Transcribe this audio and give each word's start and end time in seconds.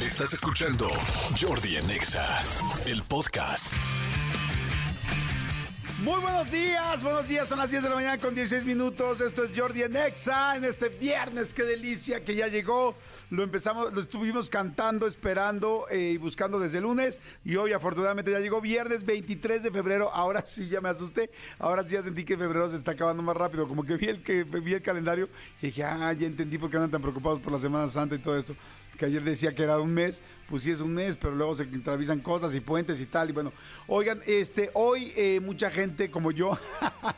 Estás 0.00 0.34
escuchando 0.34 0.88
Jordi 1.40 1.76
en 1.76 1.88
Exa, 1.88 2.42
el 2.84 3.02
podcast. 3.04 3.72
Muy 6.02 6.20
buenos 6.20 6.50
días, 6.50 7.02
buenos 7.02 7.28
días, 7.28 7.48
son 7.48 7.58
las 7.58 7.70
10 7.70 7.84
de 7.84 7.88
la 7.88 7.94
mañana 7.94 8.18
con 8.18 8.34
16 8.34 8.66
minutos. 8.66 9.20
Esto 9.20 9.44
es 9.44 9.56
Jordi 9.56 9.82
en 9.82 9.96
Exa 9.96 10.56
en 10.56 10.64
este 10.64 10.88
viernes, 10.88 11.54
qué 11.54 11.62
delicia 11.62 12.24
que 12.24 12.34
ya 12.34 12.48
llegó. 12.48 12.96
Lo 13.30 13.44
empezamos, 13.44 13.94
lo 13.94 14.00
estuvimos 14.00 14.50
cantando, 14.50 15.06
esperando 15.06 15.86
eh, 15.88 16.10
y 16.14 16.16
buscando 16.18 16.58
desde 16.58 16.78
el 16.78 16.84
lunes. 16.84 17.20
Y 17.44 17.56
hoy, 17.56 17.72
afortunadamente, 17.72 18.32
ya 18.32 18.40
llegó 18.40 18.60
viernes 18.60 19.06
23 19.06 19.62
de 19.62 19.70
febrero. 19.70 20.10
Ahora 20.12 20.44
sí 20.44 20.68
ya 20.68 20.80
me 20.80 20.88
asusté. 20.88 21.30
Ahora 21.58 21.86
sí 21.86 21.94
ya 21.94 22.02
sentí 22.02 22.24
que 22.24 22.36
febrero 22.36 22.68
se 22.68 22.76
está 22.76 22.90
acabando 22.90 23.22
más 23.22 23.36
rápido. 23.36 23.66
Como 23.66 23.84
que 23.84 23.96
vi 23.96 24.08
el, 24.08 24.22
que, 24.22 24.42
vi 24.42 24.74
el 24.74 24.82
calendario 24.82 25.28
y 25.62 25.66
dije, 25.66 25.84
ah, 25.84 26.12
ya 26.12 26.26
entendí 26.26 26.58
por 26.58 26.68
qué 26.68 26.76
andan 26.76 26.90
tan 26.90 27.00
preocupados 27.00 27.38
por 27.40 27.52
la 27.52 27.60
Semana 27.60 27.88
Santa 27.88 28.16
y 28.16 28.18
todo 28.18 28.36
eso 28.36 28.54
que 28.96 29.06
ayer 29.06 29.22
decía 29.22 29.54
que 29.54 29.62
era 29.62 29.78
un 29.78 29.92
mes, 29.92 30.22
pues 30.48 30.62
sí 30.62 30.70
es 30.70 30.80
un 30.80 30.94
mes, 30.94 31.16
pero 31.16 31.34
luego 31.34 31.54
se 31.54 31.64
atraviesan 31.64 32.20
cosas 32.20 32.54
y 32.54 32.60
puentes 32.60 33.00
y 33.00 33.06
tal. 33.06 33.30
Y 33.30 33.32
bueno, 33.32 33.52
oigan, 33.86 34.20
este, 34.26 34.70
hoy 34.74 35.12
eh, 35.16 35.40
mucha 35.40 35.70
gente 35.70 36.10
como 36.10 36.30
yo 36.30 36.56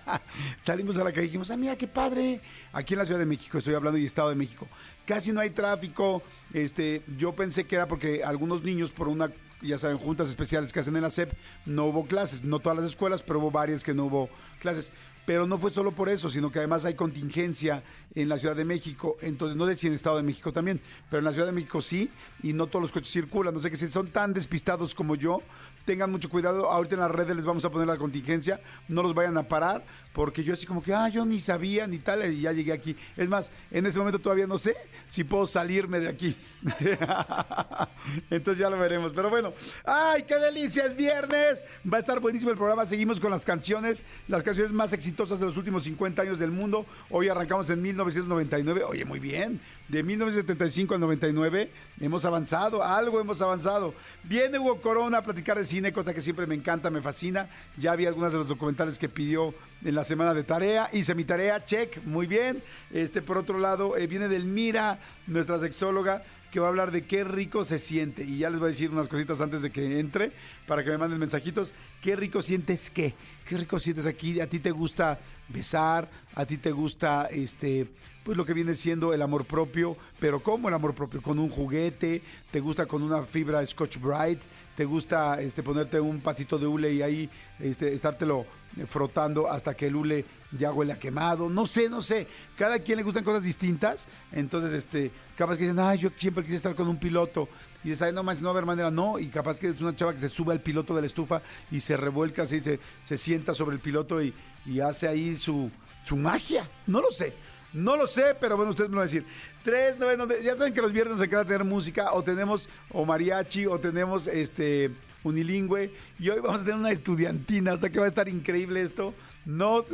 salimos 0.63 0.97
a 0.99 1.05
la 1.05 1.13
calle 1.13 1.25
y 1.25 1.29
dijimos, 1.29 1.51
ah, 1.51 1.57
mira 1.57 1.77
qué 1.77 1.87
padre. 1.87 2.41
Aquí 2.73 2.95
en 2.95 2.99
la 2.99 3.07
Ciudad 3.07 3.21
de 3.21 3.27
México, 3.27 3.59
estoy 3.59 3.75
hablando 3.75 3.99
y 3.99 4.05
Estado 4.05 4.31
de 4.31 4.37
México, 4.37 4.69
casi 5.05 5.33
no 5.33 5.41
hay 5.41 5.51
tráfico. 5.51 6.23
Este, 6.53 7.03
yo 7.17 7.35
pensé 7.35 7.65
que 7.65 7.77
era 7.77 7.89
porque 7.89 8.23
algunos 8.25 8.63
niños 8.63 8.93
por 8.93 9.09
una 9.09 9.31
ya 9.63 9.79
saben, 9.79 9.99
juntas 9.99 10.29
especiales 10.29 10.73
que 10.73 10.81
hacen 10.81 10.97
en 10.97 11.03
la 11.03 11.11
SEP, 11.11 11.33
no 11.65 11.87
hubo 11.87 12.07
clases, 12.07 12.45
no 12.45 12.59
todas 12.59 12.77
las 12.77 12.87
escuelas, 12.87 13.23
pero 13.23 13.39
hubo 13.39 13.51
varias 13.51 13.83
que 13.83 13.95
no 13.95 14.05
hubo 14.07 14.29
clases. 14.61 14.93
Pero 15.27 15.47
no 15.47 15.59
fue 15.59 15.71
solo 15.71 15.93
por 15.93 16.09
eso, 16.09 16.31
sino 16.31 16.51
que 16.51 16.61
además 16.61 16.85
hay 16.85 16.95
contingencia 16.95 17.83
en 18.15 18.29
la 18.29 18.39
Ciudad 18.39 18.57
de 18.57 18.65
México, 18.65 19.17
entonces 19.21 19.57
no 19.57 19.67
sé 19.67 19.75
si 19.75 19.89
en 19.89 19.93
Estado 19.93 20.17
de 20.17 20.23
México 20.23 20.53
también, 20.53 20.81
pero 21.11 21.19
en 21.19 21.25
la 21.25 21.33
Ciudad 21.33 21.47
de 21.47 21.53
México 21.53 21.83
sí, 21.83 22.11
y 22.43 22.53
no 22.53 22.69
todos 22.69 22.81
los 22.83 22.93
coches 22.93 23.11
circulan, 23.11 23.53
no 23.53 23.61
sé 23.61 23.71
que 23.71 23.77
si 23.77 23.89
son 23.89 24.09
tan 24.09 24.33
despistados 24.33 24.95
como 24.95 25.17
yo, 25.17 25.43
tengan 25.85 26.11
mucho 26.11 26.31
cuidado, 26.31 26.71
ahorita 26.71 26.95
en 26.95 27.01
las 27.01 27.11
redes 27.11 27.37
les 27.37 27.45
vamos 27.45 27.65
a 27.65 27.71
poner 27.71 27.87
la 27.87 27.99
contingencia, 27.99 28.61
no 28.89 29.03
los 29.03 29.15
vayan 29.15 29.37
a 29.37 29.49
parar, 29.49 29.85
porque 30.17 30.43
yo 30.43 30.55
así 30.55 30.65
como 30.65 30.83
que, 30.83 30.95
ah, 30.95 31.11
yo 31.11 31.27
ni 31.27 31.39
sabía 31.41 31.87
ni 31.87 31.99
tal, 31.99 32.33
y 32.33 32.41
ya 32.41 32.51
llegué 32.51 32.73
aquí. 32.73 32.97
Es 33.19 33.29
más, 33.29 33.51
en 33.71 33.85
ese 33.85 33.99
momento 33.99 34.19
todavía 34.19 34.47
no 34.47 34.57
sé 34.57 34.75
si 35.09 35.25
puedo 35.25 35.45
salirme 35.45 36.01
de 36.01 36.09
aquí. 36.09 36.35
Entonces 38.31 38.57
ya 38.57 38.71
lo 38.71 38.79
veremos. 38.79 39.13
Pero 39.15 39.29
bueno, 39.29 39.53
¡ay, 39.85 40.23
qué 40.23 40.37
delicia! 40.37 40.87
Es 40.87 40.97
viernes. 40.97 41.67
Va 41.93 41.99
a 41.99 42.01
estar 42.01 42.19
buenísimo 42.19 42.51
el 42.51 42.57
programa. 42.57 42.87
Seguimos 42.87 43.21
con 43.21 43.31
las 43.31 43.45
canciones, 43.45 44.07
las 44.27 44.43
canciones 44.43 44.73
más 44.73 44.95
exitosas 44.95 45.39
de 45.39 45.45
los 45.45 45.59
últimos 45.59 45.85
50 45.85 46.23
años 46.23 46.39
del 46.39 46.51
mundo. 46.51 46.87
Hoy 47.11 47.29
arrancamos 47.29 47.69
en 47.69 47.83
1999. 47.83 48.85
Oye, 48.85 49.05
muy 49.05 49.19
bien. 49.19 49.61
De 49.89 50.03
1975 50.03 50.95
al 50.95 51.01
99 51.01 51.71
hemos 52.01 52.25
avanzado, 52.25 52.83
algo 52.83 53.21
hemos 53.21 53.41
avanzado. 53.41 53.95
Viene 54.25 54.59
Hugo 54.59 54.81
Corona 54.81 55.19
a 55.19 55.23
platicar 55.23 55.59
de 55.59 55.65
cine, 55.65 55.93
cosa 55.93 56.13
que 56.13 56.21
siempre 56.21 56.47
me 56.47 56.57
encanta, 56.57 56.91
me 56.91 57.03
fascina. 57.03 57.49
Ya 57.77 57.95
vi 57.95 58.07
algunas 58.07 58.33
de 58.33 58.39
los 58.39 58.49
documentales 58.49 58.99
que 58.99 59.09
pidió 59.09 59.55
en 59.85 59.95
la 59.95 60.05
semana 60.05 60.35
de 60.35 60.45
tarea. 60.45 60.89
Hice 60.93 61.15
mi 61.15 61.25
tarea, 61.25 61.65
check, 61.65 62.03
muy 62.05 62.27
bien. 62.27 62.63
Este, 62.91 63.23
por 63.23 63.39
otro 63.39 63.59
lado, 63.59 63.97
eh, 63.97 64.07
viene 64.07 64.29
del 64.29 64.45
Mira, 64.45 64.99
nuestra 65.27 65.59
sexóloga, 65.59 66.23
que 66.51 66.61
va 66.61 66.67
a 66.67 66.69
hablar 66.71 66.91
de 66.91 67.05
qué 67.05 67.25
rico 67.25 67.65
se 67.65 67.79
siente. 67.79 68.25
Y 68.25 68.39
ya 68.39 68.51
les 68.51 68.59
voy 68.59 68.69
a 68.69 68.71
decir 68.71 68.91
unas 68.91 69.09
cositas 69.09 69.41
antes 69.41 69.63
de 69.63 69.71
que 69.71 70.01
entre, 70.01 70.33
para 70.67 70.85
que 70.85 70.91
me 70.91 70.99
manden 70.99 71.19
mensajitos. 71.19 71.75
¿Qué 72.01 72.17
rico 72.17 72.43
sientes 72.43 72.91
qué? 72.91 73.15
¿Qué 73.47 73.57
rico 73.57 73.79
sientes 73.79 74.07
aquí? 74.07 74.41
¿A 74.41 74.47
ti 74.49 74.59
te 74.59 74.71
gusta 74.71 75.19
besar? 75.49 76.09
¿A 76.35 76.47
ti 76.47 76.57
te 76.57 76.73
gusta 76.73 77.29
este 77.31 77.89
pues 78.27 78.37
lo 78.37 78.45
que 78.45 78.55
viene 78.55 78.75
siendo 78.75 79.15
el 79.15 79.23
amor 79.23 79.45
propio, 79.45 79.97
pero 80.19 80.43
¿cómo 80.43 80.67
el 80.67 80.75
amor 80.75 80.97
propio? 80.97 81.23
Con 81.23 81.39
un 81.39 81.49
juguete, 81.49 82.23
te 82.51 82.59
gusta 82.59 82.85
con 82.85 83.05
una 83.05 83.23
fibra 83.23 83.65
Scotch 83.65 84.01
Bright, 84.01 84.41
te 84.77 84.85
gusta 84.85 85.41
este, 85.41 85.63
ponerte 85.63 85.99
un 85.99 86.21
patito 86.21 86.59
de 86.59 86.67
hule 86.67 86.93
y 86.93 87.03
ahí 87.03 87.31
este, 87.59 87.95
estártelo 87.95 88.45
frotando 88.89 89.51
hasta 89.51 89.75
que 89.75 89.87
el 89.87 89.97
hule 89.97 90.25
ya 90.53 90.71
huele 90.71 90.93
a 90.93 90.99
quemado. 90.99 91.49
No 91.49 91.67
sé, 91.67 91.89
no 91.89 92.03
sé. 92.03 92.27
Cada 92.57 92.79
quien 92.79 92.99
le 92.99 93.03
gustan 93.03 93.25
cosas 93.25 93.45
distintas. 93.45 94.07
Entonces, 94.33 94.73
este, 94.73 95.11
capaz 95.37 95.57
que 95.57 95.63
dicen, 95.63 95.79
ay, 95.79 95.99
yo 95.99 96.11
siempre 96.17 96.45
quise 96.45 96.57
estar 96.57 96.75
con 96.75 96.89
un 96.89 96.99
piloto. 96.99 97.49
Y 97.83 97.91
dices, 97.91 98.13
no 98.13 98.23
manches, 98.23 98.43
no 98.43 98.49
va 98.49 98.51
a 98.51 98.57
haber 98.59 98.67
manera. 98.67 98.91
No, 98.91 99.19
y 99.19 99.29
capaz 99.29 99.59
que 99.59 99.69
es 99.69 99.81
una 99.81 99.97
chava 99.97 100.13
que 100.13 100.21
se 100.21 100.29
sube 100.29 100.53
al 100.53 100.61
piloto 100.61 100.95
de 100.95 101.01
la 101.01 101.07
estufa 101.07 101.41
y 101.71 101.81
se 101.81 101.97
revuelca 101.97 102.43
así, 102.43 102.61
se, 102.61 102.79
se 103.03 103.17
sienta 103.17 103.55
sobre 103.55 103.77
el 103.77 103.81
piloto 103.81 104.23
y, 104.23 104.35
y 104.67 104.81
hace 104.81 105.09
ahí 105.09 105.37
su, 105.37 105.71
su 106.05 106.17
magia. 106.17 106.69
No 106.87 107.01
lo 107.01 107.11
sé. 107.11 107.33
No 107.73 107.97
lo 107.97 108.07
sé, 108.07 108.35
pero 108.41 108.57
bueno, 108.57 108.71
ustedes 108.71 108.91
me 108.91 108.95
lo 108.95 109.01
van 109.01 109.09
a 109.09 109.13
decir. 109.13 109.27
Tres, 109.63 109.97
nueve, 109.99 110.41
ya 110.43 110.57
saben 110.57 110.73
que 110.73 110.81
los 110.81 110.93
viernes 110.93 111.19
se 111.19 111.29
queda 111.29 111.45
tener 111.45 111.65
música, 111.65 112.13
o 112.13 112.23
tenemos 112.23 112.69
o 112.91 113.05
mariachi, 113.05 113.67
o 113.67 113.79
tenemos 113.79 114.27
este 114.27 114.91
unilingüe, 115.25 115.91
y 116.19 116.29
hoy 116.29 116.41
vamos 116.41 116.61
a 116.61 116.65
tener 116.65 116.79
una 116.79 116.93
estudiantina, 116.93 117.75
o 117.75 117.79
sea 117.79 117.91
que 117.91 117.99
va 117.99 118.05
a 118.05 118.09
estar 118.09 118.29
increíble 118.29 118.83
esto. 118.83 119.13
No, 119.45 119.85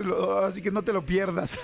así 0.45 0.63
que 0.63 0.71
no 0.71 0.83
te 0.83 0.93
lo 0.93 1.05
pierdas. 1.05 1.59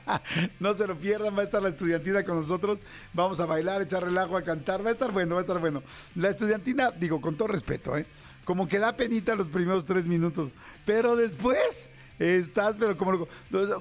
no 0.60 0.74
se 0.74 0.86
lo 0.86 0.96
pierdan, 0.96 1.36
va 1.36 1.42
a 1.42 1.44
estar 1.44 1.62
la 1.62 1.68
estudiantina 1.68 2.24
con 2.24 2.36
nosotros. 2.36 2.82
Vamos 3.12 3.38
a 3.38 3.46
bailar, 3.46 3.82
echar 3.82 4.02
relajo, 4.02 4.36
a 4.36 4.42
cantar, 4.42 4.84
va 4.84 4.88
a 4.88 4.92
estar 4.92 5.12
bueno, 5.12 5.36
va 5.36 5.40
a 5.40 5.44
estar 5.44 5.60
bueno. 5.60 5.82
La 6.16 6.30
estudiantina, 6.30 6.90
digo, 6.90 7.20
con 7.20 7.36
todo 7.36 7.48
respeto, 7.48 7.96
¿eh? 7.96 8.06
Como 8.44 8.66
que 8.66 8.78
da 8.78 8.96
penita 8.96 9.36
los 9.36 9.46
primeros 9.46 9.84
tres 9.84 10.06
minutos, 10.06 10.52
pero 10.84 11.14
después 11.14 11.90
Estás, 12.18 12.76
pero 12.78 12.96
como, 12.96 13.28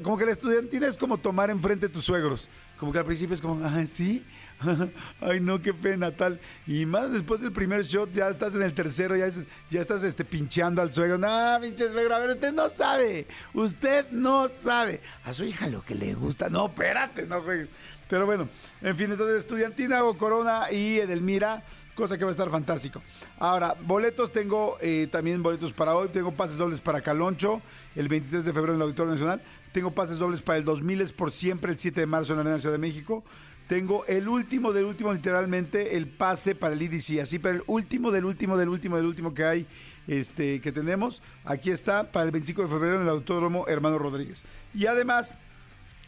como 0.04 0.18
que 0.18 0.26
la 0.26 0.32
estudiantina 0.32 0.88
es 0.88 0.98
como 0.98 1.18
tomar 1.18 1.50
enfrente 1.50 1.88
a 1.88 1.90
tus 1.90 2.06
suegros. 2.06 2.50
Como 2.80 2.92
que 2.92 3.00
al 3.00 3.06
principio 3.06 3.34
es 3.34 3.42
como, 3.42 3.66
ay, 3.66 3.88
sí, 3.88 4.24
ay, 5.22 5.40
no, 5.40 5.62
qué 5.62 5.74
pena, 5.74 6.16
tal. 6.16 6.40
Y 6.66 6.86
más 6.86 7.12
después 7.12 7.42
del 7.42 7.52
primer 7.52 7.84
shot, 7.84 8.12
ya 8.14 8.30
estás 8.30 8.54
en 8.54 8.62
el 8.62 8.74
tercero, 8.74 9.16
ya, 9.16 9.30
ya 9.70 9.82
estás 9.82 10.04
este, 10.04 10.24
pincheando 10.26 10.82
al 10.82 10.92
suegro. 10.92 11.18
No, 11.18 11.58
pinche 11.62 11.90
suegro, 11.90 12.16
a 12.16 12.20
ver, 12.20 12.32
usted 12.32 12.54
no 12.54 12.70
sabe. 12.70 13.28
Usted 13.54 14.10
no 14.12 14.50
sabe. 14.50 15.02
A 15.26 15.34
su 15.34 15.44
hija 15.44 15.68
lo 15.68 15.84
que 15.84 15.96
le 15.96 16.14
gusta. 16.14 16.50
No, 16.50 16.68
espérate, 16.68 17.26
no 17.26 17.42
juegues. 17.42 17.70
Pero 18.10 18.26
bueno, 18.26 18.48
en 18.82 18.96
fin, 18.96 19.12
entonces 19.12 19.38
estudiantina 19.38 20.04
o 20.04 20.18
Corona 20.18 20.72
y 20.72 21.00
Edelmira 21.00 21.64
cosa 21.98 22.18
que 22.18 22.24
va 22.24 22.30
a 22.30 22.32
estar 22.32 22.50
fantástico. 22.50 23.02
Ahora, 23.40 23.76
boletos 23.82 24.32
tengo 24.32 24.78
eh, 24.80 25.08
también 25.12 25.42
boletos 25.42 25.74
para 25.74 25.96
hoy, 25.96 26.10
tengo 26.10 26.32
pases 26.32 26.58
dobles 26.58 26.80
para 26.80 27.02
Caloncho 27.02 27.62
el 27.96 28.08
23 28.08 28.46
de 28.46 28.54
febrero 28.54 28.74
en 28.74 28.78
el 28.78 28.84
Auditorio 28.84 29.12
Nacional, 29.12 29.42
tengo 29.74 29.92
pases 29.92 30.20
dobles 30.20 30.44
para 30.44 30.60
el 30.60 30.64
2000 30.64 31.02
es 31.02 31.12
por 31.12 31.32
siempre 31.32 31.72
el 31.72 31.80
7 31.80 32.00
de 32.00 32.06
marzo 32.06 32.34
en 32.34 32.38
la 32.38 32.42
Arena 32.44 32.60
Ciudad 32.60 32.76
de 32.76 32.80
México. 32.80 33.24
Tengo 33.68 34.06
el 34.06 34.30
último 34.30 34.72
del 34.72 34.86
último, 34.86 35.12
literalmente, 35.12 35.98
el 35.98 36.08
pase 36.08 36.56
para 36.56 36.74
el 36.74 36.82
IDC, 36.82 37.20
así, 37.20 37.38
pero 37.38 37.56
el 37.56 37.64
último 37.68 38.12
del 38.12 38.24
último 38.24 38.58
del 38.58 38.70
último 38.70 38.96
del 38.96 39.06
último 39.08 39.34
que 39.34 39.44
hay, 39.44 39.66
este, 40.08 40.62
que 40.62 40.72
tenemos. 40.72 41.22
Aquí 41.44 41.72
está, 41.72 42.12
para 42.12 42.26
el 42.26 42.32
25 42.32 42.62
de 42.62 42.68
febrero 42.70 42.96
en 42.98 43.02
el 43.02 43.10
Autódromo 43.10 43.68
Hermano 43.68 43.98
Rodríguez. 43.98 44.44
Y 44.74 44.86
además, 44.86 45.36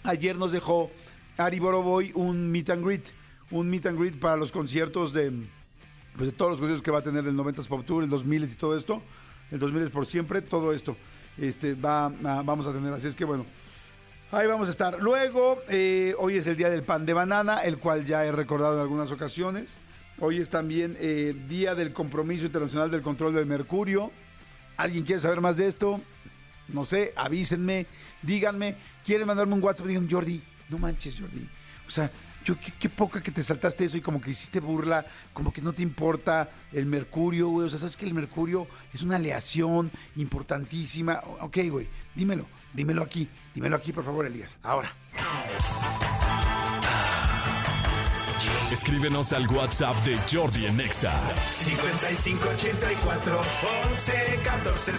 ayer 0.04 0.38
nos 0.38 0.54
dejó 0.54 0.90
Ari 1.38 1.60
Boroboy 1.60 2.12
un 2.16 2.50
meet 2.50 2.70
and 2.70 2.86
greet, 2.86 3.08
un 3.52 3.70
meet 3.70 3.88
and 3.88 4.00
greet 4.00 4.20
para 4.20 4.38
los 4.38 4.54
conciertos 4.54 5.12
de, 5.12 5.34
pues 6.20 6.32
de 6.32 6.36
todos 6.36 6.52
los 6.52 6.60
conciertos 6.60 6.84
que 6.84 6.92
va 6.92 7.00
a 7.00 7.02
tener 7.02 7.26
el 7.26 7.34
90s 7.34 7.66
Pop 7.66 7.86
Tour, 7.86 8.04
el 8.04 8.10
2000 8.10 8.44
y 8.44 8.56
todo 8.56 8.76
esto, 8.76 9.02
el 9.52 9.58
2000 9.58 9.84
es 9.84 9.90
por 9.90 10.06
siempre, 10.06 10.42
todo 10.42 10.74
esto 10.74 10.98
este, 11.38 11.76
va, 11.76 12.10
vamos 12.44 12.68
a 12.68 12.74
tener. 12.74 12.92
Así 12.92 13.08
es 13.08 13.16
que 13.16 13.24
bueno, 13.24 13.46
ahí 14.30 14.46
vamos 14.46 14.68
a 14.68 14.72
estar. 14.72 15.00
Luego, 15.00 15.62
eh, 15.70 16.14
hoy 16.18 16.36
es 16.36 16.46
el 16.48 16.58
día 16.58 16.70
del 16.70 16.84
pan 16.84 17.06
de 17.06 17.14
banana, 17.14 17.60
el 17.60 17.78
cual 17.78 18.04
ya 18.04 18.26
he 18.26 18.34
recordado 18.34 18.74
en 18.76 18.82
algunas 18.82 19.14
ocasiones. 19.14 19.80
Hoy 20.20 20.42
es 20.42 20.50
también 20.50 20.98
eh, 21.00 21.34
día 21.48 21.74
del 21.74 21.94
compromiso 21.94 22.48
internacional 22.48 22.92
del 22.92 23.02
control 23.02 23.34
del 23.34 23.46
mercurio. 23.46 24.12
¿Alguien 24.76 25.06
quiere 25.06 25.22
saber 25.22 25.40
más 25.40 25.56
de 25.56 25.68
esto? 25.68 26.02
No 26.68 26.84
sé, 26.84 27.14
avísenme, 27.16 27.86
díganme. 28.24 28.76
¿Quieren 29.06 29.26
mandarme 29.26 29.54
un 29.54 29.64
WhatsApp? 29.64 29.88
Digan, 29.88 30.12
Jordi, 30.12 30.44
no 30.68 30.80
manches, 30.80 31.18
Jordi. 31.18 31.48
O 31.88 31.90
sea, 31.90 32.12
yo 32.50 32.56
qué, 32.80 32.90
poca 32.90 33.22
que 33.22 33.32
te 33.32 33.44
saltaste 33.44 33.86
eso 33.86 33.98
y 33.98 34.02
como 34.02 34.20
que 34.20 34.32
hiciste 34.32 34.60
burla, 34.60 35.06
como 35.34 35.54
que 35.54 35.62
no 35.62 35.72
te 35.74 35.84
importa 35.84 36.50
el 36.72 36.88
mercurio, 36.88 37.50
güey. 37.50 37.68
O 37.68 37.70
sea, 37.70 37.78
sabes 37.78 37.96
que 37.96 38.06
el 38.06 38.14
mercurio 38.16 38.68
es 38.92 39.04
una 39.04 39.18
aleación 39.18 39.92
importantísima. 40.16 41.22
Ok, 41.42 41.58
güey, 41.70 41.88
dímelo, 42.16 42.48
dímelo 42.74 43.04
aquí, 43.04 43.30
dímelo 43.54 43.76
aquí, 43.76 43.94
por 43.94 44.04
favor, 44.04 44.26
Elías. 44.26 44.58
Ahora. 44.64 44.92
Escríbenos 48.72 49.32
al 49.34 49.48
WhatsApp 49.48 49.96
de 50.06 50.18
Jordi 50.32 50.66
en 50.66 50.78
Nexa. 50.78 51.16
5584 51.50 53.42
11 53.92 54.40
14 54.44 54.92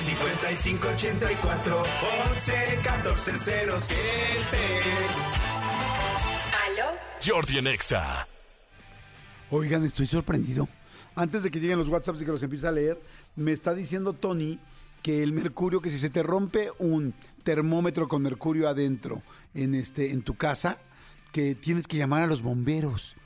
5584 0.00 1.82
11 2.32 2.80
14 2.82 3.32
07. 3.38 3.96
¿Aló? 6.66 6.86
Jordi 7.24 7.58
en 7.58 7.66
Exa. 7.66 8.26
Oigan, 9.50 9.84
estoy 9.84 10.06
sorprendido. 10.06 10.68
Antes 11.14 11.42
de 11.42 11.50
que 11.50 11.60
lleguen 11.60 11.78
los 11.78 11.88
WhatsApps 11.88 12.22
y 12.22 12.24
que 12.24 12.30
los 12.30 12.42
empiece 12.42 12.66
a 12.66 12.72
leer, 12.72 12.98
me 13.36 13.52
está 13.52 13.74
diciendo 13.74 14.14
Tony 14.14 14.58
que 15.02 15.22
el 15.22 15.32
mercurio, 15.32 15.82
que 15.82 15.90
si 15.90 15.98
se 15.98 16.08
te 16.08 16.22
rompe 16.22 16.70
un 16.78 17.12
termómetro 17.42 18.08
con 18.08 18.22
mercurio 18.22 18.68
adentro 18.68 19.22
en, 19.54 19.74
este, 19.74 20.12
en 20.12 20.22
tu 20.22 20.34
casa, 20.36 20.78
que 21.32 21.54
tienes 21.54 21.86
que 21.86 21.98
llamar 21.98 22.22
a 22.22 22.26
los 22.26 22.40
bomberos. 22.42 23.16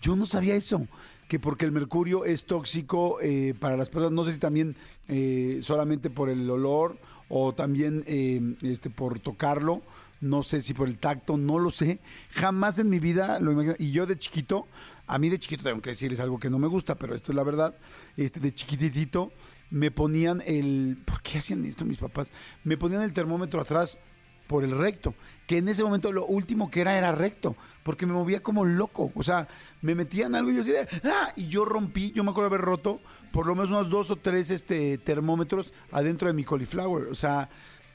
Yo 0.00 0.16
no 0.16 0.26
sabía 0.26 0.54
eso, 0.56 0.88
que 1.28 1.38
porque 1.38 1.66
el 1.66 1.72
mercurio 1.72 2.24
es 2.24 2.46
tóxico 2.46 3.20
eh, 3.20 3.54
para 3.58 3.76
las 3.76 3.90
personas, 3.90 4.12
no 4.12 4.24
sé 4.24 4.32
si 4.32 4.38
también 4.38 4.74
eh, 5.08 5.60
solamente 5.62 6.10
por 6.10 6.30
el 6.30 6.48
olor 6.50 6.98
o 7.28 7.54
también 7.54 8.02
eh, 8.06 8.40
este, 8.62 8.88
por 8.88 9.20
tocarlo, 9.20 9.82
no 10.20 10.42
sé 10.42 10.62
si 10.62 10.72
por 10.74 10.88
el 10.88 10.98
tacto, 10.98 11.36
no 11.36 11.58
lo 11.58 11.70
sé. 11.70 12.00
Jamás 12.30 12.78
en 12.78 12.88
mi 12.88 12.98
vida 12.98 13.38
lo 13.38 13.52
imaginé. 13.52 13.76
Y 13.78 13.92
yo 13.92 14.06
de 14.06 14.18
chiquito, 14.18 14.66
a 15.06 15.18
mí 15.18 15.28
de 15.28 15.38
chiquito 15.38 15.62
tengo 15.62 15.82
que 15.82 15.90
decir, 15.90 16.12
es 16.12 16.18
algo 16.18 16.40
que 16.40 16.50
no 16.50 16.58
me 16.58 16.66
gusta, 16.66 16.96
pero 16.96 17.14
esto 17.14 17.30
es 17.30 17.36
la 17.36 17.44
verdad, 17.44 17.76
este, 18.16 18.40
de 18.40 18.52
chiquitito 18.54 19.30
me 19.70 19.90
ponían 19.90 20.42
el... 20.46 20.98
¿Por 21.04 21.20
qué 21.20 21.38
hacían 21.38 21.64
esto 21.66 21.84
mis 21.84 21.98
papás? 21.98 22.32
Me 22.64 22.78
ponían 22.78 23.02
el 23.02 23.12
termómetro 23.12 23.60
atrás 23.60 24.00
por 24.46 24.64
el 24.64 24.76
recto, 24.76 25.14
que 25.46 25.58
en 25.58 25.68
ese 25.68 25.84
momento 25.84 26.10
lo 26.10 26.24
último 26.26 26.70
que 26.70 26.80
era 26.80 26.96
era 26.96 27.12
recto, 27.12 27.54
porque 27.88 28.04
me 28.04 28.12
movía 28.12 28.42
como 28.42 28.66
loco, 28.66 29.10
o 29.14 29.22
sea, 29.22 29.48
me 29.80 29.94
metían 29.94 30.34
algo 30.34 30.50
y 30.50 30.56
yo 30.56 30.62
decía, 30.62 30.86
¡ah! 31.04 31.32
y 31.36 31.48
yo 31.48 31.64
rompí, 31.64 32.12
yo 32.12 32.22
me 32.22 32.32
acuerdo 32.32 32.48
haber 32.48 32.60
roto 32.60 33.00
por 33.32 33.46
lo 33.46 33.54
menos 33.54 33.70
unos 33.70 33.88
dos 33.88 34.10
o 34.10 34.16
tres 34.16 34.50
este, 34.50 34.98
termómetros 34.98 35.72
adentro 35.90 36.28
de 36.28 36.34
mi 36.34 36.44
cauliflower, 36.44 37.08
o 37.08 37.14
sea, 37.14 37.48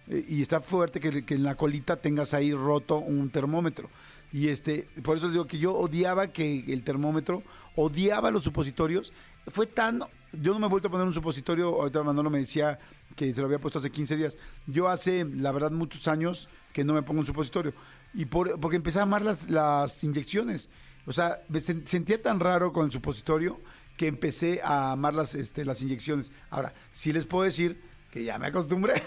y 0.07 0.41
está 0.41 0.61
fuerte 0.61 0.99
que, 0.99 1.23
que 1.23 1.35
en 1.35 1.43
la 1.43 1.53
colita 1.53 1.97
tengas 1.97 2.33
ahí 2.33 2.55
roto 2.55 2.97
un 2.97 3.29
termómetro. 3.29 3.87
Y 4.31 4.47
este, 4.47 4.87
por 5.03 5.15
eso 5.15 5.29
digo 5.29 5.45
que 5.45 5.59
yo 5.59 5.75
odiaba 5.75 6.29
que 6.29 6.65
el 6.69 6.81
termómetro, 6.81 7.43
odiaba 7.75 8.31
los 8.31 8.43
supositorios. 8.43 9.13
Fue 9.49 9.67
tan. 9.67 9.99
Yo 10.31 10.53
no 10.53 10.59
me 10.59 10.65
he 10.65 10.69
vuelto 10.69 10.87
a 10.87 10.91
poner 10.91 11.05
un 11.05 11.13
supositorio. 11.13 11.67
Ahorita 11.79 12.01
Manolo 12.01 12.31
me 12.31 12.39
decía 12.39 12.79
que 13.15 13.31
se 13.31 13.41
lo 13.41 13.45
había 13.45 13.59
puesto 13.59 13.77
hace 13.77 13.91
15 13.91 14.17
días. 14.17 14.39
Yo 14.65 14.87
hace, 14.87 15.23
la 15.23 15.51
verdad, 15.51 15.69
muchos 15.69 16.07
años 16.07 16.49
que 16.73 16.83
no 16.83 16.95
me 16.95 17.03
pongo 17.03 17.19
un 17.19 17.27
supositorio. 17.27 17.73
Y 18.13 18.25
por, 18.25 18.59
porque 18.59 18.77
empecé 18.77 18.99
a 18.99 19.03
amar 19.03 19.21
las, 19.21 19.49
las 19.49 20.03
inyecciones. 20.03 20.69
O 21.05 21.11
sea, 21.11 21.41
me 21.49 21.59
sen- 21.59 21.85
sentía 21.85 22.21
tan 22.21 22.39
raro 22.39 22.71
con 22.71 22.85
el 22.85 22.91
supositorio 22.91 23.59
que 23.97 24.07
empecé 24.07 24.61
a 24.63 24.91
amar 24.91 25.13
las, 25.13 25.35
este, 25.35 25.65
las 25.65 25.81
inyecciones. 25.81 26.31
Ahora, 26.49 26.73
sí 26.91 27.11
les 27.13 27.25
puedo 27.25 27.43
decir 27.43 27.81
que 28.13 28.23
ya 28.23 28.37
me 28.37 28.45
acostumbré. 28.45 29.01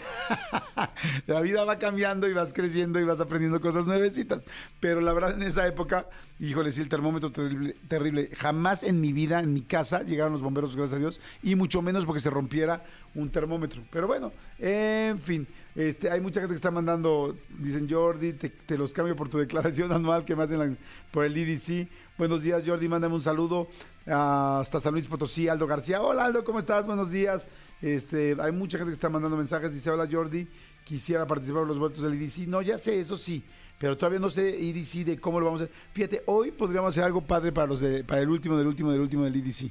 la 1.29 1.41
vida 1.41 1.64
va 1.64 1.79
cambiando 1.79 2.29
y 2.29 2.32
vas 2.32 2.53
creciendo 2.53 2.99
y 2.99 3.05
vas 3.05 3.20
aprendiendo 3.20 3.61
cosas 3.61 3.87
nuevecitas. 3.87 4.44
Pero 4.81 5.00
la 5.00 5.12
verdad, 5.12 5.35
en 5.35 5.44
esa 5.44 5.64
época, 5.69 6.08
híjole, 6.41 6.73
sí, 6.73 6.82
el 6.82 6.88
termómetro 6.88 7.31
terrible, 7.31 7.76
terrible. 7.87 8.31
Jamás 8.35 8.82
en 8.82 9.00
mi 9.00 9.12
vida, 9.12 9.38
en 9.38 9.53
mi 9.53 9.62
casa, 9.62 10.03
llegaron 10.03 10.32
los 10.32 10.43
bomberos, 10.43 10.75
gracias 10.75 10.97
a 10.97 10.99
Dios, 10.99 11.20
y 11.41 11.55
mucho 11.55 11.82
menos 11.82 12.05
porque 12.05 12.20
se 12.20 12.31
rompiera 12.31 12.82
un 13.14 13.31
termómetro. 13.31 13.81
Pero 13.93 14.08
bueno, 14.08 14.32
en 14.58 15.20
fin, 15.20 15.47
este, 15.76 16.11
hay 16.11 16.20
mucha 16.20 16.41
gente 16.41 16.55
que 16.55 16.56
está 16.56 16.73
mandando, 16.73 17.37
dicen 17.61 17.88
Jordi, 17.88 18.32
te, 18.32 18.76
los 18.76 18.93
cambio 18.93 19.14
por 19.14 19.29
tu 19.29 19.38
declaración 19.38 19.93
anual 19.93 20.25
que 20.25 20.35
me 20.35 20.43
hacen 20.43 20.76
por 21.12 21.25
el 21.25 21.37
IDC. 21.37 21.87
Buenos 22.18 22.42
días, 22.42 22.62
Jordi, 22.64 22.88
mándame 22.88 23.14
un 23.14 23.20
saludo 23.20 23.68
ah, 24.06 24.60
hasta 24.62 24.80
San 24.80 24.94
Luis 24.94 25.06
Potosí, 25.06 25.48
Aldo 25.48 25.66
García. 25.66 26.00
Hola, 26.00 26.24
Aldo, 26.24 26.44
¿cómo 26.44 26.58
estás? 26.58 26.86
Buenos 26.86 27.10
días. 27.10 27.50
Este, 27.82 28.34
hay 28.40 28.52
mucha 28.52 28.78
gente 28.78 28.88
que 28.88 28.94
está 28.94 29.10
mandando 29.10 29.36
mensajes, 29.36 29.74
dice, 29.74 29.90
hola, 29.90 30.08
Jordi, 30.10 30.48
quisiera 30.82 31.26
participar 31.26 31.64
en 31.64 31.68
los 31.68 31.78
votos 31.78 32.02
del 32.02 32.14
IDC. 32.14 32.48
No, 32.48 32.62
ya 32.62 32.78
sé, 32.78 33.00
eso 33.00 33.18
sí, 33.18 33.44
pero 33.78 33.98
todavía 33.98 34.18
no 34.18 34.30
sé 34.30 34.48
IDC 34.48 35.04
de 35.04 35.20
cómo 35.20 35.40
lo 35.40 35.44
vamos 35.44 35.60
a 35.60 35.64
hacer. 35.64 35.76
Fíjate, 35.92 36.22
hoy 36.24 36.52
podríamos 36.52 36.94
hacer 36.94 37.04
algo 37.04 37.20
padre 37.20 37.52
para 37.52 37.66
los 37.66 37.80
de, 37.80 38.02
para 38.02 38.22
el 38.22 38.30
último, 38.30 38.56
del 38.56 38.68
último, 38.68 38.92
del 38.92 39.02
último 39.02 39.24
del 39.24 39.36
IDC. 39.36 39.70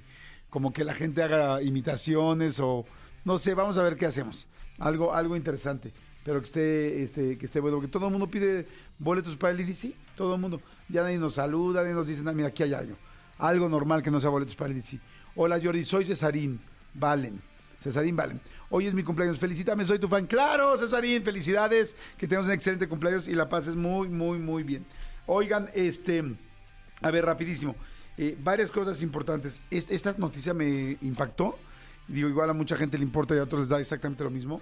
Como 0.52 0.72
que 0.72 0.86
la 0.86 0.94
gente 0.94 1.24
haga 1.24 1.64
imitaciones 1.64 2.60
o 2.60 2.86
no 3.24 3.40
sé, 3.40 3.56
vamos 3.56 3.80
a 3.80 3.82
ver 3.82 3.98
qué 3.98 4.06
hacemos. 4.06 4.48
Algo, 4.78 5.16
algo 5.16 5.36
interesante. 5.36 5.94
Pero 6.26 6.40
que 6.42 6.46
esté, 6.46 7.04
este, 7.04 7.38
que 7.38 7.46
esté 7.46 7.60
bueno, 7.60 7.78
porque 7.78 7.88
todo 7.92 8.08
el 8.08 8.12
mundo 8.12 8.28
pide 8.28 8.68
boletos 8.98 9.36
para 9.38 9.54
el 9.54 9.60
IDC, 9.62 9.94
todo 10.18 10.34
el 10.36 10.42
mundo. 10.42 10.60
Ya 10.90 11.04
nadie 11.04 11.20
nos 11.20 11.36
saluda, 11.36 11.82
nadie 11.84 11.94
nos 11.94 12.08
dice, 12.08 12.24
"Ah, 12.26 12.32
mira, 12.34 12.48
aquí 12.48 12.64
hay 12.64 12.74
algo. 12.74 12.96
Algo 13.38 13.70
normal 13.70 14.02
que 14.02 14.10
no 14.10 14.20
sea 14.20 14.32
boletos 14.32 14.56
para 14.56 14.72
el 14.72 14.78
IDC. 14.78 15.00
Hola 15.36 15.60
Jordi, 15.64 15.84
soy 15.86 16.04
Cesarín 16.04 16.60
Valen. 16.96 17.40
Cesarín 17.80 18.16
Valen. 18.16 18.42
Hoy 18.72 18.88
es 18.88 18.96
mi 18.96 19.04
cumpleaños, 19.04 19.38
felicítame, 19.38 19.86
soy 19.86 20.00
tu 20.00 20.08
fan. 20.08 20.26
Claro, 20.26 20.76
Cesarín, 20.78 21.22
felicidades, 21.24 21.96
que 22.18 22.28
tengas 22.28 22.48
un 22.48 22.54
excelente 22.54 22.88
cumpleaños 22.88 23.28
y 23.28 23.34
la 23.34 23.48
pases 23.48 23.76
muy, 23.76 24.10
muy, 24.10 24.40
muy 24.40 24.64
bien. 24.64 24.84
Oigan, 25.28 25.70
este, 25.76 26.24
a 27.02 27.12
ver, 27.12 27.24
rapidísimo. 27.26 27.76
Eh, 28.18 28.36
varias 28.42 28.72
cosas 28.72 29.04
importantes. 29.04 29.62
Es- 29.70 29.86
esta 29.90 30.16
noticia 30.18 30.56
me 30.56 30.98
impactó. 31.02 31.60
Digo, 32.08 32.30
igual 32.30 32.50
a 32.50 32.54
mucha 32.54 32.78
gente 32.78 32.98
le 32.98 33.04
importa 33.04 33.36
y 33.36 33.40
a 33.40 33.44
otros 33.44 33.62
les 33.62 33.70
da 33.70 33.80
exactamente 33.80 34.24
lo 34.24 34.32
mismo. 34.32 34.62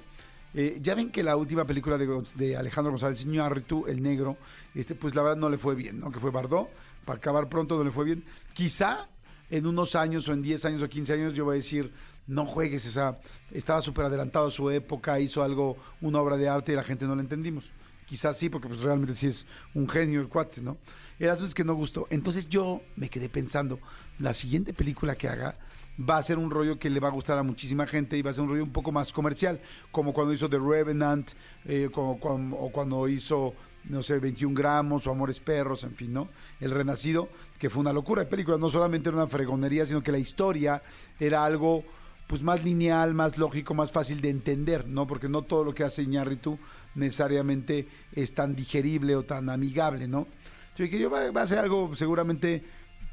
Eh, 0.54 0.78
ya 0.82 0.94
ven 0.94 1.12
que 1.12 1.24
la 1.24 1.36
última 1.36 1.66
película 1.66 1.98
de, 1.98 2.56
Alejandro 2.56 2.92
González 2.92 3.24
Iñárritu, 3.24 3.88
El 3.88 4.04
Negro, 4.04 4.38
este, 4.76 4.94
pues 4.94 5.16
la 5.16 5.24
verdad 5.24 5.38
no 5.38 5.50
le 5.50 5.58
fue 5.58 5.74
bien, 5.74 6.00
¿no? 6.00 6.12
Que 6.12 6.20
fue 6.20 6.32
Bardó, 6.32 6.70
para 7.06 7.18
acabar 7.18 7.50
pronto 7.50 7.78
no 7.78 7.84
le 7.84 7.92
fue 7.92 8.06
bien. 8.06 8.24
Quizá 8.54 9.08
en 9.50 9.66
unos 9.66 9.96
años 9.96 10.28
o 10.28 10.34
en 10.34 10.42
10 10.42 10.66
años 10.66 10.82
o 10.82 10.90
15 10.90 11.14
años 11.14 11.34
yo 11.34 11.46
voy 11.46 11.54
a 11.54 11.56
decir, 11.58 11.92
no 12.28 12.46
juegues, 12.46 12.86
o 12.88 12.92
sea, 12.92 13.20
estaba 13.52 13.82
súper 13.82 14.06
adelantado 14.06 14.48
a 14.48 14.52
su 14.52 14.70
época, 14.70 15.20
hizo 15.20 15.44
algo, 15.44 15.78
una 16.02 16.22
obra 16.22 16.38
de 16.38 16.48
arte 16.48 16.74
y 16.74 16.76
la 16.76 16.84
gente 16.84 17.06
no 17.06 17.16
la 17.16 17.22
entendimos. 17.22 17.72
Quizás 18.06 18.38
sí, 18.38 18.50
porque 18.50 18.68
pues 18.68 18.82
realmente 18.82 19.16
sí 19.16 19.28
es 19.28 19.46
un 19.74 19.90
genio 19.90 20.22
el 20.22 20.28
cuate, 20.28 20.62
¿no? 20.62 20.78
El 21.20 21.30
asunto 21.30 21.48
es 21.48 21.54
que 21.54 21.64
no 21.64 21.74
gustó. 21.74 22.08
Entonces 22.10 22.48
yo 22.50 22.82
me 22.96 23.10
quedé 23.10 23.30
pensando, 23.30 23.80
la 24.20 24.34
siguiente 24.34 24.74
película 24.74 25.16
que 25.16 25.28
haga 25.28 25.58
va 26.00 26.18
a 26.18 26.24
ser 26.24 26.38
un 26.38 26.50
rollo 26.50 26.80
que 26.80 26.90
le 26.90 27.00
va 27.00 27.10
a 27.10 27.12
gustar 27.12 27.38
a 27.38 27.44
muchísima 27.44 27.86
gente 27.86 28.18
y 28.18 28.22
va 28.22 28.32
a 28.32 28.34
ser 28.34 28.44
un 28.44 28.50
rollo 28.50 28.64
un 28.64 28.72
poco 28.72 28.92
más 28.92 29.14
comercial, 29.14 29.60
como 29.92 30.14
cuando 30.14 30.34
hizo 30.34 30.50
The 30.50 30.60
Revenant, 30.60 31.32
eh, 31.66 31.90
como, 31.92 32.14
o 32.14 32.72
cuando 32.72 33.08
hizo, 33.08 33.54
no 33.86 34.02
sé, 34.02 34.20
21 34.20 34.56
gramos 34.56 35.06
o 35.06 35.12
Amores 35.12 35.40
Perros, 35.40 35.84
en 35.84 35.96
fin, 35.96 36.14
¿no? 36.14 36.30
El 36.60 36.72
Renacido, 36.72 37.30
que 37.60 37.70
fue 37.70 37.82
una 37.82 37.94
locura 37.94 38.24
de 38.24 38.30
película, 38.30 38.58
no 38.58 38.70
solamente 38.70 39.10
era 39.10 39.18
una 39.18 39.28
fregonería, 39.28 39.86
sino 39.86 40.02
que 40.02 40.12
la 40.12 40.20
historia 40.20 40.82
era 41.20 41.46
algo 41.46 41.84
pues 42.28 42.42
más 42.42 42.64
lineal, 42.64 43.14
más 43.14 43.38
lógico, 43.38 43.74
más 43.74 43.92
fácil 43.92 44.22
de 44.22 44.30
entender, 44.30 44.88
¿no? 44.88 45.06
Porque 45.06 45.30
no 45.30 45.44
todo 45.44 45.64
lo 45.64 45.76
que 45.76 45.84
hace 45.84 46.04
Iñárritu 46.04 46.58
necesariamente 46.96 47.88
es 48.14 48.34
tan 48.34 48.56
digerible 48.56 49.16
o 49.16 49.24
tan 49.24 49.50
amigable, 49.50 50.08
¿no? 50.08 50.28
Así 50.74 50.90
que 50.90 50.98
yo 50.98 51.12
va, 51.12 51.30
va 51.32 51.44
a 51.44 51.48
ser 51.48 51.60
algo 51.60 51.96
seguramente 51.96 52.64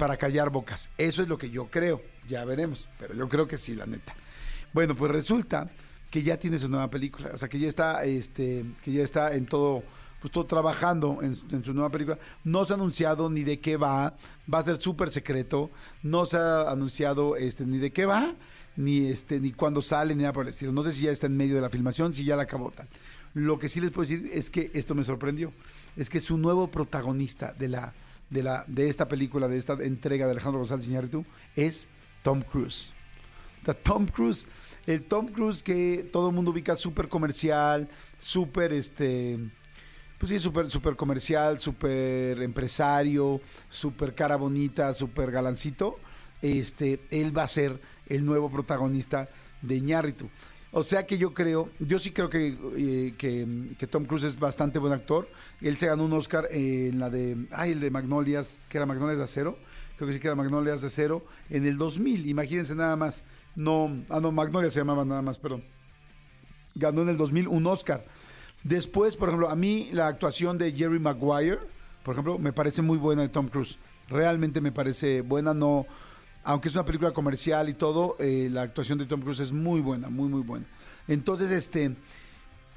para 0.00 0.16
callar 0.16 0.48
bocas. 0.48 0.88
Eso 0.96 1.20
es 1.20 1.28
lo 1.28 1.36
que 1.36 1.50
yo 1.50 1.66
creo. 1.66 2.00
Ya 2.26 2.42
veremos. 2.46 2.88
Pero 2.98 3.12
yo 3.12 3.28
creo 3.28 3.46
que 3.46 3.58
sí, 3.58 3.74
la 3.74 3.84
neta. 3.84 4.14
Bueno, 4.72 4.96
pues 4.96 5.12
resulta 5.12 5.68
que 6.10 6.22
ya 6.22 6.38
tiene 6.38 6.58
su 6.58 6.70
nueva 6.70 6.88
película. 6.88 7.32
O 7.34 7.36
sea, 7.36 7.50
que 7.50 7.58
ya 7.58 7.68
está, 7.68 8.02
este, 8.04 8.64
que 8.82 8.92
ya 8.92 9.04
está 9.04 9.34
en 9.34 9.44
todo, 9.44 9.82
pues 10.22 10.32
todo 10.32 10.46
trabajando 10.46 11.18
en, 11.20 11.36
su 11.36 11.74
nueva 11.74 11.90
película. 11.90 12.18
No 12.44 12.64
se 12.64 12.72
ha 12.72 12.76
anunciado 12.76 13.28
ni 13.28 13.44
de 13.44 13.60
qué 13.60 13.76
va. 13.76 14.16
Va 14.52 14.60
a 14.60 14.62
ser 14.62 14.80
súper 14.80 15.10
secreto. 15.10 15.70
No 16.02 16.24
se 16.24 16.38
ha 16.38 16.70
anunciado 16.70 17.36
este, 17.36 17.66
ni 17.66 17.76
de 17.76 17.92
qué 17.92 18.06
va, 18.06 18.34
ni 18.76 19.06
este, 19.08 19.38
ni 19.38 19.52
cuándo 19.52 19.82
sale, 19.82 20.14
ni 20.14 20.22
nada 20.22 20.32
por 20.32 20.46
el 20.46 20.52
estilo. 20.52 20.72
No 20.72 20.82
sé 20.82 20.94
si 20.94 21.02
ya 21.02 21.10
está 21.10 21.26
en 21.26 21.36
medio 21.36 21.56
de 21.56 21.60
la 21.60 21.68
filmación, 21.68 22.14
si 22.14 22.24
ya 22.24 22.36
la 22.36 22.44
acabó 22.44 22.70
tal. 22.70 22.88
Lo 23.34 23.58
que 23.58 23.68
sí 23.68 23.82
les 23.82 23.90
puedo 23.90 24.08
decir 24.08 24.30
es 24.32 24.48
que 24.48 24.70
esto 24.72 24.94
me 24.94 25.04
sorprendió. 25.04 25.52
Es 25.94 26.08
que 26.08 26.22
su 26.22 26.38
nuevo 26.38 26.68
protagonista 26.68 27.52
de 27.52 27.68
la, 27.68 27.92
de 28.30 28.42
la, 28.42 28.64
de 28.66 28.88
esta 28.88 29.08
película, 29.08 29.48
de 29.48 29.58
esta 29.58 29.74
entrega 29.74 30.26
de 30.26 30.32
Alejandro 30.32 30.60
González 30.60 30.88
Iñárritu, 30.88 31.24
es 31.56 31.88
Tom 32.22 32.42
Cruise. 32.42 32.94
Tom 33.82 34.06
Cruise, 34.06 34.46
el 34.86 35.02
Tom 35.02 35.28
Cruise 35.28 35.62
que 35.62 36.08
todo 36.10 36.30
el 36.30 36.34
mundo 36.34 36.50
ubica 36.50 36.76
súper 36.76 37.08
comercial, 37.08 37.88
súper 38.18 38.72
este, 38.72 39.38
pues 40.18 40.30
sí, 40.30 40.38
super 40.38 40.96
comercial, 40.96 41.60
súper 41.60 42.42
empresario, 42.42 43.40
súper 43.68 44.14
cara 44.14 44.36
bonita, 44.36 44.94
súper 44.94 45.30
galancito. 45.30 45.98
Este, 46.42 47.00
él 47.10 47.36
va 47.36 47.42
a 47.42 47.48
ser 47.48 47.80
el 48.06 48.24
nuevo 48.24 48.50
protagonista 48.50 49.28
de 49.62 49.76
Iñárritu. 49.76 50.30
O 50.72 50.84
sea 50.84 51.04
que 51.04 51.18
yo 51.18 51.34
creo, 51.34 51.68
yo 51.80 51.98
sí 51.98 52.12
creo 52.12 52.30
que, 52.30 52.56
eh, 52.76 53.14
que, 53.18 53.74
que 53.76 53.86
Tom 53.88 54.04
Cruise 54.04 54.22
es 54.22 54.38
bastante 54.38 54.78
buen 54.78 54.92
actor. 54.92 55.28
Él 55.60 55.76
se 55.76 55.86
ganó 55.86 56.04
un 56.04 56.12
Oscar 56.12 56.46
en 56.50 57.00
la 57.00 57.10
de, 57.10 57.36
ay, 57.50 57.72
el 57.72 57.80
de 57.80 57.90
Magnolias, 57.90 58.62
que 58.68 58.78
era 58.78 58.86
Magnolias 58.86 59.18
de 59.18 59.24
Acero. 59.24 59.58
Creo 59.96 60.06
que 60.06 60.14
sí 60.14 60.20
que 60.20 60.28
era 60.28 60.36
Magnolias 60.36 60.80
de 60.80 60.86
Acero. 60.86 61.24
En 61.48 61.66
el 61.66 61.76
2000, 61.76 62.28
imagínense 62.28 62.76
nada 62.76 62.94
más. 62.94 63.24
No, 63.56 64.04
ah, 64.10 64.20
no, 64.20 64.30
Magnolias 64.30 64.72
se 64.72 64.80
llamaba 64.80 65.04
nada 65.04 65.22
más, 65.22 65.38
perdón. 65.38 65.64
Ganó 66.76 67.02
en 67.02 67.08
el 67.08 67.16
2000 67.16 67.48
un 67.48 67.66
Oscar. 67.66 68.04
Después, 68.62 69.16
por 69.16 69.28
ejemplo, 69.28 69.50
a 69.50 69.56
mí 69.56 69.88
la 69.92 70.06
actuación 70.06 70.56
de 70.56 70.70
Jerry 70.70 71.00
Maguire, 71.00 71.58
por 72.04 72.14
ejemplo, 72.14 72.38
me 72.38 72.52
parece 72.52 72.80
muy 72.80 72.96
buena 72.96 73.22
de 73.22 73.28
Tom 73.28 73.48
Cruise. 73.48 73.78
Realmente 74.08 74.60
me 74.60 74.70
parece 74.70 75.22
buena, 75.22 75.52
no, 75.52 75.86
aunque 76.44 76.68
es 76.68 76.74
una 76.74 76.84
película 76.84 77.12
comercial 77.12 77.68
y 77.68 77.74
todo, 77.74 78.16
eh, 78.18 78.48
la 78.50 78.62
actuación 78.62 78.98
de 78.98 79.06
Tom 79.06 79.20
Cruise 79.20 79.40
es 79.40 79.52
muy 79.52 79.80
buena, 79.80 80.08
muy, 80.08 80.28
muy 80.28 80.42
buena. 80.42 80.66
Entonces, 81.08 81.50
este, 81.50 81.94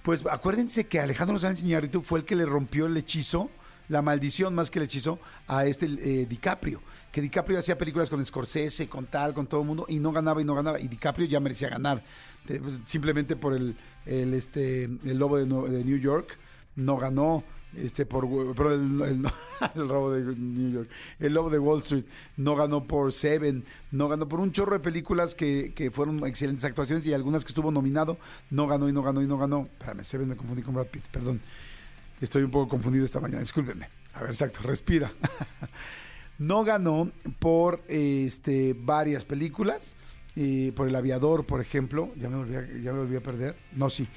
pues 0.01 0.25
acuérdense 0.25 0.85
que 0.87 0.99
Alejandro 0.99 1.39
Sánchez 1.39 1.63
Iñárritu 1.63 2.01
fue 2.01 2.19
el 2.19 2.25
que 2.25 2.35
le 2.35 2.45
rompió 2.45 2.85
el 2.87 2.97
hechizo, 2.97 3.49
la 3.89 4.01
maldición 4.01 4.55
más 4.55 4.69
que 4.69 4.79
el 4.79 4.85
hechizo, 4.85 5.19
a 5.47 5.65
este 5.65 5.85
eh, 5.85 6.25
DiCaprio. 6.25 6.81
Que 7.11 7.21
DiCaprio 7.21 7.59
hacía 7.59 7.77
películas 7.77 8.09
con 8.09 8.25
Scorsese, 8.25 8.89
con 8.89 9.05
tal, 9.05 9.33
con 9.33 9.45
todo 9.45 9.61
el 9.61 9.67
mundo, 9.67 9.85
y 9.87 9.99
no 9.99 10.11
ganaba 10.11 10.41
y 10.41 10.45
no 10.45 10.55
ganaba. 10.55 10.79
Y 10.79 10.87
DiCaprio 10.87 11.27
ya 11.27 11.39
merecía 11.39 11.69
ganar. 11.69 12.03
De- 12.47 12.59
pues, 12.59 12.79
simplemente 12.85 13.35
por 13.35 13.53
el, 13.53 13.75
el, 14.05 14.33
este, 14.33 14.85
el 14.85 15.17
lobo 15.17 15.37
de 15.37 15.83
New 15.83 15.97
York, 15.97 16.37
no 16.75 16.97
ganó. 16.97 17.43
Este 17.77 18.05
por 18.05 18.25
el, 18.71 19.01
el- 19.01 19.25
el 19.75 19.89
robo 19.89 20.11
de 20.11 20.35
New 20.35 20.71
York, 20.71 20.89
el 21.19 21.33
lobo 21.33 21.49
de 21.49 21.59
Wall 21.59 21.79
Street, 21.81 22.05
no 22.37 22.55
ganó 22.55 22.83
por 22.85 23.13
Seven, 23.13 23.63
no 23.91 24.07
ganó 24.09 24.27
por 24.27 24.39
un 24.39 24.51
chorro 24.51 24.73
de 24.73 24.79
películas 24.79 25.35
que, 25.35 25.73
que 25.75 25.91
fueron 25.91 26.25
excelentes 26.27 26.65
actuaciones 26.65 27.05
y 27.07 27.13
algunas 27.13 27.43
que 27.43 27.49
estuvo 27.49 27.71
nominado, 27.71 28.17
no 28.49 28.67
ganó 28.67 28.87
y 28.89 28.93
no 28.93 29.01
ganó 29.03 29.21
y 29.21 29.27
no 29.27 29.37
ganó. 29.37 29.67
Espérame, 29.79 30.03
Seven 30.03 30.27
me 30.29 30.35
confundí 30.35 30.61
con 30.61 30.73
Brad 30.75 30.87
Pitt, 30.87 31.03
perdón. 31.11 31.39
Estoy 32.21 32.43
un 32.43 32.51
poco 32.51 32.69
confundido 32.69 33.03
esta 33.05 33.19
mañana, 33.19 33.41
discúlpenme. 33.41 33.89
A 34.13 34.21
ver, 34.21 34.29
exacto, 34.29 34.61
respira. 34.63 35.11
no 36.37 36.63
ganó 36.63 37.11
por 37.39 37.81
este 37.87 38.75
varias 38.77 39.25
películas, 39.25 39.95
eh, 40.35 40.71
por 40.75 40.87
El 40.87 40.95
Aviador, 40.95 41.45
por 41.45 41.61
ejemplo. 41.61 42.11
Ya 42.17 42.29
me, 42.29 42.37
volví 42.37 42.55
a, 42.55 42.61
ya 42.81 42.93
me 42.93 42.99
volví 42.99 43.15
a 43.15 43.21
perder. 43.21 43.55
No, 43.75 43.89
sí, 43.89 44.07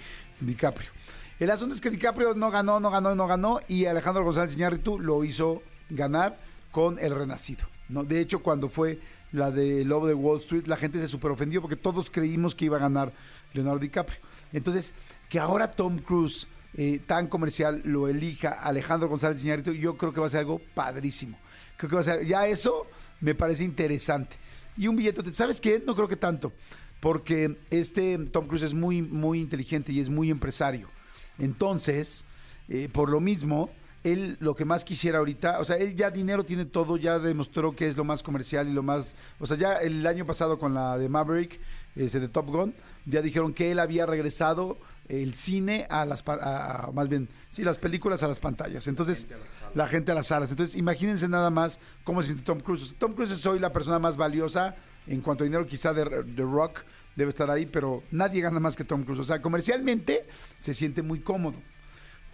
DiCaprio. 0.41 0.91
El 1.39 1.51
asunto 1.51 1.75
es 1.75 1.83
que 1.83 1.91
DiCaprio 1.91 2.33
no 2.33 2.51
ganó, 2.51 2.81
no 2.81 2.91
ganó, 2.91 3.15
no 3.15 3.27
ganó 3.27 3.61
y 3.69 3.85
Alejandro 3.85 4.25
González 4.25 4.55
Iñárritu 4.55 4.99
lo 4.99 5.23
hizo 5.23 5.63
ganar 5.91 6.39
con 6.73 6.99
El 6.99 7.15
Renacido. 7.15 7.67
De 7.89 8.21
hecho, 8.21 8.43
cuando 8.43 8.71
fue 8.71 9.01
la 9.33 9.51
de 9.51 9.85
Lobo 9.85 10.07
de 10.07 10.15
Wall 10.15 10.39
Street, 10.39 10.67
la 10.67 10.77
gente 10.77 10.99
se 10.99 11.09
super 11.09 11.31
ofendió 11.31 11.61
porque 11.61 11.77
todos 11.77 12.09
creímos 12.09 12.55
que 12.55 12.65
iba 12.65 12.79
a 12.79 12.81
ganar 12.81 13.13
Leonardo 13.53 13.81
DiCaprio. 13.81 14.19
Entonces, 14.55 14.95
que 15.29 15.39
ahora 15.39 15.71
Tom 15.71 15.99
Cruise, 15.99 16.49
eh, 16.73 17.01
tan 17.07 17.27
comercial, 17.29 17.83
lo 17.85 18.09
elija 18.09 18.51
Alejandro 18.63 19.09
González 19.09 19.45
Iñárritu, 19.45 19.73
yo 19.73 19.99
creo 19.99 20.15
que 20.15 20.21
va 20.21 20.29
a 20.29 20.31
ser 20.31 20.41
algo 20.41 20.63
padrísimo. 20.75 21.39
Creo 21.77 21.91
que 21.91 21.97
va 21.97 22.01
a 22.01 22.05
ser, 22.05 22.25
ya 22.25 22.47
eso 22.47 22.87
me 23.21 23.35
parece 23.35 23.63
interesante. 23.63 24.37
Y 24.79 24.89
un 24.89 24.97
billete, 24.97 25.33
¿sabes 25.35 25.61
qué? 25.61 25.83
No 25.87 25.95
creo 25.95 26.09
que 26.09 26.17
tanto, 26.17 26.55
porque 27.01 27.59
este 27.71 28.17
Tom 28.33 28.47
Cruise 28.47 28.63
es 28.63 28.73
muy, 28.73 29.03
muy 29.03 29.41
inteligente 29.41 29.93
y 29.93 30.01
es 30.01 30.09
muy 30.09 30.31
empresario. 30.31 30.96
Entonces, 31.39 32.25
eh, 32.69 32.89
por 32.93 33.09
lo 33.11 33.21
mismo, 33.21 33.71
él 34.05 34.37
lo 34.41 34.55
que 34.55 34.65
más 34.65 34.85
quisiera 34.85 35.19
ahorita, 35.19 35.59
o 35.61 35.65
sea, 35.65 35.77
él 35.77 35.95
ya 35.95 36.11
dinero 36.11 36.45
tiene 36.45 36.65
todo, 36.65 36.97
ya 36.97 37.19
demostró 37.19 37.75
que 37.75 37.89
es 37.89 37.97
lo 37.97 38.05
más 38.05 38.23
comercial 38.23 38.69
y 38.69 38.73
lo 38.73 38.83
más, 38.83 39.17
o 39.41 39.47
sea, 39.47 39.57
ya 39.57 39.75
el 39.75 40.07
año 40.07 40.25
pasado 40.27 40.59
con 40.59 40.75
la 40.75 40.97
de 40.97 41.09
Maverick, 41.09 41.61
ese 41.97 42.21
de 42.21 42.29
Top 42.29 42.47
Gun, 42.47 42.75
ya 43.07 43.23
dijeron 43.23 43.53
que 43.53 43.73
él 43.73 43.79
había 43.79 44.07
regresado 44.07 44.79
el 45.09 45.35
cine 45.35 45.87
a 45.89 46.05
las, 46.05 46.23
a- 46.27 46.87
a- 46.89 46.93
más 46.93 47.09
bien, 47.09 47.29
sí, 47.51 47.63
las 47.65 47.79
películas 47.79 48.23
a 48.23 48.29
las 48.29 48.39
pantallas. 48.41 48.87
Entonces, 48.87 49.27
la 49.75 49.87
gente 49.89 50.11
a 50.13 50.15
las 50.15 50.27
salas. 50.29 50.51
Entonces, 50.51 50.75
imagínense 50.77 51.29
nada 51.29 51.49
más 51.51 51.79
cómo 52.05 52.23
se 52.23 52.29
siente 52.29 52.45
Tom 52.45 52.61
Cruise. 52.61 52.95
Tom 52.99 53.13
Cruise 53.15 53.31
es 53.31 53.45
hoy 53.47 53.59
la 53.61 53.73
persona 53.73 53.99
más 53.99 54.17
valiosa 54.17 54.75
en 55.07 55.21
cuanto 55.21 55.45
a 55.45 55.47
dinero, 55.47 55.67
quizá 55.67 55.93
de, 55.95 56.05
de 56.25 56.43
Rock 56.43 56.81
debe 57.17 57.31
estar 57.31 57.51
ahí, 57.51 57.67
pero 57.67 58.03
nadie 58.11 58.43
gana 58.43 58.61
más 58.61 58.77
que 58.77 58.85
Tom 58.85 59.03
Cruise. 59.03 59.21
O 59.21 59.25
sea, 59.25 59.43
comercialmente 59.43 60.27
se 60.61 60.75
siente 60.75 61.03
muy 61.03 61.21
cómodo. 61.21 61.57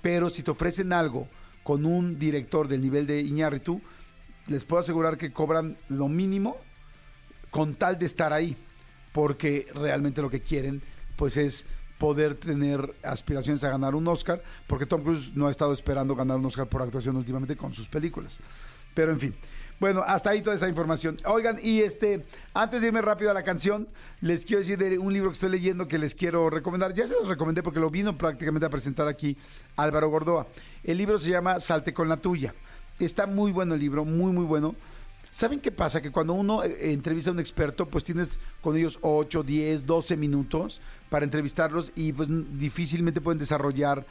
Pero 0.03 0.29
si 0.29 0.43
te 0.43 0.51
ofrecen 0.51 0.93
algo 0.93 1.29
con 1.63 1.87
un 1.87 2.19
director 2.19 2.69
del 2.69 2.81
nivel 2.81 3.07
de 3.07 3.21
Iñárritu, 3.21 3.81
les 4.49 4.65
puedo 4.65 4.81
asegurar 4.81 5.17
que 5.17 5.33
cobran 5.33 5.79
lo 5.89 6.09
mínimo 6.09 6.57
con 7.51 7.77
tal 7.77 7.99
de 7.99 8.07
estar 8.07 8.33
ahí, 8.33 8.57
porque 9.13 9.69
realmente 9.75 10.23
lo 10.23 10.31
que 10.31 10.41
quieren 10.41 10.83
pues 11.17 11.37
es 11.37 11.67
poder 11.99 12.35
tener 12.35 12.97
aspiraciones 13.05 13.63
a 13.63 13.71
ganar 13.71 13.95
un 13.95 14.09
Oscar, 14.09 14.43
porque 14.67 14.87
Tom 14.87 15.03
Cruise 15.03 15.37
no 15.37 15.47
ha 15.47 15.53
estado 15.53 15.73
esperando 15.73 16.17
ganar 16.17 16.39
un 16.39 16.47
Oscar 16.47 16.67
por 16.67 16.83
actuación 16.83 17.17
últimamente 17.17 17.57
con 17.57 17.73
sus 17.73 17.89
películas. 17.89 18.41
Pero 18.93 19.13
en 19.13 19.21
fin. 19.21 19.35
Bueno, 19.81 20.03
hasta 20.07 20.31
ahí 20.31 20.43
toda 20.43 20.55
esa 20.55 20.69
información. 20.69 21.19
Oigan, 21.25 21.59
y 21.63 21.81
este, 21.81 22.25
antes 22.55 22.81
de 22.81 22.89
irme 22.89 23.03
rápido 23.03 23.31
a 23.31 23.35
la 23.35 23.43
canción, 23.43 23.89
les 24.21 24.47
quiero 24.47 24.61
decir 24.61 24.79
de 24.79 24.99
un 24.99 25.13
libro 25.13 25.31
que 25.31 25.35
estoy 25.35 25.51
leyendo 25.51 25.89
que 25.89 25.99
les 25.99 26.15
quiero 26.15 26.51
recomendar. 26.51 26.95
Ya 26.95 27.07
se 27.07 27.15
los 27.15 27.27
recomendé 27.27 27.63
porque 27.63 27.81
lo 27.81 27.91
vino 27.91 28.17
prácticamente 28.17 28.67
a 28.67 28.71
presentar 28.71 29.09
aquí 29.09 29.37
Álvaro 29.77 30.09
Gordoa. 30.09 30.47
El 30.85 30.99
libro 30.99 31.19
se 31.19 31.31
llama 31.31 31.59
Salte 31.59 31.93
con 31.93 32.09
la 32.09 32.19
tuya. 32.19 32.55
Está 33.01 33.27
muy 33.27 33.51
bueno 33.51 33.75
el 33.75 33.81
libro, 33.81 34.05
muy, 34.05 34.33
muy 34.33 34.45
bueno. 34.45 34.77
¿Saben 35.33 35.61
qué 35.61 35.73
pasa? 35.73 36.03
Que 36.03 36.13
cuando 36.13 36.35
uno 36.35 36.63
eh, 36.63 36.93
entrevista 36.93 37.31
a 37.31 37.33
un 37.33 37.41
experto, 37.41 37.87
pues 37.87 38.05
tienes 38.05 38.39
con 38.61 38.77
ellos 38.77 38.99
8, 39.01 39.43
10, 39.43 39.87
12 39.87 40.17
minutos 40.17 40.81
para 41.09 41.25
entrevistarlos 41.25 41.91
y 41.97 42.13
pues 42.13 42.29
difícilmente 42.59 43.21
pueden 43.21 43.39
desarrollar 43.39 44.05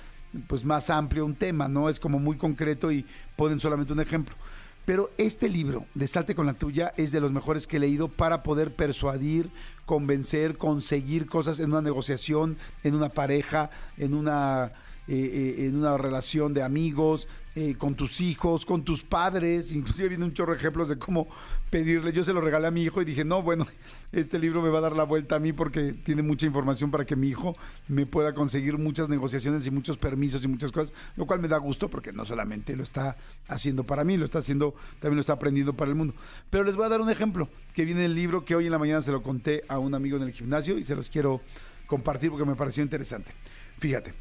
pues 0.48 0.66
más 0.66 0.90
amplio 0.90 1.26
un 1.26 1.36
tema, 1.36 1.68
¿no? 1.68 1.90
Es 1.90 2.00
como 2.00 2.18
muy 2.18 2.38
concreto 2.38 2.92
y 2.92 3.06
ponen 3.36 3.60
solamente 3.60 3.94
un 3.94 4.00
ejemplo. 4.00 4.36
Pero 4.86 5.12
este 5.18 5.48
libro, 5.48 5.86
de 5.94 6.08
Salte 6.08 6.34
con 6.34 6.46
la 6.48 6.54
tuya, 6.54 6.94
es 6.98 7.12
de 7.12 7.22
los 7.22 7.32
mejores 7.32 7.68
que 7.68 7.78
he 7.78 7.80
leído 7.80 8.08
para 8.08 8.42
poder 8.42 8.74
persuadir, 8.76 9.52
convencer, 9.86 10.58
conseguir 10.58 11.28
cosas 11.28 11.60
en 11.60 11.72
una 11.72 11.82
negociación, 11.82 12.58
en 12.84 12.96
una 12.96 13.10
pareja, 13.10 13.70
en 13.98 14.16
una, 14.16 14.72
eh, 15.08 15.56
eh, 15.58 15.66
en 15.68 15.78
una 15.78 15.98
relación 15.98 16.54
de 16.54 16.64
amigos, 16.64 17.28
eh, 17.54 17.76
con 17.78 17.96
tus 17.96 18.22
hijos, 18.22 18.66
con 18.66 18.84
tus 18.84 19.04
padres. 19.04 19.74
Inclusive 19.74 20.08
viene 20.08 20.24
un 20.24 20.34
chorro 20.34 20.54
de 20.54 20.60
ejemplos 20.60 20.88
de 20.88 20.98
cómo 20.98 21.28
pedirle. 21.70 22.14
Yo 22.14 22.24
se 22.24 22.32
lo 22.32 22.40
regalé 22.40 22.68
a 22.68 22.72
mi 22.72 22.84
hijo 22.84 23.02
y 23.02 23.06
dije, 23.06 23.26
no, 23.26 23.42
bueno, 23.42 23.68
este 24.14 24.40
libro 24.40 24.62
me 24.62 24.70
va 24.70 24.78
a 24.78 24.82
dar 24.82 24.96
la 24.96 25.04
vuelta 25.04 25.36
a 25.36 25.40
mí 25.40 25.52
porque 25.52 25.92
tiene 25.92 26.22
mucha 26.22 26.46
información 26.46 26.92
para 26.92 27.06
que 27.06 27.18
mi 27.18 27.28
hijo 27.28 27.58
me 27.90 28.06
pueda 28.06 28.34
conseguir 28.34 28.78
muchas 28.78 29.10
negociaciones 29.10 29.68
y 29.68 29.72
muchos 29.72 29.98
permisos 29.98 30.44
y 30.46 30.48
muchas 30.48 30.72
cosas, 30.72 30.94
lo 31.18 31.26
cual 31.26 31.42
me 31.42 31.50
da 31.50 31.58
gusto 31.58 31.90
porque 31.90 32.14
no 32.14 32.24
solamente 32.24 32.74
lo 32.76 32.84
está 32.84 33.18
haciendo 33.50 33.84
para 33.84 34.06
mí, 34.06 34.16
lo 34.16 34.24
está 34.24 34.40
haciendo, 34.40 34.74
también 35.00 35.16
lo 35.16 35.22
está 35.22 35.34
aprendiendo 35.34 35.74
para 35.74 35.90
el 35.90 35.96
mundo. 35.96 36.14
Pero 36.50 36.64
les 36.64 36.78
voy 36.78 36.86
a 36.86 36.90
dar 36.90 37.02
un 37.02 37.10
ejemplo 37.10 37.50
que 37.74 37.84
viene 37.84 38.06
en 38.06 38.12
el 38.12 38.16
libro 38.16 38.46
que 38.46 38.56
hoy 38.56 38.66
en 38.68 38.72
la 38.72 38.80
mañana 38.80 39.02
se 39.02 39.12
lo 39.12 39.22
conté 39.22 39.64
a 39.68 39.78
un 39.78 39.94
amigo 39.94 40.16
en 40.16 40.24
el 40.24 40.32
gimnasio 40.32 40.78
y 40.78 40.84
se 40.84 40.96
los 40.96 41.10
quiero 41.10 41.42
compartir 41.86 42.30
porque 42.30 42.46
me 42.46 42.56
pareció 42.56 42.82
interesante. 42.82 43.34
Fíjate. 43.78 44.14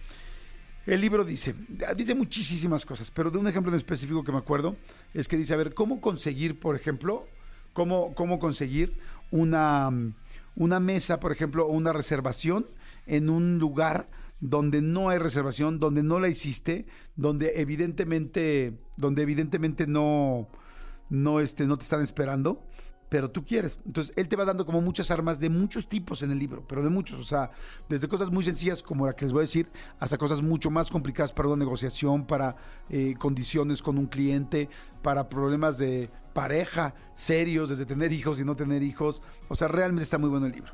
El 0.91 1.01
libro 1.01 1.25
dice, 1.25 1.55
dice 1.97 2.17
muchísimas 2.17 2.85
cosas, 2.85 3.13
pero 3.13 3.31
de 3.31 3.39
un 3.39 3.47
ejemplo 3.47 3.71
en 3.71 3.79
específico 3.79 4.25
que 4.25 4.33
me 4.33 4.39
acuerdo 4.39 4.75
es 5.15 5.29
que 5.29 5.37
dice, 5.37 5.55
a 5.55 5.57
ver, 5.57 5.73
¿cómo 5.73 6.01
conseguir, 6.01 6.59
por 6.59 6.75
ejemplo, 6.75 7.29
cómo, 7.73 8.13
cómo 8.17 8.41
conseguir 8.41 8.97
una, 9.31 9.89
una 10.57 10.81
mesa, 10.81 11.21
por 11.21 11.31
ejemplo, 11.31 11.65
o 11.65 11.71
una 11.71 11.93
reservación 11.93 12.67
en 13.07 13.31
un 13.31 13.61
lugar 13.61 14.11
donde 14.41 14.83
no 14.83 15.11
hay 15.11 15.19
reservación, 15.19 15.79
donde 15.79 16.03
no 16.03 16.19
la 16.19 16.27
hiciste, 16.27 16.87
donde 17.15 17.61
evidentemente, 17.61 18.77
donde 18.97 19.23
evidentemente 19.23 19.87
no, 19.87 20.49
no, 21.09 21.39
este, 21.39 21.67
no 21.67 21.79
te 21.79 21.85
están 21.85 22.03
esperando, 22.03 22.67
pero 23.11 23.29
tú 23.29 23.45
quieres. 23.45 23.81
Entonces, 23.85 24.15
él 24.17 24.29
te 24.29 24.37
va 24.37 24.47
dando 24.47 24.65
como 24.65 24.81
muchas 24.81 25.11
armas 25.11 25.41
de 25.41 25.51
muchos 25.51 25.89
tipos 25.89 26.23
en 26.23 26.31
el 26.31 26.39
libro, 26.39 26.65
pero 26.67 26.83
de 26.83 26.89
muchos, 26.91 27.19
o 27.19 27.25
sea, 27.25 27.51
desde 27.89 28.09
cosas 28.09 28.31
muy 28.31 28.45
sencillas 28.45 28.83
como 28.83 29.05
la 29.05 29.15
que 29.15 29.25
les 29.25 29.33
voy 29.33 29.41
a 29.41 29.43
decir, 29.43 29.69
hasta 29.99 30.17
cosas 30.17 30.41
mucho 30.41 30.71
más 30.71 30.91
complicadas 30.91 31.33
para 31.33 31.49
una 31.49 31.59
negociación, 31.59 32.25
para 32.25 32.57
eh, 32.89 33.15
condiciones 33.19 33.83
con 33.83 33.99
un 33.99 34.07
cliente, 34.07 34.71
para 35.03 35.29
problemas 35.29 35.77
de 35.77 36.09
pareja 36.33 36.95
serios, 37.17 37.69
desde 37.69 37.85
tener 37.85 38.13
hijos 38.13 38.39
y 38.41 38.45
no 38.45 38.55
tener 38.55 38.85
hijos. 38.85 39.23
O 39.49 39.57
sea, 39.57 39.67
realmente 39.67 40.05
está 40.05 40.17
muy 40.17 40.31
bueno 40.31 40.47
el 40.47 40.53
libro. 40.53 40.73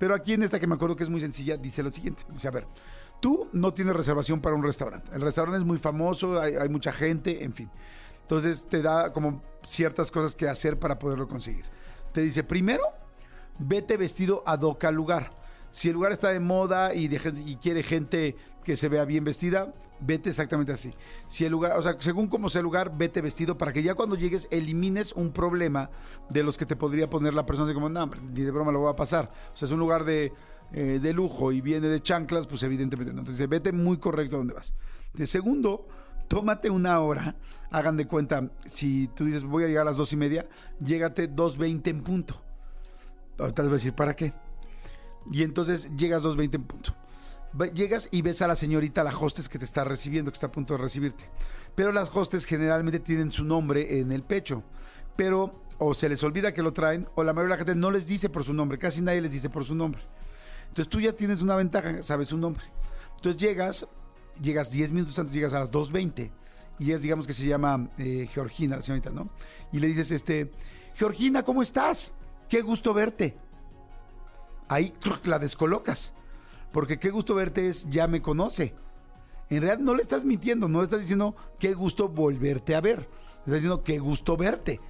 Pero 0.00 0.12
aquí 0.12 0.32
en 0.32 0.42
esta 0.42 0.58
que 0.58 0.66
me 0.66 0.74
acuerdo 0.74 0.96
que 0.96 1.04
es 1.04 1.08
muy 1.08 1.20
sencilla, 1.20 1.56
dice 1.56 1.84
lo 1.84 1.92
siguiente. 1.92 2.24
Dice, 2.32 2.48
a 2.48 2.50
ver, 2.50 2.66
tú 3.20 3.48
no 3.52 3.72
tienes 3.72 3.94
reservación 3.94 4.40
para 4.40 4.56
un 4.56 4.64
restaurante. 4.64 5.12
El 5.14 5.22
restaurante 5.22 5.58
es 5.58 5.64
muy 5.64 5.78
famoso, 5.78 6.40
hay, 6.40 6.56
hay 6.56 6.68
mucha 6.68 6.92
gente, 6.92 7.44
en 7.44 7.52
fin. 7.52 7.70
Entonces 8.26 8.66
te 8.68 8.82
da 8.82 9.12
como 9.12 9.40
ciertas 9.64 10.10
cosas 10.10 10.34
que 10.34 10.48
hacer 10.48 10.80
para 10.80 10.98
poderlo 10.98 11.28
conseguir. 11.28 11.64
Te 12.12 12.22
dice, 12.22 12.42
primero, 12.42 12.82
vete 13.56 13.96
vestido 13.96 14.42
ad 14.44 14.62
hoc 14.62 14.82
al 14.82 14.96
lugar. 14.96 15.30
Si 15.70 15.88
el 15.88 15.94
lugar 15.94 16.10
está 16.10 16.30
de 16.30 16.40
moda 16.40 16.92
y, 16.92 17.08
quiere 17.58 17.84
gente 17.84 18.34
que 18.64 18.74
se 18.74 18.88
vea 18.88 19.04
bien 19.04 19.22
vestida, 19.22 19.72
vete 20.00 20.30
exactamente 20.30 20.72
así. 20.72 20.92
Si 21.28 21.44
el 21.44 21.52
lugar, 21.52 21.78
o 21.78 21.82
sea, 21.82 21.94
según 22.00 22.26
cómo 22.26 22.48
sea 22.48 22.58
el 22.58 22.64
lugar, 22.64 22.98
vete 22.98 23.20
vestido 23.20 23.56
para 23.56 23.72
que 23.72 23.84
ya 23.84 23.94
cuando 23.94 24.16
llegues 24.16 24.48
elimines 24.50 25.12
un 25.12 25.30
problema 25.30 25.90
de 26.28 26.42
los 26.42 26.58
que 26.58 26.66
te 26.66 26.74
podría 26.74 27.08
poner 27.08 27.32
la 27.32 27.46
persona 27.46 27.66
así 27.66 27.74
como, 27.74 27.88
no, 27.88 28.06
ni 28.06 28.40
de 28.42 28.50
broma 28.50 28.72
lo 28.72 28.80
voy 28.80 28.92
a 28.92 28.96
pasar. 28.96 29.30
O 29.54 29.56
sea, 29.56 29.66
es 29.66 29.72
un 29.72 29.78
lugar 29.78 30.04
de, 30.04 30.32
eh, 30.72 30.98
de 31.00 31.12
lujo 31.12 31.52
y 31.52 31.60
viene 31.60 31.86
de 31.86 32.02
chanclas, 32.02 32.48
pues 32.48 32.64
evidentemente 32.64 33.12
no. 33.12 33.20
Entonces, 33.20 33.48
vete 33.48 33.70
muy 33.70 33.98
correcto 33.98 34.34
a 34.34 34.38
donde 34.38 34.54
vas. 34.54 34.74
De 35.12 35.28
segundo, 35.28 35.86
tómate 36.28 36.70
una 36.70 37.00
hora, 37.00 37.36
hagan 37.70 37.96
de 37.96 38.06
cuenta, 38.06 38.50
si 38.66 39.08
tú 39.08 39.24
dices 39.24 39.44
voy 39.44 39.64
a 39.64 39.68
llegar 39.68 39.82
a 39.82 39.86
las 39.86 39.96
dos 39.96 40.12
y 40.12 40.16
media, 40.16 40.46
llégate 40.80 41.30
2.20 41.30 41.88
en 41.88 42.02
punto. 42.02 42.40
Ahorita 43.38 43.62
les 43.62 43.68
voy 43.68 43.74
a 43.74 43.78
decir, 43.78 43.92
¿para 43.92 44.16
qué? 44.16 44.32
Y 45.30 45.42
entonces 45.42 45.94
llegas 45.96 46.22
2.20 46.22 46.54
en 46.54 46.64
punto. 46.64 46.94
Llegas 47.72 48.08
y 48.10 48.22
ves 48.22 48.42
a 48.42 48.46
la 48.46 48.56
señorita, 48.56 49.02
la 49.02 49.16
hostess 49.16 49.48
que 49.48 49.58
te 49.58 49.64
está 49.64 49.84
recibiendo, 49.84 50.30
que 50.30 50.36
está 50.36 50.48
a 50.48 50.52
punto 50.52 50.74
de 50.74 50.78
recibirte. 50.78 51.28
Pero 51.74 51.90
las 51.90 52.14
hostess 52.14 52.44
generalmente 52.44 53.00
tienen 53.00 53.32
su 53.32 53.44
nombre 53.44 53.98
en 54.00 54.12
el 54.12 54.22
pecho. 54.22 54.62
Pero 55.16 55.62
o 55.78 55.94
se 55.94 56.08
les 56.08 56.22
olvida 56.22 56.52
que 56.52 56.62
lo 56.62 56.72
traen, 56.72 57.08
o 57.14 57.24
la 57.24 57.32
mayoría 57.32 57.56
de 57.56 57.60
la 57.60 57.64
gente 57.66 57.80
no 57.80 57.90
les 57.90 58.06
dice 58.06 58.28
por 58.28 58.44
su 58.44 58.52
nombre. 58.52 58.78
Casi 58.78 59.00
nadie 59.02 59.20
les 59.20 59.32
dice 59.32 59.48
por 59.48 59.64
su 59.64 59.74
nombre. 59.74 60.02
Entonces 60.68 60.88
tú 60.88 61.00
ya 61.00 61.12
tienes 61.12 61.42
una 61.42 61.56
ventaja, 61.56 62.02
sabes 62.02 62.28
su 62.28 62.36
nombre. 62.36 62.64
Entonces 63.16 63.40
llegas, 63.40 63.86
llegas 64.40 64.70
10 64.70 64.92
minutos 64.92 65.18
antes, 65.18 65.32
llegas 65.34 65.52
a 65.54 65.60
las 65.60 65.70
2.20 65.70 66.30
y 66.78 66.92
es, 66.92 67.02
digamos 67.02 67.26
que 67.26 67.32
se 67.32 67.46
llama 67.46 67.88
eh, 67.98 68.28
Georgina, 68.32 68.76
la 68.76 68.82
señorita, 68.82 69.10
¿no? 69.10 69.30
Y 69.72 69.80
le 69.80 69.86
dices, 69.88 70.10
este, 70.10 70.50
Georgina, 70.94 71.42
¿cómo 71.42 71.62
estás? 71.62 72.14
Qué 72.48 72.62
gusto 72.62 72.92
verte. 72.94 73.36
Ahí 74.68 74.92
la 75.24 75.38
descolocas, 75.38 76.12
porque 76.72 76.98
qué 76.98 77.10
gusto 77.10 77.34
verte 77.34 77.68
es, 77.68 77.88
ya 77.88 78.06
me 78.08 78.20
conoce. 78.20 78.74
En 79.48 79.62
realidad 79.62 79.78
no 79.78 79.94
le 79.94 80.02
estás 80.02 80.24
mintiendo, 80.24 80.68
no 80.68 80.78
le 80.78 80.84
estás 80.84 81.00
diciendo 81.00 81.36
qué 81.58 81.72
gusto 81.74 82.08
volverte 82.08 82.74
a 82.74 82.80
ver. 82.80 82.98
Le 83.00 83.04
estás 83.38 83.54
diciendo 83.54 83.84
qué 83.84 83.98
gusto 84.00 84.36
verte. 84.36 84.80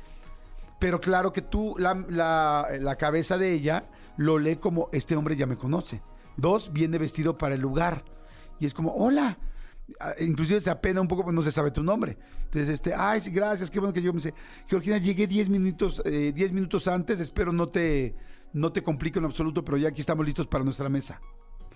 Pero 0.79 1.01
claro 1.01 1.33
que 1.33 1.43
tú, 1.43 1.75
la, 1.79 1.95
la- 2.09 2.67
la 2.81 2.97
cabeza 2.97 3.37
de 3.39 3.53
ella 3.53 3.85
lo 4.17 4.39
lee 4.39 4.57
como 4.57 4.89
este 4.93 5.15
hombre 5.15 5.37
ya 5.37 5.47
me 5.47 5.57
conoce. 5.59 6.01
Dos, 6.39 6.73
viene 6.73 6.97
vestido 6.99 7.37
para 7.37 7.55
el 7.55 7.61
lugar. 7.61 8.03
Y 8.59 8.67
es 8.67 8.75
como, 8.75 8.93
hola. 8.93 9.39
Ah, 10.01 10.15
Inclusive 10.19 10.61
se 10.61 10.71
apena 10.71 11.01
un 11.01 11.07
poco, 11.07 11.23
pues 11.23 11.35
no 11.35 11.43
se 11.43 11.53
sabe 11.53 11.71
tu 11.71 11.83
nombre. 11.83 12.19
Entonces, 12.45 12.69
este, 12.69 12.93
ay, 12.95 13.21
gracias, 13.27 13.71
qué 13.71 13.79
bueno 13.79 13.93
que 13.93 14.03
yo 14.03 14.13
me 14.13 14.21
sé. 14.21 14.35
Georgina, 14.67 14.99
llegué 14.99 15.27
10 15.27 15.49
minutos, 15.49 16.03
eh, 16.05 16.33
10 16.35 16.53
minutos 16.53 16.89
antes, 16.89 17.21
espero 17.21 17.53
no 17.53 17.69
te, 17.69 18.17
no 18.53 18.73
te 18.73 18.83
complique 18.83 19.19
en 19.19 19.27
absoluto, 19.27 19.65
pero 19.65 19.77
ya 19.77 19.89
aquí 19.89 20.01
estamos 20.01 20.27
listos 20.27 20.47
para 20.47 20.65
nuestra 20.65 20.89
mesa. 20.89 21.21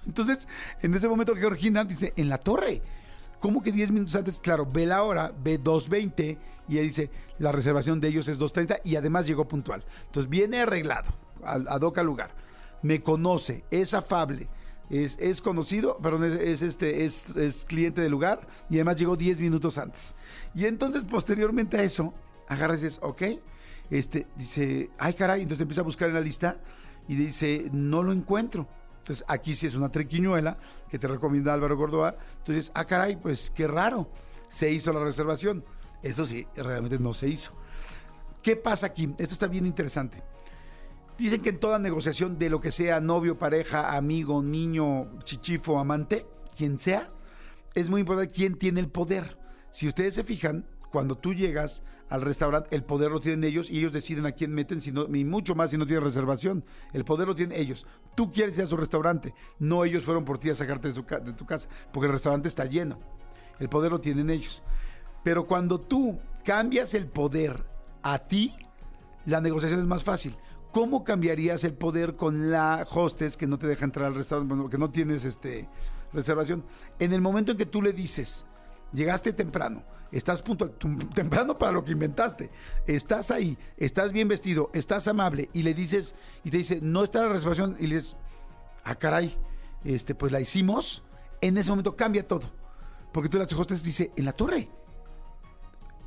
Entonces, 0.06 0.48
en 0.82 0.94
ese 0.94 1.08
momento 1.08 1.34
Georgina 1.36 1.84
dice, 1.84 2.12
en 2.16 2.28
la 2.28 2.38
torre. 2.38 2.82
¿Cómo 3.38 3.62
que 3.62 3.72
10 3.72 3.92
minutos 3.92 4.14
antes? 4.16 4.38
Claro, 4.38 4.66
ve 4.66 4.84
la 4.84 5.02
hora, 5.02 5.32
ve 5.42 5.58
2.20 5.58 6.38
y 6.68 6.74
ella 6.74 6.82
dice, 6.82 7.10
la 7.38 7.52
reservación 7.52 7.98
de 7.98 8.08
ellos 8.08 8.28
es 8.28 8.38
2.30 8.38 8.80
y 8.84 8.96
además 8.96 9.26
llegó 9.26 9.48
puntual. 9.48 9.82
Entonces 10.06 10.28
viene 10.28 10.60
arreglado, 10.60 11.10
ad 11.42 11.80
hoc 11.80 11.96
al 11.98 12.06
lugar. 12.06 12.34
Me 12.82 13.00
conoce, 13.00 13.64
es 13.70 13.94
afable, 13.94 14.48
es, 14.90 15.16
es 15.20 15.40
conocido, 15.40 15.98
perdón, 15.98 16.24
es, 16.24 16.32
es 16.32 16.62
este, 16.62 17.04
es, 17.04 17.34
es 17.36 17.64
cliente 17.64 18.00
del 18.00 18.10
lugar 18.10 18.46
y 18.68 18.74
además 18.74 18.96
llegó 18.96 19.16
10 19.16 19.40
minutos 19.40 19.78
antes. 19.78 20.14
Y 20.54 20.66
entonces, 20.66 21.04
posteriormente 21.04 21.78
a 21.78 21.82
eso, 21.82 22.12
agarras 22.48 22.80
y 22.80 22.84
dices, 22.84 22.98
ok, 23.02 23.22
este, 23.90 24.26
dice, 24.36 24.90
ay 24.98 25.14
caray, 25.14 25.42
entonces 25.42 25.62
empieza 25.62 25.80
a 25.80 25.84
buscar 25.84 26.08
en 26.08 26.14
la 26.14 26.20
lista 26.20 26.58
y 27.08 27.14
dice, 27.14 27.70
no 27.72 28.02
lo 28.02 28.12
encuentro. 28.12 28.68
Entonces, 28.98 29.24
aquí 29.28 29.54
sí 29.54 29.66
es 29.66 29.74
una 29.74 29.90
triquiñuela 29.90 30.58
que 30.88 30.98
te 30.98 31.08
recomienda 31.08 31.54
Álvaro 31.54 31.76
Gordoa. 31.76 32.16
Entonces, 32.38 32.70
ah, 32.74 32.84
caray, 32.84 33.16
pues 33.16 33.50
qué 33.50 33.66
raro. 33.66 34.10
Se 34.48 34.70
hizo 34.70 34.92
la 34.92 35.02
reservación. 35.02 35.64
Eso 36.02 36.24
sí, 36.24 36.46
realmente 36.54 36.98
no 36.98 37.14
se 37.14 37.28
hizo. 37.28 37.52
¿Qué 38.42 38.56
pasa 38.56 38.86
aquí? 38.86 39.12
Esto 39.18 39.34
está 39.34 39.46
bien 39.46 39.66
interesante. 39.66 40.22
Dicen 41.20 41.42
que 41.42 41.50
en 41.50 41.60
toda 41.60 41.78
negociación 41.78 42.38
de 42.38 42.48
lo 42.48 42.62
que 42.62 42.70
sea 42.70 42.98
novio, 42.98 43.38
pareja, 43.38 43.94
amigo, 43.94 44.42
niño, 44.42 45.18
chichifo, 45.22 45.78
amante, 45.78 46.24
quien 46.56 46.78
sea, 46.78 47.10
es 47.74 47.90
muy 47.90 48.00
importante 48.00 48.32
quién 48.32 48.56
tiene 48.56 48.80
el 48.80 48.88
poder. 48.88 49.36
Si 49.70 49.86
ustedes 49.86 50.14
se 50.14 50.24
fijan, 50.24 50.64
cuando 50.90 51.18
tú 51.18 51.34
llegas 51.34 51.82
al 52.08 52.22
restaurante, 52.22 52.74
el 52.74 52.84
poder 52.84 53.10
lo 53.10 53.20
tienen 53.20 53.44
ellos 53.44 53.68
y 53.68 53.80
ellos 53.80 53.92
deciden 53.92 54.24
a 54.24 54.32
quién 54.32 54.54
meten, 54.54 54.80
si 54.80 54.92
no- 54.92 55.14
y 55.14 55.24
mucho 55.26 55.54
más 55.54 55.72
si 55.72 55.76
no 55.76 55.84
tienen 55.84 56.04
reservación. 56.04 56.64
El 56.94 57.04
poder 57.04 57.28
lo 57.28 57.34
tienen 57.34 57.58
ellos. 57.60 57.86
Tú 58.14 58.32
quieres 58.32 58.56
ir 58.56 58.64
a 58.64 58.66
su 58.66 58.78
restaurante, 58.78 59.34
no 59.58 59.84
ellos 59.84 60.04
fueron 60.04 60.24
por 60.24 60.38
ti 60.38 60.48
a 60.48 60.54
sacarte 60.54 60.88
de 60.90 60.94
tu 61.34 61.44
casa, 61.44 61.68
porque 61.92 62.06
el 62.06 62.12
restaurante 62.12 62.48
está 62.48 62.64
lleno. 62.64 62.98
El 63.58 63.68
poder 63.68 63.92
lo 63.92 64.00
tienen 64.00 64.30
ellos. 64.30 64.62
Pero 65.22 65.46
cuando 65.46 65.78
tú 65.82 66.18
cambias 66.46 66.94
el 66.94 67.08
poder 67.08 67.62
a 68.02 68.20
ti, 68.20 68.54
la 69.26 69.42
negociación 69.42 69.80
es 69.80 69.86
más 69.86 70.02
fácil. 70.02 70.34
¿Cómo 70.72 71.02
cambiarías 71.02 71.64
el 71.64 71.74
poder 71.74 72.16
con 72.16 72.50
la 72.50 72.86
hostess 72.88 73.36
que 73.36 73.46
no 73.46 73.58
te 73.58 73.66
deja 73.66 73.84
entrar 73.84 74.06
al 74.06 74.14
restaurante, 74.14 74.54
bueno, 74.54 74.70
no 74.78 74.90
tienes 74.90 75.24
este 75.24 75.68
reservación? 76.12 76.64
En 76.98 77.12
el 77.12 77.20
momento 77.20 77.52
en 77.52 77.58
que 77.58 77.66
tú 77.66 77.82
le 77.82 77.92
dices, 77.92 78.44
llegaste 78.92 79.32
temprano, 79.32 79.84
estás 80.12 80.42
puntual, 80.42 80.72
temprano 81.14 81.58
para 81.58 81.72
lo 81.72 81.84
que 81.84 81.92
inventaste, 81.92 82.50
estás 82.86 83.30
ahí, 83.30 83.58
estás 83.76 84.12
bien 84.12 84.28
vestido, 84.28 84.70
estás 84.72 85.08
amable 85.08 85.50
y 85.52 85.62
le 85.62 85.74
dices, 85.74 86.14
y 86.44 86.50
te 86.50 86.58
dice, 86.58 86.78
no 86.80 87.04
está 87.04 87.22
la 87.22 87.30
reservación, 87.30 87.76
y 87.80 87.88
le 87.88 87.96
dices, 87.96 88.16
ah, 88.84 88.94
caray, 88.94 89.36
este, 89.84 90.14
pues 90.14 90.30
la 90.30 90.40
hicimos, 90.40 91.02
en 91.40 91.58
ese 91.58 91.70
momento 91.70 91.96
cambia 91.96 92.26
todo. 92.26 92.48
Porque 93.12 93.28
tú 93.28 93.38
la 93.38 93.44
hostess 93.44 93.82
dice, 93.82 94.12
en 94.16 94.24
la 94.24 94.32
torre, 94.32 94.68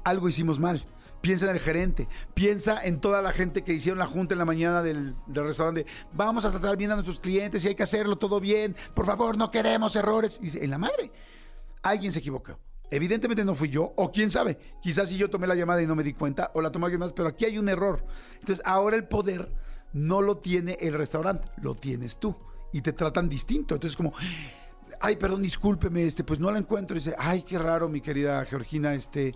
algo 0.03 0.29
hicimos 0.29 0.60
mal. 0.60 0.82
Piensa 1.24 1.46
en 1.46 1.56
el 1.56 1.62
gerente, 1.62 2.10
piensa 2.34 2.84
en 2.84 3.00
toda 3.00 3.22
la 3.22 3.32
gente 3.32 3.63
que 3.63 3.72
hicieron 3.72 3.98
la 3.98 4.08
junta 4.08 4.34
en 4.34 4.39
la 4.39 4.44
mañana 4.44 4.84
del, 4.84 5.15
restaurante. 5.27 5.86
Vamos 6.12 6.44
a 6.44 6.51
tratar 6.51 6.75
bien 6.75 6.92
a 6.92 6.96
nuestros 6.96 7.22
clientes 7.22 7.64
y 7.64 7.70
hay 7.70 7.75
que 7.75 7.83
hacerlo 7.83 8.18
todo 8.18 8.42
bien. 8.42 8.75
Por 8.94 9.05
favor, 9.05 9.38
no 9.38 9.50
queremos 9.50 9.96
errores. 9.96 10.38
Y 10.42 10.48
dice, 10.48 10.62
en 10.62 10.70
la 10.70 10.77
madre, 10.77 11.14
alguien 11.81 12.12
se 12.12 12.20
equivocó. 12.20 12.59
Evidentemente 12.92 13.46
no 13.46 13.55
fui 13.55 13.70
yo, 13.70 13.94
o 13.96 14.12
quién 14.12 14.29
sabe, 14.29 14.59
quizás 14.81 15.07
si 15.07 15.16
yo 15.16 15.29
tomé 15.29 15.48
la 15.48 15.55
llamada 15.55 15.81
y 15.81 15.88
no 15.88 15.96
me 15.96 16.03
di 16.03 16.12
cuenta, 16.12 16.51
o 16.55 16.62
la 16.62 16.74
tomó 16.74 16.88
alguien 16.88 17.00
más, 17.00 17.14
pero 17.14 17.29
aquí 17.29 17.46
hay 17.46 17.57
un 17.57 17.70
error. 17.70 18.05
Entonces 18.42 18.62
ahora 18.66 18.98
el 18.98 19.07
poder 19.07 19.50
no 19.94 20.22
lo 20.22 20.40
tiene 20.40 20.77
el 20.81 20.94
restaurante, 20.94 21.48
lo 21.62 21.74
tienes 21.74 22.20
tú. 22.20 22.36
Y 22.74 22.81
te 22.81 22.92
tratan 22.92 23.29
distinto. 23.29 23.75
Entonces 23.75 23.96
como, 23.96 24.12
ay, 25.00 25.16
perdón, 25.16 25.42
discúlpeme, 25.42 26.05
este, 26.05 26.25
pues 26.25 26.42
no 26.42 26.51
la 26.51 26.59
encuentro. 26.59 26.96
Dice, 26.96 27.16
ay, 27.18 27.44
qué 27.44 27.57
raro, 27.57 27.88
mi 27.88 28.01
querida 28.01 28.44
Georgina, 28.44 28.94
este, 28.94 29.33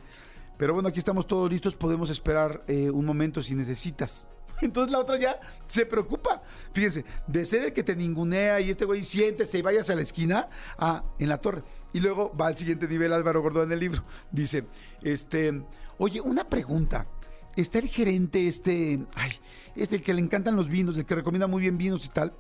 pero 0.58 0.74
bueno, 0.74 0.90
aquí 0.90 1.00
estamos 1.00 1.28
todos 1.28 1.52
listos, 1.52 1.76
podemos 1.76 2.10
esperar 2.10 2.64
eh, 2.68 2.90
un 2.90 3.06
momento 3.06 3.42
si 3.42 3.56
necesitas. 3.56 4.28
Entonces 4.62 4.92
la 4.92 5.00
otra 5.00 5.18
ya 5.18 5.40
se 5.68 5.86
preocupa. 5.86 6.42
Fíjense, 6.74 7.06
de 7.28 7.46
ser 7.46 7.64
el 7.64 7.74
que 7.74 7.84
te 7.84 7.96
ningunea 7.96 8.60
y 8.60 8.70
este 8.72 8.86
güey 8.86 9.04
siéntese 9.04 9.60
y 9.60 9.62
vayas 9.62 9.90
a 9.90 9.96
la 9.96 10.02
esquina, 10.02 10.50
a 10.78 11.04
en 11.20 11.30
la 11.30 11.38
torre. 11.38 11.64
Y 11.94 12.00
luego 12.00 12.36
va 12.36 12.48
al 12.48 12.58
siguiente 12.58 12.88
nivel 12.88 13.14
Álvaro 13.14 13.42
Gordón 13.42 13.66
en 13.66 13.74
el 13.74 13.80
libro. 13.80 14.04
Dice, 14.32 14.66
este, 15.04 15.64
oye, 15.98 16.22
una 16.22 16.50
pregunta. 16.50 17.08
Está 17.56 17.80
el 17.80 17.88
gerente, 17.88 18.48
este, 18.48 19.00
ay, 19.16 19.32
este 19.76 19.96
el 19.96 20.02
que 20.04 20.14
le 20.14 20.22
encantan 20.22 20.56
los 20.56 20.70
vinos, 20.70 20.98
el 20.98 21.06
que 21.06 21.16
recomienda 21.16 21.48
muy 21.48 21.62
bien 21.62 21.78
vinos 21.78 22.06
y 22.06 22.10
tal. 22.10 22.34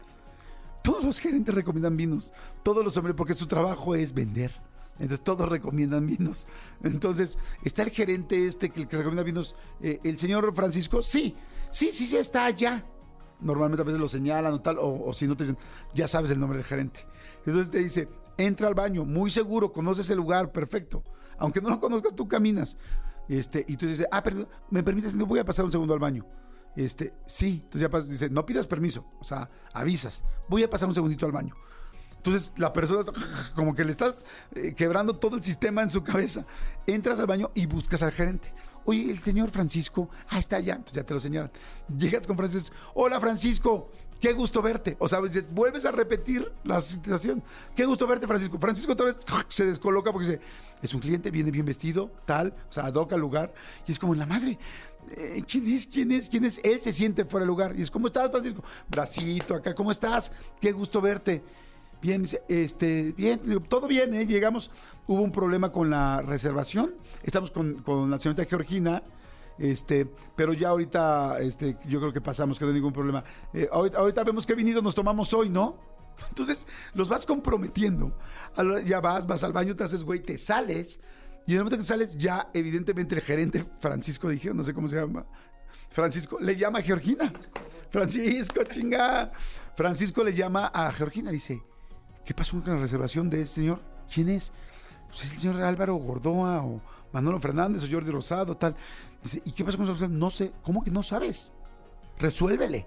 Todos 0.83 1.03
los 1.03 1.19
gerentes 1.19 1.53
recomiendan 1.53 1.97
vinos. 1.97 2.33
Todos 2.63 2.83
los 2.83 2.95
hombres, 2.97 3.15
porque 3.15 3.33
su 3.33 3.47
trabajo 3.47 3.95
es 3.95 4.13
vender. 4.13 4.51
Entonces 4.99 5.23
todos 5.23 5.47
recomiendan 5.49 6.07
vinos. 6.07 6.47
Entonces, 6.83 7.37
¿está 7.63 7.83
el 7.83 7.89
gerente 7.91 8.47
este 8.47 8.69
que, 8.69 8.85
recomienda 8.85 9.23
vinos? 9.23 9.55
eh, 9.81 9.99
¿El 10.03 10.17
señor 10.17 10.53
Francisco? 10.55 11.03
Sí, 11.03 11.35
sí, 11.71 11.91
sí, 11.91 12.05
sí, 12.07 12.17
está 12.17 12.45
allá. 12.45 12.85
Normalmente 13.39 13.83
a 13.83 13.85
veces 13.85 14.01
lo 14.01 14.07
señalan 14.07 14.53
o 14.53 14.61
tal, 14.61 14.77
o, 14.79 15.13
si 15.13 15.27
no 15.27 15.37
te 15.37 15.43
dicen, 15.43 15.57
ya 15.93 16.07
sabes 16.07 16.31
el 16.31 16.39
nombre 16.39 16.57
del 16.57 16.65
gerente. 16.65 17.01
Entonces 17.45 17.69
te 17.69 17.77
dice, 17.77 18.09
entra 18.37 18.67
al 18.67 18.73
baño, 18.73 19.05
muy 19.05 19.29
seguro, 19.29 19.71
conoces 19.71 20.09
el 20.09 20.17
lugar, 20.17 20.51
perfecto. 20.51 21.03
Aunque 21.37 21.61
no 21.61 21.69
lo 21.69 21.79
conozcas, 21.79 22.15
tú 22.15 22.27
caminas. 22.27 22.77
Este, 23.29 23.63
y 23.67 23.77
tú 23.77 23.85
dices, 23.85 24.07
ah, 24.11 24.23
pero 24.23 24.47
me 24.71 24.81
permites, 24.81 25.15
voy 25.15 25.37
a 25.39 25.45
pasar 25.45 25.65
un 25.65 25.71
segundo 25.71 25.93
al 25.93 25.99
baño. 25.99 26.25
Este, 26.75 27.13
sí, 27.25 27.61
entonces 27.63 27.81
ya 27.81 27.89
pas- 27.89 28.05
dice, 28.05 28.29
no 28.29 28.45
pidas 28.45 28.67
permiso, 28.67 29.05
o 29.19 29.23
sea, 29.23 29.49
avisas, 29.73 30.23
voy 30.47 30.63
a 30.63 30.69
pasar 30.69 30.87
un 30.87 30.93
segundito 30.95 31.25
al 31.25 31.31
baño. 31.31 31.55
Entonces 32.27 32.53
la 32.57 32.73
persona 32.73 33.05
como 33.55 33.73
que 33.73 33.85
le 33.85 33.91
estás 33.91 34.25
eh, 34.53 34.73
quebrando 34.75 35.15
todo 35.15 35.37
el 35.37 35.43
sistema 35.43 35.81
en 35.81 35.89
su 35.89 36.03
cabeza. 36.03 36.45
Entras 36.85 37.21
al 37.21 37.25
baño 37.25 37.51
y 37.53 37.67
buscas 37.67 38.03
al 38.03 38.11
gerente. 38.11 38.53
Oye, 38.83 39.09
el 39.09 39.19
señor 39.19 39.49
Francisco, 39.49 40.09
ah, 40.29 40.37
está 40.37 40.57
allá, 40.57 40.73
entonces 40.73 40.95
ya 40.95 41.05
te 41.05 41.13
lo 41.13 41.21
señalan. 41.21 41.51
Llegas 41.97 42.27
con 42.27 42.35
Francisco, 42.35 42.75
hola 42.95 43.21
Francisco, 43.21 43.91
qué 44.19 44.33
gusto 44.33 44.61
verte. 44.61 44.97
O 44.99 45.07
sea, 45.07 45.19
vuelves 45.51 45.85
a 45.85 45.91
repetir 45.91 46.51
la 46.65 46.81
situación. 46.81 47.41
Qué 47.73 47.85
gusto 47.85 48.05
verte, 48.05 48.27
Francisco. 48.27 48.57
Francisco 48.59 48.91
otra 48.91 49.05
vez 49.05 49.19
se 49.47 49.65
descoloca 49.65 50.11
porque 50.11 50.27
dice, 50.27 50.41
es 50.81 50.93
un 50.93 50.99
cliente, 50.99 51.31
viene 51.31 51.49
bien 51.49 51.65
vestido, 51.65 52.11
tal, 52.25 52.53
o 52.69 52.73
sea, 52.73 52.87
ad 52.87 52.95
hoc 52.95 53.13
al 53.13 53.21
lugar. 53.21 53.53
Y 53.87 53.93
es 53.93 53.99
como, 53.99 54.15
la 54.15 54.25
madre, 54.25 54.59
eh, 55.11 55.43
¿quién 55.49 55.65
es? 55.67 55.87
¿Quién 55.87 56.11
es? 56.11 56.27
¿Quién 56.27 56.43
es? 56.43 56.59
Él 56.61 56.81
se 56.81 56.91
siente 56.91 57.23
fuera 57.23 57.43
del 57.43 57.47
lugar. 57.47 57.73
Y 57.77 57.83
es, 57.83 57.91
¿cómo 57.91 58.07
estás, 58.07 58.29
Francisco? 58.29 58.63
Bracito 58.89 59.55
acá, 59.55 59.73
¿cómo 59.73 59.91
estás? 59.91 60.33
Qué 60.59 60.73
gusto 60.73 60.99
verte. 60.99 61.41
Bien, 62.01 62.25
este, 62.47 63.13
bien, 63.13 63.39
todo 63.67 63.87
bien, 63.87 64.13
¿eh? 64.13 64.27
llegamos, 64.27 64.69
hubo 65.07 65.21
un 65.21 65.31
problema 65.31 65.71
con 65.71 65.89
la 65.89 66.21
reservación, 66.21 66.93
estamos 67.23 67.49
con, 67.49 67.81
con 67.81 68.11
la 68.11 68.19
señorita 68.19 68.45
Georgina, 68.45 69.01
este, 69.57 70.05
pero 70.35 70.53
ya 70.53 70.69
ahorita, 70.69 71.39
este, 71.39 71.75
yo 71.87 71.99
creo 71.99 72.13
que 72.13 72.21
pasamos, 72.21 72.59
que 72.59 72.65
no 72.65 72.69
hay 72.69 72.75
ningún 72.75 72.93
problema. 72.93 73.23
Eh, 73.51 73.67
ahorita, 73.71 73.97
ahorita 73.97 74.23
vemos 74.23 74.45
qué 74.45 74.53
vinidos 74.53 74.83
nos 74.83 74.93
tomamos 74.93 75.33
hoy, 75.33 75.49
¿no? 75.49 75.77
Entonces, 76.29 76.67
los 76.93 77.09
vas 77.09 77.25
comprometiendo. 77.25 78.15
Ya 78.85 78.99
vas, 78.99 79.25
vas 79.25 79.43
al 79.43 79.53
baño, 79.53 79.73
te 79.73 79.83
haces 79.83 80.03
güey, 80.03 80.19
te 80.19 80.37
sales, 80.37 80.99
y 81.47 81.53
en 81.53 81.59
el 81.59 81.63
momento 81.63 81.79
que 81.79 81.85
sales, 81.85 82.17
ya, 82.17 82.49
evidentemente, 82.53 83.15
el 83.15 83.21
gerente, 83.21 83.65
Francisco, 83.79 84.29
dije, 84.29 84.53
no 84.53 84.63
sé 84.63 84.73
cómo 84.73 84.87
se 84.87 84.97
llama, 84.97 85.25
Francisco, 85.89 86.37
le 86.39 86.55
llama 86.55 86.79
a 86.79 86.81
Georgina. 86.81 87.31
Francisco, 87.89 88.63
chinga. 88.65 89.31
Francisco 89.75 90.23
le 90.23 90.33
llama 90.33 90.67
a 90.73 90.91
Georgina 90.91 91.31
dice, 91.31 91.63
¿qué 92.27 92.33
pasó 92.33 92.61
con 92.61 92.73
la 92.73 92.81
reservación 92.81 93.29
de 93.29 93.41
ese 93.41 93.53
señor? 93.53 93.79
¿Quién 94.13 94.27
es? 94.27 94.51
Pues 95.07 95.23
es 95.23 95.31
el 95.31 95.39
señor 95.39 95.61
Álvaro 95.61 95.95
Gordoa 95.95 96.61
o 96.61 96.81
Manolo 97.13 97.39
Fernández 97.39 97.85
o 97.85 97.87
Jordi 97.89 98.11
Rosado, 98.11 98.57
tal. 98.57 98.75
Dice, 99.23 99.41
¿y 99.45 99.51
qué 99.53 99.63
pasó 99.63 99.77
con 99.77 99.85
la 99.85 99.93
reservación? 99.93 100.19
No 100.19 100.29
sé. 100.29 100.51
¿Cómo 100.61 100.83
que 100.83 100.91
no 100.91 101.03
sabes? 101.03 101.53
Resuélvele. 102.19 102.85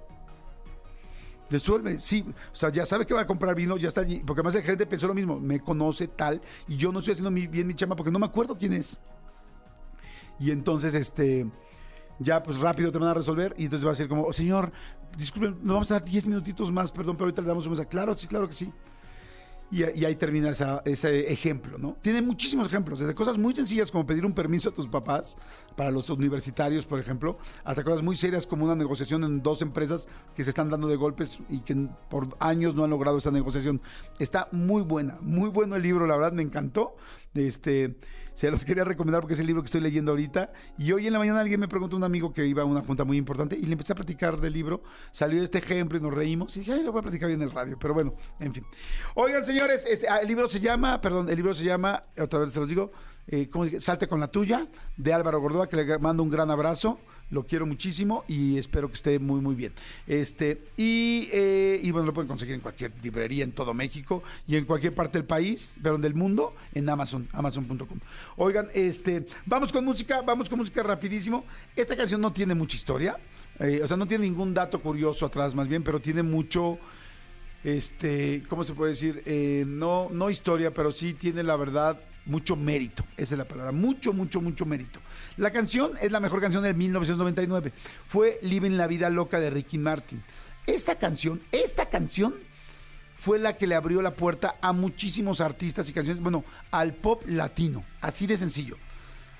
Resuelve, 1.48 1.98
sí, 1.98 2.24
o 2.28 2.54
sea, 2.54 2.70
ya 2.70 2.84
sabe 2.84 3.06
que 3.06 3.14
va 3.14 3.22
a 3.22 3.26
comprar 3.26 3.56
vino, 3.56 3.76
ya 3.76 3.88
está 3.88 4.02
allí, 4.02 4.22
porque 4.24 4.40
además 4.40 4.54
el 4.54 4.62
gerente 4.62 4.86
pensó 4.86 5.08
lo 5.08 5.14
mismo, 5.14 5.40
me 5.40 5.58
conoce 5.58 6.06
tal, 6.06 6.40
y 6.68 6.76
yo 6.76 6.92
no 6.92 7.00
estoy 7.00 7.14
haciendo 7.14 7.32
bien 7.32 7.66
mi 7.66 7.74
chamba 7.74 7.96
porque 7.96 8.12
no 8.12 8.20
me 8.20 8.26
acuerdo 8.26 8.56
quién 8.56 8.72
es. 8.72 9.00
Y 10.38 10.52
entonces, 10.52 10.94
este, 10.94 11.50
ya 12.20 12.40
pues 12.40 12.60
rápido 12.60 12.92
te 12.92 12.98
van 12.98 13.08
a 13.08 13.14
resolver 13.14 13.52
y 13.58 13.64
entonces 13.64 13.84
va 13.84 13.90
a 13.90 13.94
decir 13.94 14.06
como, 14.06 14.26
oh, 14.26 14.32
señor, 14.32 14.70
disculpen, 15.16 15.58
nos 15.62 15.74
vamos 15.74 15.90
a 15.90 15.94
dar 15.94 16.04
10 16.04 16.28
minutitos 16.28 16.70
más, 16.70 16.92
perdón, 16.92 17.16
pero 17.16 17.24
ahorita 17.24 17.42
le 17.42 17.48
damos 17.48 17.64
un 17.64 17.72
mensaje. 17.72 17.88
Claro, 17.88 18.16
sí, 18.16 18.28
claro 18.28 18.46
que 18.46 18.54
sí. 18.54 18.72
Y, 19.72 19.84
ahí 19.84 20.16
termina 20.16 20.50
esa- 20.50 20.82
ese 20.84 21.32
ejemplo, 21.32 21.78
¿no? 21.78 21.96
Tiene 22.02 22.20
muchísimos 22.22 22.66
ejemplos, 22.66 22.98
desde 22.98 23.14
cosas 23.14 23.38
muy 23.38 23.54
sencillas 23.54 23.92
como 23.92 24.04
pedir 24.04 24.26
un 24.26 24.32
permiso 24.32 24.70
a 24.70 24.72
tus 24.72 24.88
papás, 24.88 25.36
para 25.76 25.92
los 25.92 26.10
universitarios, 26.10 26.86
por 26.86 26.98
ejemplo, 26.98 27.38
hasta 27.62 27.84
cosas 27.84 28.02
muy 28.02 28.16
serias 28.16 28.46
como 28.48 28.64
una 28.64 28.74
negociación 28.74 29.22
en 29.22 29.42
dos 29.42 29.62
empresas 29.62 30.08
que 30.34 30.42
se 30.42 30.50
están 30.50 30.70
dando 30.70 30.88
de 30.88 30.96
golpes 30.96 31.38
y 31.48 31.60
que 31.60 31.88
por 32.08 32.28
años 32.40 32.74
no 32.74 32.82
han 32.82 32.90
logrado 32.90 33.18
esa 33.18 33.30
negociación. 33.30 33.80
Está 34.18 34.48
muy 34.50 34.82
buena, 34.82 35.18
muy 35.20 35.48
bueno 35.50 35.76
el 35.76 35.82
libro, 35.82 36.04
la 36.06 36.16
verdad 36.16 36.32
me 36.32 36.42
encantó. 36.42 36.96
Este, 37.34 37.96
se 38.40 38.50
los 38.50 38.64
quería 38.64 38.84
recomendar 38.84 39.20
porque 39.20 39.34
es 39.34 39.40
el 39.40 39.46
libro 39.46 39.60
que 39.60 39.66
estoy 39.66 39.82
leyendo 39.82 40.12
ahorita. 40.12 40.50
Y 40.78 40.92
hoy 40.92 41.06
en 41.06 41.12
la 41.12 41.18
mañana 41.18 41.40
alguien 41.40 41.60
me 41.60 41.68
preguntó, 41.68 41.98
un 41.98 42.04
amigo 42.04 42.32
que 42.32 42.46
iba 42.46 42.62
a 42.62 42.64
una 42.64 42.80
junta 42.80 43.04
muy 43.04 43.18
importante, 43.18 43.54
y 43.54 43.66
le 43.66 43.72
empecé 43.72 43.92
a 43.92 43.96
platicar 43.96 44.40
del 44.40 44.54
libro. 44.54 44.82
Salió 45.12 45.42
este 45.42 45.58
ejemplo 45.58 45.98
y 45.98 46.00
nos 46.00 46.14
reímos. 46.14 46.56
Y 46.56 46.60
dije, 46.60 46.72
ay, 46.72 46.82
lo 46.82 46.90
voy 46.90 47.00
a 47.00 47.02
platicar 47.02 47.28
bien 47.28 47.42
en 47.42 47.48
el 47.48 47.54
radio. 47.54 47.76
Pero 47.78 47.92
bueno, 47.92 48.14
en 48.38 48.54
fin. 48.54 48.64
Oigan, 49.14 49.44
señores, 49.44 49.84
este, 49.84 50.08
ah, 50.08 50.20
el 50.22 50.28
libro 50.28 50.48
se 50.48 50.58
llama, 50.58 51.02
perdón, 51.02 51.28
el 51.28 51.36
libro 51.36 51.52
se 51.52 51.64
llama, 51.64 52.02
otra 52.18 52.38
vez 52.38 52.52
se 52.52 52.60
los 52.60 52.68
digo, 52.70 52.90
eh. 53.26 53.50
Salte 53.78 54.08
con 54.08 54.20
la 54.20 54.28
tuya, 54.28 54.66
de 54.96 55.12
Álvaro 55.12 55.38
Gordoa, 55.38 55.68
que 55.68 55.76
le 55.76 55.98
mando 55.98 56.22
un 56.22 56.30
gran 56.30 56.50
abrazo. 56.50 56.98
Lo 57.30 57.46
quiero 57.46 57.66
muchísimo 57.66 58.24
y 58.28 58.58
espero 58.58 58.88
que 58.88 58.94
esté 58.94 59.18
muy, 59.18 59.40
muy 59.40 59.54
bien. 59.54 59.72
Este, 60.06 60.60
y, 60.76 61.28
eh, 61.32 61.80
y 61.82 61.90
bueno, 61.90 62.06
lo 62.06 62.12
pueden 62.12 62.28
conseguir 62.28 62.54
en 62.54 62.60
cualquier 62.60 62.92
librería 63.02 63.44
en 63.44 63.52
todo 63.52 63.72
México 63.72 64.22
y 64.46 64.56
en 64.56 64.64
cualquier 64.64 64.94
parte 64.94 65.18
del 65.18 65.26
país, 65.26 65.76
pero 65.82 65.98
del 65.98 66.14
mundo, 66.14 66.54
en 66.74 66.88
Amazon, 66.88 67.28
amazon.com. 67.32 67.98
Oigan, 68.36 68.68
este, 68.74 69.26
vamos 69.46 69.72
con 69.72 69.84
música, 69.84 70.22
vamos 70.22 70.48
con 70.48 70.58
música 70.58 70.82
rapidísimo. 70.82 71.44
Esta 71.76 71.96
canción 71.96 72.20
no 72.20 72.32
tiene 72.32 72.54
mucha 72.54 72.76
historia, 72.76 73.16
eh, 73.58 73.80
o 73.82 73.88
sea, 73.88 73.96
no 73.96 74.06
tiene 74.06 74.26
ningún 74.26 74.54
dato 74.54 74.80
curioso 74.80 75.26
atrás 75.26 75.54
más 75.54 75.68
bien, 75.68 75.82
pero 75.82 76.00
tiene 76.00 76.22
mucho 76.22 76.78
este, 77.62 78.42
¿cómo 78.48 78.64
se 78.64 78.74
puede 78.74 78.92
decir? 78.92 79.22
Eh, 79.26 79.64
no, 79.66 80.08
no 80.10 80.30
historia, 80.30 80.72
pero 80.72 80.92
sí 80.92 81.12
tiene 81.12 81.42
la 81.42 81.56
verdad 81.56 82.00
mucho 82.30 82.56
mérito. 82.56 83.04
Esa 83.16 83.34
es 83.34 83.38
la 83.38 83.44
palabra. 83.46 83.72
Mucho, 83.72 84.12
mucho, 84.12 84.40
mucho 84.40 84.64
mérito. 84.64 85.00
La 85.36 85.50
canción 85.50 85.92
es 86.00 86.10
la 86.12 86.20
mejor 86.20 86.40
canción 86.40 86.62
de 86.62 86.72
1999. 86.72 87.72
Fue 88.06 88.38
Living 88.42 88.72
la 88.72 88.86
Vida 88.86 89.10
Loca 89.10 89.40
de 89.40 89.50
Ricky 89.50 89.78
Martin. 89.78 90.22
Esta 90.66 90.96
canción, 90.96 91.40
esta 91.52 91.88
canción 91.90 92.34
fue 93.16 93.38
la 93.38 93.56
que 93.56 93.66
le 93.66 93.74
abrió 93.74 94.00
la 94.00 94.14
puerta 94.14 94.56
a 94.62 94.72
muchísimos 94.72 95.40
artistas 95.40 95.88
y 95.88 95.92
canciones, 95.92 96.22
bueno, 96.22 96.44
al 96.70 96.94
pop 96.94 97.22
latino. 97.26 97.84
Así 98.00 98.26
de 98.26 98.38
sencillo. 98.38 98.76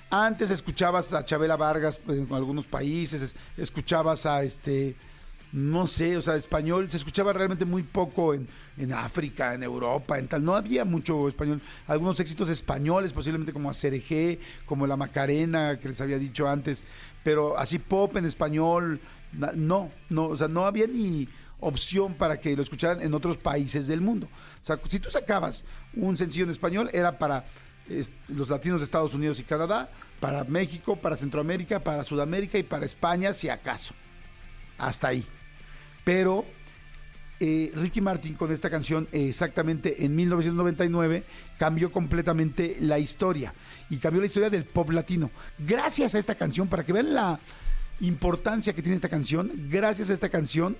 Antes 0.09 0.51
escuchabas 0.51 1.13
a 1.13 1.23
Chabela 1.23 1.55
Vargas 1.55 1.99
en 2.07 2.27
algunos 2.31 2.67
países, 2.67 3.21
es- 3.21 3.35
escuchabas 3.57 4.25
a 4.25 4.43
este, 4.43 4.95
no 5.53 5.85
sé, 5.85 6.15
o 6.15 6.21
sea, 6.21 6.35
español, 6.35 6.89
se 6.89 6.97
escuchaba 6.97 7.33
realmente 7.33 7.65
muy 7.65 7.83
poco 7.83 8.33
en, 8.33 8.47
en 8.77 8.93
África, 8.93 9.53
en 9.53 9.63
Europa, 9.63 10.17
en 10.17 10.27
tal. 10.27 10.45
No 10.45 10.55
había 10.55 10.85
mucho 10.85 11.27
español. 11.27 11.61
Algunos 11.87 12.19
éxitos 12.19 12.47
españoles, 12.49 13.11
posiblemente 13.11 13.51
como 13.51 13.69
a 13.69 13.73
Cereje, 13.73 14.39
como 14.65 14.87
La 14.87 14.95
Macarena, 14.95 15.77
que 15.79 15.89
les 15.89 15.99
había 15.99 16.17
dicho 16.17 16.47
antes, 16.47 16.83
pero 17.23 17.57
así 17.57 17.79
pop 17.79 18.15
en 18.15 18.25
español, 18.25 19.01
no, 19.55 19.91
no, 20.09 20.27
o 20.27 20.37
sea, 20.37 20.47
no 20.47 20.65
había 20.65 20.87
ni 20.87 21.27
opción 21.59 22.15
para 22.15 22.39
que 22.39 22.55
lo 22.55 22.63
escucharan 22.63 23.01
en 23.01 23.13
otros 23.13 23.37
países 23.37 23.87
del 23.87 24.01
mundo. 24.01 24.27
O 24.61 24.65
sea, 24.65 24.79
si 24.85 24.99
tú 24.99 25.09
sacabas 25.09 25.65
un 25.95 26.15
sencillo 26.17 26.45
en 26.45 26.51
español, 26.51 26.89
era 26.93 27.17
para 27.17 27.45
los 28.29 28.49
latinos 28.49 28.79
de 28.79 28.85
Estados 28.85 29.13
Unidos 29.13 29.39
y 29.39 29.43
Canadá, 29.43 29.91
para 30.21 30.43
México, 30.45 30.95
para 30.95 31.17
Centroamérica, 31.17 31.79
para 31.79 32.03
Sudamérica 32.03 32.57
y 32.57 32.63
para 32.63 32.85
España, 32.85 33.33
si 33.33 33.49
acaso. 33.49 33.93
Hasta 34.77 35.09
ahí. 35.09 35.25
Pero 36.03 36.45
eh, 37.39 37.71
Ricky 37.75 38.01
Martin 38.01 38.35
con 38.35 38.51
esta 38.51 38.69
canción, 38.69 39.07
eh, 39.11 39.29
exactamente 39.29 40.05
en 40.05 40.15
1999, 40.15 41.23
cambió 41.57 41.91
completamente 41.91 42.77
la 42.79 42.99
historia. 42.99 43.53
Y 43.89 43.97
cambió 43.97 44.21
la 44.21 44.27
historia 44.27 44.49
del 44.49 44.65
pop 44.65 44.91
latino. 44.91 45.31
Gracias 45.59 46.15
a 46.15 46.19
esta 46.19 46.35
canción, 46.35 46.67
para 46.67 46.85
que 46.85 46.93
vean 46.93 47.13
la 47.13 47.39
importancia 47.99 48.73
que 48.73 48.81
tiene 48.81 48.95
esta 48.95 49.09
canción, 49.09 49.51
gracias 49.69 50.09
a 50.09 50.13
esta 50.13 50.29
canción, 50.29 50.75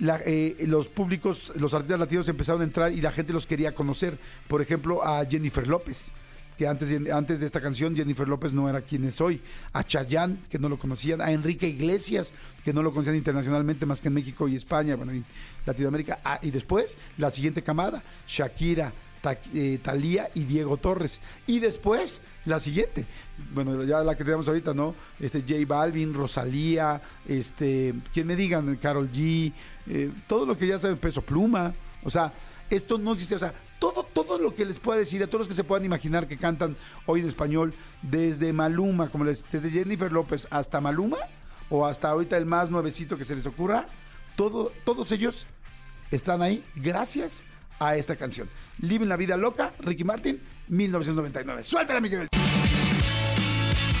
la- 0.00 0.20
eh, 0.24 0.56
los 0.66 0.88
públicos, 0.88 1.52
los 1.56 1.72
artistas 1.74 2.00
latinos 2.00 2.28
empezaron 2.28 2.60
a 2.62 2.64
entrar 2.64 2.92
y 2.92 3.00
la 3.00 3.12
gente 3.12 3.32
los 3.32 3.46
quería 3.46 3.74
conocer. 3.74 4.18
Por 4.48 4.60
ejemplo, 4.60 5.04
a 5.04 5.24
Jennifer 5.24 5.66
López 5.68 6.10
que 6.58 6.66
antes, 6.68 6.90
antes 7.10 7.40
de 7.40 7.46
esta 7.46 7.60
canción 7.60 7.96
Jennifer 7.96 8.28
López 8.28 8.52
no 8.52 8.68
era 8.68 8.80
quien 8.82 9.04
es 9.04 9.20
hoy, 9.20 9.40
a 9.72 9.82
Chayanne, 9.84 10.38
que 10.48 10.58
no 10.58 10.68
lo 10.68 10.78
conocían, 10.78 11.20
a 11.20 11.30
Enrique 11.32 11.66
Iglesias, 11.68 12.32
que 12.64 12.72
no 12.72 12.82
lo 12.82 12.92
conocían 12.92 13.16
internacionalmente 13.16 13.86
más 13.86 14.00
que 14.00 14.08
en 14.08 14.14
México 14.14 14.46
y 14.48 14.56
España, 14.56 14.94
bueno, 14.96 15.12
y 15.14 15.24
Latinoamérica, 15.66 16.20
Ah, 16.24 16.38
y 16.42 16.50
después 16.50 16.96
la 17.18 17.30
siguiente 17.30 17.62
camada, 17.62 18.02
Shakira, 18.28 18.92
Ta- 19.20 19.38
eh, 19.54 19.78
Thalía 19.82 20.30
y 20.34 20.44
Diego 20.44 20.76
Torres, 20.76 21.20
y 21.46 21.58
después 21.58 22.20
la 22.44 22.60
siguiente, 22.60 23.06
bueno, 23.54 23.82
ya 23.84 24.00
la 24.04 24.14
que 24.16 24.22
tenemos 24.22 24.46
ahorita, 24.48 24.74
¿no? 24.74 24.94
Este 25.18 25.40
J 25.40 25.54
Balvin, 25.66 26.12
Rosalía, 26.12 27.00
este, 27.26 27.94
quien 28.12 28.26
me 28.26 28.36
digan, 28.36 28.76
Carol 28.76 29.10
G, 29.10 29.50
eh, 29.88 30.10
todo 30.26 30.44
lo 30.46 30.56
que 30.58 30.66
ya 30.66 30.78
saben, 30.78 30.98
Peso 30.98 31.22
Pluma, 31.22 31.72
o 32.04 32.10
sea, 32.10 32.32
esto 32.68 32.98
no 32.98 33.14
existe, 33.14 33.34
o 33.34 33.38
sea, 33.38 33.54
todo, 33.92 34.02
todo 34.02 34.38
lo 34.38 34.54
que 34.54 34.64
les 34.64 34.80
pueda 34.80 34.98
decir, 34.98 35.22
a 35.22 35.26
todos 35.26 35.40
los 35.40 35.48
que 35.48 35.54
se 35.54 35.62
puedan 35.62 35.84
imaginar 35.84 36.26
que 36.26 36.38
cantan 36.38 36.74
hoy 37.04 37.20
en 37.20 37.28
español, 37.28 37.74
desde 38.00 38.50
Maluma, 38.54 39.10
como 39.10 39.24
les, 39.24 39.44
desde 39.52 39.70
Jennifer 39.70 40.10
López 40.10 40.48
hasta 40.50 40.80
Maluma, 40.80 41.18
o 41.68 41.84
hasta 41.84 42.08
ahorita 42.08 42.38
el 42.38 42.46
más 42.46 42.70
nuevecito 42.70 43.18
que 43.18 43.24
se 43.24 43.34
les 43.34 43.44
ocurra, 43.44 43.86
todo, 44.36 44.72
todos 44.84 45.12
ellos 45.12 45.46
están 46.10 46.40
ahí 46.40 46.64
gracias 46.74 47.44
a 47.78 47.96
esta 47.96 48.16
canción. 48.16 48.48
Living 48.78 49.06
la 49.06 49.16
vida 49.16 49.36
loca, 49.36 49.74
Ricky 49.80 50.04
Martin, 50.04 50.40
1999. 50.68 51.62
Suéltala, 51.62 52.00
Miguel. 52.00 52.28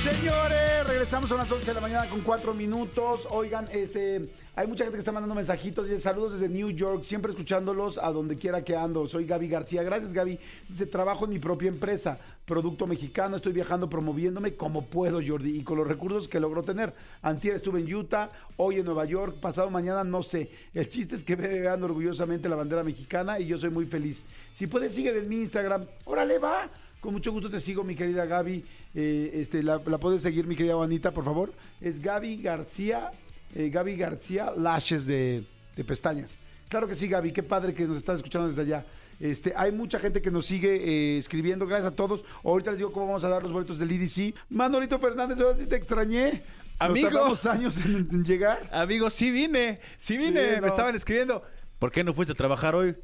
Señores, 0.04 0.86
regresamos 0.86 1.32
a 1.32 1.36
las 1.36 1.50
11 1.50 1.70
de 1.70 1.74
la 1.76 1.80
mañana 1.80 2.10
con 2.10 2.20
4 2.20 2.52
minutos. 2.52 3.26
Oigan, 3.30 3.66
este, 3.72 4.28
hay 4.54 4.66
mucha 4.66 4.84
gente 4.84 4.96
que 4.96 4.98
está 4.98 5.12
mandando 5.12 5.34
mensajitos. 5.34 5.86
Dice, 5.86 5.98
saludos 5.98 6.38
desde 6.38 6.50
New 6.50 6.68
York, 6.72 7.04
siempre 7.04 7.30
escuchándolos 7.30 7.96
a 7.96 8.12
donde 8.12 8.36
quiera 8.36 8.62
que 8.62 8.76
ando. 8.76 9.08
Soy 9.08 9.24
Gaby 9.24 9.48
García. 9.48 9.82
Gracias, 9.82 10.12
Gaby. 10.12 10.38
Dice, 10.68 10.84
trabajo 10.84 11.24
en 11.24 11.30
mi 11.30 11.38
propia 11.38 11.68
empresa, 11.68 12.18
producto 12.44 12.86
mexicano. 12.86 13.36
Estoy 13.36 13.54
viajando 13.54 13.88
promoviéndome 13.88 14.56
como 14.56 14.84
puedo, 14.84 15.22
Jordi, 15.26 15.56
y 15.56 15.64
con 15.64 15.78
los 15.78 15.88
recursos 15.88 16.28
que 16.28 16.38
logro 16.38 16.62
tener. 16.62 16.92
Antier 17.22 17.56
estuve 17.56 17.80
en 17.80 17.94
Utah, 17.94 18.30
hoy 18.58 18.80
en 18.80 18.84
Nueva 18.84 19.06
York, 19.06 19.38
pasado 19.40 19.70
mañana 19.70 20.04
no 20.04 20.22
sé. 20.22 20.50
El 20.74 20.86
chiste 20.90 21.14
es 21.14 21.24
que 21.24 21.34
vean 21.34 21.82
orgullosamente 21.82 22.46
la 22.50 22.56
bandera 22.56 22.84
mexicana 22.84 23.40
y 23.40 23.46
yo 23.46 23.56
soy 23.56 23.70
muy 23.70 23.86
feliz. 23.86 24.26
Si 24.52 24.66
puedes, 24.66 24.94
sigue 24.94 25.16
en 25.16 25.26
mi 25.30 25.36
Instagram. 25.36 25.86
Órale, 26.04 26.38
va. 26.38 26.68
Con 27.04 27.12
mucho 27.12 27.32
gusto 27.32 27.50
te 27.50 27.60
sigo, 27.60 27.84
mi 27.84 27.94
querida 27.94 28.24
Gaby. 28.24 28.64
Eh, 28.94 29.30
este, 29.34 29.62
la, 29.62 29.78
la 29.84 29.98
puedes 29.98 30.22
seguir, 30.22 30.46
mi 30.46 30.56
querida 30.56 30.72
Juanita, 30.74 31.10
por 31.12 31.22
favor. 31.22 31.52
Es 31.78 32.00
Gaby 32.00 32.38
García, 32.40 33.10
eh, 33.54 33.68
Gaby 33.68 33.94
García 33.96 34.50
Lashes 34.56 35.04
de, 35.04 35.44
de 35.76 35.84
pestañas. 35.84 36.38
Claro 36.70 36.88
que 36.88 36.94
sí, 36.94 37.06
Gaby, 37.06 37.30
qué 37.34 37.42
padre 37.42 37.74
que 37.74 37.84
nos 37.86 37.98
estás 37.98 38.16
escuchando 38.16 38.48
desde 38.48 38.62
allá. 38.62 38.86
Este, 39.20 39.52
hay 39.54 39.70
mucha 39.70 39.98
gente 39.98 40.22
que 40.22 40.30
nos 40.30 40.46
sigue 40.46 40.76
eh, 40.76 41.18
escribiendo, 41.18 41.66
gracias 41.66 41.92
a 41.92 41.94
todos. 41.94 42.24
Ahorita 42.42 42.70
les 42.70 42.78
digo 42.78 42.90
cómo 42.90 43.08
vamos 43.08 43.24
a 43.24 43.28
dar 43.28 43.42
los 43.42 43.52
boletos 43.52 43.78
del 43.78 43.92
IDC. 43.92 44.34
Manolito 44.48 44.98
Fernández, 44.98 45.38
ahora 45.40 45.58
sí 45.58 45.66
te 45.66 45.76
extrañé. 45.76 46.42
Nos 46.80 46.88
Amigo. 46.90 47.10
tardamos 47.10 47.44
años 47.54 47.84
en, 47.84 48.08
en 48.10 48.24
llegar. 48.24 48.66
Amigo, 48.72 49.10
sí 49.10 49.30
vine, 49.30 49.78
sí 49.98 50.16
vine, 50.16 50.40
Sí, 50.48 50.56
no. 50.56 50.62
me 50.62 50.68
estaban 50.68 50.96
escribiendo. 50.96 51.42
¿Por 51.84 51.92
qué 51.92 52.02
no 52.02 52.14
fuiste 52.14 52.32
a 52.32 52.34
trabajar 52.34 52.74
hoy? 52.74 52.96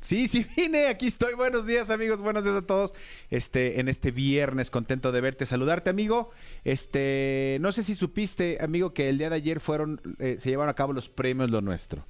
Sí, 0.00 0.26
sí 0.26 0.46
vine, 0.56 0.86
aquí 0.86 1.08
estoy. 1.08 1.34
Buenos 1.34 1.66
días, 1.66 1.90
amigos, 1.90 2.22
buenos 2.22 2.42
días 2.42 2.56
a 2.56 2.62
todos. 2.62 2.94
Este, 3.28 3.80
en 3.80 3.88
este 3.90 4.10
viernes, 4.10 4.70
contento 4.70 5.12
de 5.12 5.20
verte, 5.20 5.44
saludarte, 5.44 5.90
amigo. 5.90 6.30
Este, 6.64 7.58
no 7.60 7.70
sé 7.70 7.82
si 7.82 7.94
supiste, 7.94 8.56
amigo, 8.62 8.94
que 8.94 9.10
el 9.10 9.18
día 9.18 9.28
de 9.28 9.36
ayer 9.36 9.60
fueron, 9.60 10.00
eh, 10.20 10.38
se 10.40 10.48
llevaron 10.48 10.70
a 10.70 10.74
cabo 10.74 10.94
los 10.94 11.10
premios 11.10 11.50
Lo 11.50 11.60
Nuestro. 11.60 12.06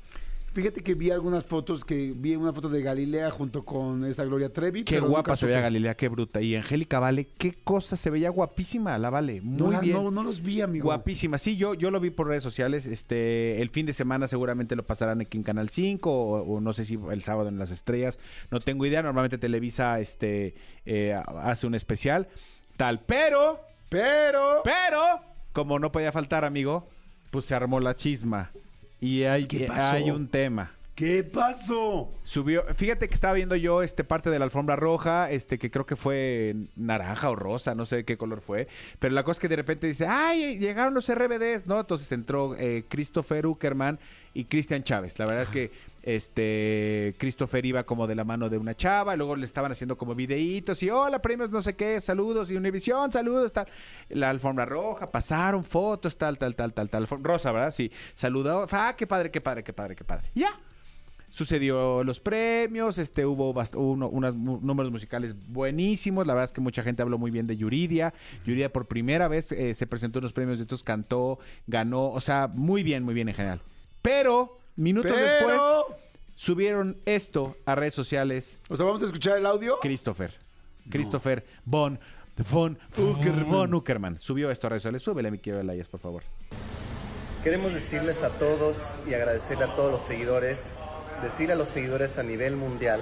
Fíjate 0.53 0.83
que 0.83 0.95
vi 0.95 1.11
algunas 1.11 1.45
fotos, 1.47 1.83
que 1.83 2.13
vi 2.15 2.37
una 2.37 2.53
foto 2.53 2.69
de 2.69 2.83
Galilea 2.83 3.31
junto 3.31 3.65
con 3.65 4.05
esta 4.05 4.23
Gloria 4.25 4.53
Trevi. 4.53 4.85
Qué 4.85 4.97
pero 4.97 5.09
guapa 5.09 5.35
se 5.35 5.47
veía. 5.47 5.61
Galilea, 5.63 5.95
qué 5.97 6.09
bruta. 6.09 6.43
Y 6.43 6.57
Angélica 6.57 6.99
Vale, 6.99 7.27
qué 7.39 7.55
cosa, 7.65 7.97
se 7.97 8.11
veía 8.11 8.29
guapísima 8.29 8.99
la 8.99 9.09
Vale. 9.09 9.41
Muy 9.41 9.75
No, 9.75 9.81
bien. 9.81 9.97
no, 9.97 10.11
no 10.11 10.23
los 10.23 10.43
vi, 10.43 10.61
amigo. 10.61 10.85
Guapísima. 10.85 11.39
Sí, 11.39 11.57
yo, 11.57 11.73
yo 11.73 11.91
lo 11.91 12.01
vi 12.01 12.11
por 12.11 12.27
redes 12.29 12.43
sociales. 12.43 12.87
Este, 12.87 13.63
el 13.63 13.71
fin 13.71 13.87
de 13.87 13.95
semana 13.95 14.29
seguramente 14.29 14.77
lo 14.77 14.83
pasarán 14.87 15.23
aquí 15.23 15.39
en 15.39 15.43
Canal 15.45 15.71
5 15.71 16.11
o, 16.13 16.43
o 16.43 16.61
no 16.61 16.75
sé 16.75 16.85
si 16.85 16.99
el 17.11 17.23
sábado 17.23 17.49
en 17.49 17.59
Las 17.59 17.71
Estrellas. 17.71 18.19
No 18.51 18.61
tengo 18.61 18.85
idea. 18.85 19.03
Normalmente 19.03 19.39
Televisa 19.39 20.01
este, 20.01 20.55
eh, 20.85 21.19
hace 21.41 21.67
un 21.67 21.75
especial. 21.75 22.29
Tal. 22.77 23.01
Pero, 23.07 23.59
Pero... 23.89 24.61
pero, 24.65 25.01
como 25.53 25.79
no 25.79 25.91
podía 25.93 26.13
faltar, 26.13 26.45
amigo, 26.45 26.89
pues 27.31 27.47
se 27.47 27.55
armó 27.55 27.81
la 27.81 27.97
chisma. 27.97 28.51
Y 29.03 29.25
hay, 29.25 29.47
¿Qué 29.47 29.67
pasó? 29.67 29.97
hay 29.97 30.13
un 30.13 30.29
tema. 30.29 30.71
¿Qué 30.95 31.25
pasó? 31.25 32.13
Subió, 32.23 32.65
fíjate 32.77 33.09
que 33.09 33.15
estaba 33.15 33.35
viendo 33.35 33.57
yo 33.57 33.83
este 33.83 34.05
parte 34.05 34.31
de 34.31 34.39
la 34.39 34.45
alfombra 34.45 34.77
roja, 34.77 35.29
este 35.29 35.59
que 35.59 35.73
creo 35.73 35.85
que 35.85 35.97
fue 35.97 36.55
naranja 36.77 37.29
o 37.31 37.35
rosa, 37.35 37.75
no 37.75 37.85
sé 37.85 38.05
qué 38.05 38.17
color 38.17 38.43
fue, 38.43 38.69
pero 39.01 39.13
la 39.13 39.25
cosa 39.25 39.39
es 39.39 39.41
que 39.41 39.49
de 39.49 39.57
repente 39.57 39.89
dice, 39.89 40.07
ay, 40.07 40.57
llegaron 40.59 40.95
los 40.95 41.13
RBDs, 41.13 41.67
¿no? 41.67 41.81
Entonces 41.81 42.13
entró 42.13 42.55
eh, 42.57 42.85
Christopher 42.89 43.45
Uckerman 43.45 43.99
y 44.35 44.45
Cristian 44.45 44.85
Chávez. 44.85 45.19
La 45.19 45.27
verdad 45.27 45.43
es 45.43 45.49
que 45.49 45.73
Este, 46.03 47.15
Christopher 47.19 47.65
iba 47.65 47.85
como 47.85 48.07
de 48.07 48.15
la 48.15 48.25
mano 48.25 48.49
de 48.49 48.59
una 48.59 48.75
chava, 48.75 49.15
luego 49.17 49.37
le 49.37 49.45
estaban 49.45 49.73
haciendo 49.73 49.97
como 49.97 50.15
videitos 50.15 50.83
y 50.83 50.91
hola, 50.91 51.23
premios, 51.23 51.51
no 51.51 51.63
sé 51.63 51.75
qué, 51.77 52.01
saludos 52.01 52.51
y 52.51 52.57
Univisión, 52.57 53.13
saludos, 53.13 53.53
tal. 53.53 53.67
La 54.09 54.31
alfombra 54.31 54.65
roja, 54.67 55.11
pasaron 55.11 55.65
fotos, 55.65 56.17
tal, 56.17 56.39
tal, 56.39 56.55
tal, 56.55 56.73
tal, 56.75 56.91
tal. 56.91 57.07
Rosa, 57.07 57.53
¿verdad? 57.53 57.71
Sí, 57.71 57.91
saludó, 58.15 58.67
ah, 58.73 58.95
qué 58.97 59.07
padre, 59.07 59.31
qué 59.31 59.41
padre, 59.41 59.63
qué 59.65 59.73
padre, 59.73 59.97
qué 59.97 60.05
padre. 60.05 60.29
Ya. 60.35 60.51
Sucedió 61.29 62.05
los 62.05 62.21
premios, 62.21 62.99
este, 62.99 63.25
hubo 63.25 63.55
uno- 63.77 64.09
unos 64.11 64.37
números 64.37 64.93
musicales 64.93 65.35
buenísimos. 65.49 66.27
La 66.27 66.35
verdad 66.35 66.45
es 66.45 66.53
que 66.53 66.61
mucha 66.61 66.83
gente 66.83 67.01
habló 67.01 67.17
muy 67.17 67.31
bien 67.31 67.47
de 67.47 67.57
Yuridia. 67.57 68.13
Yuridia 68.45 68.71
por 68.71 68.87
primera 68.87 69.29
vez 69.29 69.51
eh, 69.51 69.73
se 69.75 69.87
presentó 69.87 70.19
en 70.19 70.25
los 70.25 70.35
premios 70.35 70.59
de 70.59 70.65
estos, 70.65 70.83
cantó, 70.83 71.39
ganó, 71.67 72.11
o 72.11 72.21
sea, 72.21 72.49
muy 72.53 72.83
bien, 72.83 73.03
muy 73.03 73.15
bien 73.15 73.31
en 73.31 73.35
general. 73.35 73.63
Pero, 74.03 74.59
minutos 74.77 75.13
Pero- 75.13 75.27
después, 75.27 75.61
subieron 76.35 76.99
esto 77.05 77.57
a 77.67 77.75
redes 77.75 77.95
sociales 77.95 78.59
O 78.69 78.77
sea, 78.77 78.87
vamos 78.87 79.03
a 79.03 79.07
escuchar 79.07 79.39
el 79.39 79.47
audio. 79.47 79.79
Christopher. 79.81 80.33
Christopher 80.91 81.45
Von, 81.65 82.01
Von 82.51 82.79
Uckerman. 82.97 83.49
Von 83.51 83.75
Uckerman. 83.75 84.19
Subió 84.19 84.51
esto 84.51 84.67
a 84.67 84.71
redes 84.71 84.83
sociales. 84.83 85.03
Súbele, 85.03 85.31
mi 85.31 85.39
querido 85.39 85.61
Elayas, 85.61 85.87
por 85.89 86.01
favor. 86.01 86.23
Queremos 87.45 87.73
decirles 87.75 88.23
a 88.23 88.31
todos 88.31 88.97
y 89.09 89.15
agradecerle 89.15 89.65
a 89.65 89.75
todos 89.77 89.91
los 89.93 90.03
seguidores, 90.03 90.77
decirle 91.23 91.53
a 91.55 91.57
los 91.57 91.69
seguidores 91.69 92.19
a 92.19 92.23
nivel 92.23 92.57
mundial, 92.57 93.01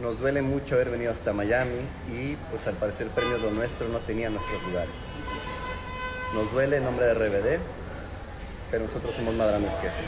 nos 0.00 0.18
duele 0.20 0.42
mucho 0.42 0.74
haber 0.74 0.90
venido 0.90 1.12
hasta 1.12 1.32
Miami 1.32 1.78
y 2.12 2.34
pues 2.50 2.66
al 2.66 2.74
parecer 2.74 3.06
Premios 3.08 3.40
Lo 3.40 3.50
Nuestro 3.52 3.88
no 3.88 3.98
tenía 4.00 4.30
nuestros 4.30 4.60
lugares. 4.64 5.06
Nos 6.34 6.50
duele 6.52 6.78
en 6.78 6.84
nombre 6.84 7.06
de 7.06 7.14
RBD, 7.14 7.60
pero 8.70 8.84
nosotros 8.84 9.14
somos 9.14 9.34
más 9.34 9.48
grandes 9.48 9.74
que 9.74 9.86
esto. 9.88 10.06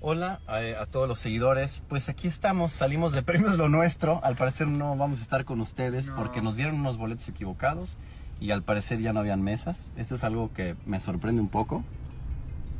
Hola 0.00 0.40
eh, 0.60 0.76
a, 0.78 0.86
todos 0.86 1.08
los 1.08 1.18
seguidores, 1.18 1.82
pues 1.88 2.08
aquí 2.08 2.28
estamos, 2.28 2.72
salimos 2.72 3.12
de 3.12 3.24
Premios 3.24 3.56
Lo 3.58 3.68
Nuestro, 3.68 4.20
al 4.22 4.36
parecer 4.36 4.68
no 4.68 4.96
vamos 4.96 5.18
a 5.18 5.22
estar 5.22 5.44
con 5.44 5.60
ustedes 5.60 6.10
porque 6.10 6.40
nos 6.40 6.54
dieron 6.54 6.76
unos 6.76 6.98
boletos 6.98 7.28
equivocados 7.28 7.96
y 8.40 8.52
al 8.52 8.62
parecer 8.62 9.00
ya 9.00 9.12
no 9.12 9.18
habían 9.18 9.42
mesas. 9.42 9.88
Esto 9.96 10.14
es 10.14 10.22
algo 10.22 10.52
que 10.52 10.76
me 10.86 11.00
sorprende 11.00 11.42
un 11.42 11.48
poco. 11.48 11.82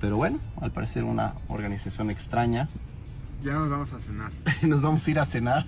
Pero 0.00 0.16
bueno, 0.16 0.38
al 0.60 0.70
parecer 0.70 1.02
una 1.02 1.34
organización 1.48 2.08
extraña. 2.08 2.68
Ya 3.42 3.54
nos 3.54 3.68
vamos 3.68 3.92
a 3.92 3.98
cenar. 3.98 4.30
Nos 4.62 4.80
vamos 4.80 5.04
a 5.04 5.10
ir 5.10 5.18
a 5.18 5.26
cenar. 5.26 5.66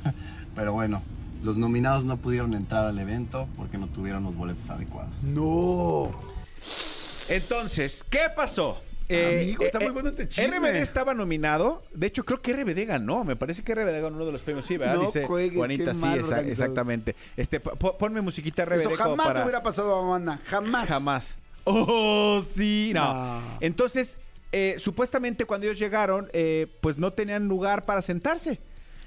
Pero 0.54 0.72
bueno, 0.72 1.02
los 1.42 1.56
nominados 1.56 2.04
no 2.04 2.16
pudieron 2.18 2.54
entrar 2.54 2.86
al 2.86 2.98
evento 3.00 3.48
porque 3.56 3.76
no 3.76 3.88
tuvieron 3.88 4.22
los 4.22 4.36
boletos 4.36 4.70
adecuados. 4.70 5.24
No. 5.24 6.12
Entonces, 7.28 8.04
¿qué 8.08 8.28
pasó? 8.36 8.80
Eh, 9.12 9.40
Amigo, 9.42 9.64
está 9.64 9.80
muy 9.80 9.90
bueno 9.90 10.08
este 10.10 10.28
chisme. 10.28 10.58
RBD 10.58 10.76
estaba 10.76 11.14
nominado. 11.14 11.82
De 11.92 12.06
hecho, 12.06 12.24
creo 12.24 12.40
que 12.40 12.52
RBD 12.52 12.86
ganó. 12.86 13.24
Me 13.24 13.34
parece 13.36 13.62
que 13.64 13.74
RBD 13.74 14.00
ganó 14.02 14.16
uno 14.16 14.26
de 14.26 14.32
los 14.32 14.40
premios. 14.42 14.66
Sí, 14.66 14.76
¿verdad? 14.76 14.94
No 14.96 15.02
Dice 15.02 15.24
juegues, 15.26 15.56
Juanita, 15.56 15.94
sí, 15.94 16.06
exactamente. 16.46 17.16
Este, 17.36 17.58
po- 17.60 17.98
ponme 17.98 18.20
musiquita 18.20 18.64
RBD 18.64 18.80
Eso 18.80 18.94
jamás 18.94 19.26
para... 19.26 19.42
hubiera 19.42 19.62
pasado 19.62 19.96
a 19.96 20.02
Amanda. 20.04 20.40
Jamás. 20.44 20.88
Jamás. 20.88 21.36
Oh, 21.64 22.42
sí. 22.54 22.92
No. 22.94 23.40
No. 23.40 23.58
Entonces, 23.60 24.16
eh, 24.52 24.76
supuestamente 24.78 25.44
cuando 25.44 25.66
ellos 25.66 25.78
llegaron, 25.78 26.28
eh, 26.32 26.66
pues 26.80 26.96
no 26.98 27.12
tenían 27.12 27.48
lugar 27.48 27.84
para 27.84 28.02
sentarse. 28.02 28.60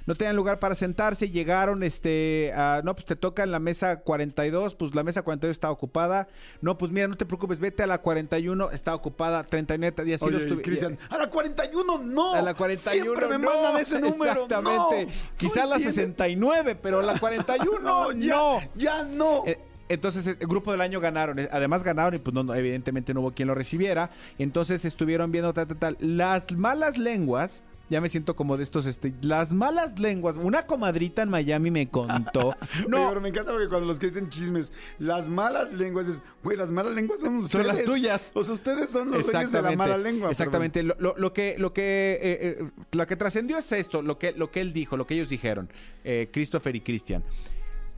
No 0.06 0.16
tenían 0.16 0.36
lugar 0.36 0.60
para 0.60 0.76
sentarse, 0.76 1.30
llegaron, 1.30 1.82
este, 1.84 2.52
a- 2.56 2.82
no, 2.84 2.94
pues 2.94 3.06
te 3.06 3.16
toca 3.16 3.44
en 3.44 3.52
la 3.52 3.60
mesa 3.60 4.02
42, 4.02 4.76
pues 4.76 4.94
la 4.96 5.04
mesa 5.04 5.22
42 5.22 5.56
está 5.56 5.72
ocupada. 5.72 6.28
No, 6.62 6.78
pues 6.78 6.92
mira, 6.92 7.08
no 7.08 7.16
te 7.16 7.26
preocupes, 7.26 7.60
vete 7.60 7.84
a 7.84 7.88
la 7.88 8.00
41, 8.00 8.72
está 8.72 8.94
ocupada, 8.96 9.44
39, 9.44 10.10
y 10.10 10.14
así 10.14 10.26
Oye, 10.26 10.42
los 10.46 10.62
Cristian, 10.62 10.98
a 11.10 11.18
la 11.18 11.30
41 11.30 12.00
no. 12.00 12.34
a 12.34 12.42
la 12.42 12.54
41 12.54 13.04
Siempre 13.04 13.28
me 13.28 13.44
no. 13.46 13.50
mandan 13.54 13.82
ese 13.82 14.00
número. 14.00 14.32
Exactamente. 14.44 15.06
No. 15.06 15.12
Quizá 15.38 15.62
No 15.64 15.70
la 15.70 15.76
entienden. 15.78 15.94
69, 15.94 16.76
pero 16.82 17.02
la 17.02 17.18
41 17.20 17.80
no. 17.82 18.12
ya, 18.60 18.70
ya 18.76 19.04
no. 19.04 19.44
Eh, 19.46 19.58
Entonces, 19.90 20.26
el 20.28 20.36
grupo 20.48 20.72
del 20.72 20.82
año 20.82 21.00
ganaron. 21.00 21.40
Eh, 21.40 21.50
Además, 21.52 21.84
ganaron 21.84 22.16
y 22.16 22.20
pues 22.20 22.34
no, 22.34 22.44
no, 22.44 22.56
evidentemente 22.56 23.14
no 23.14 23.22
hubo 23.22 23.32
quien 23.32 23.48
lo 23.48 23.56
recibiera. 23.56 24.10
Entonces, 24.40 24.86
estuvieron 24.86 25.32
viendo 25.32 25.54
tal, 25.54 25.68
tal, 25.68 25.78
tal. 25.78 25.98
Las 26.00 26.52
malas 26.54 26.98
lenguas. 26.98 27.64
Ya 27.94 28.02
me 28.02 28.10
siento 28.10 28.36
como 28.36 28.58
de 28.58 28.64
estos, 28.64 28.86
este, 28.88 29.14
las 29.22 29.54
malas 29.54 30.00
lenguas. 30.00 30.36
Una 30.38 30.66
comadrita 30.66 31.22
en 31.22 31.30
Miami 31.30 31.70
me 31.72 31.88
contó. 31.90 32.50
Oye, 32.78 32.86
No, 32.88 33.08
pero 33.10 33.22
me 33.22 33.30
encanta 33.30 33.52
porque 33.52 33.68
cuando 33.68 33.86
los 33.88 34.00
que 34.00 34.08
dicen 34.08 34.30
chismes, 34.30 34.74
las 35.00 35.30
malas 35.30 35.72
lenguas 35.74 36.08
es, 36.08 36.20
güey, 36.44 36.58
las 36.58 36.72
malas 36.72 36.94
lenguas 36.96 37.22
son 37.22 37.38
ustedes. 37.38 37.68
las 37.68 37.84
tuyas. 37.84 38.32
O 38.34 38.44
sea, 38.44 38.56
ustedes 38.56 38.90
son 38.90 39.12
los 39.12 39.26
reyes 39.28 39.52
de 39.52 39.62
la 39.62 39.72
mala 39.76 39.98
lengua. 39.98 40.32
Exactamente. 40.32 40.82
Lo, 40.84 40.96
lo- 41.00 41.16
lo 41.18 41.34
que, 41.34 41.56
lo 41.60 41.72
que, 41.72 42.18
eh, 42.22 42.58
eh, 42.60 42.70
lo 42.92 43.06
que 43.08 43.16
trascendió 43.16 43.58
es 43.60 43.72
esto, 43.72 44.02
lo 44.02 44.18
que, 44.18 44.32
lo 44.34 44.50
que 44.52 44.60
él 44.62 44.74
dijo, 44.74 44.98
lo 44.98 45.06
que 45.08 45.14
ellos 45.14 45.30
dijeron, 45.30 45.70
eh, 46.04 46.30
Christopher 46.34 46.76
y 46.76 46.82
Christian. 46.82 47.24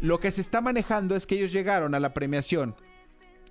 Lo 0.02 0.20
que 0.20 0.30
se 0.32 0.42
está 0.42 0.60
manejando 0.60 1.16
es 1.16 1.26
que 1.26 1.36
ellos 1.36 1.54
llegaron 1.54 1.96
a 1.96 2.00
la 2.02 2.14
premiación 2.14 2.76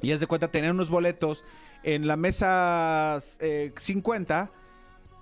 y 0.02 0.12
haz 0.12 0.20
de 0.20 0.26
cuenta 0.26 0.48
tenían 0.48 0.74
unos 0.74 0.90
boletos 0.90 1.42
en 1.82 2.06
la 2.06 2.16
mesa 2.16 3.18
eh, 3.40 3.72
50 3.78 4.50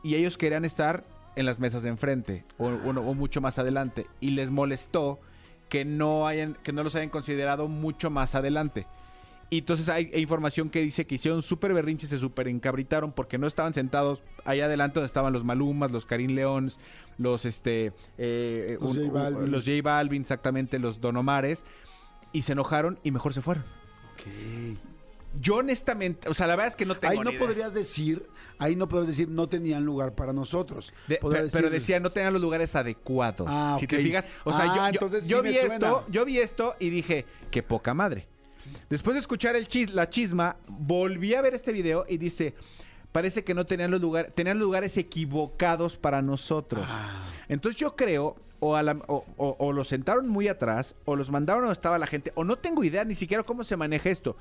y 0.03 0.17
ellos 0.17 0.37
querían 0.37 0.65
estar 0.65 1.05
en 1.37 1.47
las 1.47 1.59
mesas 1.61 1.83
de 1.83 1.89
enfrente 1.89 2.45
o, 2.59 2.67
o- 2.67 2.91
o 3.11 3.15
mucho 3.15 3.41
más 3.41 3.59
adelante 3.59 4.07
y 4.21 4.31
les 4.33 4.51
molestó 4.51 5.19
que 5.69 5.85
no 5.85 6.27
hayan 6.27 6.57
que 6.63 6.73
no 6.73 6.83
los 6.83 6.95
hayan 6.97 7.09
considerado 7.09 7.69
mucho 7.69 8.11
más 8.11 8.35
adelante. 8.35 8.87
Y 9.49 9.59
entonces 9.59 9.91
hay 9.91 10.11
información 10.15 10.71
que 10.71 10.81
dice 10.81 11.07
que 11.07 11.17
hicieron 11.17 11.43
súper 11.43 11.75
berrinches, 11.75 12.09
se 12.09 12.19
súper 12.19 12.49
encabritaron 12.49 13.13
porque 13.13 13.37
no 13.37 13.47
estaban 13.47 13.75
sentados 13.75 14.23
allá 14.47 14.65
adelante 14.65 14.95
donde 14.95 15.07
estaban 15.09 15.33
los 15.35 15.45
Malumas, 15.45 15.93
los 15.93 16.07
Karim 16.07 16.31
Leones, 16.35 16.79
los 17.19 17.45
este 17.45 17.93
eh, 18.17 18.79
Los 18.81 18.97
J 18.97 19.11
Balvin. 19.13 19.51
los 19.51 19.65
J 19.67 19.83
Balvin, 19.83 20.23
exactamente, 20.23 20.79
los 20.79 21.03
Don 21.03 21.19
Omares, 21.19 21.65
y 22.33 22.43
se 22.43 22.53
enojaron 22.53 22.99
y 23.03 23.11
mejor 23.11 23.35
se 23.35 23.43
fueron. 23.43 23.65
Yo 25.41 25.57
honestamente, 25.57 26.29
o 26.29 26.35
sea, 26.35 26.47
la 26.47 26.55
verdad 26.57 26.69
es 26.69 26.77
que 26.77 26.85
no 26.87 26.97
tengo 26.97 27.13
Ahí 27.13 27.19
no 27.19 27.25
ni 27.25 27.37
idea. 27.37 27.41
podrías 27.47 27.75
decir, 27.75 28.27
ahí 28.59 28.77
no 28.77 28.87
podrías 28.89 29.09
decir, 29.09 29.29
no 29.29 29.49
tenían 29.49 29.85
lugar 29.85 30.15
para 30.15 30.33
nosotros. 30.33 30.93
De- 31.09 31.19
pero, 31.53 31.71
decía, 31.71 31.99
no 32.01 32.13
tenían 32.13 32.33
los 32.33 32.43
lugares 32.43 32.75
adecuados. 32.77 33.47
Ah, 33.51 33.77
Si 33.79 33.87
ok. 33.87 33.91
te 33.91 33.99
fijas, 33.99 34.27
o 34.45 34.53
sea, 34.53 34.65
Ah, 34.65 34.77
yo- 34.77 34.83
yo, 34.83 34.87
entonces 34.89 35.29
yo 35.29 35.39
sí 35.39 35.43
me 35.45 35.49
vi 35.51 35.57
suena. 35.57 35.75
esto, 35.75 36.05
yo 36.09 36.25
vi 36.25 36.39
esto 36.39 36.75
y 36.79 36.91
dije, 36.91 37.25
qué 37.51 37.63
poca 37.63 37.95
madre. 37.95 38.29
Después 38.91 39.15
de 39.15 39.21
escuchar 39.21 39.57
el 39.57 39.67
chis, 39.69 39.93
la 39.93 40.09
chisma, 40.09 40.57
volví 40.69 41.35
a 41.35 41.43
ver 41.43 41.55
este 41.55 41.73
video 41.73 42.05
y 42.09 42.17
dice, 42.19 42.55
parece 43.11 43.43
que 43.43 43.55
no 43.55 43.65
tenían 43.67 43.91
los 43.91 44.01
lugares, 44.01 44.35
tenían 44.35 44.59
lugares 44.59 44.97
equivocados 44.99 45.97
para 45.97 46.23
nosotros. 46.23 46.87
Ah. 46.89 47.25
Entonces 47.49 47.81
yo 47.81 47.97
creo, 47.97 48.37
o, 48.61 48.77
a 48.77 48.83
la- 48.85 49.01
o- 49.09 49.25
o- 49.37 49.57
o 49.59 49.73
los 49.73 49.89
sentaron 49.89 50.29
muy 50.29 50.47
atrás, 50.47 50.95
o 51.05 51.17
los 51.17 51.31
mandaron 51.31 51.63
donde 51.63 51.73
estaba 51.73 51.99
la 51.99 52.07
gente, 52.07 52.31
o 52.37 52.45
no 52.45 52.57
tengo 52.57 52.85
idea 52.85 53.05
ni 53.05 53.17
siquiera 53.17 53.43
cómo 53.43 53.65
se 53.65 53.77
maneja 53.77 54.09
esto. 54.11 54.37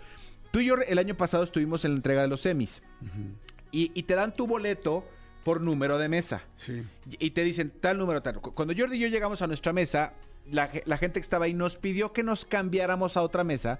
Tú 0.51 0.59
y 0.59 0.65
yo 0.65 0.75
el 0.75 0.97
año 0.99 1.15
pasado 1.15 1.43
estuvimos 1.43 1.85
en 1.85 1.91
la 1.91 1.97
entrega 1.97 2.21
de 2.21 2.27
los 2.27 2.41
semis. 2.41 2.81
y, 3.71 3.91
y 3.93 4.03
te 4.03 4.15
dan 4.15 4.33
tu 4.35 4.47
boleto 4.47 5.05
por 5.43 5.61
número 5.61 5.97
de 5.97 6.09
mesa. 6.09 6.41
Sí. 6.57 6.83
Y 7.09 7.25
y 7.27 7.31
te 7.31 7.43
dicen 7.43 7.71
tal 7.81 7.97
número 7.97 8.21
tal. 8.21 8.39
Cu- 8.41 8.53
Cuando 8.53 8.73
Jordi 8.77 8.97
y 8.97 8.99
yo 8.99 9.07
llegamos 9.07 9.41
a 9.41 9.47
nuestra 9.47 9.73
mesa, 9.73 10.13
la, 10.51 10.67
ge- 10.67 10.83
la 10.85 10.97
gente 10.97 11.19
que 11.19 11.23
estaba 11.23 11.45
ahí 11.45 11.53
nos 11.53 11.77
pidió 11.77 12.11
que 12.13 12.21
nos 12.23 12.45
cambiáramos 12.45 13.17
a 13.17 13.21
otra 13.23 13.43
mesa. 13.43 13.79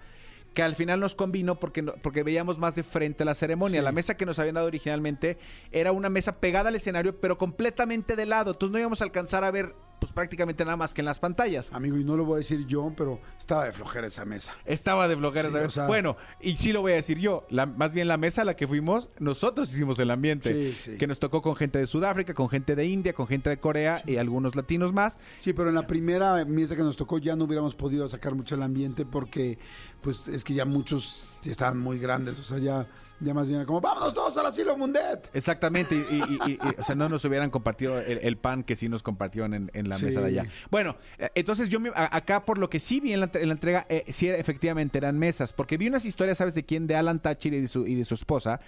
Que 0.54 0.64
al 0.64 0.76
final 0.76 1.00
nos 1.00 1.16
convino 1.16 1.60
porque, 1.60 1.82
porque 1.84 2.24
veíamos 2.24 2.58
más 2.58 2.76
de 2.76 2.84
frente 2.84 3.24
la 3.24 3.36
ceremonia. 3.36 3.80
Sí. 3.80 3.86
La 3.86 3.92
mesa 3.94 4.18
que 4.18 4.26
nos 4.26 4.38
habían 4.40 4.56
dado 4.56 4.68
originalmente 4.68 5.38
era 5.72 5.92
una 5.94 6.10
mesa 6.10 6.40
pegada 6.42 6.68
al 6.70 6.76
escenario, 6.76 7.20
pero 7.22 7.38
completamente 7.38 8.16
de 8.18 8.26
lado. 8.26 8.52
Entonces 8.52 8.74
no 8.74 8.80
íbamos 8.80 9.00
a 9.02 9.06
alcanzar 9.06 9.44
a 9.46 9.52
ver 9.52 9.74
pues 10.02 10.12
prácticamente 10.12 10.66
nada 10.66 10.78
más 10.78 10.96
que 10.96 11.02
en 11.02 11.06
las 11.06 11.20
pantallas. 11.20 11.72
Amigo, 11.74 11.96
y 11.96 12.04
no 12.04 12.18
lo 12.18 12.26
voy 12.26 12.34
a 12.34 12.38
decir 12.40 12.66
yo, 12.66 12.92
pero 12.98 13.22
estaba 13.38 13.66
de 13.66 13.72
flojera 13.72 14.08
esa 14.08 14.26
mesa. 14.26 14.52
Estaba 14.66 15.08
de. 15.08 15.16
Sí, 15.16 15.22
¿sabes? 15.22 15.68
o 15.68 15.70
sea- 15.70 15.86
bueno, 15.86 16.18
y 16.42 16.58
sí 16.58 16.74
lo 16.74 16.82
voy 16.82 16.94
a 16.94 16.96
decir 16.96 17.20
yo. 17.20 17.46
La- 17.52 17.68
más 17.68 17.94
bien 17.94 18.08
la 18.08 18.18
mesa 18.18 18.42
a 18.42 18.46
la 18.46 18.56
que 18.56 18.68
fuimos, 18.68 19.10
nosotros 19.20 19.72
hicimos 19.72 20.00
el 20.00 20.10
ambiente. 20.10 20.74
Sí, 20.74 20.92
sí. 20.94 20.98
Que 20.98 21.06
nos 21.06 21.20
tocó 21.20 21.44
con 21.44 21.56
gente 21.56 21.78
de 21.78 21.86
Sudáfrica, 21.86 22.34
con 22.34 22.50
gente 22.50 22.76
de 22.76 22.86
India, 22.88 23.14
con 23.14 23.28
gente 23.28 23.52
de 23.52 23.58
Corea 23.58 24.02
y 24.08 24.18
algunos 24.18 24.56
latinos 24.56 24.92
más. 24.92 25.20
Sí, 25.40 25.54
pero 25.54 25.70
en 25.70 25.76
la 25.76 25.86
primera 25.86 26.44
mesa 26.46 26.76
que 26.76 26.82
nos 26.82 26.98
tocó 26.98 27.20
ya 27.20 27.36
no 27.36 27.46
hubiéramos 27.46 27.76
podido 27.76 28.10
sacar 28.10 28.34
mucho 28.34 28.56
el 28.56 28.64
ambiente 28.64 29.06
porque, 29.06 29.60
pues, 30.02 30.28
es 30.28 30.44
que 30.44 30.56
ya 30.56 30.66
muchos 30.66 31.32
estaban 31.46 31.78
muy 31.78 32.00
grandes. 32.00 32.40
O 32.40 32.44
sea, 32.44 32.58
ya, 32.58 32.88
ya 33.24 33.34
más 33.34 33.48
bien 33.48 33.64
como, 33.66 33.80
vámonos 33.82 34.14
todos 34.14 34.36
al 34.38 34.48
asilo 34.48 34.76
Mundet. 34.78 35.30
Exactamente, 35.34 35.96
y, 35.96 36.16
y- 36.16 36.52
y- 36.52 36.52
y- 36.54 36.60
o 36.80 36.84
sea, 36.84 36.96
no 36.96 37.08
nos 37.08 37.24
hubieran 37.26 37.50
compartido 37.50 38.00
el, 38.00 38.20
el 38.22 38.38
pan 38.38 38.64
que 38.64 38.76
sí 38.76 38.90
nos 38.90 39.04
compartieron 39.04 39.54
en, 39.54 39.72
en 39.74 39.90
la 39.90 39.98
Sí. 39.98 40.06
mesa 40.06 40.22
de 40.22 40.28
allá. 40.28 40.46
Bueno, 40.72 40.96
eh, 41.20 41.30
entonces 41.36 41.70
yo 41.70 41.80
me- 41.80 41.92
acá 41.96 42.46
por 42.46 42.58
lo 42.58 42.70
que 42.70 42.80
sí 42.80 43.00
vi 43.00 43.14
en 43.14 43.20
la, 43.20 43.30
en 43.34 43.48
la 43.48 43.54
entrega, 43.54 43.86
eh, 43.90 44.06
sí 44.10 44.28
efectivamente 44.28 44.98
eran 44.98 45.18
mesas, 45.20 45.54
porque 45.54 45.78
vi 45.78 45.88
unas 45.88 46.06
historias, 46.06 46.38
¿sabes 46.40 46.56
de 46.56 46.64
quién? 46.66 46.88
De 46.88 46.96
Alan 46.96 47.20
Thatcher 47.22 47.54
y 47.54 47.62
de 47.62 47.68
su, 47.68 47.86
y 47.88 47.96
de 47.96 48.06
su 48.06 48.16
esposa. 48.16 48.60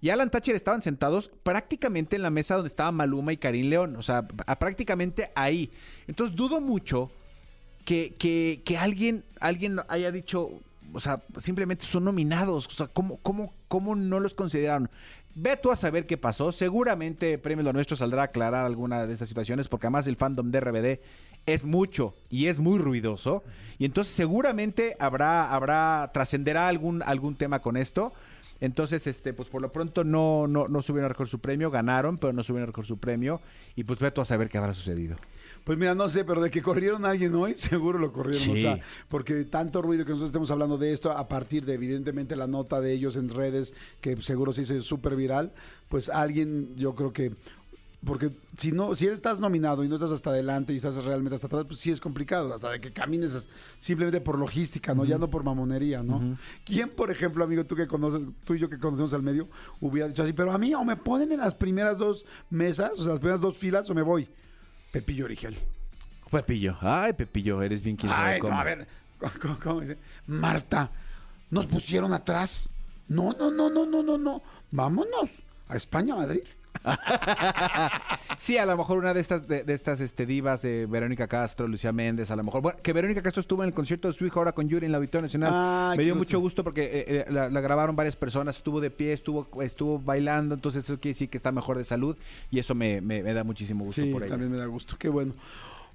Y 0.00 0.10
Alan 0.10 0.30
Thatcher 0.30 0.54
estaban 0.54 0.82
sentados 0.82 1.30
prácticamente 1.42 2.16
en 2.16 2.22
la 2.22 2.30
mesa 2.30 2.54
donde 2.54 2.68
estaba 2.68 2.92
Maluma 2.92 3.32
y 3.32 3.38
Karim 3.38 3.66
León, 3.70 3.96
o 3.96 4.02
sea, 4.02 4.26
a- 4.46 4.58
prácticamente 4.58 5.30
ahí. 5.34 5.70
Entonces 6.06 6.36
dudo 6.36 6.60
mucho 6.60 7.10
que, 7.84 8.14
que, 8.18 8.62
que 8.64 8.76
alguien, 8.78 9.24
alguien 9.40 9.80
haya 9.88 10.10
dicho, 10.12 10.50
o 10.92 11.00
sea, 11.00 11.22
simplemente 11.38 11.84
son 11.84 12.04
nominados. 12.04 12.66
O 12.66 12.70
sea, 12.70 12.86
¿cómo, 12.88 13.18
cómo, 13.18 13.52
cómo 13.68 13.94
no 13.94 14.20
los 14.20 14.34
consideraron? 14.34 14.90
Ve 15.34 15.56
tú 15.56 15.70
a 15.70 15.76
saber 15.76 16.06
qué 16.06 16.16
pasó. 16.16 16.52
Seguramente 16.52 17.38
Premio 17.38 17.62
Lo 17.64 17.72
Nuestro 17.72 17.96
saldrá 17.96 18.22
a 18.22 18.24
aclarar 18.26 18.64
alguna 18.64 19.06
de 19.06 19.12
estas 19.12 19.28
situaciones, 19.28 19.68
porque 19.68 19.86
además 19.86 20.06
el 20.06 20.16
fandom 20.16 20.50
de 20.50 20.60
RBD 20.60 21.00
es 21.46 21.64
mucho 21.64 22.14
y 22.30 22.46
es 22.46 22.58
muy 22.58 22.78
ruidoso. 22.78 23.44
Y 23.78 23.84
entonces 23.84 24.14
seguramente 24.14 24.96
habrá, 24.98 25.52
habrá, 25.52 26.10
trascenderá 26.12 26.68
algún, 26.68 27.02
algún 27.02 27.36
tema 27.36 27.60
con 27.60 27.76
esto. 27.76 28.12
Entonces, 28.60 29.06
este, 29.06 29.34
pues 29.34 29.48
por 29.48 29.60
lo 29.60 29.70
pronto 29.70 30.02
no, 30.02 30.46
no, 30.48 30.68
no 30.68 30.80
subieron 30.82 31.04
a 31.04 31.08
recoger 31.08 31.28
su 31.28 31.40
premio, 31.40 31.70
ganaron, 31.70 32.16
pero 32.16 32.32
no 32.32 32.42
subieron 32.42 32.64
a 32.64 32.66
recoger 32.66 32.88
su 32.88 32.98
premio. 32.98 33.40
Y 33.74 33.84
pues 33.84 33.98
ve 33.98 34.10
tú 34.10 34.22
a 34.22 34.24
saber 34.24 34.48
qué 34.48 34.58
habrá 34.58 34.72
sucedido. 34.72 35.16
Pues 35.66 35.76
mira, 35.76 35.96
no 35.96 36.08
sé, 36.08 36.24
pero 36.24 36.40
de 36.40 36.48
que 36.48 36.62
corrieron 36.62 37.04
a 37.04 37.10
alguien 37.10 37.34
hoy, 37.34 37.54
seguro 37.56 37.98
lo 37.98 38.12
corrieron. 38.12 38.50
O 38.50 38.54
Sí. 38.54 38.60
sea, 38.62 38.78
porque 39.08 39.44
tanto 39.44 39.82
ruido 39.82 40.04
que 40.04 40.10
nosotros 40.10 40.28
estemos 40.28 40.50
hablando 40.52 40.78
de 40.78 40.92
esto, 40.92 41.10
a 41.10 41.26
partir 41.26 41.64
de 41.66 41.74
evidentemente 41.74 42.36
la 42.36 42.46
nota 42.46 42.80
de 42.80 42.92
ellos 42.92 43.16
en 43.16 43.28
redes, 43.30 43.74
que 44.00 44.16
seguro 44.22 44.52
se 44.52 44.62
hizo 44.62 44.80
súper 44.80 45.16
viral, 45.16 45.52
pues 45.88 46.08
alguien, 46.08 46.76
yo 46.76 46.94
creo 46.94 47.12
que. 47.12 47.32
Porque 48.04 48.30
si 48.56 48.70
no, 48.70 48.94
si 48.94 49.08
estás 49.08 49.40
nominado 49.40 49.82
y 49.82 49.88
no 49.88 49.96
estás 49.96 50.12
hasta 50.12 50.30
adelante 50.30 50.72
y 50.72 50.76
estás 50.76 50.94
realmente 51.04 51.34
hasta 51.34 51.48
atrás, 51.48 51.64
pues 51.66 51.80
sí 51.80 51.90
es 51.90 51.98
complicado, 51.98 52.54
hasta 52.54 52.70
de 52.70 52.80
que 52.80 52.92
camines 52.92 53.48
simplemente 53.80 54.20
por 54.20 54.38
logística, 54.38 54.94
¿no? 54.94 55.04
Ya 55.04 55.18
no 55.18 55.28
por 55.28 55.42
mamonería, 55.42 56.04
¿no? 56.04 56.38
¿Quién, 56.64 56.90
por 56.90 57.10
ejemplo, 57.10 57.42
amigo, 57.42 57.64
tú 57.64 57.74
que 57.74 57.88
conoces, 57.88 58.20
tú 58.44 58.54
y 58.54 58.60
yo 58.60 58.70
que 58.70 58.78
conocemos 58.78 59.12
al 59.14 59.22
medio, 59.22 59.48
hubiera 59.80 60.06
dicho 60.06 60.22
así, 60.22 60.32
pero 60.32 60.52
a 60.52 60.58
mí 60.58 60.72
o 60.74 60.84
me 60.84 60.94
ponen 60.94 61.32
en 61.32 61.40
las 61.40 61.56
primeras 61.56 61.98
dos 61.98 62.24
mesas, 62.50 62.92
o 62.92 63.02
sea, 63.02 63.12
las 63.12 63.18
primeras 63.18 63.40
dos 63.40 63.58
filas, 63.58 63.90
o 63.90 63.94
me 63.94 64.02
voy? 64.02 64.28
Pepillo 64.96 65.26
Origel. 65.26 65.56
Pepillo. 66.30 66.76
Ay, 66.80 67.12
Pepillo, 67.12 67.62
eres 67.62 67.82
bien 67.82 67.96
quien 67.96 68.10
sabe 68.10 68.34
Ay, 68.34 68.40
no, 68.40 68.44
cómo. 68.46 68.60
a 68.60 68.64
ver, 68.64 68.86
¿cómo, 69.40 69.58
cómo 69.62 69.80
dice? 69.80 69.98
Marta, 70.26 70.90
¿nos 71.50 71.66
pusieron 71.66 72.12
atrás? 72.14 72.68
No, 73.08 73.32
no, 73.38 73.50
no, 73.50 73.68
no, 73.68 73.84
no, 73.84 74.02
no, 74.02 74.16
no. 74.18 74.42
Vámonos 74.70 75.30
a 75.68 75.76
España, 75.76 76.16
Madrid. 76.16 76.40
Sí, 78.38 78.58
a 78.58 78.66
lo 78.66 78.76
mejor 78.76 78.98
una 78.98 79.14
de 79.14 79.20
estas, 79.20 79.48
de, 79.48 79.64
de 79.64 79.72
estas 79.72 80.00
este, 80.00 80.26
divas, 80.26 80.62
eh, 80.64 80.86
Verónica 80.88 81.26
Castro, 81.26 81.66
Lucía 81.66 81.90
Méndez, 81.90 82.30
a 82.30 82.36
lo 82.36 82.42
mejor. 82.44 82.60
Bueno, 82.60 82.78
que 82.82 82.92
Verónica 82.92 83.22
Castro 83.22 83.40
estuvo 83.40 83.62
en 83.62 83.68
el 83.68 83.74
concierto 83.74 84.08
de 84.08 84.14
su 84.14 84.26
hija 84.26 84.38
ahora 84.38 84.52
con 84.52 84.68
Yuri 84.68 84.84
en 84.86 84.92
la 84.92 84.98
Auditorio 84.98 85.22
Nacional. 85.22 85.52
Ay, 85.92 85.98
Me 85.98 86.04
dio 86.04 86.14
gusto. 86.14 86.26
mucho 86.26 86.40
gusto 86.40 86.62
porque 86.62 86.84
eh, 86.84 87.04
eh, 87.08 87.26
la, 87.30 87.48
la 87.48 87.60
grabaron 87.62 87.96
varias 87.96 88.14
personas, 88.14 88.58
estuvo 88.58 88.80
de 88.80 88.90
pie, 88.90 89.14
estuvo, 89.14 89.48
estuvo 89.62 89.98
bailando, 89.98 90.54
entonces 90.54 90.84
eso 90.84 91.00
quiere 91.00 91.14
decir 91.14 91.30
que 91.30 91.38
está 91.38 91.50
mejor 91.50 91.78
de 91.78 91.84
salud 91.86 92.16
y 92.50 92.58
eso 92.58 92.74
me, 92.74 93.00
me- 93.00 93.22
me 93.22 93.32
da 93.32 93.42
muchísimo 93.42 93.84
gusto 93.86 94.02
Sí, 94.02 94.10
por 94.12 94.22
ella. 94.22 94.30
también 94.30 94.52
me 94.52 94.58
da 94.58 94.66
gusto, 94.66 94.96
qué 94.98 95.08
bueno. 95.08 95.32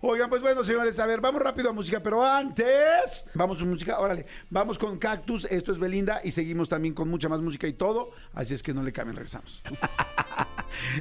Oigan, 0.04 0.28
pues 0.32 0.42
bueno, 0.42 0.64
señores, 0.64 0.98
a 0.98 1.06
ver, 1.06 1.22
vamos 1.22 1.44
rápido 1.44 1.70
a 1.70 1.74
música, 1.74 2.00
pero 2.02 2.26
antes, 2.26 3.24
vamos 3.36 3.62
a 3.62 3.66
música, 3.66 4.00
órale, 4.00 4.26
vamos 4.50 4.80
con 4.80 4.98
Cactus, 4.98 5.46
esto 5.46 5.72
es 5.72 5.78
Belinda 5.78 6.22
y 6.24 6.32
seguimos 6.32 6.68
también 6.70 6.96
con 6.96 7.08
mucha 7.08 7.30
más 7.30 7.40
música 7.40 7.68
y 7.68 7.74
todo, 7.74 8.10
así 8.34 8.56
es 8.56 8.64
que 8.64 8.74
no 8.74 8.82
le 8.82 8.92
cambien, 8.92 9.16
regresamos. 9.16 9.62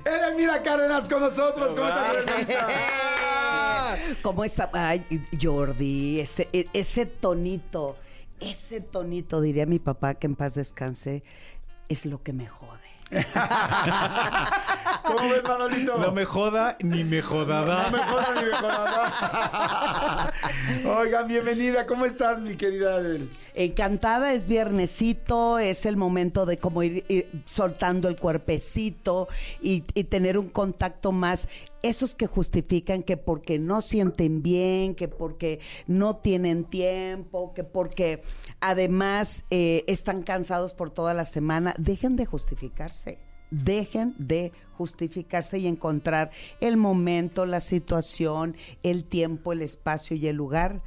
Edelmira 0.05 0.63
Cárdenas 0.63 1.09
con 1.09 1.21
nosotros, 1.21 1.75
¿cómo 1.75 1.89
estás, 1.89 2.15
Edelmira? 2.17 2.69
¿Cómo 4.23 4.45
está? 4.45 4.71
Ay, 4.73 5.05
Jordi, 5.41 6.21
ese, 6.21 6.49
e- 6.53 6.69
ese 6.73 7.07
tonito, 7.07 7.97
ese 8.41 8.81
tonito, 8.81 9.41
diría 9.41 9.67
mi 9.67 9.79
papá, 9.79 10.15
que 10.15 10.27
en 10.27 10.37
paz 10.37 10.55
descanse, 10.55 11.23
es 11.89 12.07
lo 12.07 12.23
que 12.23 12.33
me 12.33 12.47
jode. 12.47 12.80
¿Cómo 15.03 15.31
ves, 15.31 15.43
Manolito? 15.43 15.99
No 15.99 16.13
me 16.13 16.25
joda 16.25 16.77
ni 16.81 17.03
me 17.03 17.21
jodada. 17.23 17.91
No 17.91 17.97
me 17.97 18.03
jodas 18.05 18.31
ni 18.37 18.45
me 18.45 18.53
jodas. 18.53 20.33
Oigan, 20.87 21.27
bienvenida, 21.27 21.87
¿cómo 21.87 22.07
estás, 22.07 22.41
mi 22.41 22.57
querida 22.57 22.95
Adel? 22.95 23.29
Encantada, 23.55 24.33
es 24.33 24.47
viernesito, 24.47 25.59
es 25.59 25.87
el 25.87 25.97
momento 25.97 26.47
de 26.47 26.59
como 26.59 26.85
ir, 26.85 27.05
ir 27.09 27.29
soltando 27.47 28.09
el 28.09 28.15
cuerpecito 28.17 29.27
y, 29.61 29.83
y 29.95 30.05
tener 30.05 30.39
un 30.39 30.49
contacto 30.49 31.11
más. 31.11 31.49
Esos 31.83 32.15
que 32.15 32.27
justifican 32.27 33.03
que 33.03 33.17
porque 33.17 33.59
no 33.59 33.81
sienten 33.83 34.43
bien, 34.43 34.95
que 34.95 35.09
porque 35.09 35.61
no 35.87 36.17
tienen 36.17 36.65
tiempo, 36.65 37.55
que 37.55 37.65
porque 37.65 38.23
además 38.61 39.45
eh, 39.51 39.85
están 39.87 40.23
cansados 40.23 40.75
por 40.75 40.91
toda 40.91 41.15
la 41.15 41.25
semana, 41.25 41.75
dejen 41.79 42.17
de 42.17 42.27
justificarse. 42.27 43.19
Dejen 43.51 44.15
de 44.19 44.53
justificarse 44.77 45.59
y 45.59 45.67
encontrar 45.67 46.31
el 46.61 46.77
momento, 46.77 47.47
la 47.47 47.59
situación, 47.61 48.57
el 48.85 49.03
tiempo, 49.03 49.53
el 49.53 49.63
espacio 49.63 50.17
y 50.17 50.29
el 50.29 50.37
lugar 50.37 50.83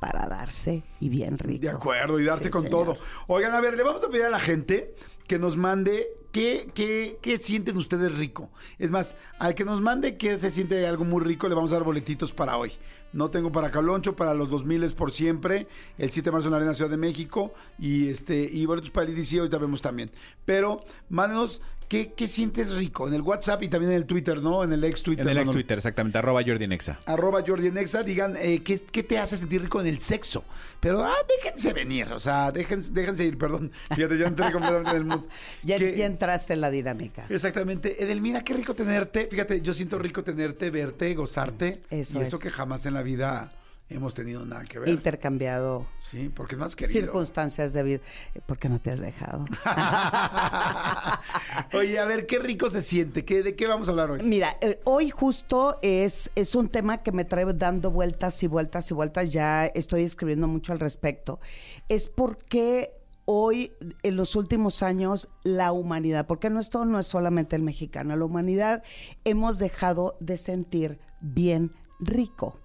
para 0.00 0.28
darse 0.28 0.84
y 1.00 1.08
bien 1.08 1.36
rico. 1.36 1.62
De 1.62 1.68
acuerdo, 1.70 2.20
y 2.20 2.24
darse 2.26 2.44
Sí, 2.44 2.50
con 2.50 2.62
señor. 2.62 2.84
todo. 2.94 2.96
Oigan, 3.26 3.52
a 3.54 3.60
ver, 3.60 3.76
le 3.76 3.82
vamos 3.82 4.04
a 4.04 4.08
pedir 4.08 4.24
a 4.26 4.30
la 4.30 4.38
gente 4.38 4.94
que 5.26 5.38
nos 5.40 5.56
mande 5.56 6.06
qué, 6.32 6.66
qué, 6.74 7.18
qué 7.20 7.38
sienten 7.38 7.76
ustedes 7.76 8.12
rico. 8.16 8.50
Es 8.78 8.90
más, 8.90 9.16
al 9.38 9.54
que 9.54 9.64
nos 9.64 9.80
mande 9.80 10.16
que 10.16 10.38
se 10.38 10.50
siente 10.50 10.86
algo 10.86 11.04
muy 11.04 11.22
rico, 11.22 11.48
le 11.48 11.54
vamos 11.54 11.72
a 11.72 11.76
dar 11.76 11.84
boletitos 11.84 12.32
para 12.32 12.56
hoy. 12.56 12.72
No 13.12 13.30
tengo 13.30 13.50
para 13.50 13.70
Caloncho, 13.70 14.14
para 14.14 14.34
los 14.34 14.48
2000 14.50 14.84
es 14.84 14.94
por 14.94 15.12
siempre, 15.12 15.66
el 15.98 16.12
7 16.12 16.28
de 16.28 16.32
marzo 16.32 16.46
en 16.46 16.52
la 16.52 16.58
Arena 16.58 16.74
Ciudad 16.74 16.90
de 16.90 16.96
México 16.96 17.52
y 17.78 18.08
este 18.08 18.42
y 18.42 18.64
boletos 18.66 18.90
para 18.90 19.08
el 19.08 19.18
IDC 19.18 19.38
ahorita 19.38 19.58
vemos 19.58 19.82
también. 19.82 20.12
Pero 20.44 20.80
mándenos 21.08 21.60
qué, 21.90 22.12
qué 22.14 22.28
sientes 22.28 22.70
rico 22.70 23.08
en 23.08 23.14
el 23.14 23.20
WhatsApp 23.20 23.64
y 23.64 23.68
también 23.68 23.90
en 23.90 23.98
el 23.98 24.06
Twitter, 24.06 24.40
¿no? 24.40 24.62
En 24.62 24.72
el 24.72 24.84
ex 24.84 25.02
Twitter. 25.02 25.26
En 25.26 25.36
el 25.36 25.38
ex. 25.38 25.50
Twitter, 25.50 25.76
exactamente, 25.76 26.16
arroba 26.18 26.40
Jordi 26.46 26.68
Nexa. 26.68 27.00
arroba 27.04 27.42
Jordi 27.44 27.66
en 27.66 27.76
Exa, 27.78 28.04
digan 28.04 28.36
eh, 28.36 28.62
¿qué, 28.62 28.80
qué 28.80 29.02
te 29.02 29.18
hace 29.18 29.36
sentir 29.36 29.60
rico 29.60 29.80
en 29.80 29.88
el 29.88 30.00
sexo. 30.00 30.44
Pero 30.78 31.04
ah, 31.04 31.12
déjense 31.28 31.72
venir, 31.72 32.10
o 32.12 32.20
sea, 32.20 32.52
déjense, 32.52 32.92
déjense 32.92 33.24
ir, 33.24 33.36
perdón. 33.36 33.72
Fíjate, 33.94 34.16
ya 34.16 34.28
entré 34.28 34.52
completamente 34.52 34.90
en 34.92 34.96
el 34.96 35.04
mood. 35.04 35.24
Ya, 35.64 35.78
Que- 35.78 35.96
ya 35.96 36.06
entraste 36.06 36.54
en 36.54 36.60
la 36.60 36.70
dinámica. 36.70 37.26
Exactamente. 37.28 38.02
Edelmira, 38.02 38.44
qué 38.44 38.54
rico 38.54 38.74
tenerte. 38.74 39.26
Fíjate, 39.28 39.60
yo 39.60 39.74
siento 39.74 39.98
rico 39.98 40.22
tenerte, 40.22 40.70
verte, 40.70 41.12
gozarte. 41.14 41.82
Eso 41.90 42.18
y 42.20 42.22
eso 42.22 42.36
es. 42.36 42.42
que 42.42 42.50
jamás 42.50 42.86
en 42.86 42.94
la 42.94 43.02
vida 43.02 43.52
hemos 43.90 44.14
tenido 44.14 44.46
nada 44.46 44.64
que 44.64 44.78
ver. 44.78 44.88
Intercambiado 44.88 45.86
sí, 46.08 46.30
porque 46.34 46.56
no 46.56 46.64
has 46.64 46.76
querido. 46.76 47.00
circunstancias 47.00 47.72
de 47.72 47.82
vida. 47.82 48.00
¿Por 48.46 48.58
qué 48.58 48.68
no 48.68 48.78
te 48.78 48.90
has 48.90 49.00
dejado? 49.00 49.44
Oye, 51.74 51.98
a 51.98 52.04
ver, 52.04 52.26
qué 52.26 52.38
rico 52.38 52.70
se 52.70 52.82
siente. 52.82 53.24
¿Qué, 53.24 53.42
¿De 53.42 53.56
qué 53.56 53.66
vamos 53.66 53.88
a 53.88 53.90
hablar 53.90 54.12
hoy? 54.12 54.22
Mira, 54.22 54.56
eh, 54.60 54.80
hoy 54.84 55.10
justo 55.10 55.78
es, 55.82 56.30
es 56.36 56.54
un 56.54 56.68
tema 56.68 56.98
que 56.98 57.12
me 57.12 57.24
trae 57.24 57.44
dando 57.54 57.90
vueltas 57.90 58.42
y 58.42 58.46
vueltas 58.46 58.90
y 58.90 58.94
vueltas. 58.94 59.30
Ya 59.30 59.66
estoy 59.66 60.04
escribiendo 60.04 60.46
mucho 60.46 60.72
al 60.72 60.78
respecto. 60.78 61.40
Es 61.88 62.08
porque 62.08 62.92
hoy, 63.24 63.72
en 64.02 64.16
los 64.16 64.36
últimos 64.36 64.82
años, 64.82 65.28
la 65.42 65.72
humanidad, 65.72 66.26
porque 66.26 66.50
no 66.50 66.60
esto 66.60 66.84
no 66.84 66.98
es 66.98 67.06
solamente 67.06 67.56
el 67.56 67.62
mexicano, 67.62 68.16
la 68.16 68.24
humanidad 68.24 68.82
hemos 69.24 69.58
dejado 69.58 70.16
de 70.20 70.36
sentir 70.36 70.98
bien 71.20 71.72
rico. 72.00 72.58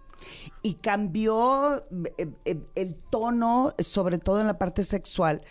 Y 0.61 0.75
cambió 0.75 1.85
eh, 2.17 2.29
eh, 2.45 2.59
el 2.75 2.95
tono, 3.09 3.73
sobre 3.79 4.17
todo 4.17 4.41
en 4.41 4.47
la 4.47 4.57
parte 4.57 4.83
sexual, 4.83 5.41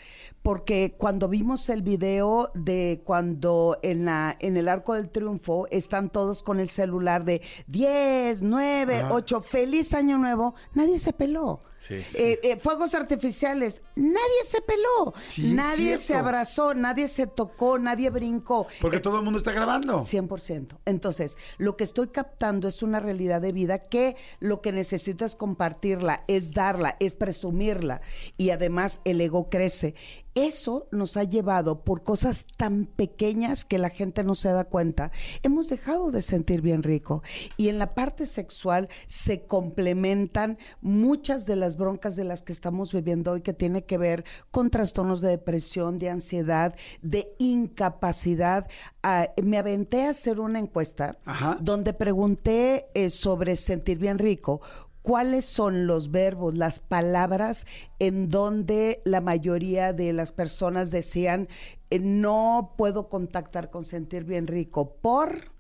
porque 0.43 0.95
cuando 0.99 1.29
vimos 1.29 1.69
el 1.69 1.83
video 1.83 2.51
de 2.55 3.01
cuando 3.05 3.79
en, 3.83 4.05
la, 4.05 4.37
en 4.41 4.57
el 4.57 4.69
Arco 4.69 4.95
del 4.95 5.11
Triunfo 5.11 5.67
están 5.71 6.11
todos 6.11 6.43
con 6.43 6.61
el 6.61 6.69
celular 6.69 7.25
de 7.25 7.41
10, 7.69 8.43
9, 8.43 8.97
Ajá. 8.97 9.15
8, 9.15 9.41
feliz 9.41 9.95
año 9.95 10.19
nuevo, 10.19 10.55
nadie 10.75 10.99
se 10.99 11.13
peló. 11.13 11.63
Sí, 11.87 12.01
sí. 12.03 12.17
Eh, 12.17 12.41
eh, 12.43 12.57
fuegos 12.57 12.95
artificiales, 12.95 13.83
nadie 13.95 14.45
se 14.47 14.61
peló, 14.63 15.13
Sí, 15.29 15.53
nadie 15.55 15.99
se 15.99 16.15
abrazó, 16.15 16.75
nadie 16.75 17.09
se 17.09 17.27
tocó, 17.27 17.79
nadie 17.79 18.11
brincó. 18.11 18.67
Porque 18.81 18.99
Eh, 18.99 19.01
todo 19.01 19.19
el 19.19 19.23
mundo 19.25 19.39
está 19.39 19.53
grabando. 19.53 20.01
100%. 20.01 20.79
Entonces, 20.87 21.37
lo 21.59 21.77
que 21.77 21.85
estoy 21.85 22.09
captando 22.09 22.69
es 22.69 22.83
una 22.83 23.01
realidad 23.01 23.41
de 23.41 23.53
vida 23.53 23.79
que 23.79 24.17
lo 24.41 24.61
que 24.63 24.73
necesito 24.73 25.25
es 25.25 25.35
compartirla, 25.35 26.25
es 26.29 26.53
darla, 26.53 26.97
es 27.01 27.17
presumirla. 27.17 28.01
Y 28.37 28.51
además 28.51 29.01
el 29.05 29.21
ego 29.21 29.51
crece. 29.51 29.95
Eso 30.35 30.89
nos 30.91 31.17
ha 31.17 31.25
llevado 31.25 31.85
por 31.85 32.03
cosas 32.03 32.47
tan 32.57 32.87
pequeñas 32.87 33.65
que 33.65 33.79
la 33.79 33.89
gente 33.89 34.25
no 34.25 34.35
se 34.35 34.49
da 34.49 34.65
cuenta. 34.65 35.13
Hemos 35.43 35.69
dejado 35.69 36.11
de 36.11 36.23
sentir 36.23 36.61
bien 36.61 36.83
rico. 36.83 37.23
Y 37.57 37.69
en 37.69 37.79
la 37.79 37.95
parte 37.95 38.27
sexual 38.27 38.89
se 39.07 39.47
complementan 39.47 40.59
muchas 40.81 41.47
de 41.47 41.57
las 41.57 41.77
broncas 41.77 42.17
de 42.17 42.25
las 42.25 42.43
que 42.43 42.53
estamos 42.53 42.93
viviendo 42.93 43.33
hoy 43.33 43.43
que 43.43 43.53
tiene 43.53 43.85
que 43.85 43.99
ver 43.99 44.25
con 44.51 44.71
trastornos 44.71 45.21
de 45.21 45.31
depresión, 45.31 45.99
de 45.99 46.11
ansiedad, 46.11 46.75
de 47.03 47.33
incapacidad. 47.39 48.67
Ah, 49.03 49.29
me 49.43 49.59
aventé 49.59 50.07
a 50.07 50.11
hacer 50.11 50.41
una 50.41 50.59
encuesta 50.59 51.17
Ajá. 51.25 51.59
donde 51.61 51.93
pregunté 51.93 52.89
eh, 52.95 53.11
sobre 53.11 53.57
sentir 53.57 53.99
bien 53.99 54.19
rico. 54.19 54.61
¿Cuáles 55.05 55.45
son 55.45 55.87
los 55.87 56.11
verbos, 56.11 56.55
las 56.55 56.81
palabras 56.81 57.67
en 57.99 58.31
donde 58.31 59.03
la 59.05 59.21
mayoría 59.21 59.93
de 59.93 60.15
las 60.15 60.33
personas 60.33 60.91
decían 60.91 61.47
eh, 61.91 61.99
no 61.99 62.73
puedo 62.79 63.11
contactar 63.11 63.69
con 63.71 63.85
sentir 63.85 64.25
bien 64.25 64.47
rico 64.47 64.97
por 65.03 65.53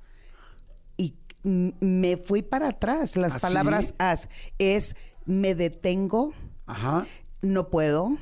y 0.97 1.14
me 1.42 2.16
fui 2.16 2.40
para 2.40 2.68
atrás. 2.68 3.16
Las 3.16 3.34
¿Ah, 3.34 3.38
sí? 3.38 3.42
palabras 3.42 3.95
as 3.99 4.30
es 4.59 4.97
me 5.26 5.55
detengo, 5.55 6.32
Ajá. 6.64 7.07
no 7.42 7.68
puedo, 7.68 8.16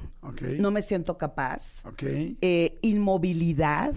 no 0.58 0.70
me 0.72 0.82
siento 0.82 1.18
capaz, 1.18 1.84
eh, 2.00 2.80
inmovilidad, 2.82 3.94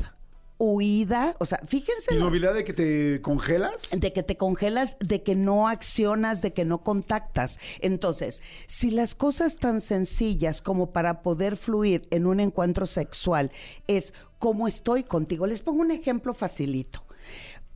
huida, 0.57 1.35
o 1.39 1.45
sea, 1.45 1.59
fíjense 1.67 2.15
¿Inmovilidad 2.15 2.53
de 2.53 2.63
que 2.63 2.73
te 2.73 3.21
congelas? 3.21 3.89
de 3.91 4.13
que 4.13 4.23
te 4.23 4.37
congelas, 4.37 4.95
de 4.99 5.21
que 5.21 5.35
no 5.35 5.67
accionas, 5.67 6.41
de 6.41 6.53
que 6.53 6.63
no 6.65 6.83
contactas. 6.83 7.59
Entonces, 7.81 8.41
si 8.67 8.91
las 8.91 9.15
cosas 9.15 9.57
tan 9.57 9.81
sencillas 9.81 10.61
como 10.61 10.91
para 10.91 11.21
poder 11.21 11.57
fluir 11.57 12.07
en 12.11 12.25
un 12.25 12.39
encuentro 12.39 12.85
sexual 12.85 13.51
es 13.87 14.13
como 14.39 14.67
estoy 14.67 15.03
contigo, 15.03 15.45
les 15.45 15.61
pongo 15.61 15.81
un 15.81 15.91
ejemplo 15.91 16.33
facilito. 16.33 17.03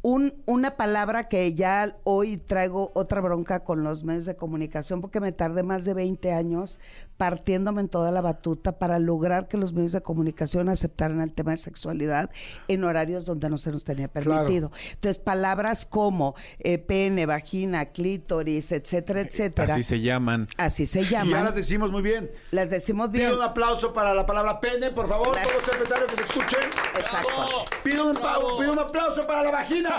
Un- 0.02 0.34
una 0.46 0.78
palabra 0.78 1.28
que 1.28 1.54
ya 1.56 1.98
hoy 2.06 2.38
traigo 2.38 2.92
otra 2.96 3.20
bronca 3.20 3.66
con 3.66 3.84
los 3.84 4.06
medios 4.06 4.24
de 4.26 4.38
comunicación 4.38 5.02
porque 5.02 5.20
me 5.20 5.34
tardé 5.34 5.62
más 5.64 5.84
de 5.84 5.94
20 5.94 6.32
años 6.32 6.80
partiéndome 7.20 7.82
en 7.82 7.90
toda 7.90 8.12
la 8.12 8.22
batuta 8.22 8.80
para 8.80 8.98
lograr 8.98 9.50
que 9.50 9.58
los 9.58 9.74
medios 9.74 9.92
de 9.92 10.00
comunicación 10.02 10.70
aceptaran 10.70 11.20
el 11.20 11.34
tema 11.34 11.52
de 11.52 11.58
sexualidad 11.58 12.30
en 12.70 12.86
horarios 12.86 13.26
donde 13.26 13.50
no 13.50 13.58
se 13.58 13.72
nos 13.74 13.84
tenía 13.84 14.08
Claro. 14.08 14.26
permitido. 14.46 14.72
Entonces, 14.94 15.18
palabras 15.20 15.86
como 15.86 16.34
eh, 16.60 16.78
pene, 16.78 17.26
vagina, 17.26 17.88
clítoris, 17.88 18.72
etcétera, 18.72 19.20
etcétera. 19.20 19.74
Así 19.74 19.84
se 19.84 20.00
llaman. 20.00 20.48
Así 20.56 20.88
se 20.88 21.02
Y 21.02 21.06
ya 21.08 21.24
llaman. 21.26 21.44
las 21.44 21.56
decimos 21.56 21.92
muy 21.92 22.02
bien. 22.02 22.32
Las 22.52 22.70
decimos 22.70 23.12
bien. 23.12 23.28
Pido 23.28 23.38
un 23.40 23.44
aplauso 23.46 23.92
para 23.94 24.14
la 24.14 24.26
palabra 24.26 24.62
pene, 24.62 24.90
por 24.92 25.10
favor, 25.10 25.36
La- 25.36 25.44
todos 25.44 25.56
los 25.58 25.66
secretarios 25.66 26.10
que 26.10 26.16
se 26.16 26.22
escuchen. 26.24 26.70
Exacto. 26.98 27.66
Pido 27.84 28.10
un, 28.12 28.16
pa- 28.16 28.38
pido 28.58 28.72
un 28.72 28.80
aplauso 28.80 29.28
para 29.28 29.44
la 29.44 29.52
vagina. 29.52 29.90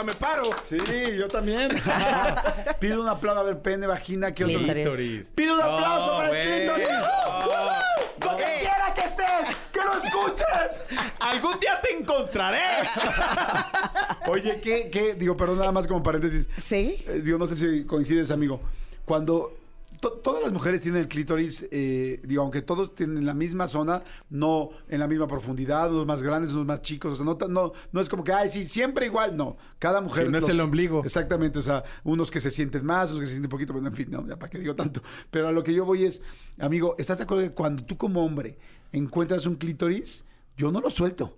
Hasta 0.00 0.12
me 0.12 0.18
paro. 0.18 0.50
Sí, 0.66 0.78
yo 1.14 1.28
también. 1.28 1.70
Pido 2.80 3.02
un 3.02 3.08
aplauso 3.08 3.40
a 3.40 3.42
ver 3.42 3.60
pene, 3.60 3.86
vagina, 3.86 4.32
¿qué 4.32 4.44
otro? 4.46 4.60
Clítoris. 4.60 5.26
Pido 5.34 5.56
un 5.56 5.60
aplauso 5.60 6.06
No, 6.06 6.16
para 6.16 6.40
el 6.40 6.48
clítoris. 6.48 6.88
Donde 8.18 8.44
quiera 8.60 8.94
que 8.94 9.00
estés, 9.02 9.56
que 9.70 9.80
lo 9.80 10.02
escuches. 10.02 10.82
Algún 11.18 11.60
día 11.60 11.78
te 11.82 11.98
encontraré. 11.98 12.88
Oye, 14.28 14.58
¿qué, 14.62 14.88
qué? 14.90 15.14
Digo, 15.14 15.36
perdón, 15.36 15.58
nada 15.58 15.72
más 15.72 15.86
como 15.86 16.02
paréntesis. 16.02 16.48
Sí. 16.56 17.04
Eh, 17.06 17.20
digo, 17.22 17.36
no 17.36 17.46
sé 17.46 17.56
si 17.56 17.84
coincides, 17.84 18.30
amigo. 18.30 18.62
Cuando 19.04 19.59
todas 20.00 20.42
las 20.42 20.52
mujeres 20.52 20.82
tienen 20.82 21.02
el 21.02 21.08
clítoris, 21.08 21.66
eh, 21.70 22.20
digo, 22.24 22.42
aunque 22.42 22.62
todos 22.62 22.94
tienen 22.94 23.26
la 23.26 23.34
misma 23.34 23.68
zona, 23.68 24.02
no 24.30 24.70
en 24.88 25.00
la 25.00 25.06
misma 25.06 25.26
profundidad, 25.26 25.92
unos 25.92 26.06
más 26.06 26.22
grandes, 26.22 26.52
unos 26.52 26.66
más 26.66 26.82
chicos, 26.82 27.12
o 27.12 27.16
sea, 27.16 27.24
no, 27.24 27.36
no, 27.48 27.72
no 27.92 28.00
es 28.00 28.08
como 28.08 28.24
que, 28.24 28.32
ay, 28.32 28.48
sí, 28.48 28.66
siempre 28.66 29.06
igual, 29.06 29.36
no. 29.36 29.56
Cada 29.78 30.00
mujer... 30.00 30.26
Sí, 30.26 30.32
no 30.32 30.38
es 30.38 30.48
el 30.48 30.60
ombligo. 30.60 31.02
Exactamente, 31.04 31.58
o 31.58 31.62
sea, 31.62 31.84
unos 32.04 32.30
que 32.30 32.40
se 32.40 32.50
sienten 32.50 32.84
más, 32.84 33.06
otros 33.06 33.20
que 33.20 33.26
se 33.26 33.32
sienten 33.32 33.48
un 33.48 33.50
poquito, 33.50 33.72
bueno, 33.72 33.88
en 33.88 33.94
fin, 33.94 34.08
no, 34.10 34.26
ya 34.26 34.38
para 34.38 34.50
qué 34.50 34.58
digo 34.58 34.74
tanto. 34.74 35.02
Pero 35.30 35.48
a 35.48 35.52
lo 35.52 35.62
que 35.62 35.74
yo 35.74 35.84
voy 35.84 36.04
es, 36.04 36.22
amigo, 36.58 36.94
¿estás 36.98 37.18
de 37.18 37.24
acuerdo 37.24 37.44
que 37.44 37.54
cuando 37.54 37.84
tú 37.84 37.96
como 37.96 38.24
hombre 38.24 38.58
encuentras 38.92 39.46
un 39.46 39.56
clítoris, 39.56 40.24
yo 40.56 40.72
no 40.72 40.80
lo 40.80 40.90
suelto? 40.90 41.36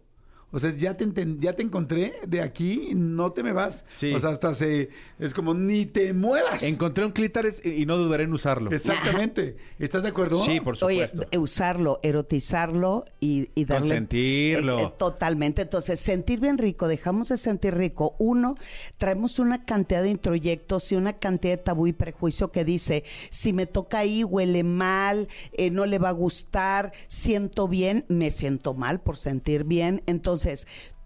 O 0.53 0.59
sea, 0.59 0.70
ya 0.70 0.96
te, 0.96 1.07
enten- 1.07 1.38
ya 1.40 1.55
te 1.55 1.62
encontré 1.62 2.14
de 2.26 2.40
aquí, 2.40 2.92
no 2.94 3.32
te 3.32 3.42
me 3.42 3.53
vas. 3.53 3.84
Sí. 3.92 4.12
O 4.14 4.20
sea, 4.20 4.30
hasta 4.30 4.55
se... 4.55 4.90
Es 5.18 5.34
como, 5.34 5.55
ni 5.55 5.86
te 5.86 6.12
muevas. 6.12 6.62
Encontré 6.62 7.05
un 7.05 7.12
clítoris 7.12 7.61
y 7.64 7.82
y 7.82 7.86
no 7.86 7.96
dudaré 7.96 8.24
en 8.24 8.32
usarlo. 8.32 8.70
Exactamente. 8.70 9.57
¿Estás 9.78 10.05
de 10.05 10.11
acuerdo? 10.11 10.44
Sí, 10.44 10.61
por 10.61 10.76
supuesto. 10.76 11.26
usarlo, 11.38 11.98
erotizarlo 12.03 13.05
y, 13.18 13.48
y 13.55 13.64
darle... 13.64 13.88
Consentirlo. 13.88 14.78
Eh, 14.78 14.82
eh, 14.84 14.92
totalmente. 14.98 15.62
Entonces, 15.62 15.98
sentir 15.98 16.38
bien 16.38 16.59
rico, 16.59 16.86
dejamos 16.86 17.30
de 17.30 17.38
sentir 17.38 17.74
rico. 17.74 18.14
Uno, 18.18 18.57
traemos 18.98 19.38
una 19.38 19.64
cantidad 19.64 20.03
de 20.03 20.11
introyectos 20.11 20.92
y 20.92 20.96
una 20.96 21.14
cantidad 21.14 21.55
de 21.55 21.62
tabú 21.62 21.86
y 21.86 21.92
prejuicio 21.92 22.53
que 22.53 22.64
dice, 22.64 23.05
si 23.30 23.53
me 23.53 23.66
toca 23.66 23.98
ahí, 23.98 24.22
huele 24.22 24.62
mal, 24.62 25.28
eh, 25.53 25.70
no 25.70 25.86
le 25.86 25.98
va 25.98 26.11
a 26.11 26.12
gustar, 26.12 26.92
siento 27.09 27.68
bien, 27.68 28.05
me 28.09 28.30
siento 28.30 28.74
mal 28.74 29.00
por 29.00 29.16
sentir 29.16 29.64
bien. 29.64 30.03
Entonces, 30.07 30.41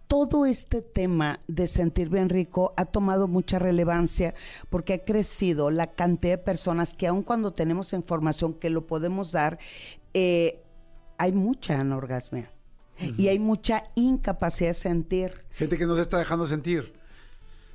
todo 0.06 0.46
este 0.46 0.82
tema 0.82 1.40
de 1.48 1.66
sentir 1.66 2.08
bien 2.08 2.28
rico 2.28 2.72
ha 2.76 2.84
tomado 2.84 3.28
mucha 3.28 3.58
relevancia 3.58 4.34
porque 4.70 4.94
ha 4.94 5.04
crecido 5.04 5.70
la 5.70 5.88
cantidad 5.88 6.34
de 6.34 6.44
personas 6.44 6.94
que 6.94 7.06
aun 7.06 7.22
cuando 7.22 7.52
tenemos 7.52 7.92
información 7.92 8.54
que 8.54 8.70
lo 8.70 8.86
podemos 8.86 9.32
dar, 9.32 9.58
eh, 10.14 10.62
hay 11.18 11.32
mucha 11.32 11.80
anorgasmia 11.80 12.50
y 13.18 13.28
hay 13.28 13.38
mucha 13.38 13.84
incapacidad 13.94 14.70
de 14.70 14.74
sentir. 14.74 15.32
Gente 15.50 15.76
que 15.76 15.86
no 15.86 15.96
se 15.96 16.02
está 16.02 16.18
dejando 16.18 16.46
sentir. 16.46 16.94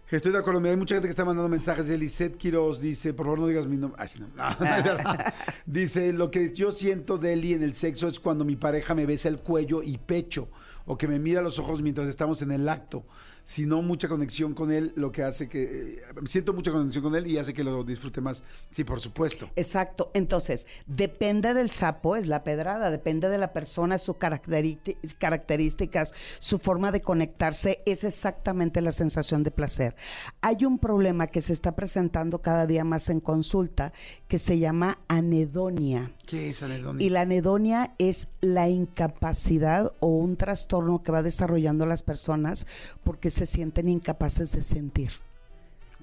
Estoy 0.10 0.34
de 0.34 0.40
acuerdo. 0.40 0.60
Mira, 0.60 0.72
hay 0.72 0.78
mucha 0.78 0.96
gente 0.96 1.08
que 1.08 1.12
está 1.12 1.24
mandando 1.24 1.48
mensajes. 1.48 1.88
de 1.88 1.98
Lisette 1.98 2.36
Quiroz 2.36 2.82
dice, 2.82 3.14
por 3.14 3.28
favor 3.28 3.40
no 3.40 3.48
digas 3.48 3.68
mi 3.68 3.78
nombre. 3.78 4.02
No. 4.36 4.50
No, 4.50 4.56
dice, 5.66 6.12
lo 6.12 6.32
que 6.32 6.54
yo 6.54 6.72
siento 6.72 7.18
de 7.18 7.34
Eli 7.34 7.54
en 7.54 7.64
el 7.64 7.76
sexo 7.76 8.08
es 8.08 8.20
cuando 8.20 8.44
mi 8.44 8.56
pareja 8.56 8.94
me 8.94 9.06
besa 9.06 9.30
el 9.30 9.40
cuello 9.40 9.82
y 9.84 9.98
pecho 9.98 10.50
o 10.86 10.98
que 10.98 11.08
me 11.08 11.20
mira 11.20 11.40
a 11.40 11.44
los 11.44 11.60
ojos 11.60 11.82
mientras 11.82 12.08
estamos 12.08 12.42
en 12.42 12.52
el 12.52 12.68
acto. 12.70 13.06
Si 13.44 13.66
no, 13.66 13.82
mucha 13.82 14.08
conexión 14.08 14.54
con 14.54 14.72
él, 14.72 14.94
lo 14.96 15.12
que 15.12 15.24
hace 15.24 15.50
que... 15.50 15.64
eh, 15.64 16.02
siento 16.26 16.54
mucha 16.54 16.72
conexión 16.72 17.04
con 17.04 17.16
él 17.16 17.26
y 17.26 17.40
hace 17.40 17.56
que 17.56 17.64
lo 17.64 17.84
disfrute 17.84 18.22
más. 18.22 18.44
Sí, 18.70 18.84
por 18.84 19.02
supuesto. 19.02 19.50
Exacto. 19.56 20.12
Entonces, 20.14 20.68
depende 20.86 21.56
del 21.56 21.72
sapo, 21.72 22.16
es 22.16 22.28
la 22.28 22.44
pedrada, 22.44 22.92
depende 22.92 23.30
de 23.30 23.40
la 23.40 23.52
persona, 23.52 23.98
sus 23.98 24.18
características, 24.18 26.14
su 26.38 26.60
forma 26.60 26.92
de 26.92 27.02
conectarse, 27.02 27.82
es 27.88 28.04
exactamente 28.04 28.80
la 28.80 28.92
sensación 28.92 29.42
de 29.42 29.50
placer. 29.50 29.96
Hay 30.42 30.64
un 30.64 30.78
problema 30.78 31.26
que 31.26 31.42
se 31.42 31.54
está 31.54 31.76
presentando 31.76 32.44
cada 32.44 32.68
día 32.68 32.84
más 32.84 33.10
en 33.10 33.20
consulta 33.22 33.92
que 34.28 34.38
se 34.38 34.60
llama 34.60 35.00
anedonia. 35.08 36.12
¿Qué 36.26 36.50
es, 36.50 36.64
Anedonia? 36.64 37.06
Y 37.06 37.10
la 37.10 37.22
anedonia 37.22 37.94
es 37.98 38.28
la 38.42 38.70
incapacidad 38.70 39.92
o 40.00 40.08
un 40.08 40.38
trastorno 40.38 41.04
que 41.04 41.12
va 41.12 41.22
desarrollando 41.22 41.86
las 41.86 42.04
personas 42.04 42.68
porque 43.04 43.30
se 43.30 43.46
sienten 43.46 43.90
incapaces 43.90 44.52
de 44.54 44.64
sentir 44.64 45.12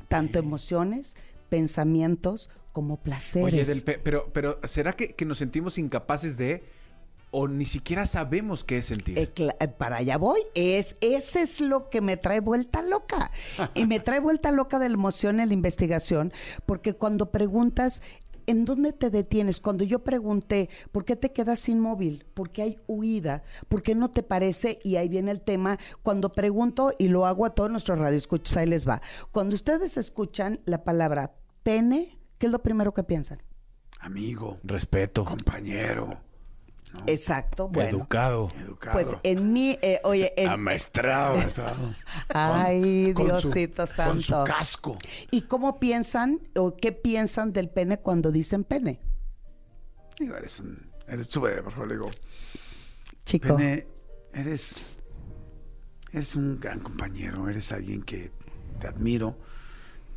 tanto 0.08 0.38
emociones, 0.38 1.16
pensamientos 1.48 2.50
como 2.72 2.96
placeres. 2.96 3.52
Oye, 3.52 3.64
Del 3.64 3.82
Pe- 3.82 3.98
pero, 3.98 4.30
pero 4.32 4.58
¿será 4.64 4.92
que, 4.94 5.14
que 5.14 5.24
nos 5.24 5.38
sentimos 5.38 5.78
incapaces 5.78 6.36
de 6.36 6.62
o 7.30 7.46
ni 7.46 7.66
siquiera 7.66 8.06
sabemos 8.06 8.64
qué 8.64 8.78
es 8.78 8.86
sentir? 8.86 9.18
Eh, 9.18 9.30
eh, 9.36 9.68
para 9.68 9.96
allá 9.98 10.16
voy. 10.16 10.40
Es, 10.54 10.96
ese 11.00 11.42
es 11.42 11.60
lo 11.60 11.90
que 11.90 12.00
me 12.00 12.16
trae 12.16 12.40
vuelta 12.40 12.80
loca. 12.82 13.30
Y 13.74 13.86
me 13.86 14.00
trae 14.00 14.20
vuelta 14.20 14.50
loca 14.50 14.78
de 14.78 14.88
la 14.88 14.94
emoción 14.94 15.40
en 15.40 15.48
la 15.48 15.54
investigación, 15.54 16.32
porque 16.64 16.94
cuando 16.94 17.30
preguntas, 17.30 18.02
¿en 18.48 18.64
dónde 18.64 18.92
te 18.92 19.10
detienes? 19.10 19.60
Cuando 19.60 19.84
yo 19.84 20.02
pregunté, 20.02 20.70
¿por 20.90 21.04
qué 21.04 21.14
te 21.16 21.32
quedas 21.32 21.68
inmóvil? 21.68 22.24
Porque 22.34 22.62
hay 22.62 22.80
huida, 22.86 23.42
¿por 23.68 23.82
qué 23.82 23.94
no 23.94 24.10
te 24.10 24.22
parece? 24.22 24.80
Y 24.82 24.96
ahí 24.96 25.08
viene 25.08 25.30
el 25.30 25.42
tema. 25.42 25.78
Cuando 26.02 26.32
pregunto, 26.32 26.92
y 26.98 27.08
lo 27.08 27.26
hago 27.26 27.44
a 27.44 27.50
todos 27.54 27.70
nuestros 27.70 27.98
radioescuchas, 27.98 28.56
ahí 28.56 28.66
les 28.66 28.88
va. 28.88 29.02
Cuando 29.30 29.54
ustedes 29.54 29.96
escuchan 29.98 30.60
la 30.64 30.82
palabra 30.82 31.34
pene, 31.62 32.18
¿qué 32.38 32.46
es 32.46 32.52
lo 32.52 32.62
primero 32.62 32.94
que 32.94 33.04
piensan? 33.04 33.42
Amigo, 34.00 34.58
Respeto. 34.64 35.24
compañero, 35.24 36.08
Exacto, 37.06 37.68
bueno. 37.68 37.98
Educado. 37.98 38.50
educado. 38.64 38.92
Pues 38.94 39.16
en 39.22 39.52
mi, 39.52 39.78
eh, 39.82 40.00
oye, 40.04 40.32
en, 40.36 40.48
Amaestrado. 40.48 41.40
Ay, 42.28 43.12
Con 43.14 43.26
Diosito 43.26 43.86
Con 43.86 44.20
su 44.20 44.32
Santo. 44.32 44.44
casco. 44.44 44.98
¿Y 45.30 45.42
cómo 45.42 45.78
piensan 45.78 46.40
o 46.56 46.76
qué 46.76 46.92
piensan 46.92 47.52
del 47.52 47.68
pene 47.68 47.98
cuando 48.00 48.30
dicen 48.32 48.64
pene? 48.64 49.00
Digo, 50.18 50.36
eres 50.36 50.60
un... 50.60 50.88
Eres 51.06 51.26
súper, 51.28 51.62
por 51.62 51.72
favor, 51.72 51.88
le 51.88 51.94
digo. 51.94 52.10
Chico. 53.24 53.56
Pene, 53.56 53.86
eres, 54.32 54.82
eres 56.12 56.36
un 56.36 56.60
gran 56.60 56.80
compañero, 56.80 57.48
eres 57.48 57.72
alguien 57.72 58.02
que 58.02 58.30
te 58.78 58.86
admiro. 58.86 59.38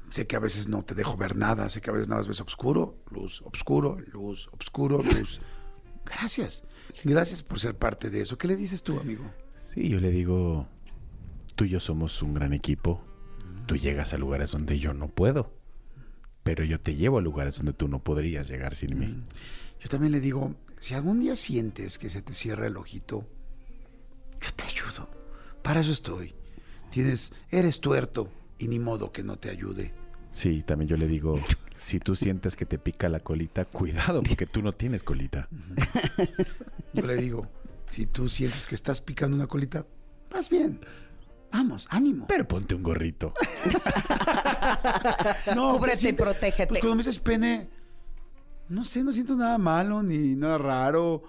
Sé 0.10 0.28
que 0.28 0.36
a 0.36 0.40
veces 0.40 0.68
no 0.68 0.82
te 0.82 0.94
dejo 0.94 1.16
ver 1.16 1.38
nada, 1.38 1.70
sé 1.70 1.80
que 1.80 1.90
a 1.90 1.94
veces 1.94 2.10
nada 2.10 2.20
más 2.20 2.28
ves 2.28 2.42
oscuro, 2.42 2.98
luz, 3.10 3.42
oscuro, 3.44 3.98
luz, 4.12 4.50
oscuro, 4.60 5.02
luz. 5.02 5.40
Gracias. 6.06 6.64
Gracias 7.04 7.44
por 7.44 7.60
ser 7.60 7.76
parte 7.76 8.10
de 8.10 8.22
eso. 8.22 8.38
¿Qué 8.38 8.48
le 8.48 8.56
dices 8.56 8.84
tú, 8.84 9.00
amigo? 9.00 9.24
Sí, 9.60 9.90
yo 9.90 10.00
le 10.00 10.12
digo, 10.12 10.68
tú 11.56 11.66
y 11.66 11.70
yo 11.70 11.80
somos 11.80 12.22
un 12.22 12.34
gran 12.34 12.54
equipo. 12.54 13.02
Tú 13.66 13.78
llegas 13.78 14.14
a 14.14 14.18
lugares 14.18 14.52
donde 14.52 14.80
yo 14.80 14.94
no 14.94 15.08
puedo. 15.08 15.54
Pero 16.44 16.64
yo 16.64 16.80
te 16.80 16.96
llevo 16.96 17.20
a 17.20 17.22
lugares 17.22 17.58
donde 17.58 17.74
tú 17.74 17.88
no 17.88 18.00
podrías 18.00 18.48
llegar 18.48 18.76
sin 18.76 19.00
mí. 19.00 19.24
Yo 19.80 19.90
también 19.90 20.12
le 20.12 20.20
digo, 20.20 20.56
si 20.80 20.94
algún 20.94 21.20
día 21.20 21.36
sientes 21.36 21.98
que 21.98 22.10
se 22.10 22.22
te 22.22 22.34
cierra 22.34 22.68
el 22.68 22.78
ojito, 22.78 23.28
yo 24.42 24.52
te 24.56 24.64
ayudo. 24.64 25.10
Para 25.62 25.82
eso 25.82 25.92
estoy. 25.92 26.34
Tienes, 26.90 27.32
eres 27.52 27.80
tuerto 27.80 28.30
y 28.58 28.68
ni 28.68 28.80
modo 28.80 29.12
que 29.12 29.24
no 29.24 29.38
te 29.38 29.50
ayude. 29.50 29.94
Sí, 30.34 30.64
también 30.64 30.90
yo 30.90 30.98
le 30.98 31.08
digo, 31.08 31.38
si 31.78 32.00
tú 32.00 32.16
sientes 32.16 32.56
que 32.56 32.66
te 32.66 32.78
pica 32.78 33.10
la 33.10 33.20
colita, 33.20 33.66
cuidado, 33.66 34.22
porque 34.24 34.46
tú 34.46 34.62
no 34.62 34.72
tienes 34.72 35.04
colita. 35.04 35.48
Yo 36.94 37.06
le 37.06 37.16
digo, 37.16 37.48
si 37.90 38.06
tú 38.06 38.30
sientes 38.30 38.68
que 38.68 38.76
estás 38.76 39.02
picando 39.02 39.36
una 39.36 39.48
colita, 39.48 39.86
vas 40.32 40.50
bien. 40.50 40.80
Vamos, 41.52 41.86
ánimo. 41.90 42.28
Pero 42.28 42.48
ponte 42.48 42.76
un 42.76 42.84
gorrito. 42.84 43.34
No, 45.56 45.74
Cúbrete 45.74 46.02
¿qué 46.02 46.10
y 46.10 46.14
protégete. 46.14 46.68
Pues 46.68 46.80
cuando 46.80 46.96
me 46.96 47.00
dices 47.04 47.20
pene, 47.20 47.68
no 48.70 48.84
sé, 48.84 49.04
no 49.04 49.12
siento 49.12 49.36
nada 49.36 49.58
malo 49.58 50.04
ni 50.04 50.36
nada 50.36 50.58
raro. 50.58 51.24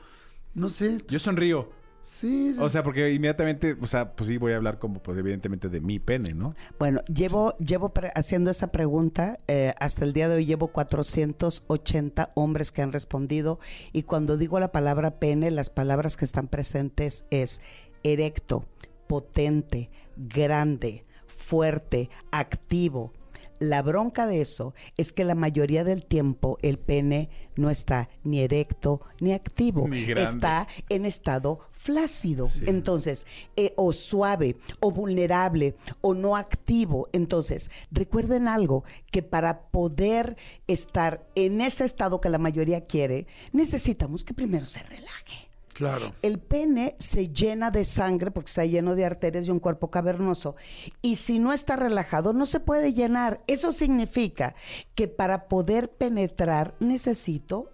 No 0.55 0.69
sé. 0.69 0.99
Yo 1.09 1.19
sonrío. 1.19 1.71
Sí. 2.03 2.53
sí. 2.55 2.61
O 2.61 2.69
sea, 2.69 2.83
porque 2.83 3.13
inmediatamente, 3.13 3.77
o 3.81 3.87
sea, 3.87 4.13
pues 4.15 4.29
sí 4.29 4.37
voy 4.37 4.53
a 4.53 4.57
hablar 4.57 4.79
como, 4.79 5.01
pues 5.03 5.17
evidentemente 5.19 5.69
de 5.69 5.81
mi 5.81 5.99
pene, 5.99 6.35
¿no? 6.35 6.55
Bueno, 6.79 7.01
llevo, 7.05 7.57
llevo 7.59 7.91
pre- 7.91 8.13
haciendo 8.15 8.51
esa 8.51 8.73
pregunta, 8.73 9.39
eh, 9.49 9.73
hasta 9.79 10.05
el 10.05 10.13
día 10.13 10.29
de 10.29 10.35
hoy 10.37 10.47
llevo 10.47 10.69
480 10.69 12.33
hombres 12.35 12.73
que 12.73 12.83
han 12.83 12.93
respondido 12.93 13.59
y 13.93 14.03
cuando 14.03 14.37
digo 14.37 14.59
la 14.61 14.73
palabra 14.73 15.19
pene, 15.19 15.51
las 15.51 15.71
palabras 15.71 16.17
que 16.17 16.25
están 16.25 16.49
presentes 16.49 17.25
es 17.31 17.61
erecto, 18.03 18.65
potente, 19.07 19.91
grande, 20.17 21.05
fuerte, 21.27 22.11
activo. 22.31 23.13
La 23.59 23.81
bronca 23.83 24.27
de 24.27 24.41
eso 24.41 24.75
es 24.97 25.13
que 25.13 25.23
la 25.25 25.37
mayoría 25.37 25.85
del 25.85 26.05
tiempo 26.05 26.59
el 26.63 26.79
pene 26.81 27.31
no 27.55 27.71
está 27.71 28.09
ni 28.25 28.41
erecto 28.41 29.03
ni 29.21 29.33
activo, 29.35 29.87
Ni 29.87 29.99
está 30.03 30.67
en 30.89 31.05
estado 31.07 31.61
flácido, 31.83 32.49
entonces, 32.67 33.27
eh, 33.57 33.75
o 33.77 33.93
suave, 33.93 34.57
o 34.79 34.93
vulnerable, 34.93 35.75
o 36.01 36.15
no 36.15 36.37
activo. 36.37 37.09
Entonces, 37.13 37.71
recuerden 37.91 38.47
algo, 38.47 38.85
que 39.11 39.23
para 39.23 39.63
poder 39.63 40.37
estar 40.69 41.27
en 41.35 41.61
ese 41.61 41.85
estado 41.85 42.21
que 42.21 42.29
la 42.29 42.39
mayoría 42.39 42.87
quiere, 42.87 43.27
necesitamos 43.53 44.23
que 44.23 44.33
primero 44.33 44.67
se 44.67 44.83
relaje. 44.85 45.51
Claro. 45.73 46.15
El 46.23 46.39
pene 46.39 46.95
se 46.99 47.33
llena 47.33 47.71
de 47.71 47.85
sangre 47.85 48.31
porque 48.31 48.51
está 48.51 48.65
lleno 48.65 48.95
de 48.95 49.05
arterias 49.05 49.49
y 49.49 49.51
un 49.51 49.59
cuerpo 49.59 49.91
cavernoso. 49.91 50.55
Y 51.01 51.17
si 51.17 51.41
no 51.41 51.53
está 51.53 51.75
relajado, 51.77 52.33
no 52.33 52.47
se 52.47 52.61
puede 52.61 52.93
llenar. 52.93 53.43
Eso 53.47 53.73
significa 53.73 54.55
que 54.95 55.09
para 55.09 55.49
poder 55.49 55.91
penetrar 55.91 56.75
necesito 56.79 57.71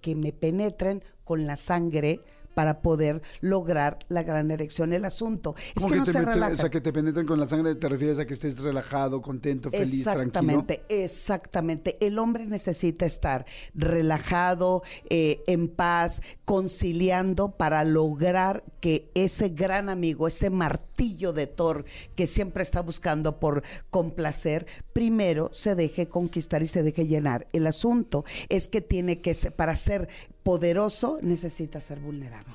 que 0.00 0.14
me 0.14 0.32
penetren 0.32 1.02
con 1.24 1.46
la 1.46 1.56
sangre 1.56 2.20
para 2.58 2.80
poder 2.80 3.22
lograr 3.40 4.00
la 4.08 4.24
gran 4.24 4.50
erección. 4.50 4.92
El 4.92 5.04
asunto 5.04 5.54
es 5.76 5.80
¿Cómo 5.84 5.92
que, 5.92 5.98
no 6.00 6.04
te 6.04 6.10
se 6.10 6.18
meten- 6.18 6.34
relaja. 6.34 6.54
O 6.54 6.56
sea, 6.56 6.70
que 6.70 6.80
te 6.80 6.92
penetren 6.92 7.24
con 7.24 7.38
la 7.38 7.46
sangre, 7.46 7.76
¿te 7.76 7.88
refieres 7.88 8.18
a 8.18 8.26
que 8.26 8.34
estés 8.34 8.58
relajado, 8.58 9.22
contento, 9.22 9.70
feliz, 9.70 10.02
tranquilo? 10.02 10.22
Exactamente, 10.22 10.82
exactamente. 10.88 11.96
El 12.04 12.18
hombre 12.18 12.46
necesita 12.46 13.06
estar 13.06 13.46
relajado, 13.74 14.82
eh, 15.08 15.44
en 15.46 15.68
paz, 15.68 16.20
conciliando 16.44 17.52
para 17.52 17.84
lograr 17.84 18.64
que 18.80 19.08
ese 19.14 19.50
gran 19.50 19.88
amigo, 19.88 20.26
ese 20.26 20.50
martillo 20.50 21.32
de 21.32 21.46
Thor 21.46 21.84
que 22.16 22.26
siempre 22.26 22.64
está 22.64 22.80
buscando 22.82 23.38
por 23.38 23.62
complacer, 23.90 24.66
primero 24.92 25.48
se 25.52 25.76
deje 25.76 26.08
conquistar 26.08 26.64
y 26.64 26.66
se 26.66 26.82
deje 26.82 27.06
llenar. 27.06 27.46
El 27.52 27.68
asunto 27.68 28.24
es 28.48 28.66
que 28.66 28.80
tiene 28.80 29.20
que 29.20 29.34
ser, 29.34 29.52
para 29.54 29.76
ser 29.76 30.08
poderoso 30.48 31.18
necesita 31.20 31.78
ser 31.82 32.00
vulnerable. 32.00 32.54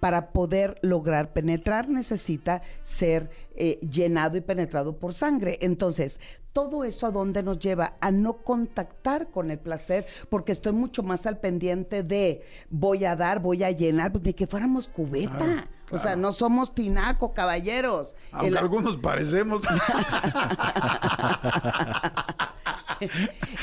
Para 0.00 0.32
poder 0.32 0.78
lograr 0.82 1.32
penetrar 1.32 1.88
necesita 1.88 2.60
ser 2.82 3.30
eh, 3.56 3.80
llenado 3.80 4.36
y 4.36 4.42
penetrado 4.42 4.98
por 4.98 5.14
sangre. 5.14 5.56
Entonces, 5.62 6.20
todo 6.52 6.84
eso 6.84 7.06
a 7.06 7.10
dónde 7.10 7.42
nos 7.42 7.58
lleva 7.58 7.96
a 8.02 8.10
no 8.10 8.42
contactar 8.42 9.30
con 9.30 9.50
el 9.50 9.58
placer, 9.58 10.04
porque 10.28 10.52
estoy 10.52 10.74
mucho 10.74 11.02
más 11.02 11.24
al 11.24 11.38
pendiente 11.40 12.02
de 12.02 12.42
voy 12.68 13.06
a 13.06 13.16
dar, 13.16 13.40
voy 13.40 13.64
a 13.64 13.70
llenar, 13.70 14.12
pues, 14.12 14.24
de 14.24 14.34
que 14.34 14.46
fuéramos 14.46 14.86
cubeta. 14.88 15.38
Claro, 15.38 15.62
O 15.90 15.98
sea, 15.98 16.16
no 16.16 16.34
somos 16.34 16.72
tinaco, 16.72 17.32
caballeros. 17.32 18.14
Aunque 18.32 18.48
El- 18.48 18.58
algunos 18.58 18.98
parecemos. 18.98 19.62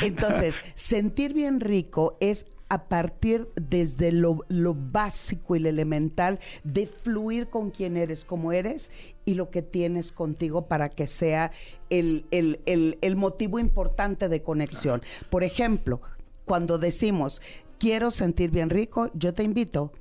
Entonces, 0.02 0.60
sentir 0.74 1.34
bien 1.34 1.60
rico 1.60 2.18
es 2.20 2.48
a 2.70 2.88
partir 2.88 3.50
desde 3.56 4.12
lo, 4.12 4.46
lo 4.48 4.76
básico 4.76 5.56
y 5.56 5.60
lo 5.60 5.70
elemental 5.70 6.40
de 6.64 6.86
fluir 6.88 7.50
con 7.50 7.72
quien 7.72 7.98
eres, 7.98 8.24
como 8.24 8.52
eres 8.52 8.92
y 9.26 9.34
lo 9.34 9.50
que 9.50 9.62
tienes 9.62 10.12
contigo 10.12 10.68
para 10.68 10.90
que 10.90 11.08
sea 11.08 11.52
el, 11.90 12.26
el- 12.32 12.60
el- 12.66 12.98
el 13.02 13.16
motivo 13.16 13.60
importante 13.60 14.30
de 14.30 14.42
conexión. 14.44 15.02
Por 15.30 15.44
ejemplo, 15.44 16.02
cuando 16.46 16.78
decimos, 16.78 17.42
quiero 17.80 18.12
sentir 18.12 18.52
bien 18.52 18.70
rico, 18.70 19.10
yo 19.14 19.34
te 19.34 19.44
invito. 19.44 19.92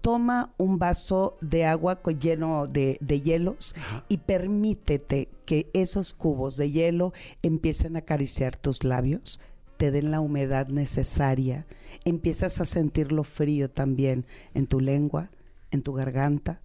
Toma 0.00 0.52
un 0.58 0.78
vaso 0.78 1.38
de 1.40 1.64
agua 1.64 1.98
lleno 2.20 2.66
de, 2.66 2.98
de 3.00 3.22
hielos 3.22 3.74
y 4.08 4.18
permítete 4.18 5.28
que 5.46 5.70
esos 5.72 6.12
cubos 6.12 6.56
de 6.58 6.70
hielo 6.70 7.12
empiecen 7.42 7.96
a 7.96 8.00
acariciar 8.00 8.58
tus 8.58 8.84
labios, 8.84 9.40
te 9.76 9.90
den 9.90 10.10
la 10.10 10.20
humedad 10.20 10.68
necesaria, 10.68 11.66
empiezas 12.04 12.60
a 12.60 12.64
sentir 12.64 13.12
lo 13.12 13.24
frío 13.24 13.70
también 13.70 14.24
en 14.54 14.66
tu 14.66 14.80
lengua, 14.80 15.30
en 15.70 15.82
tu 15.82 15.92
garganta 15.92 16.60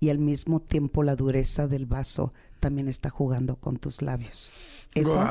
y 0.00 0.10
al 0.10 0.18
mismo 0.18 0.60
tiempo 0.60 1.02
la 1.02 1.16
dureza 1.16 1.66
del 1.66 1.86
vaso 1.86 2.32
también 2.60 2.88
está 2.88 3.10
jugando 3.10 3.56
con 3.56 3.78
tus 3.78 4.02
labios. 4.02 4.52
Eso, 4.94 5.24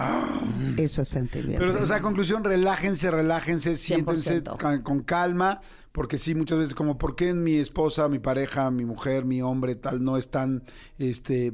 eso 0.78 1.02
es 1.02 1.08
sentir 1.10 1.48
bien. 1.48 1.60
Pero, 1.60 1.82
o 1.82 1.86
sea, 1.86 2.02
conclusión, 2.02 2.44
relájense, 2.44 3.12
relájense, 3.12 3.76
siéntense 3.76 4.44
100%. 4.44 4.58
ca- 4.58 4.84
con 4.84 5.02
calma, 5.04 5.60
porque 5.92 6.18
sí, 6.18 6.36
muchas 6.36 6.60
veces 6.60 6.74
como, 6.76 6.98
¿por 6.98 7.16
qué 7.16 7.34
mi 7.34 7.56
esposa, 7.56 8.08
mi 8.08 8.20
pareja, 8.20 8.70
mi 8.72 8.86
mujer, 8.86 9.26
mi 9.26 9.42
hombre, 9.42 9.76
tal, 9.76 10.04
no 10.04 10.18
están, 10.18 10.64
este 11.00 11.52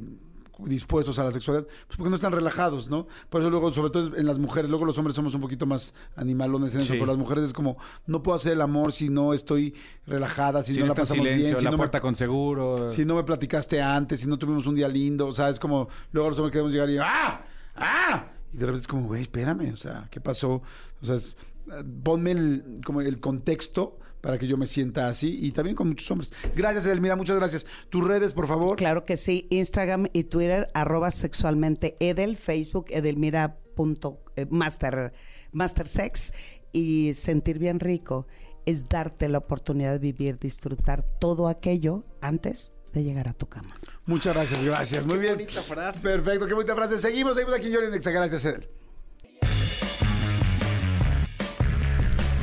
dispuestos 0.60 1.18
a 1.18 1.24
la 1.24 1.32
sexualidad, 1.32 1.66
pues 1.86 1.96
porque 1.96 2.10
no 2.10 2.16
están 2.16 2.32
relajados, 2.32 2.88
¿no? 2.90 3.06
Por 3.30 3.40
eso 3.40 3.50
luego, 3.50 3.72
sobre 3.72 3.90
todo 3.90 4.16
en 4.16 4.26
las 4.26 4.38
mujeres, 4.38 4.70
luego 4.70 4.84
los 4.84 4.96
hombres 4.98 5.16
somos 5.16 5.34
un 5.34 5.40
poquito 5.40 5.66
más 5.66 5.94
animalones 6.16 6.74
en 6.74 6.78
eso, 6.80 6.88
Sí. 6.92 6.92
pero 6.94 7.06
las 7.06 7.16
mujeres 7.16 7.44
es 7.44 7.52
como, 7.52 7.76
no 8.06 8.22
puedo 8.22 8.36
hacer 8.36 8.52
el 8.52 8.60
amor 8.60 8.92
si 8.92 9.08
no 9.08 9.34
estoy 9.34 9.74
relajada, 10.06 10.62
si, 10.62 10.74
Si, 10.74 10.80
no 10.80 10.86
la 10.86 10.94
pasamos 10.94 11.24
silencio, 11.24 11.46
bien, 11.48 11.58
si 11.58 11.64
la 11.64 11.70
no 11.70 11.76
me- 11.76 11.80
puerta 11.82 12.00
con 12.00 12.14
seguro. 12.14 12.88
si 12.88 13.04
no 13.04 13.14
me 13.16 13.24
platicaste 13.24 13.80
antes, 13.82 14.20
si 14.20 14.26
no 14.26 14.38
tuvimos 14.38 14.66
un 14.66 14.74
día 14.74 14.88
lindo, 14.88 15.26
o 15.26 15.32
sea, 15.32 15.48
es 15.50 15.58
como, 15.58 15.88
luego 16.12 16.30
los 16.30 16.38
hombres 16.38 16.52
queremos 16.52 16.72
llegar 16.72 16.90
y 16.90 16.98
¡ah! 16.98 17.44
¡ah! 17.76 18.24
Y 18.52 18.56
de 18.56 18.66
repente 18.66 18.82
es 18.82 18.88
como, 18.88 19.06
güey, 19.08 19.22
espérame, 19.22 19.72
o 19.72 19.76
sea, 19.76 20.06
¿qué 20.10 20.20
pasó? 20.20 20.62
O 21.02 21.04
sea, 21.04 21.16
es, 21.16 21.36
eh, 21.72 21.82
ponme 22.02 22.30
el, 22.30 22.80
como 22.84 23.00
el 23.00 23.18
contexto 23.18 23.98
para 24.24 24.38
que 24.38 24.46
yo 24.46 24.56
me 24.56 24.66
sienta 24.66 25.06
así 25.06 25.38
y 25.42 25.52
también 25.52 25.76
con 25.76 25.88
muchos 25.88 26.10
hombres. 26.10 26.32
Gracias, 26.56 26.86
Edelmira, 26.86 27.14
muchas 27.14 27.36
gracias. 27.36 27.66
Tus 27.90 28.02
redes, 28.02 28.32
por 28.32 28.46
favor. 28.46 28.76
Claro 28.76 29.04
que 29.04 29.18
sí, 29.18 29.46
Instagram 29.50 30.06
y 30.14 30.24
Twitter, 30.24 30.66
arroba 30.72 31.10
sexualmente 31.10 31.94
Edel, 32.00 32.38
Facebook 32.38 32.86
Edelmira 32.88 33.58
punto, 33.76 34.24
eh, 34.36 34.46
master, 34.48 35.12
master 35.52 35.88
sex 35.88 36.32
y 36.72 37.12
sentir 37.12 37.58
bien 37.58 37.80
rico 37.80 38.26
es 38.64 38.88
darte 38.88 39.28
la 39.28 39.36
oportunidad 39.36 39.92
de 39.92 39.98
vivir, 39.98 40.38
disfrutar 40.38 41.02
todo 41.20 41.46
aquello 41.46 42.02
antes 42.22 42.72
de 42.94 43.04
llegar 43.04 43.28
a 43.28 43.34
tu 43.34 43.46
cama. 43.46 43.74
Muchas 44.06 44.32
gracias, 44.32 44.64
gracias. 44.64 45.04
Muy 45.04 45.18
bien. 45.18 45.34
bonita 45.34 45.60
frase. 45.60 46.00
Perfecto, 46.00 46.46
qué 46.46 46.54
bonita 46.54 46.74
frase. 46.74 46.98
Seguimos, 46.98 47.34
seguimos 47.34 47.58
aquí 47.58 47.66
en 47.66 47.74
Jordi 47.74 47.90
Nexa. 47.90 48.10
Gracias, 48.10 48.46
Edel. 48.46 48.70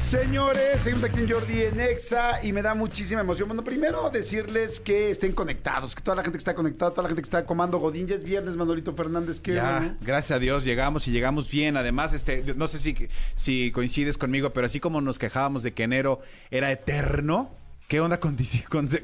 Señores, 0.02 0.82
seguimos 0.82 1.04
aquí 1.04 1.20
en 1.20 1.32
Jordi 1.32 1.62
en 1.62 1.80
Exa 1.80 2.44
y 2.44 2.52
me 2.52 2.62
da 2.62 2.74
muchísima 2.74 3.22
emoción. 3.22 3.48
Bueno, 3.48 3.64
primero 3.64 4.10
decirles 4.10 4.80
que 4.80 5.12
estén 5.12 5.32
conectados, 5.32 5.96
que 5.96 6.02
toda 6.02 6.16
la 6.18 6.24
gente 6.24 6.38
que 6.38 6.42
está 6.42 6.56
conectada, 6.56 6.92
toda 6.92 7.04
la 7.04 7.10
gente 7.10 7.22
que 7.22 7.28
está 7.28 7.46
comando 7.46 7.78
Godín, 7.78 8.08
ya 8.08 8.16
es 8.16 8.24
viernes, 8.24 8.56
Manolito 8.58 8.94
Fernández, 8.94 9.40
que 9.40 9.54
Ya, 9.54 9.96
gracias 10.02 10.36
a 10.36 10.40
Dios 10.40 10.66
llegamos 10.66 11.08
y 11.08 11.12
llegamos 11.12 11.50
bien. 11.50 11.78
Además, 11.78 12.14
este, 12.14 12.44
no 12.56 12.68
sé 12.68 12.80
si, 12.80 13.08
si 13.36 13.72
coincides 13.72 14.18
conmigo, 14.18 14.50
pero 14.50 14.66
así 14.66 14.80
como 14.80 15.00
nos 15.02 15.20
quejábamos 15.20 15.64
de 15.64 15.74
que 15.74 15.84
enero 15.84 16.20
era 16.50 16.72
eterno, 16.72 17.52
¿qué 17.88 18.02
onda 18.02 18.20
con, 18.20 18.38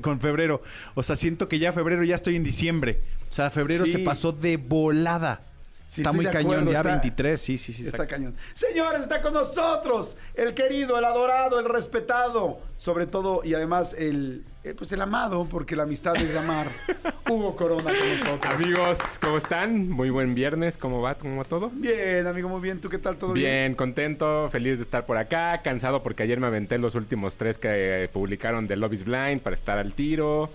con, 0.01 0.19
febrero? 0.19 0.61
O 0.95 1.03
sea, 1.03 1.15
siento 1.15 1.47
que 1.47 1.59
ya 1.59 1.71
febrero 1.71 2.03
ya 2.03 2.15
estoy 2.15 2.35
en 2.35 2.43
diciembre. 2.43 2.99
O 3.31 3.33
sea, 3.33 3.51
febrero 3.51 3.85
Sí. 3.85 3.91
se 3.93 3.99
pasó 3.99 4.31
de 4.33 4.57
volada. 4.57 5.41
Sí, 5.87 6.01
está 6.01 6.11
muy 6.11 6.25
cañón, 6.25 6.41
acuerdo, 6.51 6.71
ya 6.71 6.77
está- 6.79 6.89
23, 6.89 7.41
sí, 7.41 7.57
sí, 7.57 7.71
sí. 7.71 7.87
Está, 7.87 8.05
cañón. 8.05 8.33
Señores, 8.53 9.01
está 9.03 9.21
con 9.21 9.33
nosotros 9.33 10.17
el 10.35 10.53
querido, 10.53 10.99
el 10.99 11.05
adorado, 11.05 11.59
el 11.59 11.65
respetado, 11.65 12.59
sobre 12.75 13.05
todo 13.05 13.39
y 13.45 13.53
además 13.53 13.95
el, 13.97 14.43
eh, 14.65 14.73
pues 14.77 14.91
el 14.91 15.01
amado, 15.01 15.47
porque 15.49 15.77
la 15.77 15.83
amistad 15.83 16.17
es 16.17 16.27
de 16.33 16.37
amar. 16.37 16.69
Hugo 17.29 17.55
Corona 17.55 17.83
con 17.85 18.09
nosotros. 18.17 18.53
Amigos, 18.53 18.97
¿cómo 19.21 19.37
están? 19.37 19.89
Muy 19.89 20.09
buen 20.09 20.35
viernes, 20.35 20.77
¿cómo 20.77 21.01
va? 21.01 21.15
¿Cómo 21.15 21.37
va 21.37 21.45
todo? 21.45 21.69
Bien, 21.73 22.27
amigo, 22.27 22.49
muy 22.49 22.59
bien. 22.59 22.81
¿Tú 22.81 22.89
qué 22.89 22.97
tal? 22.97 23.15
¿Todo 23.15 23.31
bien? 23.31 23.45
Bien, 23.49 23.75
contento, 23.75 24.49
feliz 24.51 24.79
de 24.79 24.83
estar 24.83 25.05
por 25.05 25.15
acá, 25.15 25.59
cansado 25.63 26.03
porque 26.03 26.23
ayer 26.23 26.37
me 26.41 26.47
aventé 26.47 26.77
los 26.79 26.95
últimos 26.95 27.37
tres 27.37 27.57
que 27.57 28.03
eh, 28.03 28.09
publicaron 28.09 28.67
de 28.67 28.75
Love 28.75 28.91
is 28.93 29.05
Blind 29.05 29.39
para 29.39 29.55
estar 29.55 29.77
al 29.77 29.93
tiro. 29.93 30.51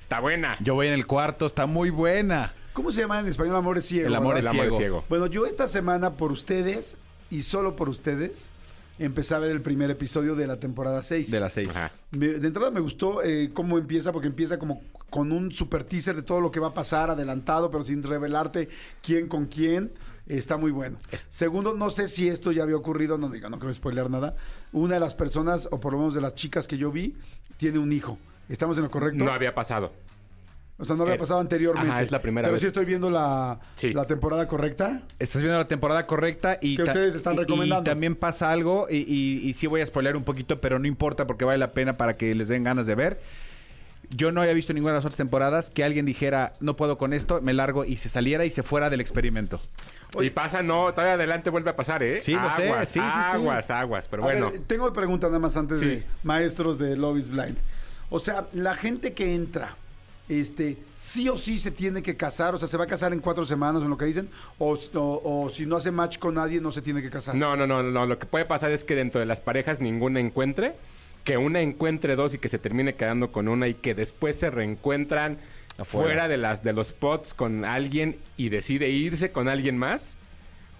Está 0.00 0.18
buena. 0.20 0.56
Yo 0.60 0.74
voy 0.74 0.86
en 0.86 0.94
el 0.94 1.06
cuarto, 1.06 1.44
está 1.44 1.66
muy 1.66 1.90
buena. 1.90 2.54
¿Cómo 2.72 2.90
se 2.90 3.00
llama 3.02 3.20
en 3.20 3.26
español? 3.26 3.56
Amor 3.56 3.78
es 3.78 3.86
ciego. 3.86 4.06
El 4.08 4.14
amor 4.14 4.34
¿verdad? 4.34 4.52
El 4.52 4.58
amor 4.60 4.72
es 4.72 4.76
ciego. 4.78 5.04
Bueno, 5.08 5.26
yo 5.26 5.46
esta 5.46 5.68
semana 5.68 6.12
por 6.14 6.32
ustedes 6.32 6.96
y 7.30 7.42
solo 7.42 7.76
por 7.76 7.88
ustedes 7.88 8.50
empecé 8.98 9.34
a 9.34 9.38
ver 9.38 9.50
el 9.50 9.60
primer 9.62 9.90
episodio 9.90 10.34
de 10.34 10.46
la 10.46 10.56
temporada 10.58 11.02
6. 11.02 11.30
De. 11.30 11.70
Ajá. 11.70 11.90
Me- 12.12 12.28
de 12.28 12.46
entrada 12.46 12.70
me 12.70 12.80
gustó 12.80 13.22
eh, 13.22 13.50
cómo 13.52 13.78
empieza, 13.78 14.12
porque 14.12 14.28
empieza 14.28 14.58
como 14.58 14.82
con 15.10 15.32
un 15.32 15.52
super 15.52 15.84
teaser 15.84 16.16
de 16.16 16.22
todo 16.22 16.40
lo 16.40 16.50
que 16.50 16.60
va 16.60 16.68
a 16.68 16.74
pasar, 16.74 17.10
adelantado, 17.10 17.70
pero 17.70 17.84
sin 17.84 18.02
revelarte 18.02 18.68
quién 19.02 19.28
con 19.28 19.46
quién. 19.46 19.90
Está 20.28 20.56
muy 20.56 20.70
bueno. 20.70 20.98
Segundo, 21.30 21.74
no 21.74 21.90
sé 21.90 22.06
si 22.06 22.28
esto 22.28 22.52
ya 22.52 22.62
había 22.62 22.76
ocurrido, 22.76 23.18
no 23.18 23.28
digo, 23.28 23.50
no 23.50 23.58
quiero 23.58 23.74
spoilear 23.74 24.08
nada. 24.08 24.34
Una 24.72 24.94
de 24.94 25.00
las 25.00 25.14
personas, 25.14 25.66
o 25.72 25.80
por 25.80 25.92
lo 25.92 25.98
menos 25.98 26.14
de 26.14 26.20
las 26.20 26.36
chicas 26.36 26.68
que 26.68 26.78
yo 26.78 26.92
vi, 26.92 27.16
tiene 27.56 27.78
un 27.80 27.90
hijo. 27.92 28.18
¿Estamos 28.48 28.76
en 28.78 28.84
lo 28.84 28.90
correcto? 28.90 29.22
No 29.24 29.32
había 29.32 29.52
pasado. 29.54 29.92
O 30.78 30.84
sea, 30.84 30.96
no 30.96 31.02
había 31.02 31.14
Eh, 31.14 31.18
pasado 31.18 31.38
anteriormente. 31.38 31.88
ajá, 31.90 32.02
es 32.02 32.10
la 32.10 32.20
primera 32.22 32.46
Pero 32.46 32.54
vez. 32.54 32.60
sí 32.62 32.66
estoy 32.66 32.84
viendo 32.84 33.08
la, 33.10 33.60
Sí. 33.76 33.92
la 33.92 34.06
temporada 34.06 34.48
correcta. 34.48 35.02
Estás 35.18 35.40
viendo 35.42 35.58
la 35.58 35.68
temporada 35.68 36.06
correcta 36.06 36.58
y, 36.60 36.76
Que 36.76 36.82
ustedes 36.82 37.14
están 37.14 37.34
y- 37.34 37.38
recomendando. 37.38 37.82
y 37.82 37.84
también 37.92 38.16
pasa 38.16 38.50
algo 38.50 38.88
y, 38.90 38.96
y- 38.98 39.48
y 39.48 39.54
sí 39.54 39.66
voy 39.68 39.80
a 39.80 39.86
spoilear 39.86 40.16
un 40.16 40.24
poquito, 40.24 40.60
pero 40.60 40.78
no 40.80 40.86
importa 40.88 41.26
porque 41.26 41.44
vale 41.44 41.58
la 41.58 41.72
pena 41.72 41.96
para 41.96 42.16
que 42.16 42.34
les 42.34 42.48
den 42.48 42.64
ganas 42.64 42.86
de 42.86 42.94
ver. 42.96 43.20
Yo 44.10 44.32
no 44.32 44.40
había 44.42 44.52
visto 44.54 44.72
ninguna 44.74 44.92
de 44.92 44.98
las 44.98 45.04
otras 45.04 45.16
temporadas 45.16 45.70
que 45.70 45.84
alguien 45.84 46.04
dijera, 46.04 46.54
no 46.60 46.74
puedo 46.76 46.98
con 46.98 47.12
esto, 47.12 47.40
me 47.40 47.54
largo 47.54 47.84
y 47.84 47.96
se 47.96 48.08
saliera 48.08 48.44
y 48.44 48.50
se 48.50 48.62
fuera 48.62 48.90
del 48.90 49.00
experimento. 49.00 49.60
Y 50.20 50.28
pasa, 50.30 50.62
no, 50.62 50.90
todavía 50.92 51.14
adelante 51.14 51.48
vuelve 51.48 51.70
a 51.70 51.76
pasar, 51.76 52.02
¿eh? 52.02 52.18
Sí, 52.18 52.32
lo 52.32 52.54
sé, 52.56 52.68
aguas, 52.68 52.88
sí, 52.88 52.98
sí, 53.00 53.06
sí. 53.06 53.36
aguas, 53.36 53.70
aguas. 53.70 54.08
Pero 54.08 54.22
A 54.24 54.26
bueno, 54.26 54.50
ver, 54.50 54.60
tengo 54.66 54.92
preguntas 54.92 55.30
nada 55.30 55.38
más 55.40 55.56
antes 55.56 55.78
Sí. 55.80 55.86
de 55.86 56.02
maestros 56.24 56.78
de 56.78 56.96
Love 56.96 57.18
is 57.18 57.28
Blind. 57.28 57.56
O 58.10 58.18
sea, 58.18 58.46
la 58.52 58.74
gente 58.74 59.14
que 59.14 59.34
entra, 59.34 59.76
este, 60.28 60.78
sí 60.96 61.28
o 61.28 61.36
sí 61.36 61.58
se 61.58 61.70
tiene 61.70 62.02
que 62.02 62.16
casar, 62.16 62.54
o 62.54 62.58
sea, 62.58 62.68
se 62.68 62.76
va 62.76 62.84
a 62.84 62.86
casar 62.86 63.12
en 63.12 63.20
cuatro 63.20 63.44
semanas, 63.44 63.82
en 63.82 63.90
lo 63.90 63.96
que 63.98 64.04
dicen, 64.06 64.28
o, 64.58 64.72
o- 64.94 65.44
o 65.44 65.50
si 65.50 65.66
no 65.66 65.76
hace 65.76 65.90
match 65.90 66.18
con 66.18 66.34
nadie, 66.34 66.60
no 66.60 66.72
se 66.72 66.80
tiene 66.82 67.02
que 67.02 67.10
casar. 67.10 67.34
no, 67.34 67.56
no, 67.56 67.66
no, 67.66 67.82
no. 67.82 68.06
Lo 68.06 68.18
que 68.18 68.26
puede 68.26 68.44
pasar 68.44 68.70
es 68.70 68.84
que 68.84 68.94
dentro 68.94 69.20
de 69.20 69.26
las 69.26 69.40
parejas 69.40 69.80
ninguna 69.80 70.20
encuentre, 70.20 70.74
que 71.24 71.36
una 71.36 71.60
encuentre 71.60 72.16
dos 72.16 72.34
y 72.34 72.38
que 72.38 72.48
se 72.48 72.58
termine 72.58 72.94
quedando 72.94 73.30
con 73.32 73.48
una 73.48 73.68
y 73.68 73.74
que 73.74 73.94
después 73.94 74.36
se 74.36 74.50
reencuentran 74.50 75.38
Afuera. 75.78 76.06
fuera 76.08 76.28
de 76.28 76.36
las 76.36 76.62
de 76.64 76.72
los 76.72 76.88
spots 76.88 77.32
con 77.34 77.64
alguien 77.64 78.16
y 78.36 78.48
decide 78.48 78.88
irse 78.90 79.30
con 79.32 79.48
alguien 79.48 79.76
más, 79.78 80.14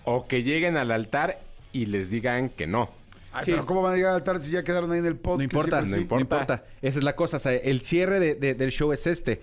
o 0.05 0.27
que 0.27 0.43
lleguen 0.43 0.77
al 0.77 0.91
altar 0.91 1.39
y 1.73 1.87
les 1.87 2.11
digan 2.11 2.49
que 2.49 2.67
no. 2.67 2.91
Ay, 3.33 3.45
Sí. 3.47 3.51
pero 3.53 3.67
¿cómo 3.67 3.83
van 3.83 3.95
a 3.95 3.97
llegar 3.97 4.11
al 4.11 4.17
altar 4.17 4.43
si 4.43 4.51
ya 4.53 4.63
quedaron 4.63 4.91
ahí 4.93 4.99
en 4.99 5.07
el 5.07 5.17
pod? 5.17 5.39
No 5.39 5.43
importa, 5.45 5.79
siempre 5.79 5.91
no 5.91 5.97
sí? 5.97 6.03
importa, 6.03 6.21
importa. 6.23 6.65
Esa 6.83 6.99
es 6.99 7.05
la 7.05 7.17
cosa. 7.17 7.37
o 7.39 7.41
sea, 7.41 7.53
el 7.53 7.81
cierre 7.83 8.21
de- 8.21 8.35
de- 8.35 8.55
del 8.55 8.71
show 8.71 8.93
es 8.93 9.07
este. 9.07 9.41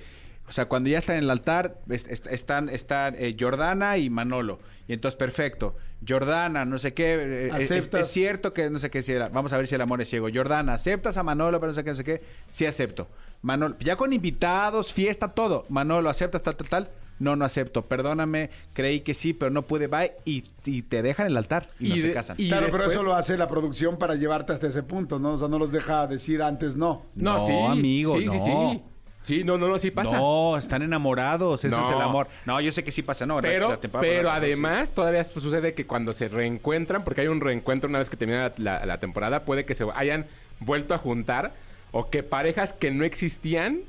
O 0.48 0.52
sea, 0.52 0.66
cuando 0.66 0.90
ya 0.90 0.98
están 0.98 1.18
en 1.18 1.24
el 1.26 1.30
altar, 1.30 1.78
es- 1.90 2.08
es- 2.08 2.26
están, 2.26 2.70
están 2.70 3.16
eh, 3.20 3.36
Jordana 3.40 3.98
y 3.98 4.10
Manolo. 4.10 4.58
Y 4.88 4.94
entonces, 4.94 5.16
perfecto. 5.16 5.76
Jordana, 6.08 6.66
no 6.66 6.80
sé 6.80 6.94
qué. 6.94 7.14
eh, 7.20 7.52
es- 7.60 7.70
es 7.70 8.08
cierto 8.08 8.52
que 8.52 8.70
no 8.72 8.80
sé 8.80 8.90
qué. 8.90 9.04
Si 9.04 9.12
era- 9.12 9.30
vamos 9.30 9.54
a 9.54 9.58
ver 9.58 9.68
si 9.68 9.76
el 9.76 9.82
amor 9.82 10.02
es 10.02 10.10
ciego. 10.10 10.28
Jordana, 10.34 10.74
¿aceptas 10.74 11.18
a 11.18 11.24
Manolo? 11.24 11.60
Pero 11.60 11.72
no 11.72 11.76
sé 11.76 11.84
qué, 11.84 11.90
no 11.92 11.96
sé 11.96 12.04
qué. 12.04 12.22
Sí, 12.50 12.66
acepto. 12.66 13.08
Manolo, 13.44 13.76
ya 13.80 13.96
con 13.96 14.12
invitados, 14.12 14.92
fiesta, 14.92 15.30
todo. 15.34 15.66
Manolo, 15.70 16.10
¿aceptas 16.10 16.42
tal, 16.42 16.56
tal, 16.56 16.68
tal? 16.70 16.90
No, 17.20 17.36
no 17.36 17.46
acepto. 17.46 17.84
Perdóname, 17.84 18.50
creí 18.74 19.02
que 19.02 19.14
sí, 19.14 19.34
pero 19.34 19.52
no 19.52 19.64
pude. 19.64 19.88
Bye. 19.88 20.14
Y, 20.26 20.46
y 20.66 20.82
te 20.84 21.02
dejan 21.02 21.28
el 21.28 21.38
altar 21.38 21.68
y, 21.80 21.90
no 21.90 21.96
se 21.98 22.14
casan. 22.14 22.36
y- 22.40 22.48
Claro, 22.48 22.68
pero 22.72 22.86
eso 22.90 23.04
lo 23.04 23.14
hace 23.14 23.38
la 23.38 23.48
producción 23.48 23.98
para 23.98 24.16
llevarte 24.16 24.54
hasta 24.54 24.68
ese 24.68 24.84
punto, 24.84 25.20
¿no? 25.20 25.34
O 25.34 25.38
sea, 25.38 25.48
no 25.48 25.60
los 25.60 25.72
deja 25.72 26.08
decir 26.08 26.42
antes 26.42 26.76
no. 26.76 27.04
No, 27.16 27.70
amigo, 27.70 28.18
sí, 28.18 28.28
sí, 28.30 28.38
no. 28.38 28.72
sí. 28.72 28.82
Sí, 29.22 29.44
no, 29.44 29.58
no, 29.58 29.68
no, 29.68 29.78
sí 29.78 29.92
pasa. 29.92 30.18
No, 30.18 30.58
están 30.58 30.82
enamorados, 30.82 31.64
ese 31.64 31.76
No. 31.76 31.86
es 31.86 31.94
el 31.94 32.02
amor. 32.02 32.28
No, 32.46 32.60
yo 32.62 32.72
sé 32.72 32.84
que 32.86 32.92
sí 32.92 33.02
pasa, 33.02 33.26
no. 33.26 33.42
Pero, 33.42 33.70
la 33.70 33.78
temporada 33.78 34.10
pero 34.12 34.32
además, 34.32 34.92
todavía 34.92 35.24
pues, 35.32 35.44
sucede 35.44 35.74
que 35.74 35.86
cuando 35.86 36.14
se 36.14 36.30
reencuentran, 36.30 37.04
porque 37.04 37.22
hay 37.22 37.28
un 37.28 37.42
reencuentro 37.42 37.90
una 37.90 38.00
vez 38.00 38.10
que 38.10 38.16
termina 38.18 38.52
la, 38.58 38.86
la 38.86 38.98
temporada, 39.00 39.44
puede 39.44 39.66
que 39.66 39.76
se 39.76 39.86
hayan 39.94 40.26
vuelto 40.62 40.94
a 40.94 40.98
juntar 40.98 41.54
o 41.92 42.10
que 42.10 42.24
parejas 42.24 42.72
que 42.72 42.92
no 42.92 43.04
existían 43.04 43.82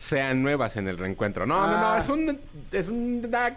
sean 0.00 0.42
nuevas 0.42 0.76
en 0.76 0.88
el 0.88 0.98
reencuentro. 0.98 1.46
No, 1.46 1.54
no, 1.66 1.76
Ah. 1.76 1.92
no, 1.94 2.02
es 2.02 2.08
un... 2.08 2.40
Es 2.72 2.88
una 2.88 3.56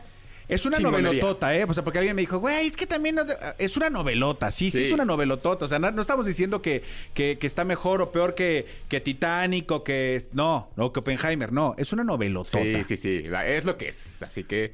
Es 0.50 0.66
una 0.66 0.76
chingonería. 0.78 1.08
novelotota, 1.08 1.56
¿eh? 1.56 1.64
O 1.64 1.74
sea, 1.74 1.84
porque 1.86 2.00
alguien 2.00 2.16
me 2.18 2.22
dijo, 2.22 2.38
güey, 2.38 2.68
es 2.68 2.76
que 2.76 2.86
también 2.86 3.16
no 3.16 3.26
te- 3.26 3.34
es 3.58 3.78
una 3.78 3.90
novelota. 3.90 4.52
Sí, 4.52 4.70
sí, 4.72 4.80
Sí. 4.80 4.84
es 4.86 4.92
una 4.92 5.06
novelotota. 5.06 5.64
O 5.66 5.68
sea, 5.70 5.80
no, 5.80 5.90
no 5.92 6.02
estamos 6.02 6.26
diciendo 6.26 6.62
que, 6.62 6.84
que, 7.14 7.38
que 7.40 7.48
está 7.48 7.64
mejor 7.64 8.02
o 8.02 8.12
peor 8.12 8.36
que, 8.36 8.66
que 8.90 9.00
Titanic 9.00 9.72
o 9.72 9.84
que... 9.86 10.22
No, 10.34 10.70
no, 10.76 10.92
que 10.92 11.00
Oppenheimer. 11.00 11.54
No, 11.54 11.76
es 11.78 11.94
una 11.94 12.04
novelotota. 12.04 12.62
Sí, 12.62 12.84
sí, 12.88 12.98
sí, 12.98 13.24
es 13.46 13.64
lo 13.64 13.78
que 13.78 13.88
es. 13.88 14.22
Así 14.22 14.44
que 14.44 14.74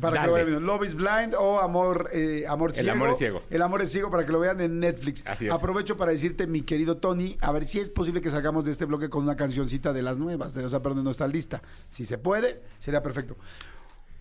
Para 0.00 0.16
Dale. 0.16 0.32
que 0.34 0.40
lo 0.42 0.50
vean. 0.50 0.66
Love 0.66 0.84
is 0.86 0.94
Blind 0.94 1.34
o 1.38 1.60
Amor, 1.60 2.10
eh, 2.12 2.44
amor 2.46 2.70
El 2.70 2.76
Ciego. 2.76 2.92
amor 2.92 3.08
es 3.10 3.18
ciego. 3.18 3.42
El 3.48 3.62
Amor 3.62 3.82
es 3.82 3.90
Ciego 3.90 4.10
para 4.10 4.26
que 4.26 4.32
lo 4.32 4.38
vean 4.40 4.60
en 4.60 4.80
Netflix. 4.80 5.24
Así 5.26 5.46
es. 5.46 5.52
Aprovecho 5.52 5.96
para 5.96 6.12
decirte, 6.12 6.46
mi 6.46 6.62
querido 6.62 6.98
Tony, 6.98 7.38
a 7.40 7.52
ver 7.52 7.66
si 7.66 7.80
es 7.80 7.88
posible 7.88 8.20
que 8.20 8.30
sacamos 8.30 8.64
de 8.64 8.70
este 8.72 8.84
bloque 8.84 9.08
con 9.08 9.22
una 9.24 9.36
cancioncita 9.36 9.92
de 9.92 10.02
las 10.02 10.18
nuevas, 10.18 10.52
de, 10.54 10.64
o 10.64 10.68
sea, 10.68 10.82
perdón, 10.82 11.04
no 11.04 11.10
está 11.10 11.26
lista. 11.26 11.62
Si 11.90 12.04
se 12.04 12.18
puede, 12.18 12.60
sería 12.80 13.02
perfecto. 13.02 13.36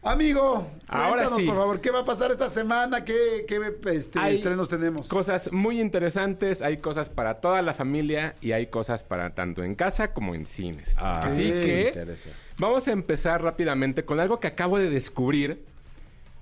Amigo, 0.08 0.72
Ahora 0.88 1.28
sí. 1.28 1.46
por 1.46 1.56
favor, 1.56 1.82
¿qué 1.82 1.92
va 1.92 2.00
a 2.00 2.06
pasar 2.06 2.32
esta 2.32 2.50
semana? 2.50 3.04
¿Qué, 3.04 3.46
qué 3.46 3.60
este, 3.92 4.32
estrenos 4.32 4.70
tenemos? 4.70 5.08
cosas 5.10 5.52
muy 5.52 5.82
interesantes, 5.82 6.62
hay 6.62 6.78
cosas 6.78 7.10
para 7.10 7.36
toda 7.36 7.62
la 7.62 7.74
familia 7.74 8.36
y 8.40 8.54
hay 8.54 8.68
cosas 8.68 9.04
para 9.04 9.32
tanto 9.36 9.64
en 9.64 9.76
casa 9.76 10.14
como 10.14 10.34
en 10.34 10.46
cines. 10.46 10.94
Ah, 10.98 11.24
Así 11.26 11.52
que 11.52 11.88
interesa. 11.90 12.30
vamos 12.58 12.88
a 12.88 12.92
empezar 12.94 13.44
rápidamente 13.44 14.06
con 14.06 14.22
algo 14.22 14.40
que 14.40 14.48
acabo 14.48 14.78
de 14.78 14.90
descubrir, 14.90 15.66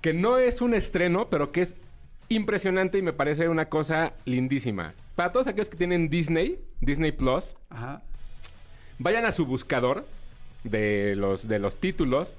que 0.00 0.12
no 0.12 0.38
es 0.38 0.60
un 0.60 0.72
estreno, 0.72 1.28
pero 1.28 1.50
que 1.50 1.62
es 1.62 1.74
impresionante 2.28 2.98
y 2.98 3.02
me 3.02 3.12
parece 3.12 3.48
una 3.48 3.68
cosa 3.68 4.12
lindísima. 4.26 4.94
Para 5.16 5.32
todos 5.32 5.48
aquellos 5.48 5.68
que 5.70 5.76
tienen 5.76 6.08
Disney, 6.08 6.60
Disney 6.80 7.10
Plus, 7.10 7.56
Ajá. 7.70 8.02
vayan 8.98 9.24
a 9.24 9.32
su 9.32 9.44
buscador 9.44 10.06
de 10.62 11.16
los, 11.16 11.48
de 11.48 11.58
los 11.58 11.76
títulos 11.76 12.36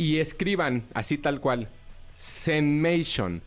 y 0.00 0.18
escriban 0.18 0.84
así 0.94 1.18
tal 1.18 1.40
cual. 1.40 1.68
Zenmation. 2.16 3.42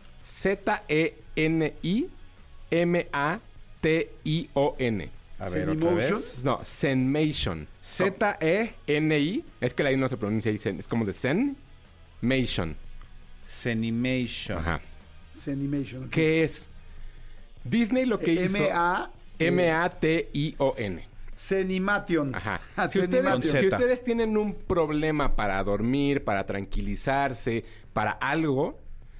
Z-E-N-I-M-A-T-I-O-N. 3.83 5.09
A 5.39 5.49
ver, 5.49 5.69
otra 5.69 5.91
vez. 5.93 6.39
No, 6.43 6.61
Zenmation. 6.63 7.67
Z-E 7.83 8.73
N-I. 8.87 9.43
Es 9.59 9.73
que 9.73 9.83
la 9.83 9.91
I 9.91 9.97
no 9.97 10.07
se 10.07 10.15
pronuncia 10.17 10.51
ahí. 10.51 10.57
Zen- 10.57 10.79
Es 10.79 10.87
como 10.87 11.05
de 11.05 11.13
Zenmation. 11.13 12.75
Zenimation. 13.49 14.57
Ajá. 14.59 14.81
Zenimation. 15.35 16.09
¿Qué 16.09 16.43
es? 16.43 16.69
Disney 17.63 18.05
lo 18.05 18.19
que 18.19 18.33
hizo... 18.33 18.57
M-A... 18.57 19.09
M-A-T-I-O-N. 19.39 21.03
Zenimation. 21.35 22.35
Ajá. 22.35 22.61
Ah, 22.75 22.87
Si 22.87 22.99
ustedes, 22.99 23.51
si 23.51 23.67
ustedes 23.67 24.03
tienen 24.03 24.37
un 24.37 24.53
problema 24.53 25.35
para 25.35 25.63
dormir, 25.63 26.23
para 26.23 26.45
tranquilizarse, 26.45 27.63
para 27.93 28.11
algo, 28.11 28.79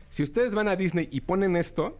si 0.09 0.24
ustedes 0.24 0.53
van 0.53 0.68
a 0.68 0.76
Disney 0.76 1.07
y 1.11 1.22
ponen 1.22 1.55
esto, 1.55 1.99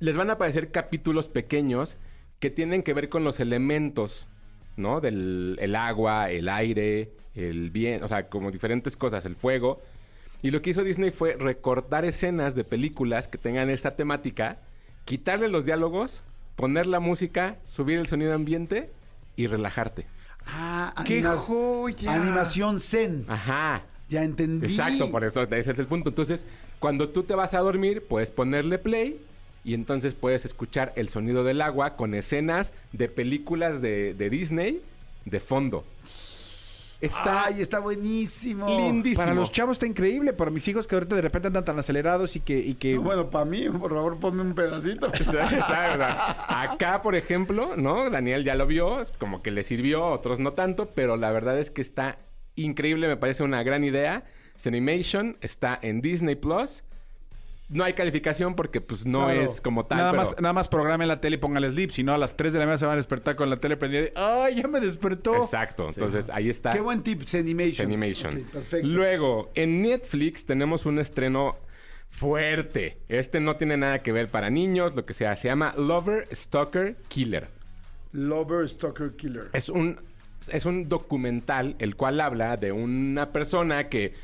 les 0.00 0.16
van 0.16 0.30
a 0.30 0.34
aparecer 0.34 0.70
capítulos 0.70 1.28
pequeños 1.28 1.96
que 2.38 2.50
tienen 2.50 2.82
que 2.82 2.94
ver 2.94 3.08
con 3.08 3.24
los 3.24 3.40
elementos, 3.40 4.26
¿no? 4.76 5.00
Del 5.00 5.56
el 5.60 5.76
agua, 5.76 6.30
el 6.30 6.48
aire, 6.48 7.12
el 7.34 7.70
viento, 7.70 8.06
o 8.06 8.08
sea, 8.08 8.28
como 8.28 8.50
diferentes 8.50 8.96
cosas, 8.96 9.24
el 9.24 9.36
fuego. 9.36 9.80
Y 10.42 10.50
lo 10.50 10.60
que 10.60 10.70
hizo 10.70 10.82
Disney 10.82 11.10
fue 11.10 11.36
recortar 11.36 12.04
escenas 12.04 12.54
de 12.54 12.64
películas 12.64 13.28
que 13.28 13.38
tengan 13.38 13.70
esta 13.70 13.96
temática, 13.96 14.58
quitarle 15.06 15.48
los 15.48 15.64
diálogos, 15.64 16.22
poner 16.56 16.86
la 16.86 17.00
música, 17.00 17.56
subir 17.64 17.98
el 17.98 18.06
sonido 18.06 18.34
ambiente 18.34 18.90
y 19.36 19.46
relajarte. 19.46 20.06
Ah, 20.46 20.94
¡Qué 21.06 21.18
anima- 21.18 21.36
joya! 21.36 22.14
Animación 22.14 22.80
Zen. 22.80 23.24
Ajá. 23.28 23.82
Ya 24.08 24.22
entendí. 24.22 24.66
Exacto, 24.66 25.10
por 25.10 25.24
eso 25.24 25.42
ese 25.42 25.70
es 25.72 25.78
el 25.78 25.86
punto. 25.86 26.10
Entonces, 26.10 26.46
cuando 26.78 27.08
tú 27.08 27.22
te 27.22 27.34
vas 27.34 27.54
a 27.54 27.60
dormir, 27.60 28.04
puedes 28.06 28.30
ponerle 28.30 28.78
play 28.78 29.18
y 29.64 29.72
entonces 29.72 30.14
puedes 30.14 30.44
escuchar 30.44 30.92
el 30.96 31.08
sonido 31.08 31.42
del 31.42 31.62
agua 31.62 31.96
con 31.96 32.14
escenas 32.14 32.74
de 32.92 33.08
películas 33.08 33.80
de, 33.80 34.12
de 34.12 34.28
Disney 34.30 34.80
de 35.24 35.40
fondo. 35.40 35.84
Está 37.00 37.46
Ay, 37.46 37.60
está 37.60 37.80
buenísimo. 37.80 38.68
lindísimo. 38.68 39.22
Para 39.22 39.34
los 39.34 39.50
chavos 39.50 39.74
está 39.74 39.86
increíble. 39.86 40.32
Para 40.32 40.50
mis 40.50 40.66
hijos 40.68 40.86
que 40.86 40.94
ahorita 40.94 41.16
de 41.16 41.22
repente 41.22 41.48
andan 41.48 41.64
tan 41.64 41.78
acelerados 41.78 42.36
y 42.36 42.40
que... 42.40 42.58
Y 42.58 42.74
que... 42.74 42.94
No, 42.94 43.02
Bueno, 43.02 43.30
para 43.30 43.44
mí, 43.44 43.68
por 43.68 43.92
favor, 43.92 44.18
ponme 44.18 44.42
un 44.42 44.54
pedacito. 44.54 45.06
Exacto. 45.14 46.04
Acá, 46.48 47.02
por 47.02 47.14
ejemplo, 47.14 47.76
¿no? 47.76 48.08
Daniel 48.08 48.44
ya 48.44 48.54
lo 48.54 48.66
vio, 48.66 49.04
como 49.18 49.42
que 49.42 49.50
le 49.50 49.64
sirvió, 49.64 50.06
otros 50.06 50.38
no 50.38 50.52
tanto, 50.52 50.90
pero 50.94 51.16
la 51.16 51.30
verdad 51.32 51.58
es 51.58 51.70
que 51.70 51.82
está 51.82 52.16
increíble, 52.54 53.08
me 53.08 53.16
parece 53.16 53.42
una 53.42 53.62
gran 53.62 53.82
idea. 53.82 54.24
Está 55.40 55.78
en 55.82 56.00
Disney 56.00 56.36
Plus. 56.36 56.83
No 57.70 57.82
hay 57.82 57.94
calificación 57.94 58.54
porque 58.54 58.80
pues 58.82 59.06
no 59.06 59.24
Claro. 59.24 59.40
es 59.40 59.60
como 59.60 59.86
tal. 59.86 59.98
nada, 59.98 60.10
pero- 60.12 60.22
más, 60.22 60.36
nada 60.40 60.52
más 60.52 60.68
programen 60.68 61.08
la 61.08 61.20
tele 61.20 61.36
y 61.36 61.38
pónganle 61.38 61.70
sleep. 61.70 61.90
Si 61.90 62.02
no, 62.02 62.12
a 62.12 62.18
las 62.18 62.36
3 62.36 62.52
de 62.52 62.58
la 62.58 62.66
mañana 62.66 62.78
se 62.78 62.84
van 62.86 62.92
a 62.94 62.96
despertar 62.96 63.36
con 63.36 63.48
la 63.48 63.56
tele 63.56 63.76
prendida. 63.78 64.08
¡Ay, 64.16 64.56
ya 64.62 64.68
me 64.68 64.80
despertó! 64.80 65.36
Exacto. 65.36 65.88
Entonces 65.88 66.28
ahí 66.30 66.50
está. 66.50 66.72
Qué 66.72 66.80
buen 66.80 67.02
tip. 67.02 67.22
Zenimation. 67.24 68.36
Ok, 68.38 68.50
perfecto. 68.52 68.86
Luego, 68.86 69.50
en 69.54 69.80
Netflix 69.82 70.44
tenemos 70.44 70.84
un 70.84 70.98
estreno 70.98 71.56
fuerte. 72.10 72.98
Este 73.08 73.40
no 73.40 73.56
tiene 73.56 73.76
nada 73.76 74.02
que 74.02 74.12
ver 74.12 74.28
para 74.28 74.50
niños, 74.50 74.94
lo 74.94 75.04
que 75.04 75.14
sea. 75.14 75.34
Se 75.36 75.48
llama 75.48 75.74
Lover 75.76 76.28
Stalker 76.32 76.96
Killer. 77.08 77.48
Lover 78.12 78.68
Stalker 78.68 79.16
Killer. 79.16 79.48
Es 79.52 79.68
un, 79.68 79.98
es 80.52 80.64
un 80.64 80.88
documental 80.88 81.74
el 81.78 81.96
cual 81.96 82.20
habla 82.20 82.56
de 82.56 82.70
una 82.72 83.32
persona 83.32 83.88
que 83.88 84.14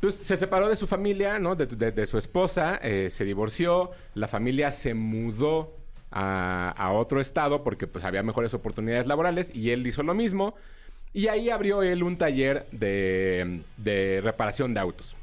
Pues 0.00 0.14
se 0.16 0.36
separó 0.36 0.68
de 0.68 0.76
su 0.76 0.86
familia, 0.86 1.38
¿no? 1.38 1.54
De, 1.56 1.66
de- 1.66 1.92
de 1.92 2.06
su 2.06 2.18
esposa, 2.18 2.78
eh, 2.82 3.08
se 3.10 3.24
divorció, 3.24 3.90
la 4.14 4.28
familia 4.28 4.70
se 4.72 4.94
mudó 4.94 5.76
a, 6.10 6.70
a 6.76 6.92
otro 6.92 7.20
estado 7.20 7.64
porque 7.64 7.86
pues 7.86 8.04
había 8.04 8.22
mejores 8.22 8.52
oportunidades 8.54 9.06
laborales 9.06 9.50
y 9.54 9.70
él 9.70 9.86
hizo 9.86 10.02
lo 10.02 10.14
mismo. 10.14 10.54
Y 11.12 11.28
ahí 11.28 11.48
abrió 11.48 11.82
él 11.82 12.02
un 12.02 12.16
taller 12.18 12.66
de, 12.72 13.62
de 13.76 14.20
reparación 14.22 14.74
de 14.74 14.80
autos. 14.80 15.16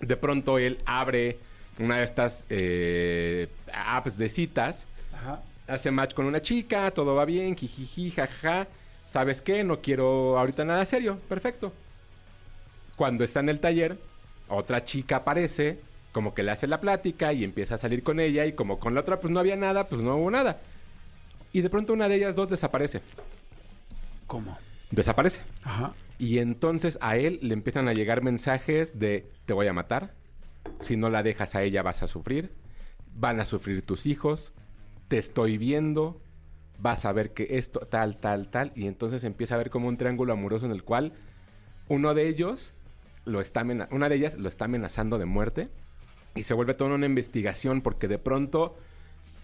De 0.00 0.16
pronto 0.16 0.58
él 0.58 0.78
abre 0.86 1.38
una 1.78 1.98
de 1.98 2.04
estas 2.04 2.44
eh, 2.50 3.48
apps 3.72 4.16
de 4.16 4.28
citas 4.28 4.86
Ajá. 5.12 5.42
hace 5.66 5.90
match 5.90 6.14
con 6.14 6.26
una 6.26 6.40
chica, 6.40 6.90
todo 6.92 7.14
va 7.16 7.24
bien, 7.24 7.56
jijiji, 7.56 8.10
jajaja. 8.12 8.68
¿Sabes 9.06 9.42
qué? 9.42 9.64
No 9.64 9.80
quiero 9.80 10.38
ahorita 10.38 10.64
nada 10.64 10.84
serio. 10.84 11.18
Perfecto. 11.28 11.72
Cuando 12.96 13.24
está 13.24 13.40
en 13.40 13.48
el 13.48 13.60
taller, 13.60 13.98
otra 14.48 14.84
chica 14.84 15.16
aparece, 15.16 15.80
como 16.12 16.34
que 16.34 16.42
le 16.42 16.52
hace 16.52 16.66
la 16.66 16.80
plática 16.80 17.32
y 17.32 17.44
empieza 17.44 17.74
a 17.74 17.78
salir 17.78 18.02
con 18.02 18.20
ella 18.20 18.46
y 18.46 18.52
como 18.52 18.78
con 18.78 18.94
la 18.94 19.00
otra 19.00 19.20
pues 19.20 19.32
no 19.32 19.40
había 19.40 19.56
nada, 19.56 19.88
pues 19.88 20.00
no 20.02 20.16
hubo 20.16 20.30
nada. 20.30 20.60
Y 21.52 21.60
de 21.60 21.70
pronto 21.70 21.92
una 21.92 22.08
de 22.08 22.16
ellas 22.16 22.34
dos 22.34 22.48
desaparece. 22.48 23.00
¿Cómo? 24.26 24.56
Desaparece. 24.90 25.40
Ajá. 25.62 25.94
Y 26.18 26.38
entonces 26.38 26.98
a 27.00 27.16
él 27.16 27.38
le 27.42 27.54
empiezan 27.54 27.88
a 27.88 27.92
llegar 27.92 28.22
mensajes 28.22 28.98
de 28.98 29.30
te 29.46 29.52
voy 29.52 29.66
a 29.66 29.72
matar, 29.72 30.14
si 30.82 30.96
no 30.96 31.10
la 31.10 31.22
dejas 31.22 31.54
a 31.54 31.62
ella 31.62 31.82
vas 31.82 32.02
a 32.02 32.06
sufrir, 32.06 32.52
van 33.14 33.40
a 33.40 33.44
sufrir 33.44 33.82
tus 33.82 34.06
hijos, 34.06 34.52
te 35.08 35.18
estoy 35.18 35.58
viendo, 35.58 36.20
vas 36.78 37.04
a 37.04 37.12
ver 37.12 37.32
que 37.32 37.46
esto 37.50 37.80
tal, 37.80 38.16
tal, 38.18 38.50
tal, 38.50 38.72
y 38.76 38.86
entonces 38.86 39.24
empieza 39.24 39.54
a 39.54 39.58
ver 39.58 39.70
como 39.70 39.88
un 39.88 39.96
triángulo 39.96 40.32
amoroso 40.32 40.66
en 40.66 40.72
el 40.72 40.84
cual 40.84 41.12
uno 41.88 42.14
de 42.14 42.28
ellos 42.28 42.73
lo 43.24 43.40
está 43.40 43.60
amena- 43.60 43.88
una 43.90 44.08
de 44.08 44.16
ellas 44.16 44.36
lo 44.38 44.48
está 44.48 44.66
amenazando 44.66 45.18
de 45.18 45.24
muerte 45.24 45.68
y 46.34 46.42
se 46.42 46.54
vuelve 46.54 46.74
toda 46.74 46.94
una 46.94 47.06
investigación 47.06 47.80
porque 47.80 48.08
de 48.08 48.18
pronto 48.18 48.76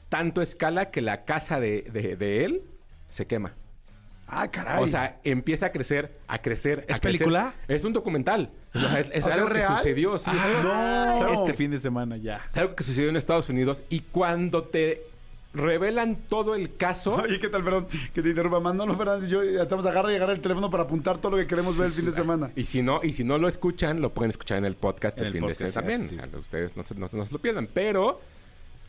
tanto 0.08 0.42
escala 0.42 0.90
que 0.90 1.00
la 1.00 1.24
casa 1.24 1.60
de, 1.60 1.82
de- 1.82 2.16
de 2.16 2.44
él 2.44 2.62
se 3.08 3.26
quema. 3.26 3.54
Ah, 4.32 4.48
caray. 4.48 4.82
O 4.84 4.86
sea, 4.86 5.18
empieza 5.24 5.66
a 5.66 5.72
crecer, 5.72 6.12
a 6.28 6.40
crecer. 6.40 6.80
a 6.88 6.92
¿Es 6.92 7.00
crecer. 7.00 7.00
película? 7.00 7.54
Es 7.66 7.82
un 7.82 7.92
documental. 7.92 8.50
O 8.74 8.78
sea, 8.78 9.00
es 9.00 9.10
es 9.12 9.24
O 9.24 9.26
sea, 9.26 9.34
algo 9.34 9.46
¿es 9.48 9.52
que 9.54 9.58
real? 9.58 9.76
sucedió, 9.76 10.18
sí. 10.20 10.30
no. 10.62 11.32
Este 11.34 11.54
fin 11.54 11.72
de 11.72 11.78
semana 11.80 12.16
ya. 12.16 12.46
es 12.52 12.58
algo 12.58 12.76
que 12.76 12.84
sucedió 12.84 13.08
en 13.10 13.16
Estados 13.16 13.48
Unidos. 13.48 13.82
Y 13.88 14.00
cuando 14.00 14.62
te 14.64 15.02
revelan 15.52 16.16
todo 16.28 16.54
el 16.54 16.76
caso, 16.76 17.14
Oye, 17.16 17.38
¿qué 17.40 17.48
tal? 17.48 17.64
Perdón, 17.64 17.88
que 18.14 18.22
te 18.22 18.28
interrumpa. 18.28 18.60
Manolo 18.60 18.96
Fernández 18.96 19.28
y 19.28 19.32
yo 19.32 19.42
estamos 19.42 19.84
agarra 19.86 20.12
y 20.12 20.16
agarra 20.16 20.32
el 20.32 20.40
teléfono 20.40 20.70
para 20.70 20.84
apuntar 20.84 21.18
todo 21.18 21.32
lo 21.32 21.38
que 21.38 21.46
queremos 21.46 21.76
ver 21.76 21.86
el 21.88 21.92
fin 21.92 22.04
de 22.06 22.12
semana. 22.12 22.50
y 22.54 22.64
si 22.64 22.82
no, 22.82 23.00
y 23.02 23.12
si 23.12 23.24
no 23.24 23.36
lo 23.38 23.48
escuchan, 23.48 24.00
lo 24.00 24.12
pueden 24.14 24.30
escuchar 24.30 24.58
en 24.58 24.64
el 24.64 24.76
podcast 24.76 25.18
En 25.18 25.24
el 25.26 25.32
el 25.34 25.38
fin 25.40 25.48
de 25.48 25.54
semana 25.54 25.74
también. 25.74 26.00
sí. 26.02 26.16
O 26.16 26.18
sea, 26.30 26.38
ustedes 26.40 26.76
no 26.76 26.84
se, 26.84 26.94
no- 26.94 27.08
no 27.12 27.26
se 27.26 27.32
lo 27.32 27.38
pierdan. 27.40 27.68
Pero 27.72 28.20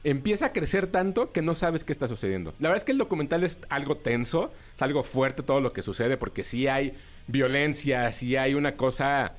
empieza 0.04 0.48
a 0.48 0.52
crecer 0.54 0.88
tanto 0.88 1.32
que 1.32 1.42
no 1.42 1.56
sabes 1.56 1.84
qué 1.84 1.92
está 1.94 2.08
sucediendo. 2.08 2.54
La 2.60 2.70
verdad 2.70 2.78
es 2.78 2.84
que 2.84 2.92
el 2.92 2.98
documental 2.98 3.44
es 3.44 3.60
algo 3.70 3.98
tenso, 3.98 4.52
es 4.76 4.82
algo 4.82 5.04
fuerte 5.04 5.44
todo 5.44 5.62
lo 5.62 5.74
que 5.74 5.82
sucede, 5.82 6.18
porque 6.18 6.44
sí 6.44 6.68
hay 6.68 6.94
violencia, 7.28 8.12
sí 8.12 8.36
hay 8.36 8.54
una 8.56 8.76
cosa 8.76 9.34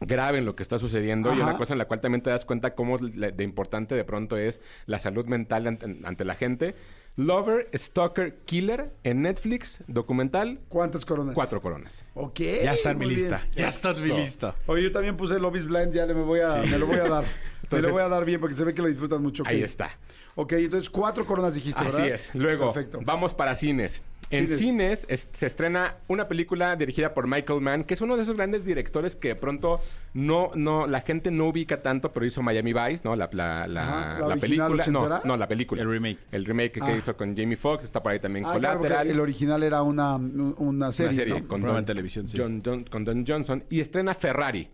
grave 0.00 0.38
en 0.38 0.44
lo 0.44 0.54
que 0.54 0.62
está 0.62 0.78
sucediendo 0.78 1.32
y 1.34 1.40
una 1.40 1.56
cosa 1.56 1.72
en 1.74 1.78
la 1.78 1.86
cual 1.86 2.00
también 2.00 2.22
te 2.22 2.30
das 2.30 2.44
cuenta 2.44 2.74
cómo 2.74 2.98
de 2.98 3.44
importante 3.44 3.94
de 3.94 4.04
pronto 4.04 4.36
es 4.36 4.60
la 4.86 4.98
salud 4.98 5.26
mental 5.26 5.66
ante, 5.66 5.86
ante 6.04 6.24
la 6.24 6.34
gente. 6.34 6.74
Lover, 7.18 7.66
Stalker, 7.74 8.34
Killer 8.44 8.92
en 9.02 9.22
Netflix, 9.22 9.80
documental, 9.86 10.60
¿Cuántas 10.68 11.06
coronas? 11.06 11.34
cuatro 11.34 11.62
coronas. 11.62 12.04
Ok. 12.14 12.40
Ya 12.40 12.74
está 12.74 12.90
en 12.90 12.98
mi 12.98 13.06
bien. 13.06 13.20
lista. 13.20 13.46
Ya 13.54 13.68
está 13.68 13.92
en 13.92 14.02
mi 14.02 14.08
lista. 14.20 14.54
Oye, 14.66 14.82
yo 14.82 14.92
también 14.92 15.16
puse 15.16 15.38
Love 15.38 15.56
is 15.56 15.64
Blind, 15.66 15.94
ya 15.94 16.04
le 16.04 16.12
me, 16.12 16.22
voy 16.22 16.40
a, 16.40 16.56
me 16.56 16.78
lo 16.78 16.86
voy 16.86 16.98
a 16.98 17.08
dar. 17.08 17.24
me 17.24 17.30
Entonces- 17.62 17.86
lo 17.88 17.92
voy 17.94 18.02
a 18.02 18.08
dar 18.08 18.26
bien 18.26 18.38
porque 18.38 18.54
se 18.54 18.64
ve 18.64 18.74
que 18.74 18.82
lo 18.82 18.88
disfrutan 18.88 19.22
mucho. 19.22 19.44
Ahí 19.46 19.62
está. 19.62 19.90
Ok, 20.38 20.52
entonces 20.52 20.90
cuatro 20.90 21.24
coronas 21.26 21.54
dijiste, 21.54 21.80
Así 21.80 22.02
¿verdad? 22.02 22.14
es. 22.14 22.30
Luego, 22.34 22.72
Perfecto. 22.72 23.00
vamos 23.02 23.32
para 23.34 23.54
cines. 23.56 24.02
En 24.28 24.46
Cines. 24.48 24.58
cines, 24.58 25.06
es- 25.08 25.28
se 25.32 25.46
estrena 25.46 25.98
una 26.08 26.26
película 26.26 26.74
dirigida 26.74 27.14
por 27.14 27.28
Michael 27.28 27.60
Mann, 27.60 27.84
que 27.84 27.94
es 27.94 28.00
uno 28.00 28.16
de 28.16 28.24
esos 28.24 28.36
grandes 28.36 28.64
directores 28.64 29.14
que 29.14 29.28
de 29.28 29.36
pronto 29.36 29.80
no, 30.14 30.50
no, 30.56 30.86
la 30.88 31.00
gente 31.02 31.30
no 31.30 31.46
ubica 31.46 31.80
tanto, 31.80 32.12
pero 32.12 32.26
hizo 32.26 32.42
Miami 32.42 32.72
Vice, 32.72 33.02
¿no? 33.04 33.14
La, 33.14 33.30
la, 33.32 33.68
la, 33.68 33.82
Ajá, 33.82 34.12
¿la 34.14 34.18
la 34.28 34.34
original 34.34 34.72
película. 34.72 35.20
No, 35.20 35.20
no, 35.24 35.36
la 35.36 35.46
película. 35.46 35.80
El 35.82 35.88
remake. 35.88 36.18
El 36.32 36.44
remake 36.44 36.72
que 36.72 36.80
Ah. 36.82 36.96
hizo 36.96 37.16
con 37.16 37.36
Jamie 37.36 37.56
Foxx, 37.56 37.84
está 37.84 38.02
por 38.02 38.12
ahí 38.12 38.18
también 38.18 38.44
Ah, 38.46 38.56
claro, 38.58 38.78
Collateral. 38.80 39.06
el 39.08 39.20
original 39.20 39.62
era 39.62 39.82
una, 39.82 40.16
una 40.16 40.90
serie, 40.90 41.10
una 41.12 41.16
serie 41.18 41.40
¿no? 41.42 41.48
con, 41.48 41.60
Don, 41.60 41.84
televisión, 41.84 42.26
sí. 42.28 42.36
John- 42.36 42.62
John- 42.64 42.84
con 42.84 43.04
Don 43.04 43.24
Johnson 43.24 43.62
y 43.70 43.78
estrena 43.80 44.12
Ferrari. 44.12 44.68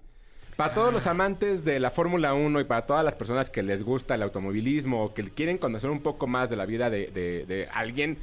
Para 0.62 0.74
todos 0.74 0.92
los 0.92 1.08
amantes 1.08 1.64
de 1.64 1.80
la 1.80 1.90
Fórmula 1.90 2.34
1 2.34 2.60
y 2.60 2.64
para 2.64 2.86
todas 2.86 3.04
las 3.04 3.16
personas 3.16 3.50
que 3.50 3.64
les 3.64 3.82
gusta 3.82 4.14
el 4.14 4.22
automovilismo 4.22 5.02
o 5.06 5.12
que 5.12 5.24
quieren 5.24 5.58
conocer 5.58 5.90
un 5.90 5.98
poco 6.02 6.28
más 6.28 6.50
de 6.50 6.54
la 6.54 6.66
vida 6.66 6.88
de, 6.88 7.08
de- 7.08 7.44
de 7.46 7.68
alguien 7.72 8.16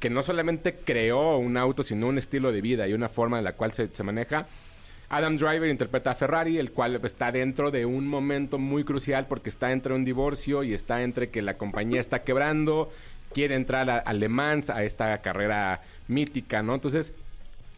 que 0.00 0.10
no 0.10 0.24
solamente 0.24 0.74
creó 0.74 1.38
un 1.38 1.56
auto, 1.56 1.84
sino 1.84 2.08
un 2.08 2.18
estilo 2.18 2.50
de 2.50 2.62
vida 2.62 2.88
y 2.88 2.94
una 2.94 3.08
forma 3.08 3.38
en 3.38 3.44
la 3.44 3.52
cual 3.52 3.72
se, 3.74 3.88
maneja. 4.02 4.48
Adam 5.08 5.36
Driver 5.36 5.68
interpreta 5.68 6.10
a 6.10 6.14
Ferrari, 6.16 6.58
el 6.58 6.72
cual 6.72 6.98
está 7.04 7.30
dentro 7.30 7.70
de 7.70 7.86
un 7.86 8.08
momento 8.08 8.58
muy 8.58 8.82
crucial 8.82 9.28
porque 9.28 9.48
está 9.50 9.70
entre 9.70 9.94
un 9.94 10.04
divorcio 10.04 10.64
y 10.64 10.74
está 10.74 11.00
entre 11.04 11.30
que 11.30 11.42
la 11.42 11.56
compañía 11.56 12.00
está 12.00 12.24
quebrando, 12.24 12.90
quiere 13.32 13.54
entrar 13.54 13.88
a, 13.88 13.98
a 13.98 14.12
Le 14.14 14.28
Mans, 14.28 14.68
a 14.68 14.82
esta 14.82 15.22
carrera 15.22 15.80
mítica, 16.08 16.60
¿no? 16.60 16.74
Entonces, 16.74 17.14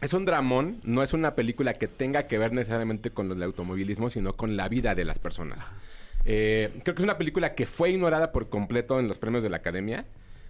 es 0.01 0.13
un 0.13 0.25
dramón, 0.25 0.79
no 0.83 1.01
es 1.03 1.13
una 1.13 1.35
película 1.35 1.73
que 1.73 1.87
tenga 1.87 2.27
que 2.27 2.37
ver 2.37 2.53
necesariamente 2.53 3.09
con 3.11 3.31
el 3.31 3.41
automovilismo, 3.43 4.09
sino 4.09 4.33
con 4.33 4.55
la 4.57 4.69
vida 4.69 4.93
de 4.95 5.05
las 5.05 5.19
personas. 5.19 5.65
Eh, 6.25 6.71
creo 6.83 6.93
que 6.95 7.01
es 7.01 7.05
una 7.05 7.17
película 7.17 7.55
que 7.55 7.65
fue 7.65 7.91
ignorada 7.91 8.31
por 8.31 8.49
completo 8.49 8.99
en 8.99 9.07
los 9.07 9.17
premios 9.17 9.43
de 9.43 9.49
la 9.49 9.57
Academia. 9.57 10.05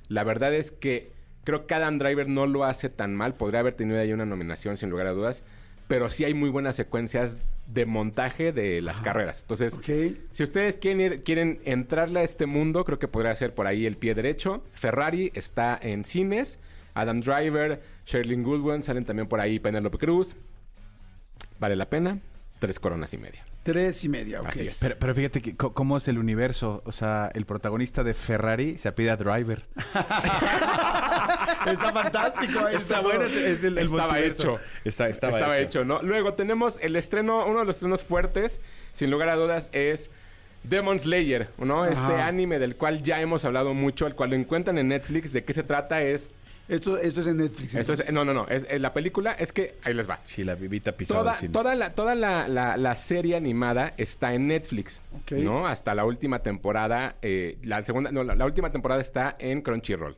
La 0.09 0.23
verdad 0.23 0.53
es 0.53 0.71
que 0.71 1.11
creo 1.43 1.65
que 1.67 1.73
Adam 1.75 1.99
Driver 1.99 2.27
no 2.27 2.45
lo 2.47 2.63
hace 2.65 2.89
tan 2.89 3.15
mal. 3.15 3.35
Podría 3.35 3.59
haber 3.61 3.73
tenido 3.73 3.99
ahí 3.99 4.11
una 4.11 4.25
nominación 4.25 4.75
sin 4.75 4.89
lugar 4.89 5.07
a 5.07 5.11
dudas. 5.11 5.43
Pero 5.87 6.09
sí 6.09 6.25
hay 6.25 6.33
muy 6.33 6.49
buenas 6.49 6.75
secuencias 6.75 7.37
de 7.67 7.85
montaje 7.85 8.51
de 8.51 8.81
las 8.81 8.99
carreras. 8.99 9.41
Entonces, 9.41 9.77
si 10.33 10.43
ustedes 10.43 10.75
quieren, 10.77 10.99
ir- 10.99 11.23
quieren 11.23 11.61
entrarle 11.63 12.19
a 12.19 12.23
este 12.23 12.45
mundo, 12.45 12.83
creo 12.83 12.99
que 12.99 13.07
podría 13.07 13.33
ser 13.35 13.53
por 13.53 13.67
ahí 13.67 13.85
el 13.85 13.95
pie 13.95 14.13
derecho. 14.15 14.63
Ferrari 14.73 15.31
está 15.33 15.79
en 15.81 16.03
cines. 16.03 16.59
Adam 16.93 17.21
Driver, 17.21 17.81
Sherlyn 18.07 18.41
Goodwin, 18.41 18.81
salen 18.81 19.03
también 19.05 19.27
por 19.27 19.39
ahí 19.41 19.59
Penelope 19.59 19.97
Cruz. 19.97 20.35
Vale 21.59 21.75
la 21.75 21.85
pena. 21.89 22.17
Tres 22.59 22.79
coronas 22.79 23.13
y 23.13 23.17
media. 23.17 23.43
Tres 23.63 24.03
y 24.05 24.09
media, 24.09 24.41
ok. 24.41 24.47
Así 24.47 24.67
es. 24.67 24.77
Pero, 24.79 24.95
pero 24.97 25.13
fíjate 25.13 25.41
que, 25.41 25.55
cómo 25.55 25.97
es 25.97 26.07
el 26.07 26.17
universo. 26.17 26.81
O 26.85 26.91
sea, 26.91 27.29
el 27.35 27.45
protagonista 27.45 28.03
de 28.03 28.13
Ferrari 28.15 28.77
se 28.77 28.87
apida 28.87 29.15
Driver. 29.17 29.63
Está 31.67 31.91
fantástico. 31.91 32.65
ahí 32.65 32.75
Está 32.77 33.01
bueno, 33.01 33.25
es, 33.25 33.33
es 33.35 33.63
el, 33.63 33.77
el 33.77 33.85
Estaba 33.85 34.05
multiverso. 34.13 34.41
hecho. 34.41 34.59
Está, 34.85 35.09
estaba, 35.09 35.33
Estaba, 35.37 35.57
hecho. 35.59 35.79
hecho. 35.81 35.85
¿no? 35.85 36.01
Luego 36.01 36.33
tenemos 36.33 36.79
el 36.81 36.95
estreno, 36.95 37.45
uno 37.45 37.59
de 37.59 37.65
los 37.65 37.75
estrenos 37.75 38.03
fuertes, 38.03 38.61
sin 38.93 39.11
lugar 39.11 39.29
a 39.29 39.35
dudas, 39.35 39.69
es 39.73 40.09
Demon 40.63 40.99
Slayer, 40.99 41.49
¿no? 41.57 41.85
Este 41.85 42.13
anime 42.21 42.57
del 42.59 42.75
cual 42.77 43.03
ya 43.03 43.21
hemos 43.21 43.43
hablado 43.45 43.73
mucho, 43.73 44.07
el 44.07 44.15
cual 44.15 44.29
lo 44.31 44.35
encuentran 44.37 44.77
en 44.77 44.87
Netflix. 44.87 45.33
¿De 45.33 45.43
qué 45.43 45.53
se 45.53 45.63
trata? 45.63 46.01
Es. 46.01 46.31
Esto, 46.69 46.97
esto 46.97 47.21
es 47.21 47.27
en 47.27 47.37
Netflix. 47.37 47.75
Esto 47.75 47.93
es- 47.93 48.11
no, 48.11 48.25
no, 48.25 48.33
no. 48.33 48.45
es- 48.47 48.63
es 48.69 48.81
la 48.81 48.93
película 48.93 49.31
es 49.33 49.53
que. 49.53 49.75
Ahí 49.83 49.93
les 49.93 50.09
va. 50.09 50.19
Sí, 50.25 50.43
la 50.43 50.55
vivita 50.55 50.91
pisada 50.91 51.19
Toda, 51.37 51.51
toda, 51.51 51.75
la, 51.75 51.93
toda 51.93 52.13
la, 52.15 52.47
la- 52.47 52.75
la 52.77 52.95
serie 52.97 53.35
animada 53.37 53.93
está 53.97 54.33
en 54.33 54.47
Netflix, 54.47 55.01
Ok. 55.21 55.31
¿no? 55.39 55.65
Hasta 55.67 55.95
la 55.95 56.03
última 56.05 56.39
temporada, 56.39 57.15
eh, 57.21 57.57
la 57.63 57.81
segunda, 57.83 58.11
no, 58.11 58.23
la, 58.23 58.35
la 58.35 58.45
última 58.45 58.69
temporada 58.71 58.99
está 59.01 59.35
en 59.39 59.61
Crunchyroll. 59.61 60.15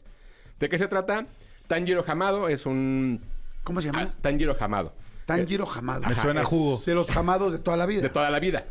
¿De 0.59 0.69
qué 0.69 0.77
se 0.79 0.87
trata? 0.87 1.25
Tanjiro 1.67 2.03
Hamado 2.07 2.49
es 2.49 2.65
un... 2.65 3.19
¿Cómo 3.63 3.79
se 3.81 3.87
llama? 3.87 4.09
ah, 4.09 4.13
Tanjiro 4.21 4.57
Hamado. 4.59 4.91
Tanjiro 5.27 5.69
Hamado. 5.71 6.01
Me 6.01 6.07
Ajá, 6.13 6.21
suena 6.23 6.41
es- 6.41 6.47
jugo. 6.47 6.81
De 6.83 6.95
los 6.95 7.11
jamados 7.11 7.53
de 7.53 7.59
toda 7.59 7.77
la 7.77 7.85
vida. 7.85 8.01
De 8.01 8.09
toda 8.09 8.31
la 8.31 8.39
vida. 8.39 8.65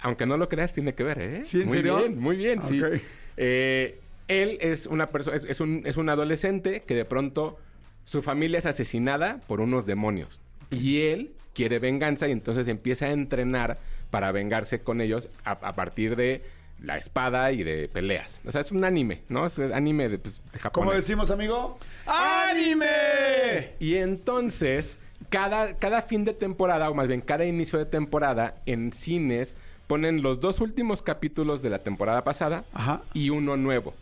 Aunque 0.00 0.26
no 0.26 0.36
lo 0.36 0.48
creas, 0.48 0.72
tiene 0.72 0.94
que 0.94 1.04
ver, 1.04 1.18
¿eh? 1.20 1.42
¿Sí, 1.44 1.60
en 1.60 1.66
muy 1.68 1.76
serio? 1.76 1.98
bien, 1.98 2.18
muy 2.18 2.36
bien, 2.36 2.60
sí. 2.62 2.82
Ok. 2.82 3.00
Eh, 3.36 3.99
él 4.30 4.58
es 4.60 4.86
una 4.86 5.10
persona, 5.10 5.36
es, 5.36 5.44
es 5.44 5.60
un, 5.60 5.82
es 5.84 5.96
un 5.96 6.08
adolescente 6.08 6.82
que 6.82 6.94
de 6.94 7.04
pronto 7.04 7.58
su 8.04 8.22
familia 8.22 8.58
es 8.58 8.66
asesinada 8.66 9.40
por 9.46 9.60
unos 9.60 9.86
demonios. 9.86 10.40
Y 10.70 11.02
él 11.02 11.32
quiere 11.52 11.80
venganza 11.80 12.28
y 12.28 12.32
entonces 12.32 12.68
empieza 12.68 13.06
a 13.06 13.10
entrenar 13.10 13.78
para 14.10 14.30
vengarse 14.32 14.82
con 14.82 15.00
ellos 15.00 15.30
a, 15.44 15.52
a 15.52 15.74
partir 15.74 16.14
de 16.16 16.42
la 16.82 16.96
espada 16.96 17.52
y 17.52 17.62
de 17.62 17.88
peleas. 17.88 18.40
O 18.46 18.50
sea, 18.50 18.60
es 18.62 18.72
un 18.72 18.84
anime, 18.84 19.22
¿no? 19.28 19.46
Es 19.46 19.58
anime 19.58 20.08
de, 20.08 20.18
pues, 20.18 20.40
de 20.52 20.58
Japón. 20.58 20.84
¿Cómo 20.84 20.96
decimos, 20.96 21.30
amigo? 21.30 21.78
¡Anime! 22.06 23.74
Y 23.80 23.96
entonces, 23.96 24.96
cada, 25.28 25.74
cada 25.74 26.02
fin 26.02 26.24
de 26.24 26.32
temporada, 26.34 26.88
o 26.88 26.94
más 26.94 27.08
bien 27.08 27.20
cada 27.20 27.44
inicio 27.44 27.78
de 27.78 27.86
temporada, 27.86 28.54
en 28.66 28.92
cines 28.92 29.56
ponen 29.86 30.22
los 30.22 30.40
dos 30.40 30.60
últimos 30.60 31.02
capítulos 31.02 31.62
de 31.62 31.70
la 31.70 31.80
temporada 31.80 32.22
pasada 32.22 32.64
Ajá. 32.72 33.02
y 33.12 33.30
uno 33.30 33.56
nuevo. 33.56 33.92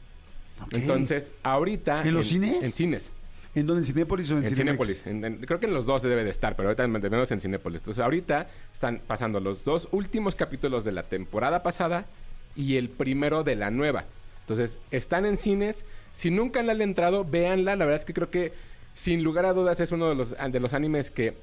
Entonces, 0.71 1.33
ahorita... 1.43 2.03
¿En 2.07 2.15
los 2.15 2.27
cines? 2.29 2.65
En 2.65 2.71
cines. 2.73 3.13
¿En 3.55 3.67
dónde? 3.67 3.81
¿En 3.83 3.87
Cinépolis 3.87 4.31
o 4.31 4.39
en, 4.39 4.45
En? 4.45 4.55
Cinépolis. 4.55 5.07
En- 5.07 5.39
creo 5.39 5.59
que 5.59 5.67
en 5.67 5.75
los 5.75 5.87
dos 5.87 6.03
debe 6.03 6.23
de 6.23 6.31
estar, 6.31 6.55
pero 6.55 6.69
ahorita 6.69 6.83
de 6.87 7.11
menos 7.11 7.31
en 7.33 7.41
Cinépolis. 7.41 7.81
Entonces 7.81 8.03
ahorita 8.05 8.49
están 8.73 9.01
pasando 9.07 9.41
los 9.41 9.65
dos 9.65 9.89
últimos 9.91 10.35
capítulos 10.35 10.85
de 10.85 10.93
la 10.93 11.03
temporada 11.05 11.63
pasada 11.63 12.07
y 12.55 12.77
el 12.77 12.89
primero 12.89 13.45
de 13.45 13.57
la 13.57 13.71
nueva. 13.71 14.05
Entonces 14.43 14.79
están 14.91 15.25
en 15.27 15.39
cines. 15.39 15.85
Si 16.13 16.31
nunca 16.31 16.63
la 16.63 16.73
han 16.73 16.83
entrado, 16.83 17.25
véanla. 17.25 17.75
La 17.75 17.85
verdad 17.85 18.01
es 18.01 18.05
que 18.05 18.15
creo 18.15 18.31
que 18.31 18.53
sin 18.95 19.23
lugar 19.25 19.47
a 19.47 19.53
dudas 19.53 19.81
es 19.81 19.93
uno 19.93 20.09
de 20.09 20.15
los, 20.15 20.31
de 20.37 20.61
los 20.61 20.73
animes 20.73 21.11
que 21.11 21.35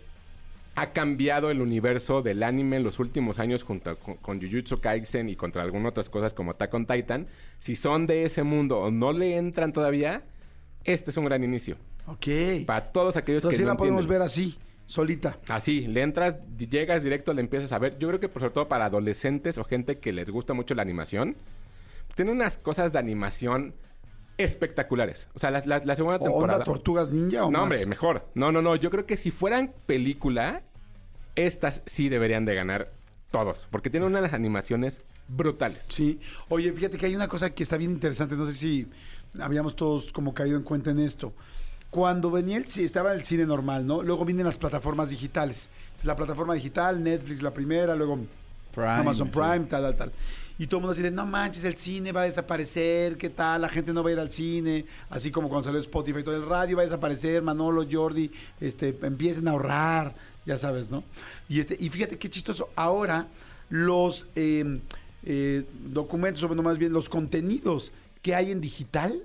ha 0.76 0.92
cambiado 0.92 1.50
el 1.50 1.62
universo 1.62 2.22
del 2.22 2.44
anime 2.44 2.76
en 2.78 2.84
los 2.84 3.00
últimos 3.00 3.40
años 3.40 3.64
junto 3.64 3.98
con, 3.98 4.16
con 4.18 4.42
Jujutsu 4.42 4.80
Kaisen 4.80 5.30
y 5.30 5.36
contra 5.36 5.64
algunas 5.64 5.92
otras 5.92 6.10
cosas 6.10 6.34
como 6.34 6.52
Attack 6.52 6.74
on 6.74 6.86
Titan. 6.86 7.28
Si 7.60 7.76
son 7.76 8.08
de 8.08 8.26
ese 8.26 8.44
mundo 8.44 8.80
o 8.80 8.92
no 8.92 9.14
le 9.14 9.38
entran 9.38 9.72
todavía, 9.72 10.24
este 10.84 11.12
es 11.12 11.18
un 11.18 11.26
gran 11.26 11.44
inicio. 11.44 11.78
Ok. 12.08 12.28
Para 12.66 12.92
todos 12.92 13.16
aquellos 13.18 13.40
Entonces 13.40 13.58
que 13.58 13.64
sí 13.64 13.66
no 13.66 13.74
la 13.74 13.78
podemos 13.78 14.06
ver 14.06 14.22
así, 14.22 14.58
solita. 14.86 15.40
Así, 15.48 15.88
le 15.88 16.02
entras, 16.02 16.36
llegas 16.58 17.04
directo, 17.04 17.34
le 17.34 17.42
empiezas 17.42 17.72
a 17.72 17.80
ver. 17.80 17.98
Yo 17.98 18.08
creo 18.10 18.20
que 18.20 18.30
por 18.30 18.42
sobre 18.42 18.54
todo 18.54 18.68
para 18.68 18.86
adolescentes 18.86 19.58
o 19.58 19.64
gente 19.64 20.00
que 20.00 20.12
les 20.12 20.30
gusta 20.30 20.54
mucho 20.54 20.76
la 20.76 20.82
animación, 20.82 21.38
tiene 22.16 22.32
unas 22.32 22.58
cosas 22.58 22.94
de 22.94 23.00
animación 23.00 23.76
espectaculares. 24.38 25.28
O 25.34 25.40
sea, 25.40 25.52
la, 25.52 25.62
la- 25.66 25.80
la 25.84 25.96
segunda 25.96 26.18
¿O 26.18 26.24
temporada. 26.24 26.54
onda 26.60 26.66
Tortugas 26.66 27.10
Ninja 27.10 27.46
o 27.46 27.52
no, 27.52 27.60
más? 27.60 27.64
hombre, 27.64 27.86
mejor. 27.86 28.26
No, 28.36 28.52
no, 28.52 28.62
no. 28.62 28.76
Yo 28.76 28.90
creo 28.90 29.06
que 29.06 29.18
si 29.18 29.32
fueran 29.32 29.72
película, 29.86 30.62
estas 31.36 31.82
sí 31.86 32.10
deberían 32.10 32.46
de 32.46 32.56
ganar 32.56 32.92
todos. 33.32 33.68
Porque 33.72 33.90
tienen 33.90 34.10
unas 34.16 34.34
animaciones 34.34 35.02
brutales. 35.28 35.86
Sí. 35.90 36.20
Oye, 36.50 36.72
fíjate 36.74 36.98
que 36.98 37.06
hay 37.08 37.16
una 37.16 37.28
cosa 37.28 37.50
que 37.50 37.64
está 37.64 37.78
bien 37.78 37.92
interesante. 37.92 38.36
No 38.36 38.46
sé 38.46 38.54
si 38.54 38.88
habíamos 39.40 39.76
todos 39.76 40.12
como 40.12 40.34
caído 40.34 40.58
en 40.58 40.64
cuenta 40.64 40.92
en 40.92 41.00
esto. 41.00 41.34
Cuando 41.90 42.30
venía 42.30 42.58
el, 42.58 42.66
estaba 42.66 43.14
el 43.14 43.24
cine 43.24 43.46
normal, 43.46 43.88
¿no? 43.88 44.04
Luego 44.04 44.26
vienen 44.26 44.46
las 44.46 44.58
plataformas 44.58 45.10
digitales. 45.10 45.70
La 46.04 46.16
plataforma 46.16 46.54
digital, 46.54 47.02
Netflix 47.04 47.42
la 47.42 47.52
primera, 47.52 47.96
luego 47.96 48.20
Prime, 48.74 48.90
Amazon 48.90 49.28
sí. 49.28 49.34
Prime, 49.34 49.66
tal, 49.70 49.84
tal, 49.84 49.96
tal. 49.96 50.12
Y 50.58 50.68
todo 50.68 50.78
el 50.78 50.82
mundo 50.84 50.93
así 50.93 51.01
de, 51.01 51.12
no 51.12 51.26
manches, 51.26 51.64
el 51.66 51.76
cine 51.76 52.14
va 52.14 52.22
a 52.22 52.26
desaparecer, 52.26 53.18
¿qué 53.18 53.30
tal? 53.30 53.62
La 53.62 53.70
gente 53.70 53.91
no 53.91 54.03
va 54.03 54.10
a 54.10 54.14
ir 54.14 54.20
al 54.20 54.32
cine. 54.32 54.86
Así 55.10 55.30
como 55.30 55.49
cuando 55.49 55.66
salió 55.66 55.82
Spotify, 55.82 56.24
todo 56.24 56.36
el 56.36 56.45
radio 56.45 56.78
va 56.78 56.84
a 56.84 56.86
desaparecer, 56.86 57.41
Manolo, 57.41 57.86
Jordi, 57.89 58.32
este, 58.62 58.97
empiecen 59.01 59.47
a 59.47 59.51
ahorrar, 59.51 60.14
ya 60.45 60.58
sabes, 60.58 60.89
¿no? 60.89 61.03
Y, 61.49 61.60
este, 61.60 61.76
y 61.78 61.89
fíjate 61.89 62.18
qué 62.18 62.30
chistoso, 62.30 62.70
ahora 62.76 63.28
los 63.70 64.28
eh, 64.36 64.80
eh, 65.24 65.66
documentos, 65.91 66.41
o 66.43 66.47
bueno, 66.47 66.64
más 66.64 66.78
bien 66.78 66.93
los 66.93 67.10
contenidos 67.10 67.91
que 68.22 68.34
hay 68.34 68.51
en 68.51 68.62
digital, 68.62 69.22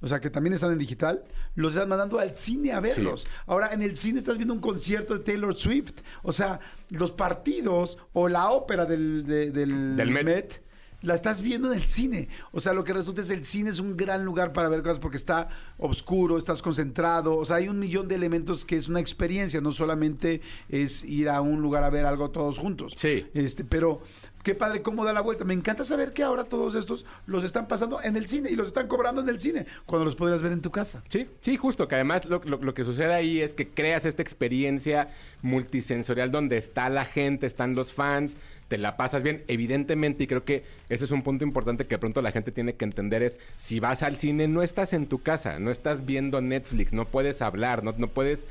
o 0.00 0.08
sea, 0.08 0.20
que 0.20 0.30
también 0.30 0.54
están 0.54 0.72
en 0.72 0.78
digital, 0.78 1.22
los 1.54 1.74
están 1.74 1.88
mandando 1.88 2.18
al 2.18 2.34
cine 2.34 2.72
a 2.72 2.80
verlos. 2.80 3.26
Ahora, 3.46 3.72
en 3.72 3.82
el 3.82 3.96
cine 3.96 4.18
estás 4.20 4.36
viendo 4.38 4.54
un 4.54 4.60
concierto 4.60 5.16
de 5.18 5.24
Taylor 5.24 5.54
Swift. 5.56 6.00
O 6.22 6.32
sea, 6.32 6.60
los 6.88 7.10
partidos 7.10 7.98
o 8.12 8.28
la 8.28 8.50
ópera 8.50 8.86
del, 8.86 9.26
de- 9.26 9.50
del, 9.50 9.96
Del 9.96 10.10
Met. 10.10 10.24
Met, 10.24 10.62
la 11.02 11.14
estás 11.14 11.40
viendo 11.40 11.72
en 11.72 11.78
el 11.80 11.86
cine. 11.88 12.28
O 12.52 12.60
sea, 12.60 12.72
lo 12.74 12.84
que 12.84 12.92
resulta 12.92 13.22
es 13.22 13.30
el 13.30 13.44
cine 13.44 13.70
es 13.70 13.78
un 13.78 13.96
gran 13.96 14.24
lugar 14.24 14.52
para 14.52 14.68
ver 14.68 14.82
cosas 14.82 14.98
porque 14.98 15.16
está 15.16 15.48
oscuro, 15.78 16.36
estás 16.38 16.62
concentrado. 16.62 17.36
O 17.36 17.44
sea, 17.44 17.56
hay 17.56 17.68
un 17.68 17.78
millón 17.78 18.08
de 18.08 18.14
elementos 18.16 18.64
que 18.64 18.76
es 18.76 18.88
una 18.88 19.00
experiencia, 19.00 19.60
no 19.60 19.72
solamente 19.72 20.40
es 20.68 21.02
ir 21.04 21.28
a 21.28 21.40
un 21.40 21.62
lugar 21.62 21.84
a 21.84 21.90
ver 21.90 22.04
algo 22.06 22.30
todos 22.30 22.58
juntos. 22.58 22.94
Sí. 22.96 23.26
Este, 23.34 23.64
pero 23.64 24.02
qué 24.42 24.54
padre 24.54 24.82
cómo 24.82 25.04
da 25.04 25.12
la 25.12 25.20
vuelta. 25.22 25.44
Me 25.44 25.54
encanta 25.54 25.84
saber 25.84 26.12
que 26.12 26.22
ahora 26.22 26.44
todos 26.44 26.74
estos 26.74 27.06
los 27.26 27.44
están 27.44 27.66
pasando 27.68 28.00
en 28.02 28.16
el 28.16 28.26
cine 28.26 28.50
y 28.50 28.56
los 28.56 28.66
están 28.68 28.86
cobrando 28.88 29.20
en 29.22 29.28
el 29.28 29.40
cine 29.40 29.66
cuando 29.86 30.04
los 30.04 30.16
podrías 30.16 30.42
ver 30.42 30.52
en 30.52 30.60
tu 30.62 30.70
casa. 30.70 31.02
Sí, 31.08 31.26
sí, 31.40 31.56
justo, 31.56 31.88
que 31.88 31.94
además 31.94 32.26
lo, 32.26 32.40
lo- 32.44 32.58
lo 32.58 32.74
que 32.74 32.84
sucede 32.84 33.14
ahí 33.14 33.40
es 33.40 33.54
que 33.54 33.68
creas 33.68 34.04
esta 34.04 34.22
experiencia 34.22 35.08
multisensorial 35.42 36.30
donde 36.30 36.56
está 36.56 36.88
la 36.88 37.04
gente, 37.04 37.46
están 37.46 37.74
los 37.74 37.92
fans, 37.92 38.36
te 38.70 38.78
la 38.78 38.96
pasas 38.96 39.22
bien, 39.22 39.44
evidentemente, 39.48 40.24
y 40.24 40.26
creo 40.26 40.44
que 40.44 40.64
ese 40.88 41.04
es 41.04 41.10
un 41.10 41.22
punto 41.22 41.44
importante 41.44 41.84
que 41.84 41.96
de 41.96 41.98
pronto 41.98 42.22
la 42.22 42.32
gente 42.32 42.52
tiene 42.52 42.74
que 42.74 42.86
entender 42.86 43.22
es, 43.22 43.38
si 43.58 43.80
vas 43.80 44.02
al 44.02 44.16
cine, 44.16 44.48
no 44.48 44.62
estás 44.62 44.94
en 44.94 45.06
tu 45.06 45.20
casa, 45.22 45.58
no 45.58 45.70
estás 45.70 46.06
viendo 46.06 46.40
Netflix, 46.40 46.94
no 46.94 47.04
puedes 47.04 47.42
hablar, 47.42 47.84
no, 47.84 47.92
no 47.98 48.06
puedes, 48.06 48.46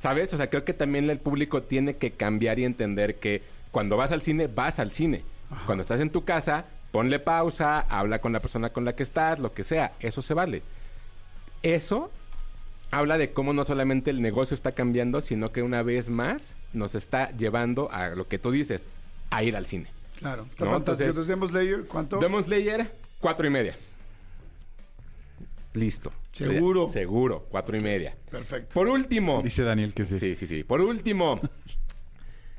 ¿sabes? 0.00 0.32
O 0.32 0.36
sea, 0.36 0.50
creo 0.50 0.64
que 0.64 0.74
también 0.74 1.08
el 1.10 1.18
público 1.18 1.62
tiene 1.62 1.94
que 1.94 2.10
cambiar 2.10 2.58
y 2.58 2.64
entender 2.64 3.16
que 3.16 3.42
cuando 3.70 3.96
vas 3.96 4.10
al 4.10 4.22
cine, 4.22 4.48
vas 4.48 4.80
al 4.80 4.90
cine. 4.90 5.22
Cuando 5.66 5.82
estás 5.82 6.00
en 6.00 6.10
tu 6.10 6.24
casa, 6.24 6.64
ponle 6.90 7.18
pausa, 7.18 7.80
habla 7.80 8.18
con 8.18 8.32
la 8.32 8.40
persona 8.40 8.70
con 8.70 8.84
la 8.84 8.96
que 8.96 9.04
estás, 9.04 9.38
lo 9.38 9.52
que 9.52 9.62
sea, 9.62 9.92
eso 10.00 10.22
se 10.22 10.34
vale 10.34 10.62
eso 11.62 12.10
habla 12.90 13.18
de 13.18 13.32
cómo 13.32 13.52
no 13.52 13.64
solamente 13.64 14.10
el 14.10 14.22
negocio 14.22 14.54
está 14.54 14.72
cambiando, 14.72 15.20
sino 15.20 15.52
que 15.52 15.62
una 15.62 15.82
vez 15.82 16.08
más 16.08 16.54
nos 16.72 16.94
está 16.94 17.30
llevando 17.36 17.90
a 17.92 18.10
lo 18.10 18.26
que 18.26 18.38
tú 18.38 18.50
dices, 18.50 18.84
a 19.30 19.42
ir 19.42 19.56
al 19.56 19.66
cine. 19.66 19.88
Claro, 20.18 20.46
está 20.50 20.64
No, 20.64 20.72
fantástico. 20.72 21.08
entonces- 21.08 21.08
Entonces, 21.08 21.26
Demon 21.28 21.48
Slayer, 21.48 21.86
¿cuánto? 21.86 22.18
Demon 22.18 22.44
Slayer, 22.44 22.92
cuatro 23.20 23.46
y 23.46 23.50
media. 23.50 23.74
Listo. 25.74 26.12
¿Seguro? 26.32 26.88
Seguro, 26.88 27.46
cuatro 27.50 27.76
y 27.76 27.80
media. 27.80 28.16
Perfecto. 28.30 28.72
Por 28.74 28.88
último. 28.88 29.40
Dice 29.42 29.62
Daniel 29.62 29.94
que 29.94 30.04
sí. 30.04 30.18
Sí, 30.18 30.36
sí, 30.36 30.46
sí. 30.46 30.64
Por 30.64 30.80
último, 30.80 31.40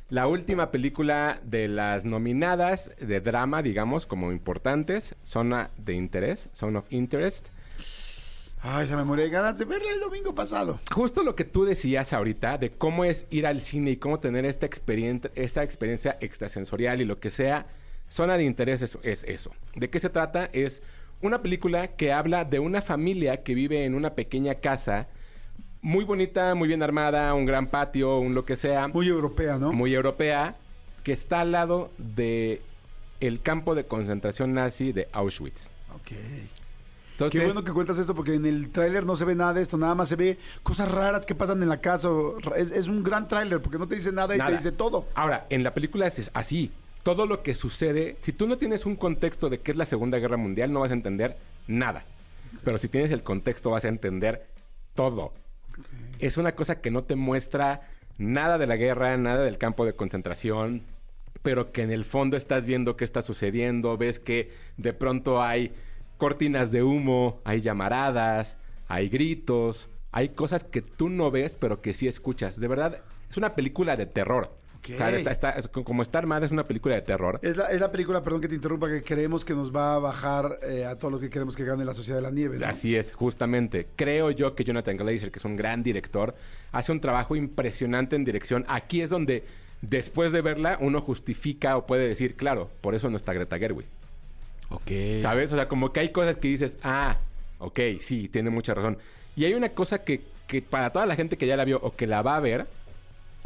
la 0.09 0.27
última 0.27 0.71
película 0.71 1.39
de 1.43 1.67
las 1.67 2.05
nominadas 2.05 2.91
de 2.99 3.19
drama, 3.21 3.61
digamos, 3.61 4.05
como 4.05 4.31
importantes, 4.31 5.15
Zona 5.23 5.71
de 5.77 5.93
Interés, 5.93 6.49
Zone 6.55 6.77
of 6.77 6.85
Interest. 6.91 7.49
Ay, 8.63 8.85
se 8.85 8.95
me 8.95 9.03
morí 9.03 9.23
de 9.23 9.29
ganas 9.29 9.57
de 9.57 9.65
verla 9.65 9.91
el 9.91 9.99
domingo 9.99 10.33
pasado. 10.33 10.79
Justo 10.93 11.23
lo 11.23 11.35
que 11.35 11.45
tú 11.45 11.65
decías 11.65 12.13
ahorita 12.13 12.59
de 12.59 12.69
cómo 12.69 13.03
es 13.03 13.25
ir 13.31 13.47
al 13.47 13.59
cine 13.59 13.91
y 13.91 13.97
cómo 13.97 14.19
tener 14.19 14.45
esta 14.45 14.67
experiencia, 14.67 15.31
esta 15.33 15.63
experiencia 15.63 16.17
extrasensorial 16.21 17.01
y 17.01 17.05
lo 17.05 17.17
que 17.17 17.31
sea, 17.31 17.65
zona 18.09 18.37
de 18.37 18.43
interés 18.43 18.83
es, 18.83 18.97
es 19.01 19.23
eso. 19.23 19.51
¿De 19.75 19.89
qué 19.89 19.99
se 19.99 20.09
trata? 20.09 20.45
Es 20.53 20.83
una 21.21 21.39
película 21.39 21.87
que 21.87 22.13
habla 22.13 22.45
de 22.45 22.59
una 22.59 22.83
familia 22.83 23.37
que 23.37 23.55
vive 23.55 23.85
en 23.85 23.95
una 23.95 24.11
pequeña 24.11 24.53
casa 24.53 25.07
muy 25.81 26.05
bonita, 26.05 26.53
muy 26.53 26.67
bien 26.67 26.83
armada, 26.83 27.33
un 27.33 27.45
gran 27.47 27.67
patio, 27.67 28.19
un 28.19 28.35
lo 28.35 28.45
que 28.45 28.55
sea, 28.55 28.87
muy, 28.87 29.07
Muy 29.07 29.07
europea, 29.07 29.57
¿no? 29.57 29.87
europea, 29.87 30.55
que 31.03 31.13
está 31.13 31.41
al 31.41 31.51
lado 31.51 31.91
de 31.97 32.61
el 33.19 33.41
campo 33.41 33.73
de 33.73 33.85
concentración 33.85 34.53
nazi 34.53 34.91
de 34.91 35.07
Auschwitz. 35.11 35.69
Ok. 35.95 36.11
Entonces, 37.21 37.39
Qué 37.39 37.45
bueno 37.45 37.63
que 37.63 37.71
cuentas 37.71 37.99
esto 37.99 38.15
porque 38.15 38.33
en 38.33 38.45
el 38.47 38.71
tráiler 38.71 39.05
no 39.05 39.15
se 39.15 39.25
ve 39.25 39.35
nada 39.35 39.53
de 39.53 39.61
esto, 39.61 39.77
nada 39.77 39.93
más 39.93 40.09
se 40.09 40.15
ve 40.15 40.39
cosas 40.63 40.89
raras 40.89 41.25
que 41.25 41.35
pasan 41.35 41.61
en 41.61 41.69
la 41.69 41.79
casa. 41.79 42.09
Es, 42.55 42.71
es 42.71 42.87
un 42.87 43.03
gran 43.03 43.27
tráiler 43.27 43.61
porque 43.61 43.77
no 43.77 43.87
te 43.87 43.95
dice 43.95 44.11
nada 44.11 44.35
y 44.35 44.39
te 44.39 44.51
dice 44.51 44.71
todo. 44.71 45.05
Ahora, 45.13 45.45
en 45.49 45.63
la 45.63 45.73
película 45.73 46.07
es 46.07 46.31
así. 46.33 46.71
Todo 47.03 47.25
lo 47.27 47.43
que 47.43 47.53
sucede, 47.53 48.17
si 48.21 48.31
tú 48.31 48.47
no 48.47 48.57
tienes 48.57 48.85
un 48.85 48.95
contexto 48.95 49.49
de 49.49 49.59
qué 49.59 49.71
es 49.71 49.77
la 49.77 49.85
Segunda 49.85 50.17
Guerra 50.17 50.37
Mundial, 50.37 50.73
no 50.73 50.79
vas 50.79 50.91
a 50.91 50.95
entender 50.95 51.37
nada. 51.67 52.05
Pero 52.63 52.77
si 52.77 52.87
tienes 52.87 53.11
el 53.11 53.23
contexto, 53.23 53.69
vas 53.69 53.85
a 53.85 53.89
entender 53.89 54.45
todo. 54.95 55.31
Es 56.19 56.37
una 56.37 56.51
cosa 56.53 56.81
que 56.81 56.91
no 56.91 57.03
te 57.03 57.15
muestra 57.15 57.81
nada 58.17 58.57
de 58.57 58.67
la 58.67 58.77
guerra, 58.77 59.15
nada 59.17 59.43
del 59.43 59.57
campo 59.57 59.85
de 59.85 59.93
concentración, 59.93 60.81
pero 61.41 61.71
que 61.71 61.81
en 61.81 61.91
el 61.91 62.05
fondo 62.05 62.37
estás 62.37 62.65
viendo 62.65 62.95
qué 62.95 63.05
está 63.05 63.21
sucediendo, 63.21 63.97
ves 63.97 64.19
que 64.19 64.51
de 64.77 64.93
pronto 64.93 65.41
hay 65.41 65.71
cortinas 66.21 66.71
de 66.71 66.83
humo, 66.83 67.41
hay 67.45 67.61
llamaradas, 67.61 68.55
hay 68.87 69.09
gritos, 69.09 69.89
hay 70.11 70.29
cosas 70.29 70.63
que 70.63 70.83
tú 70.83 71.09
no 71.09 71.31
ves, 71.31 71.57
pero 71.59 71.81
que 71.81 71.95
sí 71.95 72.07
escuchas. 72.07 72.59
De 72.59 72.67
verdad, 72.67 72.99
es 73.27 73.37
una 73.37 73.55
película 73.55 73.97
de 73.97 74.05
terror. 74.05 74.51
Ok. 74.77 74.89
O 74.93 74.97
sea, 74.97 75.09
está- 75.17 75.31
está- 75.31 75.49
es 75.53 75.67
co- 75.67 75.83
como 75.83 76.03
está 76.03 76.19
armada, 76.19 76.45
es 76.45 76.51
una 76.51 76.67
película 76.67 76.93
de 76.93 77.01
terror. 77.01 77.39
Es 77.41 77.57
la, 77.57 77.65
es 77.71 77.79
la 77.79 77.91
película, 77.91 78.21
perdón 78.21 78.39
que 78.41 78.47
te 78.47 78.53
interrumpa, 78.53 78.87
que 78.87 79.01
creemos 79.01 79.43
que 79.43 79.55
nos 79.55 79.75
va 79.75 79.95
a 79.95 79.99
bajar 79.99 80.59
eh, 80.61 80.85
a 80.85 80.99
todo 80.99 81.09
lo 81.09 81.19
que 81.19 81.31
queremos 81.31 81.55
que 81.55 81.65
gane 81.65 81.83
la 81.85 81.95
Sociedad 81.95 82.17
de 82.19 82.21
la 82.23 82.29
Nieve. 82.31 82.59
¿no? 82.59 82.67
Así 82.67 82.95
es, 82.95 83.11
justamente. 83.13 83.87
Creo 83.95 84.29
yo 84.29 84.53
que 84.53 84.63
Jonathan 84.63 84.97
Glazer, 84.97 85.31
que 85.31 85.39
es 85.39 85.45
un 85.45 85.55
gran 85.55 85.81
director, 85.81 86.35
hace 86.71 86.91
un 86.91 86.99
trabajo 87.01 87.35
impresionante 87.35 88.15
en 88.15 88.25
dirección. 88.25 88.63
Aquí 88.67 89.01
es 89.01 89.09
donde, 89.09 89.43
después 89.81 90.31
de 90.33 90.41
verla, 90.41 90.77
uno 90.81 91.01
justifica 91.01 91.77
o 91.77 91.87
puede 91.87 92.07
decir, 92.07 92.35
claro, 92.35 92.69
por 92.81 92.93
eso 92.93 93.09
no 93.09 93.17
está 93.17 93.33
Greta 93.33 93.57
Gerwig. 93.57 93.87
Ok. 94.71 95.21
¿Sabes? 95.21 95.51
O 95.51 95.55
sea, 95.55 95.67
como 95.67 95.93
que 95.93 95.99
hay 95.99 96.11
cosas 96.11 96.37
que 96.37 96.47
dices, 96.47 96.77
ah, 96.83 97.17
ok, 97.59 97.79
sí, 97.99 98.27
tiene 98.27 98.49
mucha 98.49 98.73
razón. 98.73 98.97
Y 99.35 99.45
hay 99.45 99.53
una 99.53 99.69
cosa 99.69 100.03
que, 100.03 100.21
que 100.47 100.61
para 100.61 100.91
toda 100.91 101.05
la 101.05 101.15
gente 101.15 101.37
que 101.37 101.47
ya 101.47 101.57
la 101.57 101.65
vio 101.65 101.79
o 101.81 101.91
que 101.91 102.07
la 102.07 102.21
va 102.21 102.37
a 102.37 102.39
ver, 102.39 102.67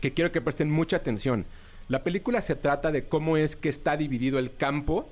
que 0.01 0.13
quiero 0.13 0.31
que 0.31 0.41
presten 0.41 0.71
mucha 0.71 0.97
atención. 0.97 1.45
La 1.87 2.03
película 2.03 2.41
se 2.41 2.55
trata 2.55 2.91
de 2.91 3.07
cómo 3.07 3.37
es 3.37 3.55
que 3.55 3.69
está 3.69 3.97
dividido 3.97 4.39
el 4.39 4.55
campo 4.55 5.07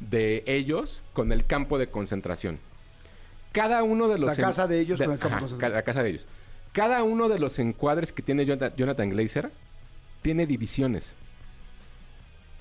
de 0.00 0.42
ellos 0.46 1.02
con 1.12 1.32
el 1.32 1.44
campo 1.44 1.78
de 1.78 1.88
concentración. 1.88 2.58
Cada 3.52 3.82
uno 3.82 4.08
de 4.08 4.18
los... 4.18 4.36
La 4.36 4.42
casa 4.44 4.66
de 4.66 4.80
ellos 4.80 5.00
con 5.00 5.12
el 5.12 5.18
campo 5.18 5.36
de 5.36 5.40
concentración. 5.40 5.76
La 5.76 5.82
casa 5.82 6.02
de 6.02 6.10
ellos. 6.10 6.26
Cada 6.72 7.02
uno 7.04 7.28
de 7.28 7.38
los 7.38 7.58
encuadres 7.58 8.12
que 8.12 8.22
tiene 8.22 8.44
Jonathan, 8.44 8.72
Jonathan 8.76 9.10
Glazer 9.10 9.50
tiene 10.22 10.46
divisiones. 10.46 11.12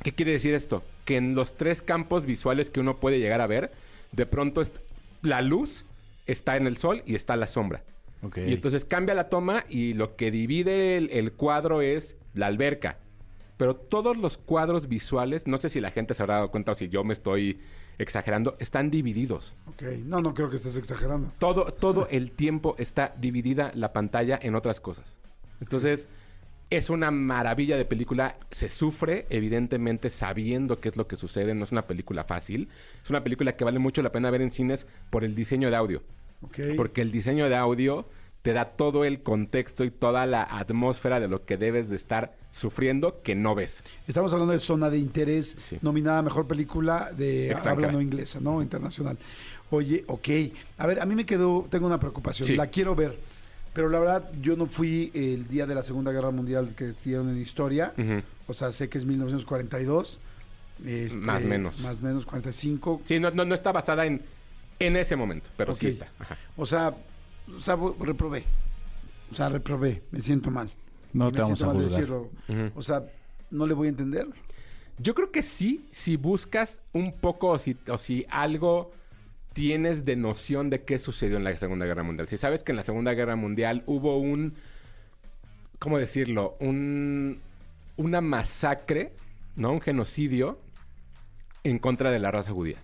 ¿Qué 0.04 0.14
quiere 0.14 0.34
decir 0.34 0.54
esto? 0.54 0.84
Que 1.06 1.18
en 1.18 1.34
los 1.36 1.54
tres 1.54 1.82
campos 1.82 2.26
visuales 2.26 2.70
que 2.70 2.80
uno 2.80 2.98
puede 2.98 3.20
llegar 3.20 3.42
a 3.42 3.48
ver, 3.48 3.72
de 4.12 4.26
pronto 4.26 4.62
la 5.22 5.42
luz 5.42 5.86
está 6.26 6.58
en 6.58 6.68
el 6.68 6.78
sol 6.78 7.02
y 7.06 7.16
está 7.16 7.36
la 7.36 7.48
sombra. 7.48 7.84
Ok. 8.22 8.38
Y 8.46 8.54
entonces 8.54 8.86
cambia 8.86 9.16
la 9.16 9.30
toma 9.30 9.66
y 9.70 9.94
lo 9.94 10.16
que 10.16 10.32
divide 10.32 10.98
el, 10.98 11.10
el 11.12 11.32
cuadro 11.32 11.82
es 11.82 12.18
la 12.34 12.48
alberca. 12.48 13.00
Pero 13.58 13.76
todos 13.76 14.18
los 14.18 14.38
cuadros 14.38 14.88
visuales, 14.88 15.48
no 15.48 15.58
sé 15.58 15.70
si 15.70 15.80
la 15.80 15.92
gente 15.92 16.14
se 16.14 16.24
habrá 16.24 16.36
dado 16.36 16.52
cuenta 16.52 16.72
o 16.74 16.76
si 16.76 16.90
yo 16.90 17.04
me 17.04 17.14
estoy 17.14 17.60
exagerando, 17.98 18.58
están 18.60 18.90
divididos. 18.90 19.54
Ok, 19.68 19.84
no, 20.04 20.22
no 20.22 20.34
creo 20.34 20.50
que 20.50 20.56
estés 20.56 20.76
exagerando. 20.76 21.32
Todo, 21.40 21.66
todo 21.72 22.08
el 22.10 22.32
tiempo 22.32 22.76
está 22.78 23.14
dividida 23.20 23.72
la 23.76 23.94
pantalla 23.94 24.40
en 24.42 24.56
otras 24.56 24.80
cosas. 24.80 25.16
Entonces, 25.62 26.08
es 26.76 26.90
una 26.90 27.12
maravilla 27.12 27.78
de 27.78 27.86
película. 27.86 28.36
Se 28.52 28.70
sufre, 28.70 29.26
evidentemente, 29.30 30.10
sabiendo 30.10 30.80
qué 30.80 30.90
es 30.90 30.98
lo 30.98 31.08
que 31.08 31.16
sucede. 31.16 31.54
No 31.56 31.64
es 31.64 31.72
una 31.72 31.88
película 31.88 32.24
fácil. 32.24 32.70
Es 33.04 33.10
una 33.10 33.24
película 33.24 33.54
que 33.54 33.64
vale 33.64 33.80
mucho 33.80 34.02
la 34.02 34.12
pena 34.12 34.30
ver 34.32 34.42
en 34.42 34.52
cines 34.52 34.86
por 35.10 35.24
el 35.24 35.36
diseño 35.36 35.70
de 35.70 35.76
audio. 35.76 36.02
Porque 36.76 37.02
el 37.02 37.12
diseño 37.12 37.48
de 37.50 37.56
audio 37.56 38.06
te 38.42 38.52
da 38.52 38.66
todo 38.66 39.06
el 39.06 39.22
contexto 39.24 39.86
y 39.86 39.92
toda 39.92 40.26
la 40.26 40.44
atmósfera 40.44 41.22
de 41.22 41.30
lo 41.30 41.42
que 41.42 41.56
debes 41.56 41.90
de 41.90 41.96
estar 41.96 42.34
sufriendo 42.52 43.22
que 43.24 43.36
no 43.36 43.56
ves. 43.56 43.84
Estamos 44.06 44.34
hablando 44.34 44.52
de 44.52 44.60
Zona 44.60 44.90
de 44.90 44.98
Interés, 44.98 45.56
Sí. 45.64 45.78
nominada 45.82 46.22
Mejor 46.22 46.46
Película 46.46 47.12
de 47.16 47.56
habla 47.66 47.92
no 47.92 48.02
inglesa, 48.02 48.42
¿no? 48.42 48.62
Internacional. 48.62 49.18
Oye, 49.70 50.04
ok. 50.08 50.28
A 50.78 50.86
ver, 50.88 51.00
a 51.00 51.06
mí 51.06 51.16
me 51.16 51.26
quedó, 51.26 51.66
tengo 51.70 51.88
una 51.88 52.00
preocupación. 52.00 52.46
Sí. 52.46 52.56
La 52.58 52.68
quiero 52.68 52.96
ver. 52.96 53.18
Pero 53.74 53.90
la 53.90 54.00
verdad, 54.00 54.30
yo 54.42 54.56
no 54.56 54.68
fui 54.68 55.12
el 55.14 55.48
día 55.48 55.66
de 55.66 55.74
la 55.76 55.84
Segunda 55.84 56.12
Guerra 56.12 56.30
Mundial 56.32 56.74
que 56.76 56.94
dieron 57.04 57.30
en 57.30 57.38
historia. 57.40 57.94
O 58.48 58.54
sea, 58.54 58.72
sé 58.72 58.88
que 58.90 58.98
es 58.98 59.06
1942. 59.06 60.20
este, 60.86 61.18
Más 61.18 61.44
menos. 61.44 61.80
Más 61.82 62.00
o 62.00 62.04
menos 62.04 62.26
45. 62.26 63.02
Sí, 63.04 63.20
no, 63.20 63.32
no, 63.32 63.46
no 63.46 63.56
está 63.56 63.72
basada 63.72 64.06
en, 64.06 64.22
en 64.80 64.96
ese 64.96 65.16
momento, 65.16 65.50
pero 65.58 65.74
sí 65.74 65.88
está. 65.88 66.08
Ajá. 66.20 66.38
O 66.56 66.66
sea, 66.66 66.96
o 67.56 67.62
sea, 67.62 67.78
reprobé. 68.00 68.44
O 69.32 69.36
sea, 69.36 69.50
reprobé. 69.50 70.04
Me 70.12 70.22
siento 70.22 70.52
mal. 70.52 70.70
No 71.14 71.26
Me 71.26 71.32
te 71.32 71.42
vamos 71.42 71.58
siento 71.58 71.72
a 71.72 71.74
mal 71.74 71.84
decirlo. 71.84 72.30
O 72.76 72.82
sea, 72.82 73.04
no 73.50 73.66
le 73.66 73.74
voy 73.74 73.88
a 73.88 73.90
entender. 73.90 74.28
Yo 75.00 75.16
creo 75.16 75.32
que 75.32 75.42
sí, 75.42 75.88
si 75.92 76.18
buscas 76.18 76.80
un 76.94 77.12
poco 77.14 77.50
o 77.50 77.58
si, 77.60 77.76
o 77.88 77.98
si 77.98 78.26
algo 78.30 78.92
tienes 79.54 80.06
de 80.06 80.16
noción 80.16 80.70
de 80.70 80.84
qué 80.84 81.00
sucedió 81.00 81.38
en 81.38 81.44
la 81.44 81.56
Segunda 81.58 81.86
Guerra 81.86 82.04
Mundial. 82.04 82.28
Si 82.28 82.38
sabes 82.38 82.64
que 82.64 82.72
en 82.72 82.76
la 82.78 82.84
Segunda 82.84 83.14
Guerra 83.14 83.36
Mundial 83.36 83.84
hubo 83.86 84.18
un, 84.18 84.56
¿cómo 85.80 85.98
decirlo? 86.00 86.56
Un, 86.60 87.40
una 87.98 88.22
masacre, 88.22 89.14
¿no? 89.56 89.72
Un 89.72 89.82
genocidio 89.82 90.60
en 91.64 91.80
contra 91.80 92.12
de 92.12 92.20
la 92.20 92.32
raza 92.32 92.52
judía. 92.52 92.78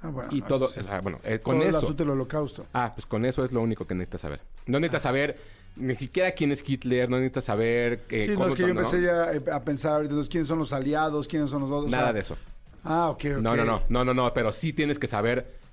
Ah, 0.00 0.08
bueno, 0.08 0.28
Y 0.32 0.42
todo, 0.42 0.68
sí. 0.68 0.80
o 0.80 0.82
sea, 0.82 1.00
bueno, 1.00 1.18
eh, 1.24 1.38
con 1.40 1.56
Todo 1.58 1.68
el 1.68 1.74
eso. 1.74 1.92
del 1.94 2.10
holocausto. 2.10 2.66
Ah, 2.74 2.92
pues 2.94 3.06
con 3.06 3.24
eso 3.24 3.44
es 3.44 3.52
lo 3.52 3.60
único 3.62 3.86
que 3.86 3.94
necesitas 3.94 4.20
saber. 4.22 4.40
No 4.66 4.78
necesitas 4.80 5.02
saber 5.02 5.38
ni 5.76 5.94
siquiera 5.94 6.32
quién 6.32 6.52
es 6.52 6.62
Hitler, 6.66 7.08
no 7.08 7.16
necesitas 7.16 7.44
saber 7.44 8.04
eh, 8.10 8.26
Sí, 8.26 8.36
no, 8.36 8.48
es 8.48 8.54
que 8.54 8.62
yo 8.62 8.68
¿no? 8.68 8.80
empecé 8.80 9.02
ya 9.02 9.32
eh, 9.32 9.42
a 9.52 9.64
pensar, 9.64 10.02
entonces, 10.02 10.28
¿quiénes 10.28 10.48
son 10.48 10.58
los 10.58 10.72
aliados? 10.72 11.26
¿Quiénes 11.26 11.50
son 11.50 11.62
los 11.62 11.70
dos? 11.70 11.84
O 11.86 11.88
Nada 11.88 12.04
sea, 12.04 12.12
de 12.12 12.20
eso. 12.20 12.36
Ah, 12.84 13.08
ok, 13.10 13.24
ok. 13.36 13.42
No, 13.42 13.56
no, 13.56 13.64
no, 13.64 13.82
no, 13.88 14.04
no, 14.04 14.14
no, 14.14 14.32
pero 14.34 14.52
sí 14.52 14.72
tienes 14.72 14.98
que 14.98 15.06
saber 15.06 15.63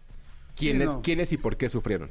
quiénes, 0.61 0.87
no. 0.95 1.01
quiénes 1.01 1.31
y 1.31 1.37
por 1.37 1.57
qué 1.57 1.69
sufrieron. 1.69 2.09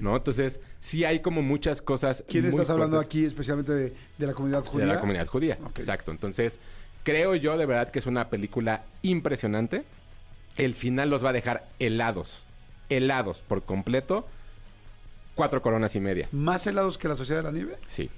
¿No? 0.00 0.16
Entonces, 0.16 0.60
sí 0.80 1.04
hay 1.04 1.20
como 1.20 1.40
muchas 1.42 1.80
cosas. 1.80 2.22
¿Quién 2.28 2.42
muy 2.44 2.50
estás 2.50 2.70
hablando 2.70 2.98
aquí 3.00 3.24
especialmente 3.24 3.72
de, 3.72 3.94
de 4.18 4.26
la 4.26 4.34
comunidad 4.34 4.64
judía? 4.64 4.86
De 4.86 4.92
la 4.94 5.00
comunidad 5.00 5.26
judía. 5.26 5.58
Exacto. 5.76 6.10
Entonces, 6.10 6.60
creo 7.02 7.34
yo 7.34 7.56
de 7.56 7.64
verdad 7.66 7.90
que 7.90 7.98
es 7.98 8.06
una 8.06 8.28
película 8.28 8.84
impresionante. 9.02 9.84
El 10.56 10.74
final 10.74 11.08
los 11.10 11.24
va 11.24 11.30
a 11.30 11.32
dejar 11.32 11.66
helados. 11.78 12.44
Helados 12.90 13.42
por 13.46 13.62
completo. 13.62 14.26
Cuatro 15.34 15.62
coronas 15.62 15.94
y 15.96 16.00
media. 16.00 16.28
¿Más 16.32 16.66
helados 16.66 16.98
que 16.98 17.08
la 17.08 17.16
Sociedad 17.16 17.40
de 17.40 17.44
la 17.44 17.52
Nieve? 17.52 17.76
Sí. 17.88 18.10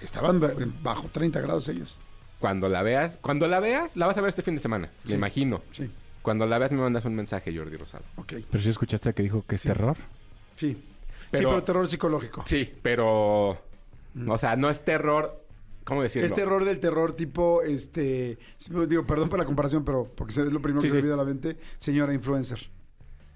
Estaban 0.00 0.40
ba- 0.40 0.52
bajo 0.82 1.08
30 1.08 1.40
grados 1.40 1.68
ellos. 1.68 1.98
Cuando 2.40 2.68
la 2.68 2.82
veas, 2.82 3.18
cuando 3.22 3.46
la 3.46 3.60
veas, 3.60 3.96
la 3.96 4.06
vas 4.06 4.16
a 4.18 4.20
ver 4.20 4.28
este 4.28 4.42
fin 4.42 4.54
de 4.54 4.60
semana. 4.60 4.88
Sí. 5.04 5.10
Me 5.10 5.14
imagino. 5.14 5.62
Sí, 5.72 5.90
Cuando 6.26 6.44
la 6.44 6.58
veas 6.58 6.72
me 6.72 6.78
mandas 6.78 7.04
un 7.04 7.14
mensaje, 7.14 7.56
Jordi 7.56 7.76
Rosado. 7.76 8.02
ok. 8.16 8.32
Pero 8.50 8.60
si 8.64 8.68
escuchaste 8.70 9.12
que 9.12 9.22
dijo 9.22 9.44
que 9.46 9.54
es 9.54 9.60
Sí. 9.60 9.68
terror. 9.68 9.96
Sí. 10.56 10.76
Pero- 11.30 11.40
sí, 11.50 11.52
pero 11.54 11.62
terror 11.62 11.88
psicológico. 11.88 12.42
Sí, 12.46 12.68
pero... 12.82 13.50
O 14.26 14.38
sea, 14.38 14.56
no 14.56 14.68
es 14.68 14.84
terror... 14.84 15.30
¿Cómo 15.84 16.02
decirlo? 16.02 16.26
Es 16.26 16.34
terror 16.34 16.64
del 16.64 16.80
terror 16.80 17.14
tipo, 17.14 17.62
este... 17.62 18.38
Digo, 18.88 19.06
perdón 19.06 19.28
por 19.28 19.38
la 19.38 19.44
comparación, 19.44 19.84
pero 19.84 20.02
porque 20.16 20.32
es 20.32 20.38
lo 20.52 20.60
primero 20.60 20.80
Sí, 20.80 20.88
que 20.88 20.92
se 20.94 20.96
sí. 20.96 20.96
me 20.96 21.02
viene 21.02 21.14
a 21.14 21.16
la 21.16 21.24
mente. 21.24 21.56
Señora 21.78 22.12
influencer. 22.12 22.58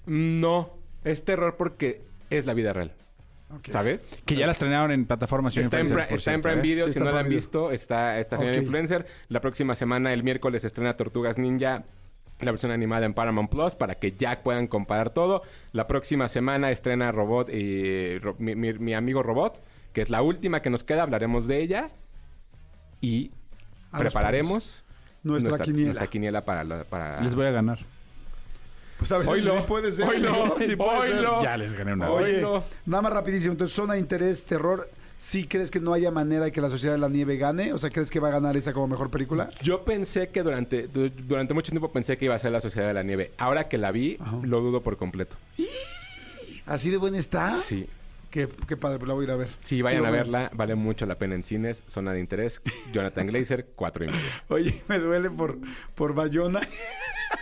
No, 0.07 0.77
es 1.05 1.25
terror 1.25 1.57
porque 1.57 2.03
es 2.29 2.45
la 2.47 2.55
vida 2.55 2.73
real. 2.73 2.93
Ok. 3.55 3.69
¿Sabes? 3.71 4.09
Que 4.25 4.35
ya 4.35 4.47
la 4.47 4.53
estrenaron 4.53 4.91
en 4.91 5.07
plataformas 5.07 5.57
Está 5.57 5.79
en, 5.81 5.89
Pri- 5.91 6.03
está 6.03 6.15
en 6.15 6.19
cierto, 6.21 6.43
Prime 6.43 6.59
¿eh? 6.59 6.63
Video, 6.63 6.87
Sí, 6.87 6.93
si 6.93 6.99
está 6.99 7.05
no 7.05 7.11
en 7.11 7.15
la 7.15 7.21
han 7.21 7.27
Prime 7.27 7.37
visto, 7.37 7.71
está 7.71 8.19
esta 8.19 8.37
señora 8.37 8.57
Ok. 8.57 8.63
influencer. 8.63 9.07
La 9.29 9.41
próxima 9.41 9.75
semana, 9.77 10.13
el 10.13 10.23
miércoles, 10.25 10.65
estrena 10.65 10.97
Tortugas 10.97 11.39
Ninja, 11.39 11.85
la 12.45 12.53
versión 12.53 12.73
animada 12.73 13.07
en 13.07 13.15
Paramount 13.15 13.51
Plus, 13.51 13.75
para 13.75 13.95
que 13.97 14.13
ya 14.13 14.43
puedan 14.43 14.67
comparar 14.67 15.11
todo. 15.11 15.43
La 15.73 15.87
próxima 15.87 16.29
semana 16.29 16.71
estrena 16.71 17.13
Robot, 17.13 17.49
y 17.51 18.19
Ro- 18.19 18.37
mi, 18.39 18.55
mi- 18.55 18.75
mi 18.75 18.95
amigo 18.95 19.23
Robot, 19.23 19.63
que 19.93 20.03
es 20.03 20.11
la 20.11 20.23
última 20.23 20.63
que 20.63 20.71
nos 20.71 20.85
queda, 20.85 21.03
hablaremos 21.03 21.47
de 21.47 21.61
ella. 21.61 21.91
Y 23.01 23.31
A 23.93 23.99
prepararemos 23.99 24.85
Nuestra 25.23 25.59
quiniela. 25.59 25.85
nuestra 25.87 26.07
quiniela 26.09 26.45
para... 26.45 26.65
la- 26.65 26.85
para... 26.85 27.21
Les 27.21 27.35
voy 27.35 27.47
a 27.47 27.51
ganar. 27.51 27.79
Pues 28.99 29.11
a 29.13 29.19
veces 29.19 29.33
Oílo, 29.33 29.59
sí 29.61 29.65
puede 29.67 29.93
ser. 29.93 30.07
sí 30.67 30.77
puede 30.77 31.09
ser. 31.09 31.17
oílo. 31.17 31.43
Ya 31.43 31.57
les 31.57 31.73
gané 31.73 31.95
una. 31.95 32.11
Oye, 32.11 32.37
Oílo. 32.37 32.65
nada 32.85 33.03
más 33.03 33.13
rapidísimo. 33.13 33.53
Entonces, 33.53 33.75
zona 33.75 33.95
de 33.95 34.01
interés, 34.01 34.45
terror. 34.45 34.91
¿Sí 35.23 35.47
crees 35.47 35.71
que 35.71 35.81
no 35.81 35.93
haya 35.93 36.11
manera 36.11 36.47
de 36.47 36.53
que 36.53 36.63
la 36.63 36.71
Sociedad 36.71 36.95
de 36.95 36.99
la 36.99 37.11
Nieve 37.11 37.37
gane? 37.37 37.75
O 37.75 37.79
sea, 37.79 37.91
¿crees 37.91 38.11
que 38.11 38.21
va 38.21 38.29
a 38.29 38.31
ganar 38.31 38.57
esta 38.57 38.73
como 38.73 38.87
mejor 38.89 39.11
película? 39.11 39.51
Yo 39.63 39.85
pensé 39.85 40.31
que 40.31 40.43
durante, 40.43 40.87
du- 40.89 41.11
durante 41.11 41.53
mucho 41.53 41.71
tiempo 41.73 41.93
pensé 41.93 42.17
que 42.17 42.25
iba 42.25 42.35
a 42.35 42.39
ser 42.39 42.53
la 42.53 42.61
Sociedad 42.63 42.89
de 42.89 42.95
la 42.95 43.03
Nieve. 43.03 43.33
Ahora 43.37 43.69
que 43.69 43.77
la 43.77 43.93
vi, 43.93 44.17
Ajá. 44.19 44.39
lo 44.43 44.61
dudo 44.63 44.81
por 44.81 44.97
completo. 44.97 45.37
¿Así 46.65 46.89
de 46.89 46.97
buena 46.97 47.19
está? 47.19 47.59
Sí. 47.59 47.87
Qué, 48.31 48.49
qué 48.67 48.77
padre, 48.79 48.99
pues 48.99 49.09
la 49.09 49.15
voy 49.15 49.25
a 49.25 49.27
ir 49.27 49.31
a 49.33 49.37
ver. 49.37 49.49
Sí, 49.63 49.83
vayan 49.83 50.07
a 50.07 50.11
verla. 50.11 50.51
Vale 50.55 50.75
mucho 50.75 51.05
la 51.05 51.17
pena 51.17 51.35
en 51.35 51.43
cines. 51.45 51.83
Zona 51.87 52.13
de 52.15 52.21
interés. 52.21 52.63
Jonathan 52.93 53.27
Glazer, 53.27 53.67
cuatro 53.77 54.05
y 54.05 54.07
medio. 54.09 54.21
Oye, 54.49 54.83
me 54.89 54.99
duele 55.01 55.29
por, 55.31 55.59
por 55.97 56.15
Bayona. 56.15 56.61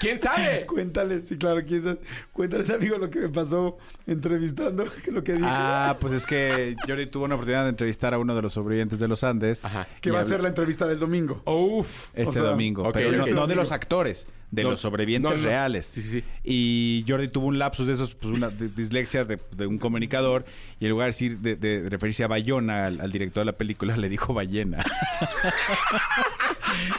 ¿Quién 0.01 0.19
sabe? 0.19 0.67
Cuéntale, 0.67 1.23
sí, 1.23 1.39
claro, 1.39 1.61
¿quién 1.67 1.83
sabe? 1.83 1.99
Cuéntales, 2.33 2.71
amigo, 2.71 2.99
lo 2.99 3.11
que 3.11 3.21
me 3.21 3.29
pasó 3.29 3.79
entrevistando, 4.07 4.85
lo 5.11 5.25
que 5.25 5.33
dije. 5.35 5.47
Ah, 5.49 5.97
pues 6.01 6.13
es 6.13 6.27
que 6.27 6.77
Jordi 6.87 7.07
tuvo 7.07 7.25
una 7.25 7.35
oportunidad 7.35 7.65
de 7.65 7.71
entrevistar 7.71 8.15
a 8.15 8.19
uno 8.19 8.35
de 8.37 8.43
los 8.43 8.53
sobrevivientes 8.53 8.99
de 8.99 9.09
los 9.09 9.25
Andes. 9.25 9.65
Ajá. 9.65 9.87
que 10.01 10.11
va 10.11 10.21
a 10.21 10.25
ser 10.25 10.41
la 10.43 10.49
entrevista 10.49 10.87
del 10.87 10.99
domingo. 10.99 11.43
Uf. 11.47 12.09
Este 12.15 12.29
O 12.29 12.33
sea, 12.33 12.43
domingo. 12.43 12.83
ok, 12.83 12.93
pero 12.93 13.27
no, 13.27 13.47
de 13.47 13.55
los 13.55 13.73
actores, 13.73 14.27
de 14.51 14.63
No, 14.65 14.71
los 14.71 14.81
sobrevivientes 14.81 15.31
no, 15.31 15.37
no. 15.37 15.43
reales. 15.43 15.87
Sí, 15.87 16.01
sí, 16.03 16.09
sí. 16.21 16.25
Y 16.43 17.05
Jordi 17.07 17.29
tuvo 17.29 17.47
un 17.49 17.59
lapsus 17.59 17.87
de 17.87 17.93
esos, 17.93 18.15
pues 18.15 18.33
una 18.33 18.49
de- 18.49 18.69
dislexia 18.69 19.25
de, 19.25 19.39
de 19.57 19.67
un 19.67 19.79
comunicador. 19.79 20.45
Y 20.81 20.85
en 20.87 20.91
lugar 20.93 21.07
de 21.07 21.09
decir, 21.11 21.39
de, 21.39 21.57
de 21.57 21.89
referirse 21.89 22.25
a 22.25 22.29
Bayona, 22.29 22.87
al, 22.87 23.01
al 23.01 23.13
director 23.13 23.43
de 23.43 23.47
la 23.47 23.59
película, 23.59 23.97
le 23.97 24.09
dijo 24.09 24.33
ballena. 24.35 24.83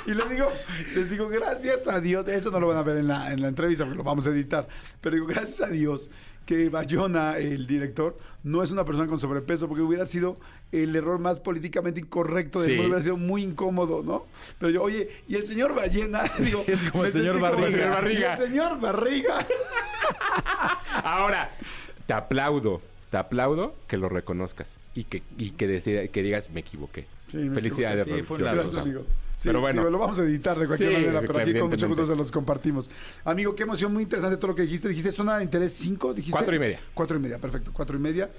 Y 0.05 0.13
les 0.13 0.29
digo, 0.29 0.51
les 0.95 1.09
digo, 1.11 1.29
gracias 1.29 1.87
a 1.87 1.99
Dios, 2.01 2.27
eso 2.27 2.49
no 2.51 2.59
lo 2.59 2.67
van 2.67 2.77
a 2.77 2.83
ver 2.83 2.97
en 2.97 3.07
la, 3.07 3.31
en 3.31 3.41
la 3.41 3.47
entrevista 3.47 3.83
porque 3.85 3.97
lo 3.97 4.03
vamos 4.03 4.25
a 4.27 4.31
editar, 4.31 4.67
pero 4.99 5.15
digo, 5.15 5.27
gracias 5.27 5.61
a 5.61 5.71
Dios 5.71 6.09
que 6.45 6.69
Bayona, 6.69 7.37
el 7.37 7.67
director, 7.67 8.17
no 8.43 8.63
es 8.63 8.71
una 8.71 8.83
persona 8.83 9.07
con 9.07 9.19
sobrepeso 9.19 9.67
porque 9.67 9.83
hubiera 9.83 10.05
sido 10.07 10.39
el 10.71 10.95
error 10.95 11.17
más 11.19 11.39
políticamente 11.39 11.99
incorrecto 11.99 12.59
del 12.61 12.69
Sí. 12.71 12.75
mundo, 12.75 12.89
hubiera 12.89 13.03
sido 13.03 13.17
muy 13.17 13.43
incómodo, 13.43 14.03
¿no? 14.03 14.25
Pero 14.59 14.69
yo, 14.71 14.83
oye, 14.83 15.09
y 15.27 15.35
el 15.35 15.45
señor 15.45 15.73
Ballena, 15.73 16.21
digo, 16.39 16.63
Es 16.67 16.81
como 16.91 17.05
el 17.05 17.13
señor 17.13 17.39
como 17.39 17.49
Barriga. 17.49 17.67
el 17.67 17.73
señor 17.75 17.89
Barriga. 17.91 18.19
Y 18.19 18.31
el 18.41 18.47
señor 18.47 18.79
Barriga. 18.79 19.45
Ahora, 21.03 21.51
te 22.05 22.13
aplaudo. 22.13 22.81
Te 23.09 23.17
aplaudo 23.17 23.75
que 23.87 23.97
lo 23.97 24.09
reconozcas. 24.09 24.71
Y 24.93 25.03
que, 25.05 25.23
y 25.37 25.51
que, 25.51 25.67
decida- 25.67 26.07
que 26.09 26.21
digas, 26.23 26.49
me 26.49 26.59
equivoqué. 26.59 27.07
Sí, 27.29 27.49
Felicidades. 27.49 28.05
Sí, 28.05 28.23
fue 28.23 28.37
un 28.37 28.43
Gracias, 28.43 28.65
Rosado. 28.65 28.81
amigo. 28.83 29.01
Sí, 29.37 29.47
Pero 29.47 29.61
bueno. 29.61 29.81
digo, 29.81 29.91
lo 29.91 29.99
vamos 29.99 30.19
a 30.19 30.23
editar 30.23 30.59
de 30.59 30.67
cualquier 30.67 30.89
Sí, 30.89 30.95
manera, 30.97 31.21
pero 31.21 31.39
aquí 31.39 31.57
con 31.57 31.69
mucho 31.69 31.87
gusto 31.87 32.05
se 32.05 32.15
los 32.15 32.29
compartimos. 32.31 32.89
Amigo, 33.23 33.55
qué 33.55 33.63
emoción, 33.63 33.93
muy 33.93 34.03
interesante 34.03 34.35
todo 34.37 34.47
lo 34.49 34.55
que 34.55 34.63
dijiste. 34.63 34.89
Dijiste 34.89 35.11
zona 35.13 35.37
de 35.37 35.45
interés 35.45 35.71
5, 35.73 36.13
dijiste. 36.13 36.33
Cuatro 36.37 36.53
y 36.55 36.59
media. 36.59 36.79
Cuatro 36.93 37.15
y 37.17 37.19
media, 37.21 37.37
perfecto. 37.39 37.71
Cuatro 37.73 37.95
y 37.95 37.99
media. 38.01 38.29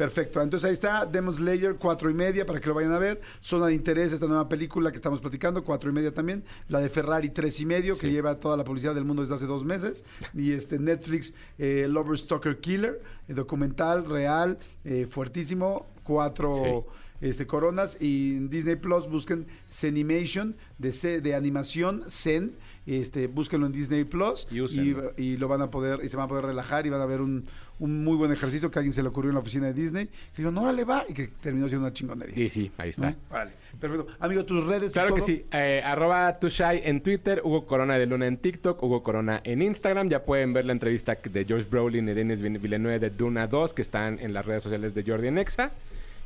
Perfecto. 0.00 0.40
Entonces 0.40 0.66
ahí 0.66 0.72
está, 0.72 1.04
Demon 1.04 1.30
Slayer, 1.34 1.76
cuatro 1.76 2.08
y 2.08 2.14
media, 2.14 2.46
para 2.46 2.58
que 2.58 2.66
lo 2.66 2.74
vayan 2.74 2.92
a 2.92 2.98
ver. 2.98 3.20
Zona 3.42 3.66
de 3.66 3.74
interés, 3.74 4.14
esta 4.14 4.24
nueva 4.26 4.48
película 4.48 4.90
que 4.90 4.96
estamos 4.96 5.20
platicando, 5.20 5.62
cuatro 5.62 5.90
y 5.90 5.92
media 5.92 6.14
también. 6.14 6.42
La 6.68 6.80
de 6.80 6.88
Ferrari, 6.88 7.28
tres 7.28 7.60
y 7.60 7.66
medio, 7.66 7.94
que 7.98 8.10
lleva 8.10 8.40
toda 8.40 8.56
la 8.56 8.64
publicidad 8.64 8.94
del 8.94 9.04
mundo 9.04 9.20
desde 9.20 9.34
hace 9.34 9.44
dos 9.44 9.62
meses. 9.62 10.06
Y 10.34 10.52
este 10.52 10.78
Netflix, 10.78 11.34
eh, 11.58 11.86
Lover 11.86 12.16
Stalker 12.18 12.60
Killer, 12.60 12.98
eh, 13.28 13.34
documental, 13.34 14.06
real, 14.06 14.56
eh, 14.86 15.06
fuertísimo, 15.10 15.86
cuatro 16.02 16.86
este, 17.20 17.46
coronas. 17.46 17.98
Y 18.00 18.36
en 18.36 18.48
Disney 18.48 18.76
Plus 18.76 19.06
busquen 19.06 19.48
Zenimation, 19.68 20.56
de, 20.78 20.92
C- 20.92 21.20
de 21.20 21.34
animación, 21.34 22.04
Zen. 22.08 22.56
este, 22.86 23.26
búsquenlo 23.26 23.66
en 23.66 23.72
Disney 23.72 24.04
Plus 24.04 24.48
Y 24.50 24.94
y 25.18 25.36
lo 25.36 25.46
van 25.46 25.60
a 25.60 25.70
poder, 25.70 26.00
y 26.02 26.08
se 26.08 26.16
van 26.16 26.24
a 26.24 26.28
poder 26.28 26.46
relajar 26.46 26.86
y 26.86 26.90
van 26.90 27.02
a 27.02 27.06
ver 27.06 27.20
un, 27.20 27.44
un 27.80 28.04
muy 28.04 28.16
buen 28.16 28.30
ejercicio 28.30 28.70
que 28.70 28.78
a 28.78 28.80
alguien 28.80 28.92
se 28.92 29.02
le 29.02 29.08
ocurrió 29.08 29.30
en 29.30 29.34
la 29.34 29.40
oficina 29.40 29.66
de 29.66 29.72
Disney. 29.72 30.04
Y 30.04 30.30
dijeron, 30.30 30.54
no, 30.54 30.62
órale, 30.62 30.84
va, 30.84 31.04
y 31.08 31.14
que 31.14 31.28
terminó 31.28 31.68
siendo 31.68 31.86
una 31.86 31.92
chingonería. 31.92 32.38
Y 32.38 32.50
sí, 32.50 32.70
ahí 32.76 32.90
está. 32.90 33.10
¿No? 33.10 33.16
Órale, 33.30 33.52
perfecto. 33.80 34.06
Amigo, 34.20 34.44
tus 34.44 34.64
redes. 34.64 34.92
Claro 34.92 35.14
que 35.14 35.20
todo? 35.20 35.26
sí. 35.26 35.46
Eh, 35.50 35.82
arroba 35.84 36.38
Tushai 36.38 36.82
en 36.84 37.02
Twitter, 37.02 37.40
Hugo 37.42 37.66
Corona 37.66 37.98
de 37.98 38.06
Luna 38.06 38.26
en 38.26 38.36
TikTok, 38.36 38.80
Hugo 38.82 39.02
Corona 39.02 39.40
en 39.44 39.62
Instagram. 39.62 40.08
Ya 40.08 40.24
pueden 40.24 40.52
ver 40.52 40.66
la 40.66 40.72
entrevista 40.72 41.18
de 41.22 41.44
George 41.44 41.66
Brolin 41.68 42.08
y 42.08 42.12
Denis 42.12 42.42
Villeneuve 42.42 42.98
de 42.98 43.10
Duna 43.10 43.46
2 43.46 43.72
que 43.72 43.82
están 43.82 44.18
en 44.20 44.34
las 44.34 44.44
redes 44.44 44.62
sociales 44.62 44.94
de 44.94 45.02
Jordi 45.02 45.30
Nexa. 45.30 45.72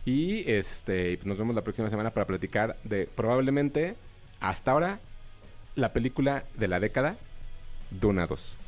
Y 0.05 0.51
este 0.51 1.17
pues 1.17 1.27
nos 1.27 1.39
vemos 1.39 1.55
la 1.55 1.63
próxima 1.63 1.89
semana 1.89 2.11
para 2.11 2.27
platicar 2.27 2.77
de 2.85 3.09
probablemente 3.15 3.95
hasta 4.41 4.73
ahora 4.73 4.99
la 5.77 5.93
película 5.93 6.45
de 6.59 6.69
la 6.69 6.81
década 6.81 7.17
Duna 7.91 8.27
2. 8.27 8.64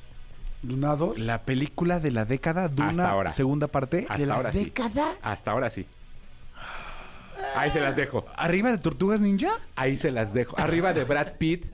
Dunados. 0.63 1.19
La 1.19 1.43
película 1.43 2.01
de 2.01 2.11
la 2.11 2.25
década, 2.25 2.69
Duna, 2.69 2.89
Hasta 2.91 3.11
ahora. 3.11 3.31
segunda 3.31 3.67
parte. 3.69 4.01
Hasta 4.09 4.19
¿De 4.19 4.27
la 4.27 4.35
ahora 4.35 4.53
sí. 4.53 4.65
década? 4.65 5.15
Hasta 5.23 5.51
ahora 5.53 5.71
sí. 5.71 5.87
Ahí 7.55 7.71
se 7.71 7.81
las 7.81 7.97
dejo. 7.97 8.27
¿Arriba 8.37 8.71
de 8.71 8.79
Tortugas 8.79 9.21
Ninja? 9.21 9.51
Ahí 9.77 9.97
se 9.97 10.11
las 10.11 10.33
dejo. 10.35 10.59
Arriba 10.59 10.93
de 10.93 11.05
Brad 11.05 11.35
Pitt 11.39 11.67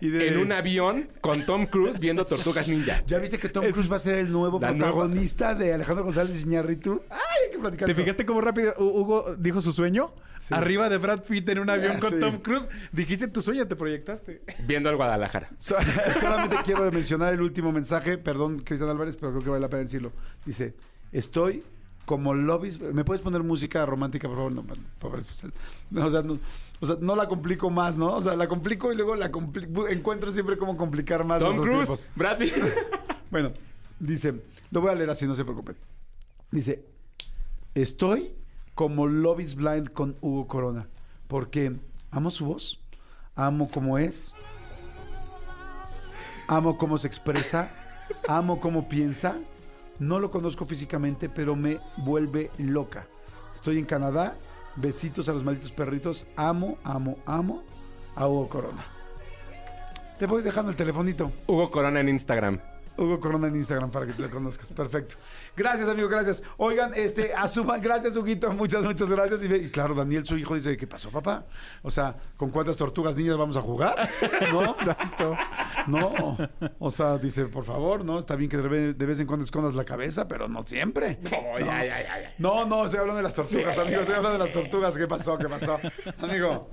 Y 0.00 0.08
de- 0.08 0.28
en 0.28 0.38
un 0.38 0.52
avión 0.52 1.06
con 1.20 1.46
Tom 1.46 1.66
Cruise 1.66 1.98
viendo 1.98 2.26
Tortugas 2.26 2.66
Ninja. 2.68 3.02
¿Ya 3.06 3.18
viste 3.18 3.38
que 3.38 3.48
Tom 3.48 3.64
Cruise 3.70 3.90
va 3.90 3.96
a 3.96 4.00
ser 4.00 4.16
el 4.16 4.32
nuevo 4.32 4.58
la 4.58 4.68
protagonista 4.70 5.54
de 5.54 5.74
Alejandro 5.74 6.04
González 6.04 6.42
Iñárritu? 6.42 7.02
¡Ay, 7.10 7.18
hay 7.46 7.50
que 7.52 7.58
platicar 7.58 7.86
¿Te 7.86 7.92
eso. 7.92 8.00
fijaste 8.00 8.26
cómo 8.26 8.40
rápido 8.40 8.74
Hu- 8.76 9.00
Hugo 9.00 9.36
dijo 9.36 9.60
su 9.62 9.72
sueño? 9.72 10.10
Arriba 10.52 10.88
de 10.88 10.98
Brad 10.98 11.22
Pitt 11.24 11.48
en 11.48 11.58
un 11.58 11.70
avión 11.70 11.98
con 11.98 12.10
sí. 12.10 12.20
Tom 12.20 12.38
Cruise. 12.38 12.68
Dijiste 12.92 13.28
tu 13.28 13.42
sueño, 13.42 13.66
te 13.66 13.76
proyectaste. 13.76 14.42
Viendo 14.66 14.88
al 14.88 14.96
Guadalajara. 14.96 15.48
So- 15.58 15.76
solamente 16.20 16.56
quiero 16.64 16.90
mencionar 16.92 17.32
el 17.32 17.40
último 17.42 17.72
mensaje. 17.72 18.18
Perdón, 18.18 18.60
Cristian 18.60 18.90
Álvarez, 18.90 19.16
pero 19.16 19.32
creo 19.32 19.42
que 19.44 19.50
vale 19.50 19.60
la 19.62 19.68
pena 19.68 19.82
decirlo. 19.84 20.12
Dice, 20.44 20.74
estoy 21.12 21.62
como 22.04 22.34
lobbies... 22.34 22.80
¿Me 22.80 23.04
puedes 23.04 23.22
poner 23.22 23.42
música 23.44 23.86
romántica, 23.86 24.26
por 24.28 24.36
favor? 24.36 24.54
No, 24.54 24.64
pobre, 24.98 25.22
pues, 25.22 25.44
no, 25.90 26.06
o, 26.06 26.10
sea, 26.10 26.22
no, 26.22 26.38
o 26.80 26.86
sea, 26.86 26.96
no 27.00 27.14
la 27.14 27.28
complico 27.28 27.70
más, 27.70 27.96
¿no? 27.96 28.14
O 28.16 28.20
sea, 28.20 28.34
la 28.34 28.48
complico 28.48 28.92
y 28.92 28.96
luego 28.96 29.14
la 29.14 29.30
compli- 29.30 29.88
encuentro 29.90 30.32
siempre 30.32 30.58
cómo 30.58 30.76
complicar 30.76 31.24
más 31.24 31.38
Tom 31.38 31.56
Cruise, 31.62 31.68
tiempos. 31.86 32.08
Brad 32.16 32.38
Pitt. 32.38 32.54
Bueno, 33.30 33.52
dice, 33.98 34.34
lo 34.70 34.80
voy 34.82 34.90
a 34.90 34.94
leer 34.94 35.08
así, 35.10 35.26
no 35.26 35.34
se 35.34 35.42
preocupen. 35.44 35.74
Dice, 36.50 36.84
estoy 37.74 38.32
como 38.74 39.06
Love 39.06 39.40
is 39.40 39.54
Blind 39.54 39.92
con 39.92 40.16
Hugo 40.20 40.46
Corona, 40.46 40.88
porque 41.28 41.76
amo 42.10 42.30
su 42.30 42.46
voz, 42.46 42.80
amo 43.34 43.70
cómo 43.70 43.98
es, 43.98 44.34
amo 46.48 46.78
cómo 46.78 46.98
se 46.98 47.06
expresa, 47.06 47.70
amo 48.28 48.60
cómo 48.60 48.88
piensa. 48.88 49.36
No 49.98 50.18
lo 50.18 50.30
conozco 50.30 50.64
físicamente, 50.64 51.28
pero 51.28 51.54
me 51.54 51.78
vuelve 51.98 52.50
loca. 52.58 53.06
Estoy 53.54 53.78
en 53.78 53.84
Canadá, 53.84 54.36
besitos 54.76 55.28
a 55.28 55.32
los 55.32 55.44
malditos 55.44 55.70
perritos, 55.70 56.26
amo, 56.34 56.78
amo, 56.82 57.18
amo 57.26 57.62
a 58.16 58.26
Hugo 58.26 58.48
Corona. 58.48 58.84
Te 60.18 60.26
voy 60.26 60.42
dejando 60.42 60.70
el 60.70 60.76
telefonito. 60.76 61.30
Hugo 61.46 61.70
Corona 61.70 62.00
en 62.00 62.08
Instagram. 62.08 62.71
Hugo 62.96 63.20
Corona 63.20 63.48
en 63.48 63.56
Instagram 63.56 63.90
para 63.90 64.06
que 64.06 64.12
te 64.12 64.28
conozcas. 64.28 64.70
Perfecto. 64.72 65.16
Gracias, 65.56 65.88
amigo, 65.88 66.08
gracias. 66.08 66.42
Oigan, 66.56 66.92
este, 66.94 67.34
asuman, 67.34 67.80
gracias, 67.80 68.16
Huguito, 68.16 68.50
muchas, 68.52 68.82
muchas 68.82 69.08
gracias. 69.10 69.42
Y, 69.42 69.70
claro, 69.70 69.94
Daniel, 69.94 70.24
su 70.24 70.36
hijo, 70.36 70.54
dice, 70.54 70.76
¿qué 70.76 70.86
pasó, 70.86 71.10
papá? 71.10 71.44
O 71.82 71.90
sea, 71.90 72.16
¿con 72.36 72.50
cuántas 72.50 72.76
tortugas 72.76 73.16
niñas 73.16 73.36
vamos 73.36 73.56
a 73.56 73.62
jugar? 73.62 74.08
¿No? 74.52 74.62
Exacto. 74.78 75.36
No. 75.86 76.36
O 76.78 76.90
sea, 76.90 77.18
dice, 77.18 77.46
por 77.46 77.64
favor, 77.64 78.04
¿no? 78.04 78.18
Está 78.18 78.36
bien 78.36 78.50
que 78.50 78.56
de 78.56 78.68
ve- 78.68 78.94
de 78.94 79.06
vez 79.06 79.18
en 79.20 79.26
cuando 79.26 79.44
escondas 79.44 79.74
la 79.74 79.84
cabeza, 79.84 80.28
pero 80.28 80.48
no 80.48 80.64
siempre. 80.66 81.18
Ya, 81.22 81.58
ya, 81.60 81.84
ya, 81.84 82.02
ya. 82.22 82.34
No, 82.38 82.64
no, 82.66 82.84
estoy 82.84 83.00
hablando 83.00 83.16
de 83.18 83.22
las 83.24 83.34
tortugas, 83.34 83.76
amigo. 83.78 84.00
Estoy 84.00 84.14
hablando 84.16 84.38
de 84.38 84.44
las 84.44 84.52
tortugas. 84.52 84.96
¿Qué 84.96 85.06
pasó? 85.06 85.36
¿Qué 85.38 85.48
pasó? 85.48 85.78
Amigo, 86.20 86.68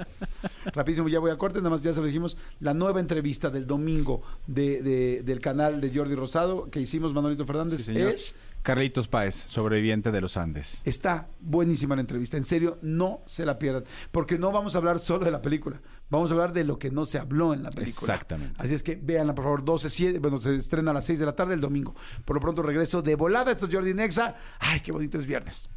rapidísimo, 0.66 1.08
ya 1.10 1.20
voy 1.20 1.32
a 1.32 1.38
corte. 1.38 1.60
Nada 1.60 1.70
más 1.72 1.82
ya 1.82 1.94
se 1.94 2.00
lo 2.00 2.06
dijimos. 2.06 2.38
La 2.60 2.74
nueva 2.74 3.00
entrevista 3.00 3.50
del 3.50 3.66
domingo 3.68 4.22
de, 4.48 4.82
de- 4.82 5.22
del 5.24 5.40
canal 5.40 5.80
de 5.82 5.92
Jordi 5.94 6.16
Rosado 6.16 6.70
que 6.70 6.80
hicimos 6.80 7.14
Manolito 7.14 7.46
Fernández 7.46 7.88
es... 7.90 8.36
Carlitos 8.62 9.08
Páez, 9.08 9.36
sobreviviente 9.48 10.12
de 10.12 10.20
los 10.20 10.36
Andes. 10.36 10.82
Está 10.84 11.30
buenísima 11.40 11.96
la 11.96 12.02
entrevista. 12.02 12.36
En 12.36 12.44
serio, 12.44 12.78
no 12.82 13.20
se 13.26 13.46
la 13.46 13.58
pierdan. 13.58 13.86
Porque 14.12 14.38
no 14.38 14.52
vamos 14.52 14.76
a 14.76 14.80
hablar 14.80 15.00
solo 15.00 15.24
de 15.24 15.32
la 15.32 15.42
película. 15.42 15.80
Vamos 16.10 16.30
a 16.30 16.34
hablar 16.34 16.52
de 16.52 16.66
lo 16.66 16.78
que 16.78 16.92
no 16.92 17.06
se 17.06 17.20
habló 17.20 17.54
en 17.54 17.64
la 17.64 17.70
película. 17.72 18.16
Exactamente. 18.16 18.56
Así 18.58 18.74
es 18.74 18.84
que 18.84 18.98
véanla, 19.02 19.34
por 19.34 19.46
favor. 19.46 19.64
12, 19.64 19.90
7, 19.90 20.20
bueno, 20.20 20.42
se 20.42 20.54
estrena 20.58 20.92
a 20.92 20.94
las 20.94 21.06
6 21.06 21.20
de 21.20 21.26
la 21.26 21.36
tarde 21.36 21.54
el 21.54 21.62
domingo. 21.62 21.96
Por 22.26 22.36
lo 22.36 22.42
pronto 22.42 22.62
regreso 22.62 23.02
de 23.02 23.16
volada. 23.16 23.50
Esto 23.54 23.66
es 23.68 23.74
Jordi 23.74 23.94
Nexa. 23.94 24.36
Ay, 24.60 24.82
qué 24.82 24.92
bonito 24.92 25.18
es 25.18 25.26
viernes. 25.26 25.70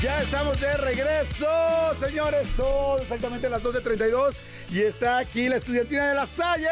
Ya 0.00 0.22
estamos 0.22 0.60
de 0.60 0.76
regreso, 0.76 1.92
señores. 1.98 2.46
Son 2.56 3.00
exactamente 3.02 3.48
las 3.50 3.62
12.32 3.62 4.38
y 4.70 4.82
está 4.82 5.18
aquí 5.18 5.48
la 5.48 5.56
estudiantina 5.56 6.08
de 6.10 6.14
la 6.14 6.24
Salle. 6.26 6.68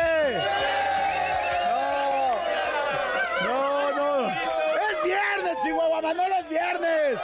No, 3.43 3.91
no, 3.91 4.23
no. 4.23 4.29
Es 4.31 5.03
viernes, 5.05 5.57
Chihuahua, 5.65 6.01
Manolo, 6.03 6.35
es 6.41 6.49
viernes. 6.49 7.21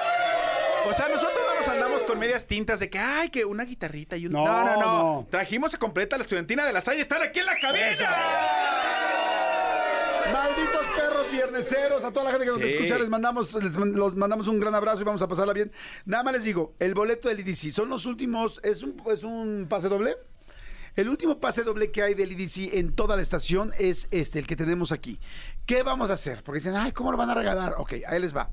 O 0.91 0.93
sea, 0.93 1.07
nosotros 1.09 1.39
no 1.49 1.61
nos 1.61 1.69
andamos 1.69 2.03
con 2.03 2.19
medias 2.19 2.47
tintas 2.47 2.81
de 2.81 2.91
que, 2.91 2.99
ay, 2.99 3.29
que 3.31 3.45
una 3.45 3.65
guitarrita 3.65 4.17
y 4.17 4.27
un... 4.27 4.33
No, 4.33 4.45
No, 4.45 4.65
no, 4.65 4.75
no. 4.75 4.81
no. 4.81 5.27
Trajimos 5.31 5.73
a 5.73 5.79
completa 5.79 6.17
la 6.17 6.25
estudiantina 6.25 6.67
de 6.67 6.73
la 6.73 6.81
Salle. 6.81 7.03
Están 7.03 7.23
aquí 7.23 7.39
en 7.39 7.47
la 7.47 7.57
cabeza. 7.61 8.09
Malditos 10.33 10.87
perros 10.97 11.31
vierneseros, 11.33 12.05
a 12.05 12.13
toda 12.13 12.25
la 12.27 12.31
gente 12.33 12.45
que 12.47 12.53
nos 12.53 12.61
Sí. 12.61 12.69
escucha 12.69 12.99
les 12.99 13.09
mandamos, 13.09 13.55
les 13.55 13.75
los 13.75 14.15
mandamos 14.15 14.49
un 14.49 14.61
gran 14.61 14.75
abrazo 14.75 15.03
y 15.03 15.05
vamos 15.05 15.23
a 15.23 15.29
pasarla 15.29 15.53
bien. 15.53 15.73
Nada 16.05 16.23
más 16.23 16.35
les 16.35 16.45
digo, 16.45 16.75
el 16.79 16.95
boleto 16.95 17.29
del 17.29 17.41
IDC 17.41 17.71
son 17.73 17.89
los 17.89 18.07
últimos, 18.07 18.61
es 18.63 18.83
un, 18.83 19.03
es 19.11 19.23
un 19.25 19.67
pase 19.69 19.89
doble. 19.89 20.17
El 20.95 21.09
último 21.09 21.39
pase 21.39 21.63
doble 21.63 21.91
que 21.91 22.03
hay 22.03 22.13
del 22.15 22.33
IDC 22.33 22.75
en 22.75 22.95
toda 22.95 23.17
la 23.17 23.23
estación 23.23 23.73
es 23.79 24.09
este, 24.11 24.39
el 24.39 24.47
que 24.47 24.57
tenemos 24.57 24.93
aquí. 24.93 25.19
¿Qué 25.65 25.83
vamos 25.83 26.11
a 26.11 26.15
hacer? 26.15 26.43
Porque 26.45 26.59
dicen, 26.59 26.77
ay, 26.77 26.93
¿cómo 26.93 27.11
lo 27.11 27.17
van 27.17 27.31
a 27.31 27.35
regalar? 27.35 27.75
Ok, 27.79 27.95
ahí 28.07 28.21
les 28.21 28.37
va. 28.37 28.51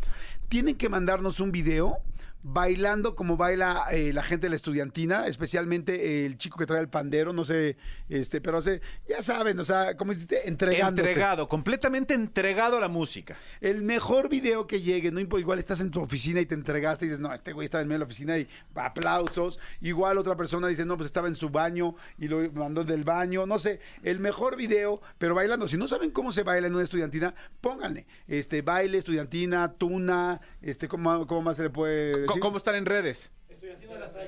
Tienen 0.47 0.76
que 0.78 0.88
mandarnos 0.88 1.41
un 1.41 1.51
video 1.51 1.97
bailando 2.41 3.15
como 3.15 3.35
baila 3.35 3.85
eh, 3.91 4.13
la 4.13 4.23
gente 4.23 4.45
de 4.45 4.51
la 4.51 4.55
estudiantina, 4.55 5.27
especialmente 5.27 6.25
el 6.25 6.37
chico 6.37 6.57
que 6.57 6.65
trae 6.65 6.79
el 6.79 6.87
pandero, 6.87 7.33
no 7.33 7.43
sé, 7.43 7.75
este, 8.07 8.39
pero 8.39 8.57
hace, 8.57 8.81
ya 9.07 9.21
saben, 9.21 9.59
o 9.59 9.63
sea, 9.63 9.97
como 9.97 10.13
hiciste, 10.13 10.47
entregándose. 10.47 11.09
Entregado, 11.09 11.49
completamente 11.49 12.13
entregado 12.13 12.77
a 12.77 12.79
la 12.79 12.87
música. 12.87 13.35
El 13.59 13.81
mejor 13.81 14.29
video 14.29 14.67
que 14.67 14.81
llegue, 14.81 15.11
no 15.11 15.19
importa, 15.19 15.41
igual 15.41 15.59
estás 15.59 15.81
en 15.81 15.91
tu 15.91 16.01
oficina 16.01 16.39
y 16.39 16.45
te 16.45 16.55
entregaste 16.55 17.05
y 17.05 17.09
dices, 17.09 17.19
no, 17.19 17.33
este 17.33 17.51
güey 17.51 17.65
estaba 17.65 17.81
en 17.81 17.89
medio 17.89 17.99
de 17.99 18.05
la 18.05 18.05
oficina 18.05 18.37
y 18.37 18.47
aplausos. 18.75 19.59
Igual 19.81 20.17
otra 20.17 20.37
persona 20.37 20.67
dice, 20.67 20.85
no, 20.85 20.95
pues 20.95 21.07
estaba 21.07 21.27
en 21.27 21.35
su 21.35 21.49
baño 21.49 21.95
y 22.17 22.29
lo 22.29 22.49
mandó 22.53 22.85
del 22.85 23.03
baño. 23.03 23.45
No 23.45 23.59
sé, 23.59 23.81
el 24.03 24.19
mejor 24.19 24.55
video, 24.55 25.01
pero 25.17 25.35
bailando. 25.35 25.67
Si 25.67 25.77
no 25.77 25.87
saben 25.87 26.11
cómo 26.11 26.31
se 26.31 26.43
baila 26.43 26.67
en 26.67 26.75
una 26.75 26.83
estudiantina, 26.83 27.35
pónganle. 27.59 28.07
Este, 28.27 28.61
baile, 28.61 28.97
estudiantina, 28.97 29.73
tuna, 29.73 30.39
este, 30.61 30.87
¿cómo, 30.87 31.27
cómo 31.27 31.41
más 31.41 31.57
se 31.57 31.63
le 31.63 31.69
puede 31.69 32.28
decir? 32.30 32.41
¿Cómo, 32.41 32.49
cómo 32.49 32.57
están 32.57 32.75
en 32.75 32.86
redes? 32.86 33.30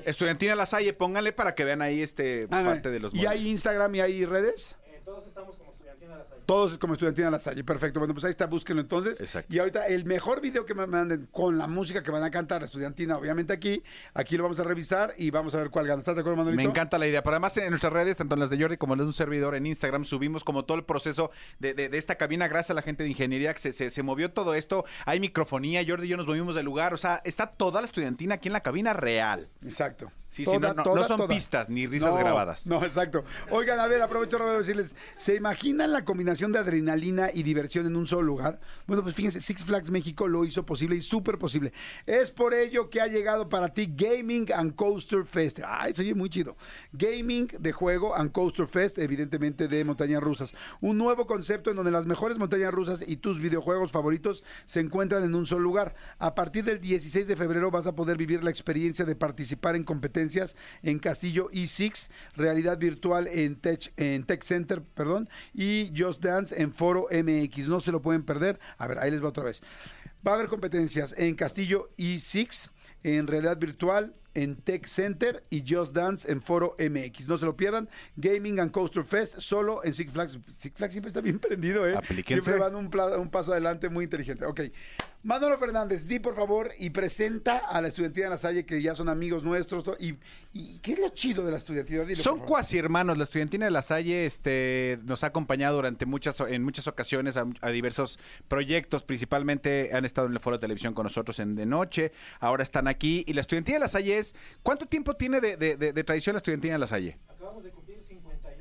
Estudiantina 0.04 0.54
La 0.56 0.66
Salle. 0.66 0.92
pónganle 0.92 1.32
para 1.32 1.54
que 1.54 1.64
vean 1.64 1.82
ahí 1.82 2.02
este 2.02 2.46
Ah, 2.50 2.62
parte 2.64 2.90
de 2.90 3.00
los 3.00 3.14
¿Y 3.14 3.26
hay 3.26 3.48
Instagram 3.48 3.94
y 3.94 4.00
hay 4.00 4.24
redes? 4.24 4.76
Todos 5.04 5.26
como 5.56 5.72
estudiantina 5.72 6.16
La 6.18 6.24
Salle, 6.24 6.41
perfecto. 7.64 7.98
Bueno, 8.00 8.14
pues 8.14 8.24
ahí 8.24 8.30
está, 8.30 8.46
búsquenlo 8.46 8.82
entonces. 8.82 9.20
Exacto. 9.20 9.54
Y 9.54 9.58
ahorita 9.58 9.86
el 9.86 10.04
mejor 10.04 10.40
video 10.40 10.64
que 10.66 10.74
me 10.74 10.86
manden 10.86 11.28
con 11.30 11.58
la 11.58 11.66
música 11.66 12.02
que 12.02 12.10
van 12.10 12.22
a 12.22 12.30
cantar 12.30 12.60
la 12.62 12.66
estudiantina, 12.66 13.16
obviamente 13.16 13.52
aquí, 13.52 13.82
aquí 14.14 14.36
lo 14.36 14.42
vamos 14.44 14.60
a 14.60 14.64
revisar 14.64 15.14
y 15.16 15.30
vamos 15.30 15.54
a 15.54 15.58
ver 15.58 15.70
cuál 15.70 15.86
gana. 15.86 16.00
¿Estás 16.00 16.16
de 16.16 16.20
acuerdo, 16.20 16.36
Manolito? 16.38 16.56
Me 16.62 16.68
encanta 16.68 16.98
la 16.98 17.06
idea. 17.06 17.22
Pero 17.22 17.34
además 17.34 17.56
en 17.56 17.70
nuestras 17.70 17.92
redes, 17.92 18.16
tanto 18.16 18.34
en 18.34 18.40
las 18.40 18.50
de 18.50 18.58
Jordi 18.60 18.76
como 18.76 18.94
en 18.94 18.98
las 18.98 19.04
de 19.06 19.08
un 19.08 19.14
servidor 19.14 19.54
en 19.54 19.66
Instagram, 19.66 20.04
subimos 20.04 20.44
como 20.44 20.64
todo 20.64 20.76
el 20.78 20.84
proceso 20.84 21.30
de, 21.58 21.74
de- 21.74 21.88
de 21.88 21.98
esta 21.98 22.16
cabina. 22.16 22.48
Gracias 22.48 22.70
a 22.70 22.74
la 22.74 22.82
gente 22.82 23.02
de 23.02 23.08
ingeniería 23.10 23.52
que 23.52 23.60
se, 23.60 23.72
se- 23.72 23.90
se 23.90 24.02
movió 24.02 24.32
todo 24.32 24.54
esto. 24.54 24.84
Hay 25.06 25.20
microfonía, 25.20 25.82
Jordi 25.86 26.06
y 26.06 26.10
yo 26.10 26.16
nos 26.16 26.26
movimos 26.26 26.54
del 26.54 26.64
lugar. 26.64 26.94
O 26.94 26.98
sea, 26.98 27.20
está 27.24 27.46
toda 27.46 27.80
la 27.80 27.86
estudiantina 27.86 28.34
aquí 28.36 28.48
en 28.48 28.52
la 28.54 28.60
cabina 28.60 28.92
real. 28.92 29.48
Exacto. 29.62 30.10
Sí, 30.28 30.46
sí, 30.46 30.52
no- 30.58 30.72
no- 30.72 30.94
no 30.94 31.04
son 31.04 31.28
pistas 31.28 31.68
ni 31.68 31.86
risas 31.86 32.14
No, 32.14 32.20
grabadas. 32.20 32.66
No, 32.66 32.82
exacto. 32.82 33.22
Oigan, 33.50 33.78
a 33.78 33.86
ver, 33.86 34.00
aprovecho 34.00 34.38
para 34.38 34.52
decirles, 34.56 34.96
¿se 35.18 35.34
imaginan 35.34 35.92
la 35.92 36.06
combinación 36.06 36.41
de 36.50 36.58
adrenalina 36.58 37.28
y 37.32 37.44
diversión 37.44 37.86
en 37.86 37.94
un 37.94 38.08
solo 38.08 38.22
lugar? 38.22 38.58
Bueno, 38.88 39.04
pues 39.04 39.14
fíjense, 39.14 39.40
Six 39.40 39.64
Flags 39.64 39.90
México 39.90 40.26
lo 40.26 40.44
hizo 40.44 40.66
posible 40.66 40.96
y 40.96 41.02
súper 41.02 41.38
posible. 41.38 41.72
Es 42.06 42.32
por 42.32 42.54
ello 42.54 42.90
que 42.90 43.00
ha 43.00 43.06
llegado 43.06 43.48
para 43.48 43.68
ti 43.68 43.92
Gaming 43.94 44.50
and 44.52 44.74
Coaster 44.74 45.24
Fest. 45.24 45.60
Ay, 45.64 45.94
se 45.94 46.02
oye 46.02 46.14
muy 46.14 46.30
chido. 46.30 46.56
Gaming 46.92 47.48
de 47.60 47.70
juego 47.70 48.16
and 48.16 48.32
Coaster 48.32 48.66
Fest, 48.66 48.98
evidentemente 48.98 49.68
de 49.68 49.84
montañas 49.84 50.22
rusas. 50.22 50.54
Un 50.80 50.98
nuevo 50.98 51.26
concepto 51.26 51.70
en 51.70 51.76
donde 51.76 51.90
las 51.90 52.06
mejores 52.06 52.38
montañas 52.38 52.72
rusas 52.72 53.04
y 53.06 53.18
tus 53.18 53.38
videojuegos 53.38 53.92
favoritos 53.92 54.42
se 54.64 54.80
encuentran 54.80 55.22
en 55.22 55.34
un 55.34 55.46
solo 55.46 55.62
lugar. 55.62 55.94
A 56.18 56.34
partir 56.34 56.64
del 56.64 56.80
16 56.80 57.28
de 57.28 57.36
febrero 57.36 57.70
vas 57.70 57.86
a 57.86 57.94
poder 57.94 58.16
vivir 58.16 58.42
la 58.42 58.50
experiencia 58.50 59.04
de 59.04 59.14
participar 59.14 59.76
en 59.76 59.84
competencias 59.84 60.56
en 60.82 60.98
Castillo 60.98 61.50
E6, 61.50 62.08
realidad 62.34 62.78
virtual 62.78 63.28
en 63.28 63.56
Tech, 63.56 63.92
en 63.96 64.24
Tech 64.24 64.42
Center, 64.42 64.82
perdón, 64.82 65.28
y 65.52 65.92
Just 65.96 66.21
Dance 66.22 66.60
en 66.60 66.72
Foro 66.72 67.06
MX. 67.10 67.68
No 67.68 67.80
se 67.80 67.92
lo 67.92 68.00
pueden 68.00 68.22
perder. 68.22 68.58
A 68.78 68.86
ver, 68.86 68.98
ahí 68.98 69.10
les 69.10 69.22
va 69.22 69.28
otra 69.28 69.44
vez. 69.44 69.62
Va 70.26 70.32
a 70.32 70.34
haber 70.36 70.48
competencias 70.48 71.14
en 71.18 71.34
Castillo 71.34 71.90
E6, 71.98 72.70
en 73.02 73.26
realidad 73.26 73.58
virtual, 73.58 74.14
en 74.34 74.56
Tech 74.56 74.86
Center 74.86 75.44
y 75.50 75.64
Just 75.68 75.94
Dance 75.94 76.30
en 76.30 76.40
Foro 76.40 76.76
MX. 76.78 77.28
No 77.28 77.36
se 77.36 77.44
lo 77.44 77.56
pierdan. 77.56 77.88
Gaming 78.16 78.60
and 78.60 78.70
Coaster 78.70 79.04
Fest 79.04 79.40
solo 79.40 79.84
en 79.84 79.92
Six 79.92 80.12
Flags. 80.12 80.38
Six 80.56 80.76
Flags 80.76 80.94
siempre 80.94 81.08
está 81.08 81.20
bien 81.20 81.38
prendido, 81.38 81.86
¿eh? 81.86 81.94
Aplíquense. 81.96 82.42
Siempre 82.42 82.58
van 82.58 82.74
un, 82.76 82.90
un 83.18 83.30
paso 83.30 83.52
adelante 83.52 83.88
muy 83.88 84.04
inteligente. 84.04 84.46
Ok. 84.46 84.60
Manolo 85.24 85.56
Fernández, 85.56 86.08
di 86.08 86.18
por 86.18 86.34
favor 86.34 86.70
y 86.80 86.90
presenta 86.90 87.58
a 87.58 87.80
la 87.80 87.88
estudiantina 87.88 88.24
de 88.26 88.30
la 88.30 88.38
Salle, 88.38 88.66
que 88.66 88.82
ya 88.82 88.96
son 88.96 89.08
amigos 89.08 89.44
nuestros. 89.44 89.84
Y, 90.00 90.16
y 90.52 90.80
¿qué 90.80 90.94
es 90.94 90.98
lo 90.98 91.10
chido 91.10 91.44
de 91.44 91.52
la 91.52 91.58
estudiantina? 91.58 92.02
Dilo, 92.02 92.20
Son 92.20 92.40
cuasi 92.40 92.76
hermanos. 92.76 93.16
La 93.16 93.22
estudiantina 93.24 93.66
de 93.66 93.70
la 93.70 93.82
Salle 93.82 94.26
este, 94.26 94.98
nos 95.04 95.22
ha 95.22 95.28
acompañado 95.28 95.76
durante 95.76 96.06
muchas, 96.06 96.40
en 96.40 96.64
muchas 96.64 96.88
ocasiones 96.88 97.36
a, 97.36 97.46
a 97.60 97.70
diversos 97.70 98.18
proyectos. 98.48 99.04
Principalmente 99.04 99.90
han 99.92 100.04
estado 100.04 100.26
en 100.26 100.32
el 100.32 100.40
foro 100.40 100.56
de 100.56 100.60
televisión 100.62 100.92
con 100.92 101.04
nosotros 101.04 101.38
en 101.38 101.54
de 101.54 101.66
noche. 101.66 102.10
Ahora 102.40 102.64
están 102.64 102.88
aquí. 102.88 103.22
Y 103.28 103.34
la 103.34 103.42
estudiantina 103.42 103.76
de 103.76 103.80
la 103.80 103.88
Salle 103.88 104.18
es. 104.18 104.34
¿Cuánto 104.64 104.86
tiempo 104.86 105.14
tiene 105.14 105.40
de, 105.40 105.56
de- 105.56 105.76
de- 105.76 105.92
de 105.92 106.04
tradición 106.04 106.34
la 106.34 106.38
estudiantina 106.38 106.74
de 106.74 106.78
la 106.80 106.86
Salle? 106.88 107.18
Acabamos 107.28 107.62
de 107.62 107.70
cumplir 107.70 107.81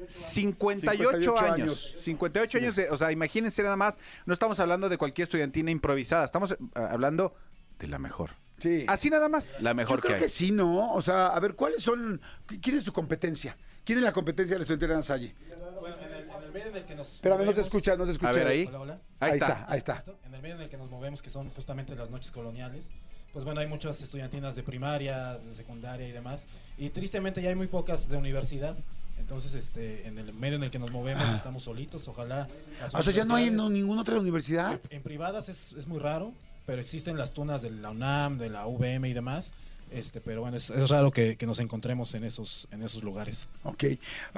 58 0.08 0.80
58, 0.82 1.18
58 1.36 1.54
años. 1.54 1.54
años. 1.68 1.80
58 2.04 2.58
años. 2.58 2.76
de- 2.76 2.90
o 2.90 2.98
sea, 2.98 3.12
imagínense 3.12 3.64
nada 3.64 3.76
más. 3.76 4.00
No 4.26 4.34
estamos 4.34 4.60
hablando 4.60 4.90
de 4.90 4.98
cualquier 4.98 5.26
estudiantina 5.28 5.72
improvisada. 5.72 6.26
Estamos 6.26 6.52
eh, 6.52 6.58
hablando 6.76 7.34
de 7.80 7.88
la 7.88 8.00
mejor. 8.00 8.32
Sí. 8.60 8.86
Así 8.88 9.10
nada 9.10 9.28
más. 9.28 9.54
La 9.60 9.74
mejor 9.74 9.98
Yo 9.98 10.02
creo 10.04 10.14
que 10.16 10.20
que, 10.20 10.24
hay. 10.26 10.30
sí, 10.30 10.52
¿no? 10.52 10.94
O 10.94 11.02
sea, 11.02 11.28
a 11.28 11.40
ver, 11.40 11.56
¿cuáles 11.56 11.82
son? 11.82 12.22
¿Quién 12.62 12.78
es 12.78 12.84
su 12.84 12.94
competencia? 12.94 13.58
¿Quién 13.84 13.98
es 13.98 14.04
la 14.04 14.14
competencia 14.14 14.54
de 14.56 14.60
la 14.60 14.64
estudiantina 14.64 14.92
de 14.94 14.98
la 14.98 15.04
Salle? 15.04 15.36
Bueno, 15.80 15.98
en 15.98 16.14
el, 16.14 16.30
en 16.30 16.44
el 16.44 16.52
medio 16.52 16.68
en 16.68 16.76
el 16.76 16.86
que 16.86 16.94
nos 16.96 17.16
Espérame, 17.16 17.44
no 17.46 17.54
se 17.54 17.62
escucha, 17.62 17.96
no 17.98 18.06
se 18.06 18.12
escucha. 18.12 18.30
A 18.30 18.34
ver, 18.34 18.48
ahí. 18.48 18.66
Hola, 18.68 18.80
hola. 18.82 19.02
Ahí 19.20 19.32
está. 19.32 19.66
ahí 19.68 19.78
está. 19.80 19.96
¿Listo? 19.96 20.20
En 20.26 20.36
el 20.36 20.42
medio 20.44 20.56
en 20.56 20.62
el 20.62 20.70
que 20.70 20.78
nos 20.78 20.92
movemos, 20.92 21.24
que 21.24 21.32
son 21.32 21.50
justamente 21.50 21.96
las 21.96 22.12
noches 22.12 22.32
coloniales, 22.32 22.92
pues 23.34 23.46
bueno, 23.46 23.62
hay 23.62 23.68
muchas 23.68 24.00
estudiantinas 24.04 24.56
de 24.56 24.62
primaria, 24.62 25.40
de 25.40 25.56
secundaria 25.56 26.08
y 26.08 26.12
demás. 26.12 26.46
Y 26.78 26.90
tristemente 26.92 27.42
ya 27.42 27.50
hay 27.50 27.56
muy 27.56 27.66
pocas 27.68 28.10
de 28.10 28.18
universidad. 28.18 28.78
Entonces, 29.18 29.54
este, 29.56 30.08
en 30.08 30.18
el 30.18 30.34
medio 30.34 30.58
en 30.58 30.64
el 30.64 30.72
que 30.72 30.80
nos 30.80 30.92
movemos 30.92 31.30
estamos 31.34 31.64
solitos. 31.64 32.08
Ojalá. 32.08 32.48
las 32.80 32.94
Ah. 32.96 33.00
O 33.00 33.04
sea, 33.04 33.14
ya 33.14 33.26
no 33.26 33.36
hay 33.36 33.50
no, 33.50 33.70
ninguna 33.70 34.02
otra 34.02 34.20
universidad. 34.20 34.80
En 34.90 35.04
privadas 35.04 35.50
es, 35.50 35.74
es 35.74 35.88
muy 35.88 36.00
raro, 36.00 36.34
pero 36.66 36.82
existen 36.82 37.18
las 37.18 37.34
tunas 37.34 37.62
de 37.62 37.70
la 37.70 37.92
UNAM, 37.92 38.38
de 38.38 38.50
la 38.50 38.68
UVM 38.68 39.06
y 39.06 39.14
demás. 39.14 39.54
Este, 39.92 40.22
pero 40.22 40.42
bueno, 40.42 40.56
es, 40.56 40.70
es 40.70 40.90
raro 40.90 41.12
que, 41.12 41.36
que 41.36 41.46
nos 41.46 41.60
encontremos 41.60 42.14
en 42.16 42.24
esos, 42.24 42.68
en 42.72 42.82
esos 42.82 43.04
lugares. 43.04 43.50
Ok. 43.64 43.84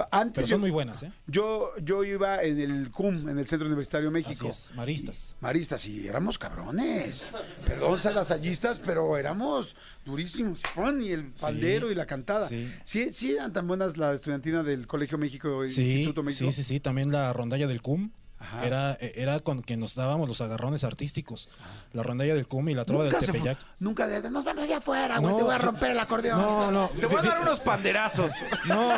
Antes 0.09 0.33
Pero 0.33 0.47
yo, 0.47 0.53
son 0.55 0.61
muy 0.61 0.71
buenas, 0.71 1.03
¿eh? 1.03 1.11
yo, 1.27 1.71
yo 1.81 2.03
iba 2.03 2.41
en 2.41 2.59
el 2.59 2.89
CUM, 2.89 3.29
en 3.29 3.37
el 3.37 3.45
Centro 3.45 3.67
Universitario 3.67 4.09
México. 4.09 4.49
Así 4.49 4.69
es, 4.69 4.75
maristas. 4.75 5.35
Maristas, 5.41 5.85
y 5.85 6.07
éramos 6.07 6.37
cabrones. 6.39 7.29
Perdón, 7.65 7.99
salasallistas, 7.99 8.79
pero 8.79 9.15
éramos 9.17 9.75
durísimos. 10.05 10.61
Y 11.01 11.11
el 11.11 11.25
pandero 11.39 11.91
y 11.91 11.95
la 11.95 12.05
cantada. 12.07 12.47
sí. 12.47 12.71
Sí. 12.83 13.09
sí, 13.13 13.33
eran 13.33 13.53
tan 13.53 13.67
buenas 13.67 13.97
la 13.97 14.13
estudiantina 14.13 14.63
del 14.63 14.87
Colegio 14.87 15.17
México 15.17 15.63
y 15.63 15.69
Sí, 15.69 15.81
Instituto 15.99 16.23
México. 16.23 16.51
sí, 16.51 16.63
sí, 16.63 16.63
sí. 16.63 16.79
También 16.79 17.11
la 17.11 17.31
rondalla 17.33 17.67
del 17.67 17.81
CUM. 17.81 18.11
Ajá. 18.43 18.65
Era, 18.65 18.93
era 18.99 19.39
con 19.39 19.61
que 19.63 19.77
nos 19.77 19.95
dábamos 19.95 20.27
los 20.27 20.41
agarrones 20.41 20.83
artísticos. 20.83 21.47
La 21.93 22.03
rondalla 22.03 22.35
del 22.35 22.47
CUM 22.47 22.69
y 22.69 22.73
la 22.73 22.85
trova 22.85 23.05
del 23.05 23.15
Tepeyac. 23.15 23.57
Nunca 23.79 24.07
de, 24.07 24.29
nos 24.29 24.43
vamos 24.45 24.63
allá 24.63 24.77
afuera, 24.77 25.17
güey, 25.19 25.31
No, 25.31 25.37
te 25.37 25.43
voy 25.43 25.53
a 25.55 25.57
romper 25.57 25.91
el 25.91 25.99
acordeón. 25.99 26.39
No, 26.39 26.71
no. 26.71 26.89
Te 26.99 27.05
voy 27.05 27.19
a 27.19 27.21
dar 27.21 27.41
unos 27.41 27.59
panderazos. 27.61 28.31
No, 28.65 28.93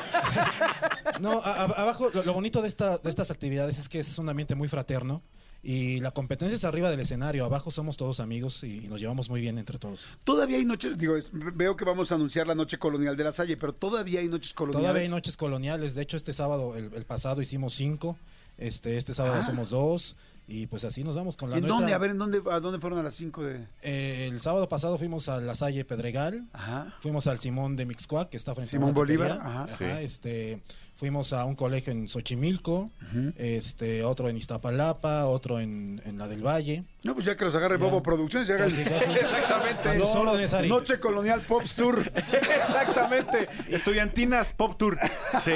no 1.19 1.39
a- 1.43 1.51
a- 1.61 1.63
abajo, 1.65 2.09
lo, 2.13 2.23
lo 2.23 2.34
bonito 2.34 2.61
de, 2.61 2.67
esta, 2.67 2.97
de 2.97 3.09
estas 3.09 3.31
actividades 3.31 3.77
es 3.80 3.89
que 3.89 3.99
es 3.99 4.17
un 4.17 4.30
ambiente 4.30 4.55
muy 4.55 4.67
fraterno 4.67 5.22
y 5.63 5.99
la 5.99 6.11
competencia 6.11 6.55
es 6.55 6.63
arriba 6.63 6.91
del 6.91 6.99
escenario, 6.99 7.43
abajo 7.43 7.72
somos 7.72 7.97
todos 7.97 8.19
amigos 8.19 8.63
y, 8.63 8.85
y 8.85 8.88
nos 8.88 8.99
llevamos 8.99 9.30
muy 9.31 9.41
bien 9.41 9.57
entre 9.57 9.80
todos. 9.80 10.17
Todavía 10.23 10.57
hay 10.57 10.65
noches, 10.65 10.95
digo, 10.97 11.15
veo 11.31 11.76
que 11.76 11.84
vamos 11.85 12.11
a 12.11 12.15
anunciar 12.15 12.45
la 12.45 12.53
noche 12.53 12.77
colonial 12.77 13.17
de 13.17 13.23
la 13.23 13.34
Salle, 13.34 13.57
pero 13.57 13.73
todavía 13.73 14.19
hay 14.19 14.27
noches 14.27 14.53
coloniales. 14.53 14.84
Todavía 14.84 15.01
hay 15.03 15.09
noches 15.09 15.35
coloniales, 15.38 15.95
de 15.95 16.03
hecho 16.03 16.17
este 16.17 16.34
sábado, 16.34 16.76
el, 16.77 16.93
el 16.93 17.05
pasado 17.05 17.41
hicimos 17.41 17.73
cinco, 17.73 18.15
este, 18.57 18.98
este 18.98 19.14
sábado 19.14 19.36
Ah. 19.36 19.40
hacemos 19.40 19.69
dos 19.69 20.15
y 20.48 20.68
pues 20.68 20.84
así 20.84 21.03
nos 21.03 21.15
vamos 21.15 21.36
con 21.36 21.49
la 21.49 21.56
¿En 21.57 21.64
nuestra. 21.64 21.80
dónde? 21.80 21.94
A 21.94 21.98
ver, 21.98 22.11
¿en 22.11 22.18
dónde, 22.19 22.41
¿a 22.52 22.60
dónde 22.60 22.80
fueron 22.80 22.99
a 22.99 23.03
las 23.03 23.15
5 23.15 23.44
de...? 23.44 23.65
Eh, 23.82 24.27
el 24.32 24.40
sábado 24.41 24.69
pasado 24.69 24.98
fuimos 24.99 25.27
a 25.27 25.41
La 25.41 25.56
Salle 25.56 25.84
Pedregal, 25.86 26.48
Ajá. 26.53 26.94
fuimos 26.99 27.26
al 27.27 27.40
Simón 27.40 27.76
de 27.76 27.86
Mixcoac, 27.88 28.30
que 28.30 28.38
está 28.38 28.53
frente 28.53 28.72
Simón 28.72 28.90
a 28.90 28.91
una 28.91 28.95
Bolívar, 28.98 29.32
ajá. 29.32 29.64
Ajá, 29.64 29.77
Sí. 29.77 29.84
este, 29.86 30.61
fuimos 30.95 31.34
a 31.34 31.43
un 31.45 31.55
colegio 31.55 31.91
en 31.91 32.07
Xochimilco, 32.07 32.89
este, 33.38 34.03
otro 34.03 34.30
en 34.30 34.38
Iztapalapa, 34.38 35.26
otro 35.26 35.59
en, 35.59 36.01
en 36.05 36.17
la 36.17 36.27
del 36.27 36.45
Valle. 36.45 36.85
No, 37.03 37.13
pues 37.13 37.26
ya 37.26 37.35
que 37.35 37.45
los 37.45 37.53
agarre 37.55 37.77
Bobo 37.77 38.01
Producciones 38.01 38.47
y 38.49 38.53
hagan... 38.53 38.69
Casi, 38.69 38.84
casi. 38.84 39.11
Exactamente. 39.19 40.01
Órdenes, 40.01 40.53
Ari. 40.53 40.69
Noche 40.69 40.99
Colonial 40.99 41.41
Pops 41.41 41.76
Tour. 41.76 41.99
Exactamente. 42.15 43.47
Estudiantinas 43.67 44.53
Pop 44.53 44.77
Tour. 44.77 44.97
Sí. 45.43 45.51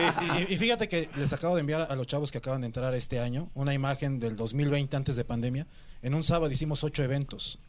Y, 0.48 0.54
y 0.54 0.58
fíjate 0.58 0.88
que 0.88 1.10
les 1.16 1.32
acabo 1.34 1.56
de 1.56 1.62
enviar 1.62 1.88
a 1.90 1.96
los 1.96 2.06
chavos 2.08 2.32
que 2.32 2.38
acaban 2.38 2.62
de 2.62 2.68
entrar 2.68 2.94
este 2.94 3.20
año 3.20 3.50
una 3.56 3.74
imagen 3.74 4.20
del 4.20 4.36
2020 4.36 4.96
antes 4.98 5.16
de 5.16 5.24
pandemia. 5.24 5.66
En 6.02 6.14
un 6.14 6.24
sábado 6.24 6.52
hicimos 6.52 6.84
ocho 6.84 7.04
eventos. 7.04 7.60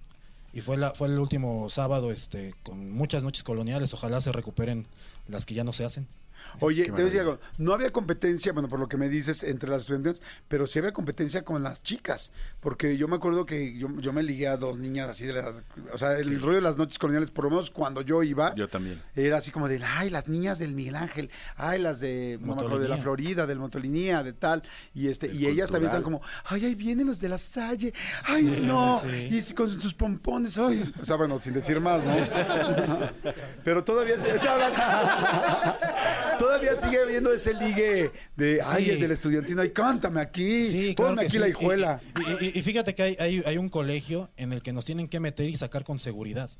Y 0.52 0.62
fue, 0.62 0.76
la, 0.76 0.90
fue 0.90 1.06
el 1.06 1.18
último 1.18 1.68
sábado 1.68 2.10
este, 2.10 2.54
con 2.64 2.90
muchas 2.90 3.22
noches 3.22 3.44
coloniales. 3.44 3.94
Ojalá 3.94 4.20
se 4.20 4.32
recuperen 4.32 4.88
las 5.28 5.46
que 5.46 5.54
ya 5.54 5.62
no 5.62 5.72
se 5.72 5.84
hacen. 5.84 6.08
Oye, 6.60 6.84
te 6.84 6.90
voy 6.90 7.00
a 7.02 7.04
decir 7.04 7.20
maravilla. 7.20 7.20
algo. 7.20 7.38
No 7.58 7.72
había 7.72 7.90
competencia, 7.92 8.52
bueno, 8.52 8.68
por 8.68 8.78
lo 8.80 8.88
que 8.88 8.96
me 8.96 9.08
dices, 9.08 9.42
entre 9.44 9.70
las 9.70 9.82
estudiantes, 9.82 10.20
pero 10.48 10.66
sí 10.66 10.78
había 10.78 10.92
competencia 10.92 11.42
con 11.42 11.62
las 11.62 11.82
chicas. 11.82 12.32
Porque 12.60 12.96
yo 12.98 13.08
me 13.08 13.16
acuerdo 13.16 13.46
que 13.46 13.76
yo, 13.78 13.88
yo 14.00 14.12
me 14.12 14.22
ligué 14.22 14.46
a 14.46 14.58
dos 14.58 14.76
niñas 14.78 15.08
así 15.08 15.24
de 15.26 15.32
la... 15.32 15.54
O 15.92 15.98
sea, 15.98 16.18
el 16.18 16.38
rollo 16.40 16.56
de 16.56 16.60
las 16.60 16.76
noches 16.76 16.98
coloniales, 16.98 17.30
por 17.30 17.44
lo 17.44 17.50
menos 17.50 17.70
cuando 17.70 18.02
yo 18.02 18.22
iba... 18.22 18.54
Yo 18.54 18.68
también. 18.68 19.00
Era 19.16 19.38
así 19.38 19.50
como 19.50 19.66
de, 19.66 19.80
ay, 19.82 20.10
las 20.10 20.28
niñas 20.28 20.58
del 20.58 20.74
Miguel 20.74 20.96
Ángel, 20.96 21.30
ay, 21.56 21.80
las 21.80 22.00
de, 22.00 22.36
no 22.40 22.48
me 22.48 22.52
acuerdo, 22.52 22.78
de 22.78 22.88
la. 22.88 22.98
Florida, 22.98 23.46
del 23.46 23.58
Motolinía, 23.58 24.22
de 24.22 24.34
tal, 24.34 24.62
y 24.94 25.08
este, 25.08 25.28
y 25.32 25.46
ellas 25.46 25.70
también 25.70 25.86
están 25.88 26.02
como, 26.02 26.20
ay, 26.44 26.66
ahí 26.66 26.74
vienen 26.74 27.06
los 27.06 27.18
de 27.18 27.30
la 27.30 27.38
Salle, 27.38 27.94
ay, 28.28 28.42
no, 28.66 29.00
sí. 29.00 29.28
y 29.30 29.40
sí, 29.40 29.54
con 29.54 29.70
sus 29.80 29.94
pompones, 29.94 30.58
ay, 30.58 30.82
o 31.00 31.04
sea, 31.04 31.16
bueno, 31.16 31.40
sin 31.40 31.54
decir 31.54 31.80
más, 31.80 32.02
¿no? 32.04 32.14
Pero 33.64 33.82
todavía 33.82 34.16
se- 34.18 34.38
todavía 36.38 36.76
sigue 36.76 37.00
habiendo 37.02 37.32
ese 37.32 37.54
ligue 37.54 38.10
de, 38.36 38.60
ay, 38.66 38.84
Sí. 38.84 38.90
el 38.90 39.00
del 39.00 39.10
estudiantino, 39.12 39.62
ay, 39.62 39.70
cántame 39.70 40.20
aquí, 40.20 40.70
Sí, 40.70 40.94
claro 40.94 41.10
ponme 41.12 41.22
aquí 41.22 41.32
sí. 41.32 41.38
la 41.38 41.48
Y- 41.48 41.50
hijuela. 41.50 42.00
Y, 42.40 42.44
y- 42.46 42.49
y 42.54 42.62
fíjate 42.62 42.94
que 42.94 43.02
hay, 43.02 43.16
hay, 43.18 43.42
hay 43.46 43.58
un 43.58 43.68
colegio 43.68 44.30
en 44.36 44.52
el 44.52 44.62
que 44.62 44.72
nos 44.72 44.84
tienen 44.84 45.08
que 45.08 45.20
meter 45.20 45.46
y 45.48 45.56
sacar 45.56 45.84
con 45.84 45.98
seguridad. 45.98 46.50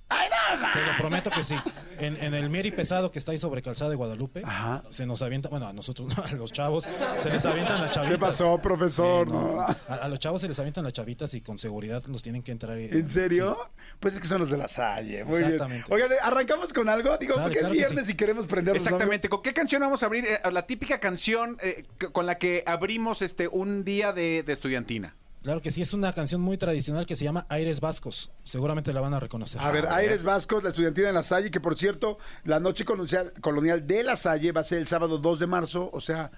Te 0.73 0.81
lo 0.85 0.93
prometo 0.99 1.31
que 1.31 1.45
sí. 1.45 1.55
En, 1.99 2.17
en 2.17 2.35
el 2.35 2.51
Mieri 2.51 2.71
Pesado 2.73 3.11
que 3.13 3.19
está 3.21 3.31
ahí 3.33 3.39
sobre 3.39 3.63
Calzada 3.63 3.89
de 3.91 3.97
Guadalupe, 3.97 4.43
Ajá. 4.45 4.83
se 4.91 5.07
nos 5.07 5.23
avienta, 5.23 5.49
bueno, 5.49 5.69
a 5.69 5.73
nosotros, 5.73 6.17
no, 6.17 6.25
a 6.25 6.33
los 6.33 6.53
chavos, 6.53 6.89
se 7.23 7.31
les 7.31 7.45
avientan 7.47 7.81
las 7.81 7.93
chavitas. 7.93 8.13
¿Qué 8.15 8.19
pasó, 8.21 8.59
profesor? 8.59 9.29
Sí, 9.29 9.33
no. 9.33 9.53
No. 9.53 9.61
a, 9.61 9.77
a 9.89 10.09
los 10.09 10.19
chavos 10.19 10.41
se 10.41 10.49
les 10.49 10.59
avientan 10.59 10.83
las 10.85 10.93
chavitas 10.93 11.35
y 11.35 11.41
con 11.41 11.57
seguridad 11.59 12.03
nos 12.09 12.23
tienen 12.23 12.43
que 12.43 12.51
entrar. 12.53 12.79
y- 12.81 12.87
¿En 12.87 13.09
serio? 13.09 13.57
Sí. 13.63 13.95
Pues 14.01 14.15
es 14.15 14.21
que 14.21 14.27
son 14.27 14.41
los 14.41 14.51
de 14.51 14.57
la 14.57 14.67
Salle. 14.69 15.25
Muy 15.25 15.39
bien. 15.39 15.53
Exactamente. 15.53 15.93
Oigan, 15.95 16.11
arrancamos 16.23 16.73
con 16.73 16.89
algo. 16.89 17.17
Digo, 17.19 17.35
Sale, 17.35 17.45
porque 17.45 17.59
claro 17.61 17.75
es 17.75 17.79
que 17.79 17.87
viernes 17.87 18.07
sí. 18.07 18.13
y 18.13 18.17
queremos 18.17 18.47
prendernos. 18.47 18.83
¿no? 18.83 18.89
Exactamente. 18.89 19.29
¿Con 19.29 19.43
qué 19.43 19.53
canción 19.53 19.81
vamos 19.83 20.03
a 20.03 20.07
abrir? 20.07 20.25
Eh, 20.25 20.41
la 20.51 20.67
típica 20.67 20.99
canción 20.99 21.59
eh, 21.63 21.85
con 22.13 22.27
la 22.27 22.39
que 22.39 22.65
abrimos 22.67 23.23
este 23.23 23.47
un 23.47 23.85
día 23.85 24.13
de, 24.13 24.43
de 24.43 24.53
estudiantina. 24.53 25.15
Claro 25.43 25.63
que 25.63 25.71
sí, 25.71 25.81
es 25.81 25.95
una 25.95 26.13
canción 26.13 26.41
muy 26.41 26.59
tradicional 26.59 27.07
que 27.07 27.17
se 27.17 27.25
llama 27.25 27.47
Aires 27.49 27.81
Vascos. 27.81 28.31
Seguramente 28.45 28.93
la 28.93 29.01
van 29.01 29.15
a 29.15 29.21
reconocer. 29.21 29.61
A 29.63 29.71
ver, 29.71 29.87
Aires 29.89 30.23
Vascos, 30.23 30.63
la 30.63 30.69
estudiantina 30.69 31.07
de 31.07 31.13
la 31.15 31.23
Salle, 31.23 31.51
que 31.51 31.61
por 31.61 31.79
cierto, 31.79 32.19
la 32.45 32.61
noche 32.61 32.85
colonial, 32.85 33.33
colonial 33.41 33.87
de 33.87 34.03
la 34.03 34.17
Salle 34.17 34.53
va 34.53 34.61
a 34.61 34.65
ser 34.65 34.79
el 34.79 34.87
sábado 34.87 35.19
2 35.19 35.39
de 35.39 35.47
marzo, 35.47 35.89
o 35.93 36.01
sea, 36.01 36.31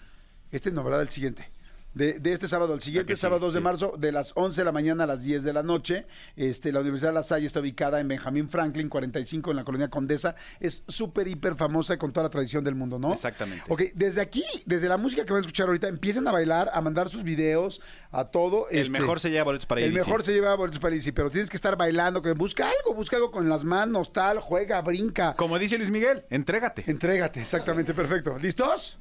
este 0.53 0.71
no, 0.71 0.85
¿verdad? 0.85 1.03
El 1.03 1.11
siguiente. 1.11 1.51
De, 1.95 2.19
de 2.19 2.33
este 2.33 2.49
sábado 2.49 2.73
al 2.73 2.81
siguiente, 2.81 3.07
que 3.07 3.17
sí, 3.17 3.21
sábado 3.21 3.41
2 3.41 3.55
de 3.55 3.61
sí. 3.61 3.65
marzo, 3.65 3.95
de 3.99 4.13
las 4.13 4.33
11 4.35 4.61
de 4.61 4.65
la 4.65 4.73
mañana 4.73 5.05
a 5.05 5.07
las 5.07 5.23
10 5.23 5.43
de 5.43 5.53
la 5.53 5.63
noche. 5.63 6.07
Este, 6.37 6.73
la 6.73 6.81
Universidad 6.81 7.11
de 7.11 7.15
La 7.15 7.23
Salle 7.23 7.47
está 7.47 7.61
ubicada 7.61 8.01
en 8.01 8.09
Benjamín 8.09 8.49
Franklin, 8.49 8.89
45, 8.89 9.51
en 9.51 9.57
la 9.57 9.65
colonia 9.65 9.89
Condesa. 9.89 10.35
Es 10.61 10.85
súper, 10.89 11.29
hiper 11.29 11.55
famosa 11.55 11.99
con 11.99 12.13
toda 12.13 12.25
la 12.25 12.31
tradición 12.31 12.65
del 12.65 12.75
mundo, 12.75 12.99
¿no? 12.99 13.13
Exactamente. 13.13 13.65
Ok, 13.69 13.83
desde 13.95 14.21
aquí, 14.21 14.45
desde 14.65 14.89
la 14.89 14.97
música 14.97 15.25
que 15.25 15.33
van 15.33 15.39
a 15.39 15.41
escuchar 15.41 15.67
ahorita, 15.69 15.89
empiecen 15.89 16.27
a 16.27 16.33
bailar, 16.33 16.71
a 16.73 16.81
mandar 16.81 17.09
sus 17.09 17.23
videos, 17.23 17.81
a 18.11 18.25
todo. 18.27 18.69
El 18.71 18.79
este, 18.79 18.93
mejor 18.93 19.21
se 19.21 19.31
lleva 19.31 19.45
boletos 19.45 19.67
para 19.67 19.81
El 19.81 19.93
mejor 19.93 20.25
se 20.25 20.33
lleva 20.33 20.55
boletos 20.55 20.81
para 20.81 20.95
Lizzy, 20.95 21.13
pero 21.13 21.31
tienes 21.31 21.51
que 21.51 21.57
estar 21.57 21.77
bailando, 21.77 22.23
que 22.23 22.33
busca 22.33 22.69
algo, 22.69 22.95
busca 22.95 23.17
algo 23.17 23.31
con 23.31 23.49
las 23.49 23.65
manos, 23.65 24.13
tal, 24.13 24.41
juega, 24.41 24.81
brinca. 24.81 25.35
Como 25.37 25.59
dice 25.59 25.77
Luis 25.77 25.91
Miguel, 25.91 26.25
entrégate. 26.31 26.85
Entrégate, 26.87 27.41
exactamente, 27.41 27.95
perfecto. 27.95 28.39
¿Listos? 28.39 28.99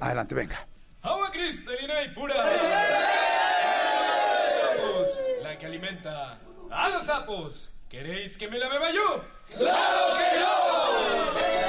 Adelante, 0.00 0.34
venga. 0.34 0.66
Agua 1.04 1.30
cristalina 1.30 2.02
y 2.02 2.08
pura. 2.08 2.34
La 5.42 5.58
que 5.58 5.66
alimenta 5.66 6.38
a 6.70 6.88
los 6.88 7.04
sapos. 7.04 7.68
¿Queréis 7.90 8.38
que 8.38 8.48
me 8.48 8.58
la 8.58 8.70
beba 8.70 8.90
yo? 8.90 9.22
¡Claro 9.54 10.16
que 10.16 10.40
no! 10.40 11.63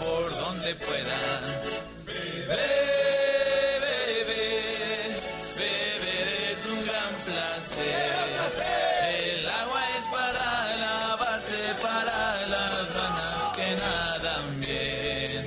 Por 0.00 0.30
donde 0.30 0.74
puedan. 0.74 1.42
Beber, 2.06 2.58
beber, 4.26 5.20
beber 5.58 6.28
es 6.52 6.66
un 6.66 6.86
gran 6.86 7.14
placer. 7.24 8.12
El 9.08 9.48
agua 9.48 9.82
es 9.98 10.06
para 10.06 10.76
lavarse, 10.76 11.74
para 11.82 12.46
las 12.46 12.94
ranas 12.94 13.52
que 13.56 13.68
nadan 13.76 14.60
bien. 14.60 15.46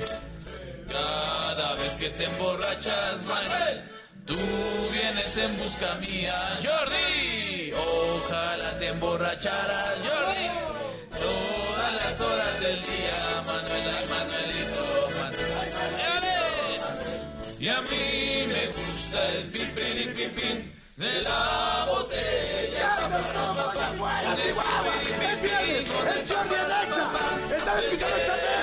Cada 0.90 1.74
vez 1.74 1.92
que 1.98 2.10
te 2.10 2.24
emborrachas, 2.24 3.24
man, 3.26 3.90
tú 4.26 4.38
vienes 4.92 5.36
en 5.36 5.58
busca 5.58 5.94
mía, 5.96 6.58
Jordi. 6.62 7.72
Ojalá 7.72 8.78
te 8.78 8.88
emborracharas, 8.88 9.94
Jordi. 10.04 11.55
Del 12.60 12.80
día, 12.80 13.42
Manuela 13.44 13.92
y 14.02 14.06
Manuelito, 14.08 14.82
Manuel. 15.18 15.46
Y 17.60 17.68
a 17.68 17.80
mí 17.82 18.46
me 18.48 18.66
gusta 18.68 19.28
el 19.28 19.44
pipín 19.44 20.14
pipín 20.14 20.72
de 20.96 21.20
la 21.22 21.84
botella. 21.86 22.92
¡Están 27.56 27.78
escuchando 27.78 28.14
el 28.14 28.55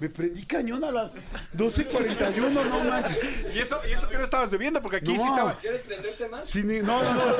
Me 0.00 0.08
prendí 0.08 0.44
cañón 0.46 0.82
a 0.82 0.90
las 0.90 1.14
12.41, 1.56 2.50
no 2.50 2.84
manches. 2.90 3.22
Y 3.54 3.58
eso, 3.58 3.78
y 3.88 3.92
eso 3.92 4.08
que 4.08 4.16
no 4.16 4.24
estabas 4.24 4.48
bebiendo, 4.50 4.80
porque 4.80 4.96
aquí 4.96 5.12
No. 5.12 5.22
sí 5.22 5.28
estaba. 5.28 5.58
¿Quieres 5.58 5.82
prenderte 5.82 6.28
más? 6.28 6.48
Sin, 6.48 6.66
no, 6.86 7.02
no, 7.02 7.14
no, 7.14 7.26
no. 7.26 7.34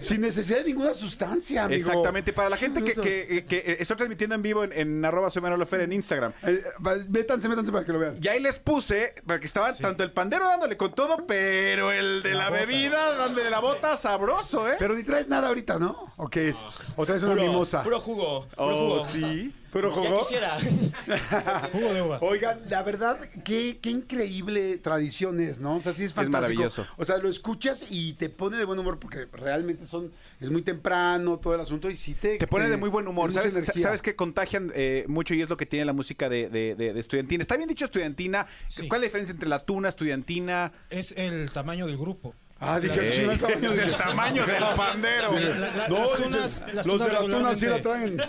Sin 0.00 0.22
necesidad 0.22 0.58
de 0.58 0.64
ninguna 0.64 0.94
sustancia, 0.94 1.64
amigo. 1.64 1.78
Exactamente. 1.88 2.32
Para 2.32 2.48
la 2.48 2.56
gente 2.56 2.82
que, 2.82 2.94
que, 2.94 3.44
que, 3.46 3.56
eh, 3.58 3.76
estoy 3.80 3.96
transmitiendo 3.96 4.34
en 4.34 4.42
vivo 4.42 4.64
en, 4.64 4.72
en 4.72 5.04
arroba 5.04 5.30
soy 5.30 5.42
Manolo 5.42 5.66
Fer 5.66 5.80
en 5.82 5.92
Instagram. 5.92 6.32
Eh, 6.44 6.64
métanse, 7.08 7.48
métanse 7.48 7.70
para 7.72 7.84
que 7.84 7.92
lo 7.92 7.98
vean. 7.98 8.18
Y 8.22 8.28
ahí 8.28 8.40
les 8.40 8.58
puse, 8.58 9.14
porque 9.26 9.46
estaban 9.46 9.76
tanto 9.76 10.02
el 10.02 10.10
pandero 10.12 10.46
dándole 10.46 10.76
con 10.78 10.92
todo, 10.94 11.26
pero 11.26 11.92
el 11.92 12.22
de 12.22 12.34
la, 12.34 12.48
bebida, 12.48 13.14
dándole 13.16 13.50
la 13.50 13.58
bota, 13.60 13.96
sabroso, 13.98 14.66
¿eh? 14.70 14.76
Pero 14.78 14.94
ni 14.94 15.02
traes 15.04 15.28
nada 15.28 15.48
ahorita, 15.48 15.78
¿no? 15.78 16.12
¿O 16.16 16.28
qué 16.28 16.48
es? 16.48 16.58
¿O 16.96 17.04
traes 17.04 17.22
una 17.22 17.32
Puro, 17.34 17.46
mimosa? 17.46 17.82
puro 17.82 18.00
jugo. 18.00 18.46
Puro 18.56 18.56
Oh, 18.56 19.04
jugo. 19.04 19.06
sí. 19.12 19.54
¿Puro 19.72 19.92
Pues 19.92 20.02
ya 20.02 20.08
jugo? 20.10 20.20
quisiera. 20.22 20.58
Jugo 21.72 21.92
de 21.94 22.02
uva. 22.02 22.18
Oigan, 22.22 22.60
la 22.70 22.82
verdad, 22.82 23.18
qué, 23.44 23.78
qué 23.80 23.90
increíble 23.90 24.78
tradición 24.78 25.40
es, 25.40 25.60
¿no? 25.60 25.76
O 25.76 25.80
sea, 25.80 25.92
sí 25.92 26.04
es 26.04 26.12
fantástico. 26.14 26.40
maravilloso. 26.62 26.86
O 26.96 27.04
sea, 27.04 27.18
lo 27.18 27.28
escuchas 27.28 27.84
y 27.90 28.14
te 28.14 28.28
pone 28.30 28.56
de 28.56 28.64
buen 28.64 28.78
humor 28.78 28.98
porque 28.98 29.26
realmente 29.32 29.86
son 29.86 30.10
es 30.40 30.50
muy 30.50 30.62
temprano 30.62 31.38
todo 31.38 31.54
el 31.54 31.60
asunto 31.60 31.90
y 31.90 31.96
sí 31.96 32.14
te... 32.14 32.38
Te 32.38 32.46
pone 32.46 32.68
de 32.68 32.76
muy 32.76 32.88
buen 32.88 33.06
humor. 33.08 33.32
¿Sabes, 33.32 33.58
sabes 33.76 34.02
que 34.02 34.14
contagian 34.16 34.72
eh, 34.74 35.04
mucho 35.08 35.34
y 35.34 35.42
es 35.42 35.48
lo 35.48 35.56
que 35.56 35.66
tiene 35.66 35.84
la 35.84 35.92
música 35.92 36.28
de, 36.28 36.48
de- 36.48 36.74
de- 36.74 36.92
de 36.94 37.00
estudiantina. 37.00 37.42
¿Está 37.42 37.56
bien 37.56 37.68
dicho 37.68 37.84
estudiantina? 37.84 38.46
Sí. 38.68 38.88
¿Cuál 38.88 39.00
es 39.00 39.02
la 39.02 39.06
diferencia 39.08 39.32
entre 39.32 39.48
la 39.48 39.58
tuna, 39.60 39.88
estudiantina? 39.90 40.72
Es 40.90 41.12
el 41.12 41.50
tamaño 41.50 41.86
del 41.86 41.96
grupo. 41.96 42.34
Ah, 42.60 42.80
dije, 42.80 43.00
Ey, 43.06 43.10
sí, 43.12 43.22
no 43.22 43.30
está- 43.30 43.52
es 43.52 43.62
el 43.78 43.94
tamaño 43.94 44.44
del 44.44 44.64
pandero. 44.76 45.32
La- 45.32 45.40
la- 45.70 45.88
No, 45.88 45.98
las 45.98 46.12
tunas, 46.16 46.62
las 46.74 46.86
los 46.86 46.96
tunas 46.96 47.06
de 47.06 47.12
la 47.14 47.20
tuna 47.20 47.54
sí 47.54 47.66
la 47.66 47.80
traen. 47.80 48.20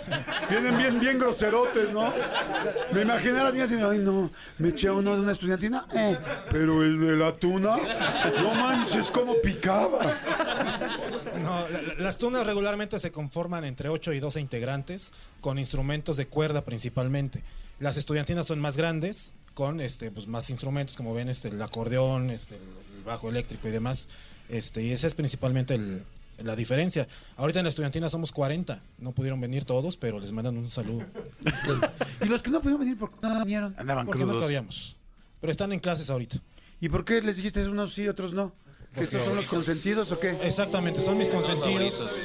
Vienen 0.48 0.78
bien, 0.78 1.00
bien 1.00 1.18
groserotes, 1.18 1.92
¿no? 1.92 2.12
Me 2.92 3.02
imaginé 3.02 3.40
a 3.40 3.44
las 3.44 3.52
niñas 3.52 3.70
diciendo, 3.70 3.90
ay, 3.90 3.98
no, 3.98 4.30
me 4.58 4.68
eché 4.68 4.88
uno 4.88 5.16
de 5.16 5.22
una 5.22 5.32
estudiantina. 5.32 5.84
Eh, 5.92 6.16
pero 6.48 6.84
el 6.84 7.00
de 7.00 7.16
la 7.16 7.32
tuna, 7.32 7.76
no 8.40 8.54
manches, 8.54 9.10
cómo 9.10 9.34
picaba. 9.42 10.16
No, 11.42 11.68
la- 11.68 11.82
la- 11.82 11.94
las 11.98 12.16
tunas 12.18 12.46
regularmente 12.46 13.00
se 13.00 13.10
conforman 13.10 13.64
entre 13.64 13.88
8 13.88 14.12
y 14.12 14.20
12 14.20 14.40
integrantes, 14.40 15.12
con 15.40 15.58
instrumentos 15.58 16.16
de 16.16 16.28
cuerda 16.28 16.64
principalmente. 16.64 17.42
Las 17.80 17.96
estudiantinas 17.96 18.46
son 18.46 18.60
más 18.60 18.76
grandes, 18.76 19.32
con 19.54 19.80
este, 19.80 20.12
pues, 20.12 20.28
más 20.28 20.50
instrumentos, 20.50 20.96
como 20.96 21.14
ven, 21.14 21.28
este, 21.28 21.48
el 21.48 21.60
acordeón, 21.60 22.30
este, 22.30 22.54
el 22.54 22.60
bajo 23.04 23.28
eléctrico 23.28 23.68
y 23.68 23.70
demás. 23.70 24.08
Este, 24.48 24.82
y 24.82 24.92
esa 24.92 25.06
es 25.06 25.14
principalmente 25.14 25.74
el- 25.74 26.02
la 26.44 26.56
diferencia. 26.56 27.06
Ahorita 27.36 27.58
en 27.60 27.64
la 27.64 27.68
estudiantina 27.68 28.08
somos 28.08 28.32
40. 28.32 28.80
No 28.98 29.12
pudieron 29.12 29.40
venir 29.40 29.64
todos, 29.66 29.96
pero 29.98 30.18
les 30.18 30.32
mandan 30.32 30.56
un 30.56 30.70
saludo. 30.70 31.04
Y 32.22 32.26
los 32.26 32.40
que 32.42 32.50
no 32.50 32.60
pudieron 32.60 32.80
venir, 32.80 32.96
¿por 32.98 33.10
qué 33.10 33.16
no 33.26 33.38
vinieron? 33.44 33.74
Andaban 33.78 34.06
Porque 34.06 34.22
no 34.22 34.28
crudos. 34.28 34.42
cabíamos. 34.42 34.96
Pero 35.40 35.50
están 35.50 35.72
en 35.72 35.80
clases 35.80 36.08
ahorita. 36.10 36.38
¿Y 36.80 36.88
por 36.88 37.04
qué 37.04 37.20
les 37.20 37.36
dijiste 37.36 37.66
unos 37.68 37.92
sí, 37.92 38.08
otros 38.08 38.32
no? 38.32 38.52
¿Que 38.94 39.02
estos 39.04 39.22
son 39.22 39.36
los 39.36 39.46
consentidos 39.46 40.10
o 40.12 40.18
qué? 40.18 40.30
Exactamente, 40.44 41.00
son 41.02 41.16
mis 41.18 41.28
consentidos. 41.28 42.18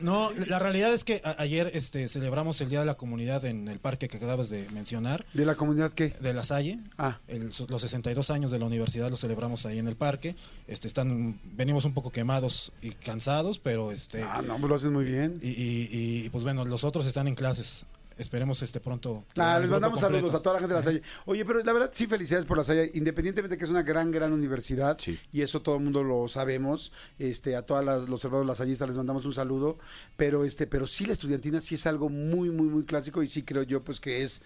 No, 0.00 0.30
la 0.32 0.58
realidad 0.58 0.92
es 0.94 1.04
que 1.04 1.20
ayer 1.38 1.70
este, 1.74 2.08
celebramos 2.08 2.60
el 2.60 2.68
Día 2.68 2.80
de 2.80 2.86
la 2.86 2.96
Comunidad 2.96 3.44
en 3.44 3.68
el 3.68 3.78
parque 3.80 4.08
que 4.08 4.16
acabas 4.18 4.48
de 4.48 4.68
mencionar, 4.70 5.24
¿De 5.34 5.44
la 5.44 5.54
comunidad 5.56 5.92
qué? 5.92 6.14
de 6.20 6.32
La 6.34 6.44
Salle. 6.44 6.78
Ah. 6.98 7.18
El- 7.28 7.50
los 7.68 7.80
62 7.82 8.30
años 8.30 8.50
de 8.50 8.58
la 8.58 8.64
universidad 8.66 9.10
los 9.10 9.20
celebramos 9.20 9.66
ahí 9.66 9.78
en 9.78 9.88
el 9.88 9.96
parque. 9.96 10.36
Este, 10.66 10.86
están, 10.88 11.40
venimos 11.44 11.84
un 11.84 11.94
poco 11.94 12.10
quemados 12.12 12.72
y 12.82 12.90
cansados, 12.92 13.58
pero 13.58 13.90
este, 13.92 14.22
Ah, 14.22 14.42
no, 14.46 14.58
lo 14.58 14.74
hacen 14.74 14.92
muy 14.92 15.04
bien. 15.04 15.40
y, 15.42 15.48
y- 15.48 15.88
y, 16.24 16.28
pues 16.30 16.44
bueno, 16.44 16.64
los 16.64 16.84
otros 16.84 17.06
están 17.06 17.26
en 17.28 17.34
clases. 17.34 17.84
Esperemos 18.18 18.60
este 18.62 18.80
pronto. 18.80 19.24
Ah, 19.36 19.58
les 19.60 19.70
mandamos 19.70 20.00
completo. 20.00 20.26
saludos 20.26 20.34
a 20.34 20.42
toda 20.42 20.54
la 20.54 20.60
gente 20.60 20.74
de 20.74 20.80
la 20.80 20.84
Salle. 20.84 21.02
Oye, 21.24 21.44
pero 21.44 21.62
la 21.62 21.72
verdad 21.72 21.90
sí 21.92 22.06
felicidades 22.06 22.44
por 22.46 22.58
la 22.58 22.64
Salle, 22.64 22.90
independientemente 22.94 23.56
que 23.56 23.64
es 23.64 23.70
una 23.70 23.82
gran, 23.82 24.10
gran 24.10 24.32
universidad 24.32 24.98
Sí. 24.98 25.18
y 25.32 25.42
eso 25.42 25.62
todo 25.62 25.76
el 25.76 25.84
mundo 25.84 26.02
lo 26.02 26.26
sabemos. 26.28 26.92
Este, 27.18 27.54
a 27.56 27.62
todos 27.62 28.08
los 28.08 28.24
hermanos 28.24 28.46
lasallistas 28.46 28.88
les 28.88 28.96
mandamos 28.96 29.24
un 29.24 29.32
saludo, 29.32 29.78
pero 30.16 30.44
este, 30.44 30.66
pero 30.66 30.86
sí 30.86 31.06
la 31.06 31.12
estudiantina 31.12 31.60
sí 31.60 31.76
es 31.76 31.86
algo 31.86 32.08
muy, 32.08 32.50
muy, 32.50 32.66
muy 32.68 32.84
clásico 32.84 33.22
y 33.22 33.28
sí 33.28 33.42
creo 33.44 33.62
yo 33.62 33.82
pues 33.84 34.00
que 34.00 34.22
es, 34.22 34.42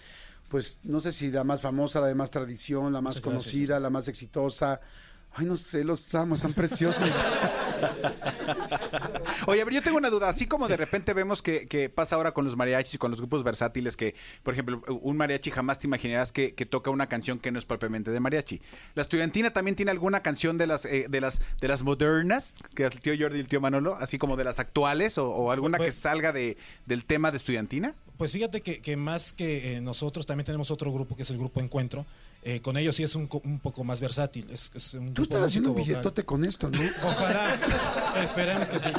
pues 0.49 0.81
no 0.85 1.01
sé 1.01 1.11
si 1.13 1.31
la 1.31 1.45
más 1.45 1.61
famosa, 1.63 2.01
la 2.01 2.09
de 2.09 2.15
más 2.15 2.31
tradición, 2.31 2.93
la 2.93 3.01
más 3.01 3.17
Muchas 3.17 3.25
gracias. 3.33 3.45
conocida, 3.53 3.81
la 3.81 3.89
más 3.91 4.07
exitosa. 4.09 4.81
Ay, 5.35 5.47
no 5.47 5.57
sé, 5.57 5.83
los 5.85 6.15
amo, 6.15 6.35
están 6.35 6.53
preciosos. 6.53 7.09
Oye, 9.47 9.61
a 9.61 9.65
ver, 9.65 9.75
yo 9.75 9.83
tengo 9.83 9.97
una 9.99 10.11
duda. 10.11 10.29
Así 10.29 10.47
como 10.47 10.69
de 10.69 10.77
repente 10.77 11.13
vemos 11.15 11.43
que, 11.43 11.67
que 11.67 11.89
pasa 11.89 12.17
ahora 12.17 12.33
con 12.33 12.45
los 12.45 12.57
mariachis 12.57 12.95
y 12.95 12.99
con 12.99 13.11
los 13.11 13.21
grupos 13.21 13.43
versátiles, 13.43 13.97
que, 13.97 14.15
por 14.43 14.53
ejemplo, 14.55 14.83
un 14.89 15.17
mariachi 15.17 15.51
jamás 15.51 15.79
te 15.79 15.87
imaginarás 15.87 16.33
que, 16.33 16.55
que 16.55 16.67
toca 16.67 16.91
una 16.91 17.09
canción 17.09 17.39
que 17.39 17.51
no 17.51 17.59
es 17.59 17.65
propiamente 17.65 18.11
de 18.11 18.21
mariachi. 18.21 18.61
¿La 18.95 19.03
estudiantina 19.03 19.53
también 19.53 19.75
tiene 19.75 19.91
alguna 19.91 20.21
canción 20.23 20.59
de 20.59 20.67
las 20.67 20.85
eh, 20.85 21.07
de 21.09 21.21
las 21.21 21.41
de 21.61 21.69
las 21.69 21.83
modernas, 21.83 22.53
que 22.75 22.85
es 22.87 22.93
el 22.93 23.01
tío 23.01 23.15
Jordi 23.19 23.39
y 23.39 23.41
el 23.41 23.49
tío 23.49 23.61
Manolo, 23.61 23.97
así 24.01 24.19
como 24.19 24.37
de 24.37 24.45
las 24.45 24.59
actuales, 24.59 25.19
o, 25.19 25.29
o 25.29 25.51
alguna 25.51 25.79
que 25.79 25.85
Pues- 25.85 25.97
salga 25.97 26.33
de, 26.33 26.57
del 26.87 27.05
tema 27.05 27.31
de 27.31 27.39
estudiantina? 27.39 27.95
Pues 28.23 28.31
fíjate 28.31 28.61
que, 28.61 28.81
que 28.81 28.97
más 28.97 29.33
que 29.33 29.75
eh, 29.75 29.81
nosotros 29.81 30.27
también 30.27 30.45
tenemos 30.45 30.71
otro 30.71 30.93
grupo 30.93 31.17
que 31.17 31.25
es 31.25 31.31
el 31.31 31.39
grupo 31.39 31.59
Encuentro. 31.59 32.07
Eh, 32.45 32.61
con 32.61 32.77
ellos 32.77 32.95
sí 32.95 33.03
es 33.03 33.17
un, 33.17 33.29
un 33.43 33.59
poco 33.59 33.83
más 33.83 34.01
versátil. 34.01 34.49
Es, 34.49 34.71
es 34.77 34.95
un 34.95 35.13
Tú 35.13 35.25
estás 35.25 35.43
haciendo 35.43 35.71
un 35.71 35.79
vocal. 35.79 35.89
billetote 35.95 36.25
con 36.25 36.45
esto, 36.45 36.71
¿no? 36.71 36.79
Ojalá. 37.05 37.59
Esperemos 38.23 38.69
que 38.69 38.79
sí. 38.79 38.91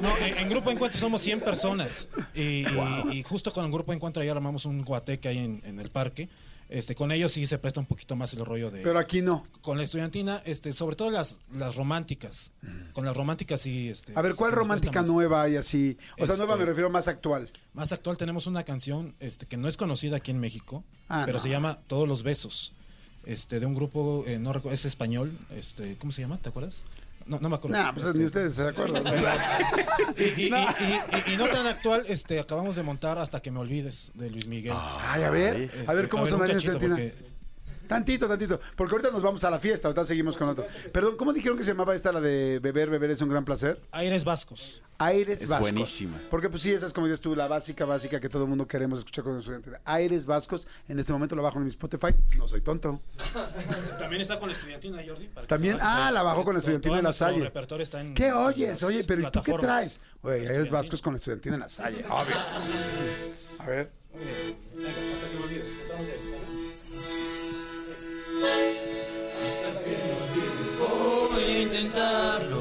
No, 0.00 0.16
en, 0.18 0.38
en 0.38 0.48
Grupo 0.48 0.70
Encuentro 0.70 0.96
somos 1.00 1.20
100 1.22 1.40
personas. 1.40 2.08
Y, 2.36 2.40
y- 2.68 2.68
y 3.14 3.22
justo 3.24 3.50
con 3.50 3.64
el 3.64 3.72
Grupo 3.72 3.92
Encuentro 3.92 4.22
ayer 4.22 4.36
armamos 4.36 4.64
un 4.64 4.84
guateque 4.84 5.26
ahí 5.26 5.38
en, 5.38 5.60
en 5.64 5.80
el 5.80 5.90
parque. 5.90 6.28
Este, 6.68 6.94
con 6.94 7.10
ellos 7.12 7.32
sí 7.32 7.46
se 7.46 7.58
presta 7.58 7.80
un 7.80 7.86
poquito 7.86 8.14
más 8.14 8.34
el 8.34 8.44
rollo 8.44 8.70
de... 8.70 8.82
Pero 8.82 8.98
aquí 8.98 9.22
no. 9.22 9.42
con 9.62 9.78
la 9.78 9.84
estudiantina, 9.84 10.42
este, 10.44 10.72
sobre 10.74 10.96
todo 10.96 11.10
las, 11.10 11.36
las 11.54 11.76
románticas. 11.76 12.50
Con 12.92 13.06
las 13.06 13.16
románticas 13.16 13.62
sí... 13.62 13.88
Este, 13.88 14.12
A 14.14 14.20
ver, 14.20 14.34
¿cuál 14.34 14.52
romántica 14.52 15.00
nueva 15.02 15.42
hay 15.42 15.56
así? 15.56 15.96
O 16.14 16.26
sea, 16.26 16.34
Este- 16.34 16.38
nueva 16.38 16.56
me 16.56 16.66
refiero 16.66 16.90
más 16.90 17.08
actual. 17.08 17.50
Más 17.72 17.92
actual 17.92 18.18
tenemos 18.18 18.46
una 18.46 18.64
canción 18.64 19.14
este, 19.18 19.46
que 19.46 19.56
no 19.56 19.66
es 19.68 19.76
conocida 19.78 20.16
aquí 20.18 20.30
en 20.30 20.40
México, 20.40 20.84
Ah, 21.08 21.22
pero 21.24 21.38
no. 21.38 21.42
se 21.42 21.48
llama 21.48 21.78
Todos 21.86 22.06
los 22.06 22.22
besos. 22.22 22.74
este, 23.24 23.60
de 23.60 23.66
un 23.66 23.74
grupo, 23.74 24.24
eh, 24.26 24.38
no 24.38 24.52
recuerdo, 24.52 24.74
es 24.74 24.84
español, 24.84 25.36
este, 25.50 25.96
¿cómo 25.98 26.12
se 26.12 26.20
llama? 26.22 26.38
¿Te 26.38 26.48
acuerdas? 26.50 26.82
No, 27.28 27.38
no 27.40 27.48
me 27.50 27.56
acuerdo. 27.56 27.76
Nah, 27.76 27.92
pues 27.92 28.06
Este, 28.06 28.18
ni 28.18 28.24
ustedes 28.24 28.54
se 28.54 28.66
acuerdan. 28.66 29.04
y, 30.16 30.22
y- 30.22 30.46
y- 30.46 30.48
y- 30.48 31.30
y- 31.30 31.34
y 31.34 31.36
no 31.36 31.46
tan 31.48 31.66
actual, 31.66 32.04
este, 32.08 32.40
acabamos 32.40 32.74
de 32.76 32.82
montar 32.82 33.18
Hasta 33.18 33.40
que 33.40 33.50
me 33.50 33.58
olvides 33.60 34.10
de 34.14 34.30
Luis 34.30 34.46
Miguel. 34.46 34.74
Ay, 34.76 35.22
a 35.24 35.30
ver, 35.30 35.70
Este, 35.74 35.90
a 35.90 35.94
ver 35.94 36.08
cómo 36.08 36.22
un 36.24 36.30
sonaría 36.30 36.52
en 36.54 36.58
Estudiantina. 36.58 36.94
porque- 36.94 37.27
Tantito, 37.88 38.28
tantito. 38.28 38.60
Porque 38.76 38.92
ahorita 38.94 39.10
nos 39.10 39.22
vamos 39.22 39.42
a 39.44 39.50
la 39.50 39.58
fiesta, 39.58 39.88
ahorita 39.88 40.04
seguimos 40.04 40.36
con 40.36 40.48
otro. 40.48 40.66
Perdón, 40.92 41.16
¿cómo 41.16 41.32
dijeron 41.32 41.56
que 41.58 41.64
se 41.64 41.70
llamaba 41.70 41.94
esta, 41.94 42.12
la 42.12 42.20
de 42.20 42.58
beber, 42.60 42.90
beber 42.90 43.10
es 43.10 43.20
un 43.22 43.30
gran 43.30 43.44
placer? 43.44 43.80
Aires 43.92 44.24
Vascos. 44.24 44.82
Aires 45.00 45.42
Es 45.42 45.48
Vascos. 45.48 45.70
buenísima. 45.72 46.20
Porque 46.28 46.48
pues 46.48 46.62
sí, 46.62 46.72
esa 46.72 46.86
es 46.86 46.92
como 46.92 47.06
dices 47.06 47.20
tú, 47.20 47.34
la 47.36 47.46
básica, 47.46 47.84
básica 47.84 48.20
que 48.20 48.28
todo 48.28 48.42
el 48.44 48.48
mundo 48.48 48.66
queremos 48.66 48.98
escuchar 48.98 49.22
con 49.24 49.38
estudiante. 49.38 49.70
Aires 49.84 50.26
Vascos, 50.26 50.66
en 50.88 50.98
este 50.98 51.12
momento 51.12 51.36
lo 51.36 51.42
bajo 51.42 51.58
en 51.58 51.64
mi 51.64 51.70
Spotify, 51.70 52.14
no 52.36 52.48
soy 52.48 52.60
tonto. 52.60 53.00
También 53.98 54.20
está 54.22 54.38
con 54.40 54.48
la 54.48 54.54
estudiantina, 54.54 55.00
Jordi. 55.06 55.28
para 55.28 55.42
que 55.46 55.48
También, 55.48 55.78
ah, 55.80 56.10
la 56.12 56.22
bajó 56.22 56.44
con 56.44 56.54
la 56.54 56.58
estudiantina 56.58 56.94
en 56.98 57.04
la 57.04 57.08
nuestro 57.10 57.26
Salle. 57.28 57.44
repertorio 57.44 57.84
está 57.84 58.00
en 58.00 58.12
¿Qué 58.14 58.32
oyes? 58.32 58.82
Oye, 58.82 59.04
pero 59.04 59.22
¿y 59.22 59.30
tú 59.30 59.40
qué 59.42 59.52
traes? 59.54 60.00
Oye, 60.22 60.48
Aires. 60.48 60.70
Vascos 60.70 61.00
con 61.00 61.12
la 61.14 61.18
estudiantina 61.18 61.54
en 61.54 61.60
la 61.60 61.68
Salle, 61.68 62.04
obvio. 62.08 62.36
A 63.60 63.66
ver. 63.66 63.92
Hasta 64.14 65.28
que 65.30 65.36
me 65.38 65.44
olvides. 65.44 66.47
Tratamos 68.40 69.84
de- 69.84 69.98
Voy 70.78 71.44
a 71.44 71.58
intentarlo. 71.62 72.60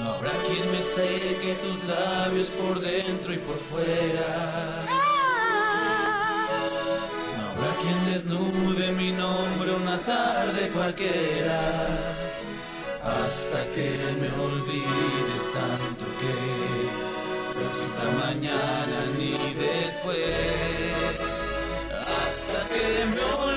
No 0.00 0.10
habrá 0.12 0.32
quien 0.46 0.72
me 0.72 0.82
seque 0.82 1.54
tus 1.62 1.84
labios 1.88 2.48
por 2.48 2.80
dentro 2.80 3.32
y 3.32 3.38
por 3.38 3.56
fuera. 3.56 4.82
No 7.38 7.42
habrá 7.50 7.70
quien 7.82 8.00
desnude 8.12 8.92
mi 8.92 9.12
nombre 9.12 9.72
una 9.74 9.98
tarde 10.02 10.68
cualquiera. 10.70 11.60
Hasta 13.04 13.64
que 13.74 13.96
me 14.20 14.28
olvides 14.44 15.42
tanto 15.52 16.04
que 16.20 16.34
no 17.58 17.62
exista 17.70 18.04
mañana 18.26 18.98
ni 19.18 19.32
después. 19.54 20.31
Hasta 22.74 23.46
que 23.46 23.51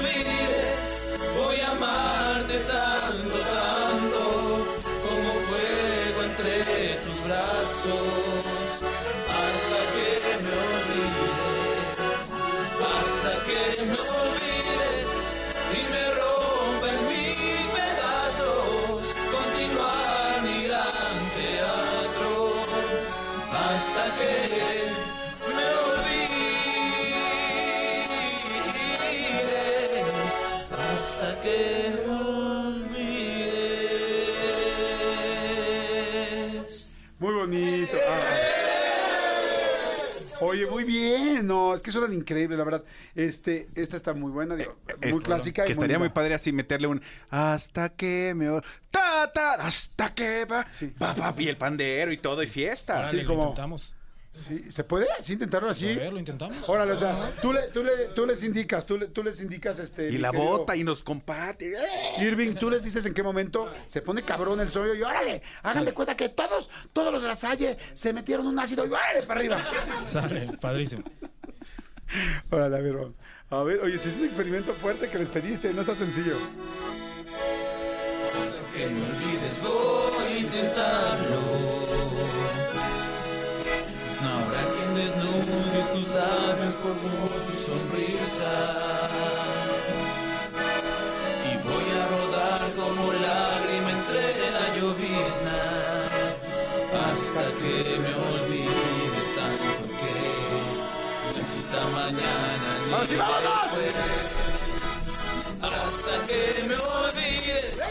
que 31.45 32.09
olvides. 35.85 36.97
Muy 37.19 37.33
bonito. 37.33 37.97
Ah. 38.07 38.21
Oye, 40.41 40.65
muy 40.67 40.83
bien. 40.83 41.47
No, 41.47 41.73
es 41.75 41.81
que 41.81 41.91
suenan 41.91 42.13
increíbles, 42.13 42.57
la 42.57 42.65
verdad. 42.65 42.83
Este, 43.15 43.67
esta 43.75 43.95
está 43.95 44.13
muy 44.13 44.31
buena, 44.31 44.55
digo, 44.55 44.75
muy 45.01 45.09
Esto, 45.09 45.21
clásica. 45.21 45.63
Que 45.63 45.69
y 45.69 45.73
estaría 45.73 45.97
muy 45.97 46.09
padre 46.09 46.33
así 46.33 46.51
meterle 46.51 46.87
un 46.87 47.01
hasta 47.29 47.89
que 47.89 48.33
me 48.35 48.47
ta 48.91 49.31
ta 49.33 49.53
hasta 49.53 50.13
que 50.13 50.43
va 50.45 50.67
pa, 50.99 51.13
pa, 51.15 51.33
y 51.41 51.47
el 51.47 51.55
pandero 51.57 52.11
y 52.11 52.17
todo 52.17 52.43
y 52.43 52.47
fiesta. 52.47 53.09
Sí, 53.09 53.21
lo 53.21 53.27
como- 53.29 53.41
intentamos. 53.43 53.95
Sí, 54.35 54.65
¿Se 54.69 54.83
puede? 54.83 55.07
¿Sí 55.21 55.33
intentarlo 55.33 55.69
así? 55.69 55.91
A 55.93 55.95
ver, 55.97 56.13
lo 56.13 56.19
intentamos. 56.19 56.57
Órale, 56.67 56.91
o 56.91 56.97
sea, 56.97 57.31
tú, 57.41 57.53
le, 57.53 57.61
tú, 57.69 57.83
le, 57.83 57.91
tú 58.13 58.25
les 58.25 58.43
indicas, 58.43 58.85
tú, 58.85 58.97
le- 58.97 59.07
tú 59.07 59.23
les 59.23 59.41
indicas 59.41 59.79
este... 59.79 60.09
y 60.09 60.17
la 60.17 60.31
querido 60.31 60.49
bota 60.49 60.75
y 60.75 60.83
nos 60.83 61.01
comparte. 61.03 61.71
Irving, 62.19 62.55
tú 62.55 62.69
les 62.69 62.83
dices 62.83 63.05
en 63.05 63.13
qué 63.13 63.23
momento 63.23 63.69
se 63.87 64.01
pone 64.01 64.21
cabrón 64.23 64.59
el 64.59 64.69
sueño 64.71 64.93
y 64.93 65.01
órale, 65.01 65.41
háganle 65.63 65.93
cuenta 65.93 66.15
que 66.17 66.29
todos, 66.29 66.69
todos 66.93 67.13
los 67.13 67.21
de 67.21 67.27
la 67.29 67.35
Salle 67.35 67.77
se 67.93 68.11
metieron 68.13 68.45
un 68.45 68.59
ácido 68.59 68.85
y 68.85 68.89
órale 68.89 69.21
para 69.23 69.39
arriba. 69.39 69.57
Sale, 70.07 70.49
padrísimo. 70.59 71.03
Órale, 72.51 72.75
a 72.77 72.81
ver, 72.81 72.93
vamos. 72.93 73.13
A 73.49 73.63
ver, 73.63 73.79
oye, 73.79 73.97
si 73.97 74.09
es 74.09 74.17
un 74.17 74.25
experimento 74.25 74.73
fuerte 74.73 75.07
que 75.09 75.17
les 75.17 75.29
pediste, 75.29 75.73
no 75.73 75.81
está 75.81 75.95
sencillo. 75.95 76.35
que 78.75 78.85
me 78.87 79.01
olvides, 79.01 79.61
voy 79.63 80.23
a 80.33 80.37
intentarlo. 80.39 81.44
Por 87.11 87.29
tu 87.45 87.55
sonrisa. 87.67 88.53
Y 91.49 91.53
voy 91.67 91.87
a 91.99 92.03
rodar 92.13 92.61
como 92.79 93.03
lágrima 93.13 93.91
entre 93.91 94.51
la 94.51 94.65
llovizna. 94.75 95.59
Hasta 97.05 97.43
que 97.59 97.75
me 98.03 98.13
olvides 98.29 99.27
tanto 99.35 99.83
que 99.99 100.17
no 101.33 101.41
exista 101.41 101.79
mañana 101.93 102.69
ni 102.85 102.91
¡Vamos, 102.91 103.09
después. 103.09 103.95
Hasta 105.61 106.13
que 106.27 106.63
me 106.67 106.75
olvides, 106.75 107.81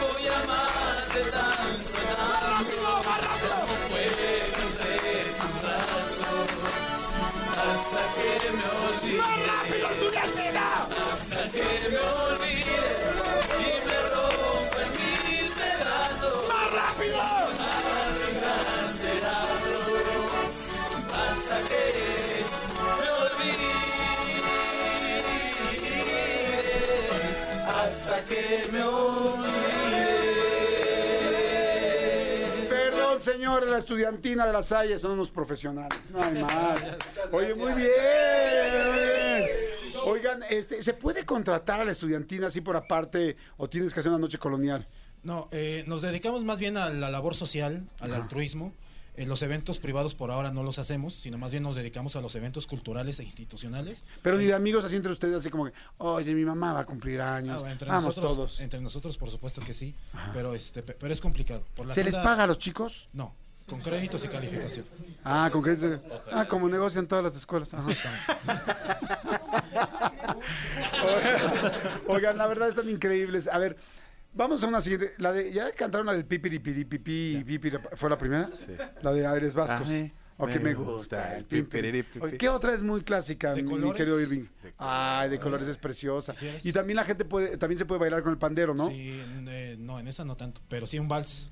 voy 0.00 0.24
a 0.28 0.36
amarte 0.40 1.20
tanto, 1.30 1.98
tanto, 2.16 3.67
Hasta 7.98 8.14
que 8.14 8.50
me 8.52 8.66
olvides, 8.68 9.22
hasta 11.10 11.42
que 11.48 11.66
me 11.90 11.98
olvides 11.98 12.98
y 13.58 13.62
me 13.88 13.98
rompen 14.14 14.88
mil 14.94 15.46
pedazos. 15.50 16.38
¡Más 16.48 16.68
rápido! 16.72 17.16
Más 17.18 17.84
hasta 21.18 21.58
que 21.68 21.84
me 22.98 23.08
olvides, 23.10 23.78
hasta 27.66 28.16
que 28.24 28.42
me 28.72 28.82
olvides. 28.84 29.47
Señores, 33.32 33.68
la 33.68 33.78
estudiantina 33.78 34.46
de 34.46 34.52
la 34.52 34.62
Salle 34.62 34.98
son 34.98 35.12
unos 35.12 35.30
profesionales, 35.30 36.10
no 36.10 36.22
hay 36.22 36.42
más. 36.42 36.80
Oye, 37.32 37.54
muy 37.54 37.72
bien, 37.74 37.90
muy 38.86 38.98
bien. 38.98 39.44
Oigan, 40.04 40.42
este, 40.48 40.82
¿se 40.82 40.94
puede 40.94 41.24
contratar 41.26 41.80
a 41.80 41.84
la 41.84 41.92
estudiantina 41.92 42.46
así 42.46 42.60
por 42.60 42.76
aparte 42.76 43.36
o 43.56 43.68
tienes 43.68 43.92
que 43.92 44.00
hacer 44.00 44.10
una 44.10 44.20
noche 44.20 44.38
colonial? 44.38 44.86
No, 45.22 45.48
eh, 45.50 45.84
nos 45.86 46.02
dedicamos 46.02 46.44
más 46.44 46.60
bien 46.60 46.76
a 46.76 46.88
la 46.88 47.10
labor 47.10 47.34
social, 47.34 47.86
al 48.00 48.14
altruismo. 48.14 48.72
Eh, 49.18 49.26
los 49.26 49.42
eventos 49.42 49.80
privados 49.80 50.14
por 50.14 50.30
ahora 50.30 50.52
no 50.52 50.62
los 50.62 50.78
hacemos, 50.78 51.12
sino 51.12 51.38
más 51.38 51.50
bien 51.50 51.64
nos 51.64 51.74
dedicamos 51.74 52.14
a 52.14 52.20
los 52.20 52.36
eventos 52.36 52.68
culturales 52.68 53.18
e 53.18 53.24
institucionales. 53.24 54.04
Pero 54.22 54.38
ni 54.38 54.44
de 54.44 54.54
amigos 54.54 54.84
así 54.84 54.94
entre 54.94 55.10
ustedes, 55.10 55.34
así 55.34 55.50
como 55.50 55.64
que, 55.66 55.72
oye, 55.98 56.32
mi 56.34 56.44
mamá 56.44 56.72
va 56.72 56.80
a 56.80 56.84
cumplir 56.84 57.20
años. 57.20 57.60
Ah, 57.66 57.72
entre 57.72 57.88
Vamos 57.88 58.04
nosotros, 58.16 58.36
todos. 58.36 58.60
Entre 58.60 58.80
nosotros, 58.80 59.18
por 59.18 59.28
supuesto 59.30 59.60
que 59.60 59.74
sí, 59.74 59.92
pero 60.32 60.54
este, 60.54 60.84
pe- 60.84 60.94
pero 60.98 61.12
es 61.12 61.20
complicado. 61.20 61.64
Por 61.74 61.86
la 61.86 61.94
¿Se 61.94 62.04
les 62.04 62.14
paga 62.14 62.44
a 62.44 62.46
los 62.46 62.58
chicos? 62.58 63.08
No, 63.12 63.34
con 63.66 63.80
créditos 63.80 64.24
y 64.24 64.28
calificación. 64.28 64.86
Ah, 65.24 65.50
con 65.52 65.68
es- 65.68 65.82
Ah, 66.32 66.46
como 66.48 66.68
negocian 66.68 67.08
todas 67.08 67.24
las 67.24 67.34
escuelas. 67.34 67.74
Oigan, 72.06 72.38
la 72.38 72.46
verdad 72.46 72.68
están 72.68 72.88
increíbles. 72.88 73.48
A 73.48 73.58
ver, 73.58 73.76
vamos 74.34 74.62
a 74.62 74.66
una 74.66 74.80
siguiente. 74.80 75.14
La 75.18 75.32
de, 75.32 75.52
¿Ya 75.52 75.72
cantaron 75.72 76.06
la 76.06 76.12
del 76.12 76.24
pipiripiri, 76.24 76.84
pipi, 76.84 77.42
pipiri? 77.44 77.78
¿Fue 77.96 78.08
la 78.10 78.18
primera? 78.18 78.50
La 79.02 79.12
de 79.12 79.26
Aires 79.26 79.54
Vascos. 79.54 79.88
Ay, 79.90 80.12
Ok, 80.40 80.50
me 80.50 80.58
me 80.60 80.74
gusta 80.74 81.32
gusta. 81.32 81.36
el 81.38 82.38
¿Qué 82.38 82.48
otra 82.48 82.72
es 82.72 82.80
muy 82.82 83.02
clásica, 83.02 83.52
¿De 83.54 83.62
mi 83.64 83.68
colores? 83.70 83.96
querido 83.96 84.20
Irving? 84.20 84.44
Ay, 84.76 85.30
de 85.30 85.40
colores 85.40 85.66
es 85.66 85.78
preciosa. 85.78 86.32
¿Quisieras? 86.32 86.64
Y 86.64 86.72
también 86.72 86.94
la 86.94 87.04
gente 87.04 87.24
puede, 87.24 87.56
también 87.56 87.76
se 87.76 87.86
puede 87.86 87.98
bailar 88.00 88.22
con 88.22 88.30
el 88.30 88.38
pandero, 88.38 88.72
¿no? 88.72 88.88
Sí, 88.88 89.20
en- 89.36 89.48
eh, 89.48 89.76
no, 89.80 89.98
en 89.98 90.06
esa 90.06 90.24
no 90.24 90.36
tanto, 90.36 90.60
pero 90.68 90.86
sí 90.86 90.96
un 91.00 91.08
vals. 91.08 91.50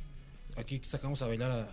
Aquí 0.56 0.80
sacamos 0.84 1.20
a 1.22 1.26
bailar 1.26 1.50
a, 1.50 1.68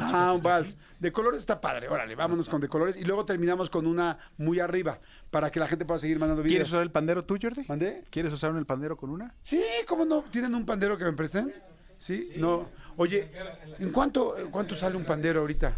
Ah, 0.00 0.32
un 0.34 0.42
vals. 0.42 0.76
De 1.00 1.12
colores 1.12 1.40
está 1.40 1.60
padre. 1.60 1.88
Órale, 1.88 2.14
vámonos 2.14 2.48
con 2.48 2.60
de 2.60 2.68
colores. 2.68 2.96
Y 2.96 3.04
luego 3.04 3.24
terminamos 3.24 3.70
con 3.70 3.86
una 3.86 4.18
muy 4.36 4.60
arriba 4.60 5.00
para 5.30 5.50
que 5.50 5.60
la 5.60 5.66
gente 5.68 5.84
pueda 5.84 5.98
seguir 5.98 6.18
mandando 6.18 6.42
¿Quieres 6.42 6.58
videos. 6.58 6.68
usar 6.70 6.82
el 6.82 6.90
pandero 6.90 7.24
tú, 7.24 7.38
Jordi? 7.40 7.64
¿Mandé? 7.68 8.04
¿Quieres 8.10 8.32
usar 8.32 8.54
el 8.54 8.66
pandero 8.66 8.96
con 8.96 9.10
una? 9.10 9.34
Sí, 9.42 9.62
¿cómo 9.86 10.04
no? 10.04 10.22
¿Tienen 10.30 10.54
un 10.54 10.64
pandero 10.66 10.96
que 10.98 11.04
me 11.04 11.12
presten? 11.12 11.52
Sí, 11.96 12.32
no. 12.36 12.68
Oye, 12.96 13.30
¿en 13.78 13.90
cuánto, 13.90 14.34
cuánto 14.50 14.74
sale 14.74 14.96
un 14.96 15.04
pandero 15.04 15.40
ahorita? 15.40 15.76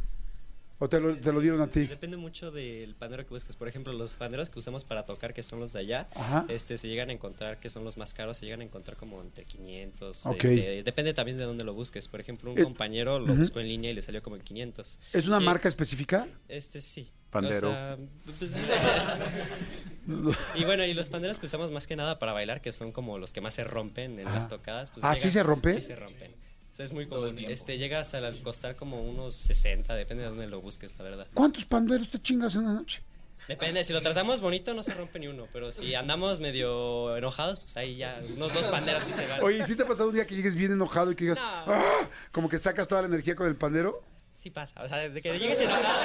¿O 0.83 0.89
te 0.89 0.99
lo, 0.99 1.15
te 1.17 1.31
lo 1.31 1.41
dieron 1.41 1.61
a 1.61 1.67
ti? 1.69 1.85
Depende 1.85 2.17
mucho 2.17 2.51
del 2.51 2.95
pandero 2.95 3.25
que 3.25 3.31
busques. 3.35 3.55
Por 3.55 3.69
ejemplo, 3.69 3.93
los 3.93 4.17
panderos 4.17 4.49
que 4.49 4.59
usamos 4.59 4.83
para 4.85 5.03
tocar, 5.05 5.35
que 5.35 5.43
son 5.43 5.61
los 5.61 5.75
de 5.75 5.81
allá, 5.81 6.09
Ajá. 6.15 6.47
este, 6.49 6.79
se 6.79 6.89
llegan 6.89 7.11
a 7.11 7.13
encontrar 7.13 7.61
que 7.61 7.69
son 7.69 7.85
los 7.85 7.99
más 7.99 8.15
caros, 8.15 8.39
se 8.39 8.47
llegan 8.47 8.63
a 8.63 8.65
encontrar 8.65 8.97
como 8.97 9.21
entre 9.23 9.45
500. 9.45 10.25
Ok. 10.27 10.37
este, 10.45 10.83
depende 10.83 11.13
también 11.13 11.37
de 11.37 11.45
dónde 11.45 11.65
lo 11.65 11.75
busques. 11.75 12.09
Por 12.09 12.19
ejemplo, 12.21 12.51
un 12.51 12.59
Eh, 12.59 12.65
compañero 12.65 13.19
lo 13.19 13.35
buscó 13.35 13.61
en 13.61 13.69
línea 13.69 13.91
y 13.91 13.95
le 13.95 14.01
salió 14.03 14.23
como 14.23 14.37
en 14.37 14.43
500. 14.43 14.99
¿Es 15.13 15.27
una 15.29 15.41
Y- 15.41 15.45
marca 15.45 15.69
específica? 15.69 16.27
Este 16.49 16.81
sí. 16.81 17.11
Pandero. 17.31 17.69
O 17.69 17.73
sea, 17.73 17.99
pues, 18.39 18.57
y 20.57 20.65
bueno, 20.65 20.85
y 20.85 20.95
los 20.95 21.09
panderos 21.09 21.39
que 21.39 21.47
usamos 21.47 21.71
más 21.71 21.87
que 21.87 21.95
nada 21.95 22.19
para 22.19 22.33
bailar, 22.33 22.61
que 22.61 22.73
son 22.73 22.91
como 22.91 23.19
los 23.19 23.33
que 23.33 23.41
más 23.41 23.55
se 23.55 23.65
rompen 23.65 24.19
en 24.19 24.27
Ajá. 24.27 24.37
las 24.37 24.49
tocadas. 24.49 24.91
Pues 24.91 25.05
Ah, 25.05 25.15
¿sí 25.15 25.31
se 25.31 25.43
rompe? 25.43 25.73
Sí 25.73 25.81
se 25.81 25.95
rompen. 25.95 26.35
Es 26.81 26.93
muy 26.93 27.07
común. 27.07 27.37
Este, 27.49 27.79
llegas 27.79 28.15
a 28.15 28.21
la- 28.21 28.33
costar 28.43 28.77
como 28.77 29.01
unos 29.03 29.35
60, 29.35 29.95
depende 29.95 30.23
de 30.25 30.29
dónde 30.31 30.47
lo 30.47 30.61
busques, 30.61 30.95
la 30.99 31.05
verdad. 31.05 31.27
¿Cuántos 31.35 31.65
panderos 31.65 32.09
te 32.11 32.19
chingas 32.19 32.55
en 32.55 32.63
una 32.63 32.75
noche? 32.75 33.03
Depende, 33.49 33.83
si 33.85 33.93
lo 33.93 34.01
tratamos 34.03 34.41
bonito 34.43 34.75
no 34.75 34.83
se 34.83 34.93
rompe 34.95 35.19
ni 35.19 35.27
uno, 35.27 35.47
pero 35.53 35.71
si 35.73 35.95
andamos 35.95 36.41
medio 36.41 37.17
enojados, 37.17 37.59
pues 37.61 37.77
ahí 37.79 37.97
ya 37.97 38.21
unos 38.37 38.53
dos 38.53 38.67
panderos 38.69 39.03
sí 39.03 39.13
se 39.15 39.27
van. 39.27 39.43
Oye, 39.43 39.59
¿y 39.59 39.65
¿sí 39.65 39.77
te 39.77 39.83
ha 39.83 39.87
pasado 39.87 40.09
un 40.11 40.15
día 40.15 40.27
que 40.27 40.37
llegues 40.37 40.57
bien 40.57 40.73
enojado 40.73 41.11
y 41.13 41.17
que 41.17 41.25
digas, 41.25 41.39
No. 41.39 41.73
"Ah", 41.73 42.09
como 42.33 42.49
que 42.51 42.59
sacas 42.59 42.87
toda 42.87 43.01
la 43.03 43.09
energía 43.09 43.35
con 43.35 43.47
el 43.49 43.57
pandero? 43.57 44.03
Sí 44.33 44.49
pasa, 44.49 44.83
o 44.83 44.89
sea, 44.89 45.09
de 45.09 45.21
que 45.21 45.39
llegues 45.39 45.61
enojado. 45.61 46.01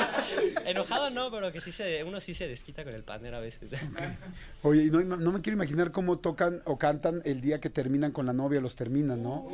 Enojado 0.66 1.10
no, 1.10 1.32
pero 1.32 1.52
que 1.52 1.62
sí 1.62 1.72
se, 1.72 2.04
uno 2.04 2.20
sí 2.20 2.34
se 2.34 2.48
desquita 2.48 2.84
con 2.84 2.94
el 2.94 3.04
pandero 3.04 3.38
a 3.38 3.40
veces. 3.40 3.74
Oye, 4.64 4.84
y 4.84 4.90
no, 4.90 5.02
no 5.02 5.32
me 5.32 5.42
quiero 5.42 5.56
imaginar 5.56 5.92
cómo 5.92 6.18
tocan 6.20 6.62
o 6.66 6.78
cantan 6.78 7.22
el 7.24 7.40
día 7.40 7.62
que 7.62 7.70
terminan 7.70 8.12
con 8.12 8.26
la 8.26 8.34
novia, 8.34 8.60
los 8.60 8.76
terminan, 8.76 9.24
¿no? 9.24 9.48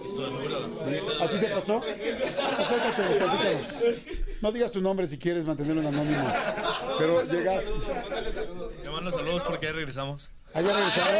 ¿A 1.22 1.30
ti 1.30 1.38
te 1.38 1.48
pasó? 1.48 1.78
Acércate, 1.78 3.18
platícalo. 3.18 4.22
No 4.42 4.52
digas 4.52 4.72
tu 4.72 4.82
nombre 4.82 5.08
si 5.08 5.20
quieres 5.20 5.46
mantenerlo 5.46 5.82
en 5.82 5.88
anónimo. 5.88 6.34
Pero 6.98 7.24
llegas. 7.26 7.64
Te 8.82 8.90
mando 8.90 9.12
saludos 9.12 9.44
porque 9.44 9.68
ya 9.68 9.74
regresamos. 9.74 10.32
¿Allá 10.54 10.74
regresaron? 10.74 11.14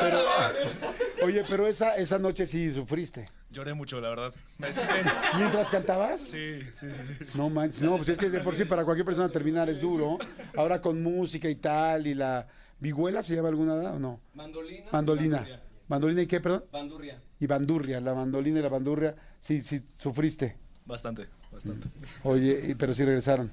Pero, 0.00 1.05
oye, 1.26 1.44
pero 1.48 1.66
esa, 1.66 1.96
esa 1.96 2.18
noche 2.18 2.46
sí 2.46 2.72
sufriste. 2.72 3.24
Lloré 3.50 3.74
mucho, 3.74 4.00
la 4.00 4.08
verdad. 4.08 4.34
¿Mientras 5.38 5.68
cantabas? 5.68 6.20
Sí, 6.20 6.60
sí, 6.74 6.90
sí. 6.90 7.24
sí. 7.24 7.38
No 7.38 7.50
manches, 7.50 7.82
no, 7.82 7.96
pues 7.96 8.08
es 8.08 8.18
que 8.18 8.30
de 8.30 8.40
por 8.40 8.54
sí 8.54 8.64
para 8.64 8.84
cualquier 8.84 9.04
persona 9.04 9.28
terminar 9.28 9.68
es 9.70 9.80
duro. 9.80 10.18
Ahora 10.56 10.80
con 10.80 11.02
música 11.02 11.48
y 11.48 11.56
tal, 11.56 12.06
y 12.06 12.14
la 12.14 12.46
vihuela 12.80 13.22
se 13.22 13.34
llama 13.34 13.48
alguna 13.48 13.74
edad 13.74 13.94
o 13.94 13.98
no? 13.98 14.20
Mandolina. 14.34 14.86
Mandolina. 14.92 15.46
¿Mandolina 15.88 16.22
y 16.22 16.26
qué, 16.26 16.40
perdón? 16.40 16.64
Bandurria. 16.72 17.20
Y 17.38 17.46
bandurria, 17.46 18.00
la 18.00 18.14
mandolina 18.14 18.58
y 18.58 18.62
la 18.62 18.68
bandurria. 18.68 19.14
Sí, 19.40 19.62
sí, 19.62 19.82
sufriste. 19.96 20.56
Bastante, 20.84 21.26
bastante. 21.52 21.88
Oye, 22.24 22.74
pero 22.78 22.94
sí 22.94 23.04
regresaron. 23.04 23.52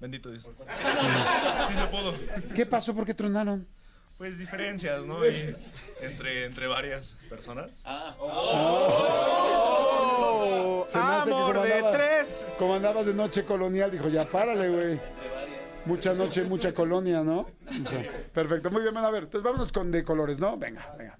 Bendito 0.00 0.30
Dios. 0.30 0.44
Sí, 0.44 1.06
sí 1.68 1.74
se 1.74 1.86
pudo. 1.86 2.14
¿Qué 2.54 2.66
pasó? 2.66 2.94
¿Por 2.94 3.06
qué 3.06 3.14
tronaron? 3.14 3.66
Pues 4.18 4.38
diferencias, 4.38 5.04
¿no? 5.04 5.26
Y 5.28 5.54
entre, 6.02 6.44
entre 6.44 6.66
varias 6.66 7.16
personas. 7.28 7.82
Ah. 7.84 8.14
Me 10.94 11.00
hace 11.00 11.30
que 11.30 11.36
Amor 11.36 11.62
de 11.62 11.82
tres. 11.92 12.46
Como 12.58 12.74
andabas 12.74 13.06
de 13.06 13.14
noche 13.14 13.44
colonial, 13.44 13.90
dijo, 13.90 14.08
ya 14.08 14.24
párale, 14.24 14.68
güey. 14.68 15.00
Mucha 15.86 16.14
noche, 16.14 16.44
mucha 16.44 16.72
colonia, 16.72 17.22
¿no? 17.22 17.40
O 17.40 17.88
sea, 17.88 18.04
perfecto, 18.32 18.70
muy 18.70 18.82
bien, 18.82 18.94
bueno, 18.94 19.06
a 19.06 19.10
ver, 19.10 19.24
entonces 19.24 19.44
vámonos 19.44 19.70
con 19.70 19.90
de 19.90 20.02
colores, 20.02 20.38
¿no? 20.40 20.56
Venga, 20.56 20.94
venga. 20.96 21.18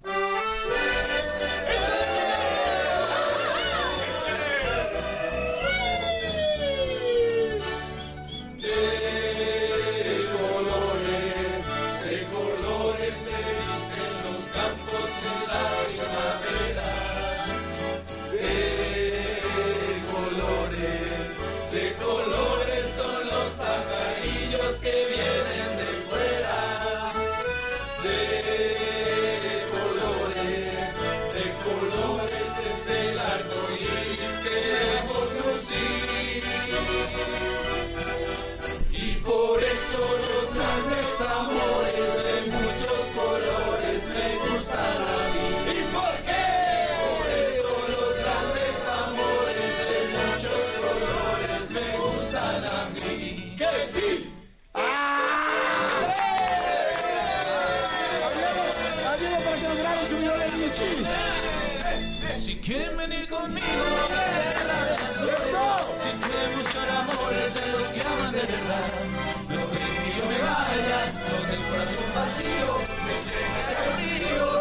Del 71.85 71.97
corazón 71.97 72.15
vacío, 72.15 72.66
no 72.66 73.12
esperen 73.12 74.19
que 74.19 74.53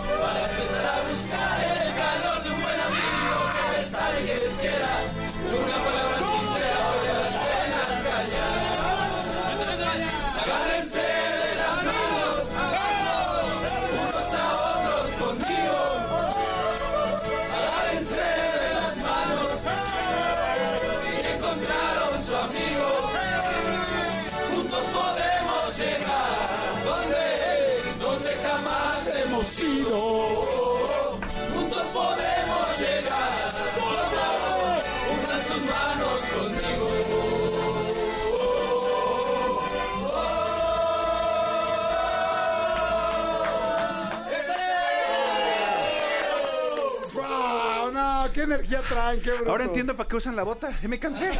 qué 48.33 48.43
energía 48.43 48.81
traen, 48.81 49.21
qué. 49.21 49.31
Ahora 49.47 49.65
entiendo 49.65 49.95
para 49.95 50.09
qué 50.09 50.15
usan 50.15 50.35
la 50.35 50.43
bota. 50.43 50.77
Ya 50.81 50.87
me 50.87 50.99
cansé. 50.99 51.31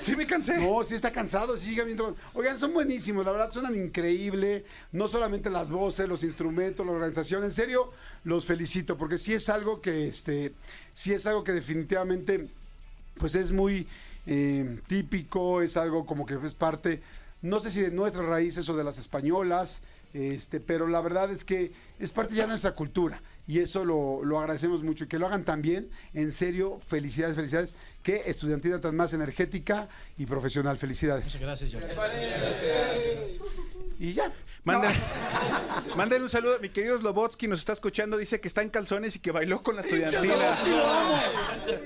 Sí 0.00 0.16
me 0.16 0.26
cansé. 0.26 0.58
No, 0.58 0.82
sí 0.84 0.94
está 0.94 1.10
cansado, 1.10 1.58
sí 1.58 1.70
sigue 1.70 1.84
viendo. 1.84 2.16
Oigan, 2.32 2.58
son 2.58 2.72
buenísimos, 2.72 3.24
la 3.24 3.32
verdad 3.32 3.50
suenan 3.52 3.76
increíble. 3.76 4.64
No 4.92 5.08
solamente 5.08 5.50
las 5.50 5.70
voces, 5.70 6.08
los 6.08 6.22
instrumentos, 6.24 6.86
la 6.86 6.92
organización. 6.92 7.44
En 7.44 7.52
serio, 7.52 7.90
los 8.22 8.46
felicito, 8.46 8.96
porque 8.96 9.18
sí 9.18 9.34
es 9.34 9.48
algo 9.48 9.80
que, 9.80 10.08
este, 10.08 10.54
sí 10.94 11.12
es 11.12 11.26
algo 11.26 11.44
que 11.44 11.52
definitivamente, 11.52 12.48
pues 13.18 13.34
es 13.34 13.52
muy 13.52 13.86
eh, 14.26 14.80
típico, 14.86 15.60
es 15.60 15.76
algo 15.76 16.06
como 16.06 16.24
que 16.24 16.38
es 16.42 16.54
parte, 16.54 17.02
no 17.42 17.60
sé 17.60 17.70
si 17.70 17.82
de 17.82 17.90
nuestras 17.90 18.26
raíces 18.26 18.68
o 18.68 18.76
de 18.76 18.84
las 18.84 18.98
españolas. 18.98 19.82
Este, 20.14 20.60
pero 20.60 20.86
la 20.86 21.00
verdad 21.00 21.30
es 21.32 21.42
que 21.42 21.72
es 21.98 22.12
parte 22.12 22.36
ya 22.36 22.44
de 22.44 22.50
nuestra 22.50 22.76
cultura 22.76 23.20
y 23.48 23.58
eso 23.58 23.84
lo, 23.84 24.24
lo 24.24 24.38
agradecemos 24.38 24.84
mucho 24.84 25.04
y 25.04 25.08
que 25.08 25.18
lo 25.18 25.26
hagan 25.26 25.44
también, 25.44 25.90
en 26.12 26.30
serio, 26.30 26.80
felicidades, 26.86 27.34
felicidades, 27.34 27.74
que 28.04 28.22
estudiantina 28.26 28.80
tan 28.80 28.94
más 28.94 29.12
energética 29.12 29.88
y 30.16 30.26
profesional, 30.26 30.76
felicidades. 30.76 31.24
Muchas 31.24 31.40
gracias, 31.40 31.72
Jordi. 31.72 31.88
Y 33.98 34.12
ya. 34.12 34.32
Manden, 34.64 34.92
manden 35.96 36.22
un 36.22 36.28
saludo. 36.30 36.58
Mi 36.58 36.70
querido 36.70 36.98
Slobotsky 36.98 37.48
nos 37.48 37.60
está 37.60 37.74
escuchando. 37.74 38.16
Dice 38.16 38.40
que 38.40 38.48
está 38.48 38.62
en 38.62 38.70
calzones 38.70 39.14
y 39.16 39.18
que 39.18 39.30
bailó 39.30 39.62
con 39.62 39.76
la 39.76 39.82
estudiantina. 39.82 40.34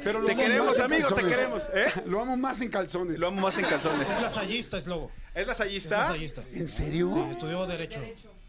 Pero 0.04 0.20
lo 0.20 0.26
te 0.28 0.36
queremos, 0.36 0.78
amigos, 0.78 1.14
te 1.14 1.22
queremos. 1.22 1.62
¿eh? 1.74 1.92
Lo 2.06 2.20
amo 2.20 2.36
más 2.36 2.60
en 2.60 2.70
calzones. 2.70 3.18
Lo 3.18 3.28
amo 3.28 3.40
más 3.42 3.58
en 3.58 3.64
calzones. 3.64 4.08
Es 4.08 4.22
lasallista, 4.22 4.78
es 4.78 4.86
lobo. 4.86 5.10
¿Es 5.34 5.42
Es 5.42 5.46
lasallista? 5.48 5.98
lasallista. 5.98 6.42
¿En 6.52 6.68
serio? 6.68 7.10
Sí, 7.12 7.20
estudió 7.32 7.66
Derecho. 7.66 8.00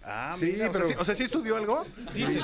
Ah, 0.01 0.33
Sí, 0.37 0.45
mira, 0.53 0.69
o 0.69 0.71
sea, 0.71 0.81
pero- 0.81 0.87
sí- 0.87 0.95
o 0.97 1.05
sea, 1.05 1.13
¿sí 1.15 1.23
estudió 1.23 1.57
algo? 1.57 1.85
Dice. 2.13 2.39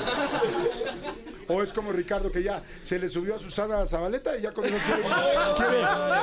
O 1.48 1.62
es 1.62 1.72
como 1.72 1.90
Ricardo 1.92 2.30
que 2.30 2.42
ya 2.42 2.62
se 2.82 2.98
le 2.98 3.08
subió 3.08 3.36
a 3.36 3.38
Susana 3.38 3.86
Zabaleta 3.86 4.36
y 4.36 4.42
ya 4.42 4.52
con 4.52 4.64
eso 4.66 4.76
quiere. 4.84 5.02
quiere, 5.56 5.82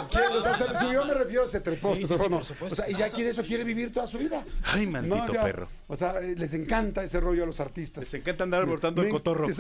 quiere- 0.10 0.28
o 0.28 0.42
sea, 0.44 0.58
se 0.58 0.74
le 0.74 0.80
subió, 0.80 1.06
me 1.06 1.14
refiero, 1.14 1.48
se 1.48 1.60
trepó, 1.62 1.96
Sí, 1.96 2.02
se 2.02 2.08
sí, 2.08 2.08
trepó, 2.08 2.24
sí, 2.26 2.30
no. 2.30 2.36
por 2.38 2.46
supuesto. 2.46 2.74
O 2.74 2.76
sea, 2.86 2.90
y 2.90 2.96
ya 2.98 3.10
quiere 3.10 3.32
eso, 3.32 3.44
quiere 3.44 3.64
vivir 3.64 3.92
toda 3.92 4.06
su 4.08 4.18
vida. 4.20 4.44
Ay, 4.64 4.86
maldito 4.86 5.34
ya. 5.34 5.44
perro. 5.44 5.68
O 5.88 5.96
sea, 5.96 6.20
eh, 6.22 6.36
les 6.38 6.54
encanta 6.54 7.04
ese 7.04 7.20
rollo 7.20 7.44
a 7.44 7.46
los 7.46 7.60
artistas. 7.60 8.04
Les 8.06 8.14
encanta 8.14 8.44
andar 8.44 8.62
abortando 8.64 9.02
el 9.02 9.10
cotorro. 9.10 9.48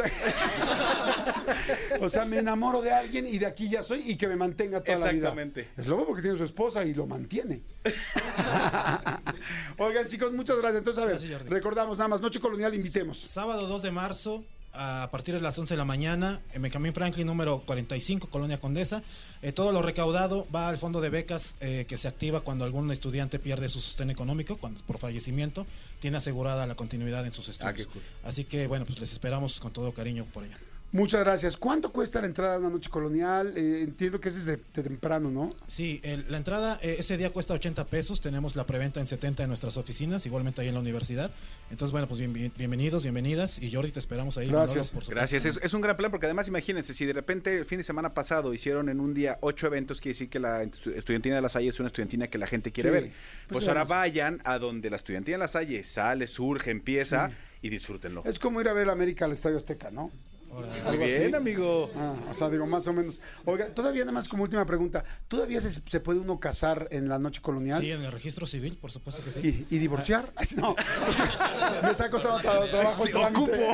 O 1.99 2.09
sea, 2.09 2.25
me 2.25 2.39
enamoro 2.39 2.81
de 2.81 2.91
alguien 2.91 3.27
y 3.27 3.37
de 3.37 3.45
aquí 3.45 3.69
ya 3.69 3.83
soy 3.83 4.09
y 4.11 4.17
que 4.17 4.27
me 4.27 4.35
mantenga 4.35 4.81
toda 4.81 4.97
la 4.97 5.05
vida. 5.07 5.29
Exactamente. 5.29 5.69
Es 5.77 5.87
lobo 5.87 6.05
porque 6.07 6.21
tiene 6.21 6.37
su 6.37 6.43
esposa 6.43 6.83
y 6.85 6.93
lo 6.93 7.05
mantiene. 7.05 7.61
Oigan, 9.77 10.07
chicos, 10.07 10.33
muchas 10.33 10.57
gracias. 10.57 10.79
Entonces, 10.79 11.03
a 11.03 11.05
ver, 11.05 11.15
Gracias. 11.17 11.43
Recordamos 11.63 11.97
nada 11.97 12.09
más, 12.09 12.19
Noche 12.19 12.41
Colonial, 12.41 12.75
invitemos. 12.75 13.17
Sábado 13.19 13.67
2 13.67 13.83
de 13.83 13.91
marzo, 13.91 14.43
a 14.73 15.07
partir 15.13 15.33
de 15.33 15.39
las 15.39 15.57
11 15.57 15.75
de 15.75 15.77
la 15.77 15.85
mañana, 15.85 16.41
en 16.51 16.61
Benjamín 16.61 16.93
Franklin 16.93 17.25
número 17.25 17.61
45, 17.61 18.27
Colonia 18.27 18.59
Condesa. 18.59 19.01
Eh, 19.41 19.53
todo 19.53 19.71
lo 19.71 19.81
recaudado 19.81 20.45
va 20.53 20.67
al 20.67 20.75
fondo 20.75 20.99
de 20.99 21.09
becas 21.09 21.55
eh, 21.61 21.85
que 21.87 21.95
se 21.95 22.09
activa 22.09 22.41
cuando 22.41 22.65
algún 22.65 22.91
estudiante 22.91 23.39
pierde 23.39 23.69
su 23.69 23.79
sostén 23.79 24.09
económico, 24.09 24.57
cuando 24.57 24.83
por 24.83 24.97
fallecimiento, 24.97 25.65
tiene 26.01 26.17
asegurada 26.17 26.67
la 26.67 26.75
continuidad 26.75 27.25
en 27.25 27.33
sus 27.33 27.47
estudios. 27.47 27.87
qué 27.87 27.93
cool. 27.93 28.01
Así 28.25 28.43
que, 28.43 28.67
bueno, 28.67 28.85
pues 28.85 28.99
les 28.99 29.13
esperamos 29.13 29.61
con 29.61 29.71
todo 29.71 29.93
cariño 29.93 30.25
por 30.33 30.43
allá. 30.43 30.57
Muchas 30.93 31.21
gracias. 31.21 31.57
¿Cuánto 31.57 31.91
cuesta 31.91 32.21
la 32.21 32.27
entrada 32.27 32.53
a 32.53 32.59
una 32.59 32.69
noche 32.69 32.91
colonial? 32.91 33.51
Eh, 33.57 33.81
entiendo 33.81 34.21
que 34.21 34.29
es 34.29 34.35
desde 34.35 34.61
de 34.75 34.83
temprano, 34.83 35.31
¿no? 35.31 35.49
Sí, 35.65 35.99
el- 36.03 36.23
la 36.31 36.37
entrada 36.37 36.77
eh, 36.83 36.97
ese 36.99 37.17
día 37.17 37.31
cuesta 37.31 37.55
80 37.55 37.85
pesos. 37.87 38.21
Tenemos 38.21 38.55
la 38.55 38.67
preventa 38.67 38.99
en 38.99 39.07
70 39.07 39.41
en 39.41 39.49
nuestras 39.49 39.75
oficinas, 39.77 40.23
igualmente 40.27 40.61
ahí 40.61 40.67
en 40.67 40.75
la 40.75 40.79
universidad. 40.79 41.31
Entonces, 41.71 41.91
bueno, 41.91 42.07
pues 42.07 42.19
bien- 42.19 42.31
bien- 42.31 42.53
bienvenidos, 42.55 43.01
bienvenidas. 43.01 43.57
Y 43.59 43.71
Jordi, 43.73 43.91
te 43.91 43.97
esperamos 43.97 44.37
ahí. 44.37 44.47
Gracias. 44.49 44.69
Manolo, 44.69 44.81
por 44.93 45.03
supuesto. 45.03 45.11
Gracias, 45.15 45.45
es, 45.45 45.59
es 45.63 45.73
un 45.73 45.81
gran 45.81 45.97
plan 45.97 46.11
porque 46.11 46.27
además 46.27 46.47
imagínense, 46.47 46.93
si 46.93 47.05
de 47.07 47.13
repente 47.13 47.57
el 47.57 47.65
fin 47.65 47.79
de 47.79 47.83
semana 47.83 48.13
pasado 48.13 48.53
hicieron 48.53 48.87
en 48.87 48.99
un 48.99 49.15
día 49.15 49.39
ocho 49.41 49.65
eventos, 49.65 49.99
quiere 49.99 50.13
decir 50.13 50.29
que 50.29 50.39
la 50.39 50.63
estu- 50.63 50.93
estudiantina 50.95 51.33
de 51.37 51.41
la 51.41 51.49
Salle 51.49 51.69
es 51.69 51.79
una 51.79 51.87
estudiantina 51.87 52.27
que 52.27 52.37
la 52.37 52.45
gente 52.45 52.71
quiere 52.71 52.89
Sí. 52.89 52.93
ver. 52.93 53.03
Pues 53.03 53.13
Pues 53.47 53.67
ahora 53.67 53.83
vayan 53.85 54.41
a 54.45 54.59
donde 54.59 54.91
la 54.91 54.97
estudiantina 54.97 55.37
de 55.37 55.39
la 55.39 55.47
Salle 55.47 55.83
sale, 55.85 56.27
surge, 56.27 56.69
empieza 56.69 57.31
y 57.63 57.69
disfrútenlo. 57.69 58.21
Es 58.25 58.37
como 58.37 58.61
ir 58.61 58.67
a 58.69 58.73
ver 58.73 58.91
América 58.91 59.25
al 59.25 59.31
Estadio 59.31 59.57
Azteca, 59.57 59.89
¿no? 59.89 60.11
Muy 60.53 60.63
Algo 60.91 61.03
así. 61.03 61.17
bien, 61.19 61.35
amigo. 61.35 61.89
Ah, 61.95 62.15
o 62.31 62.33
sea, 62.33 62.49
digo, 62.49 62.65
más 62.65 62.85
o 62.87 62.93
menos. 62.93 63.21
Oiga, 63.45 63.67
todavía 63.67 64.01
nada 64.03 64.11
más 64.13 64.27
como 64.27 64.43
última 64.43 64.65
pregunta. 64.65 65.03
¿Todavía 65.27 65.59
se, 65.61 65.71
se 65.71 65.99
puede 65.99 66.19
uno 66.19 66.39
casar 66.39 66.87
en 66.91 67.09
la 67.09 67.19
noche 67.19 67.41
colonial? 67.41 67.81
Sí, 67.81 67.91
en 67.91 68.03
el 68.03 68.11
registro 68.11 68.45
civil, 68.45 68.77
por 68.79 68.91
supuesto 68.91 69.23
que 69.23 69.31
sí. 69.31 69.65
¿Y, 69.69 69.75
y 69.75 69.79
divorciar? 69.79 70.31
Ay, 70.35 70.47
No. 70.57 70.75
Me 71.83 71.91
está 71.91 72.09
costando 72.09 72.39
tra- 72.39 72.69
trabajo 72.69 73.03
el 73.03 73.07
Sí, 73.07 73.13
trámite. 73.13 73.73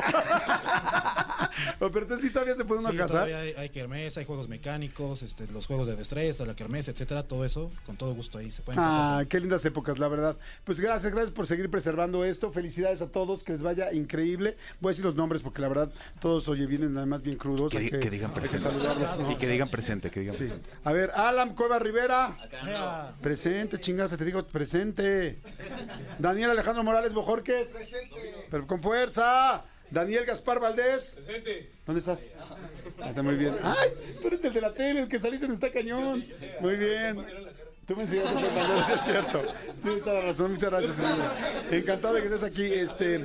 Pero 1.78 1.98
entonces 2.02 2.20
sí 2.26 2.30
todavía 2.32 2.54
se 2.54 2.64
puede 2.64 2.80
uno 2.80 2.90
Sí, 2.90 2.96
casar. 2.96 3.10
todavía 3.26 3.38
hay, 3.40 3.52
hay 3.56 3.68
kermés, 3.70 4.16
hay 4.16 4.24
juegos 4.24 4.48
mecánicos, 4.48 5.22
este, 5.22 5.46
los 5.48 5.66
juegos 5.66 5.86
de 5.86 5.96
destreza, 5.96 6.44
la 6.44 6.54
kermés, 6.54 6.88
etcétera, 6.88 7.22
todo 7.24 7.44
eso, 7.44 7.70
con 7.84 7.96
todo 7.96 8.14
gusto 8.14 8.38
ahí 8.38 8.50
se 8.50 8.62
pueden 8.62 8.80
Ah, 8.80 8.84
casar. 8.84 9.26
qué 9.28 9.40
lindas 9.40 9.64
épocas, 9.64 9.98
la 9.98 10.08
verdad. 10.08 10.36
Pues 10.64 10.80
gracias, 10.80 11.12
gracias 11.12 11.34
por 11.34 11.46
seguir 11.46 11.70
preservando 11.70 12.24
esto. 12.24 12.52
Felicidades 12.52 13.02
a 13.02 13.08
todos, 13.10 13.44
que 13.44 13.52
les 13.52 13.62
vaya 13.62 13.92
increíble. 13.92 14.56
Voy 14.80 14.90
a 14.90 14.92
decir 14.92 15.04
los 15.04 15.14
nombres 15.16 15.42
porque 15.42 15.60
la 15.60 15.68
verdad 15.68 15.90
todos, 16.20 16.48
oye, 16.48 16.66
vienen 16.70 16.96
además 16.96 17.20
bien 17.22 17.36
crudos. 17.36 17.70
Que, 17.70 17.78
hay 17.78 17.90
que 17.90 18.08
digan 18.10 18.30
hay 18.30 18.34
que 18.34 18.40
presente. 18.40 18.58
saludarlos, 18.70 19.26
Sí, 19.26 19.32
¿no? 19.34 19.38
que 19.38 19.46
digan 19.48 19.68
presente, 19.68 20.10
que 20.10 20.20
digan 20.20 20.34
Sí. 20.34 20.44
presente. 20.44 20.70
A 20.84 20.92
ver, 20.92 21.10
Alan 21.14 21.54
Cueva 21.54 21.78
Rivera. 21.78 22.36
Ea. 22.66 23.12
Presente, 23.20 23.78
chingaza, 23.78 24.16
te 24.16 24.24
digo 24.24 24.42
presente. 24.46 25.40
Daniel 26.18 26.50
Alejandro 26.50 26.82
Morales 26.82 27.12
Bojorquez. 27.12 27.76
Pero 28.50 28.66
con 28.66 28.82
fuerza. 28.82 29.64
Daniel 29.90 30.24
Gaspar 30.24 30.60
Valdés. 30.60 31.16
Presente. 31.16 31.72
¿Dónde 31.84 31.98
estás? 31.98 32.28
Ah, 33.02 33.08
está 33.08 33.22
muy 33.22 33.34
bien. 33.34 33.54
¡Ay! 33.62 33.88
Tú 34.22 34.28
eres 34.28 34.44
el 34.44 34.52
de 34.52 34.60
la 34.60 34.72
tele, 34.72 35.00
el 35.02 35.08
que 35.08 35.18
saliste 35.18 35.46
en 35.46 35.52
esta 35.52 35.72
cañón. 35.72 36.22
Muy 36.60 36.76
bien. 36.76 37.16
Tú 37.88 37.96
me 37.96 38.02
enseñaste 38.02 38.38
a 38.60 38.94
es 38.94 39.00
cierto. 39.02 39.42
Tienes 39.82 40.04
toda 40.04 40.20
la 40.20 40.26
razón. 40.26 40.52
Muchas 40.52 40.70
gracias, 40.70 40.94
señor. 40.94 41.18
Encantado 41.72 42.14
de 42.14 42.20
que 42.20 42.26
estés 42.28 42.42
aquí. 42.44 42.62
Este. 42.72 43.24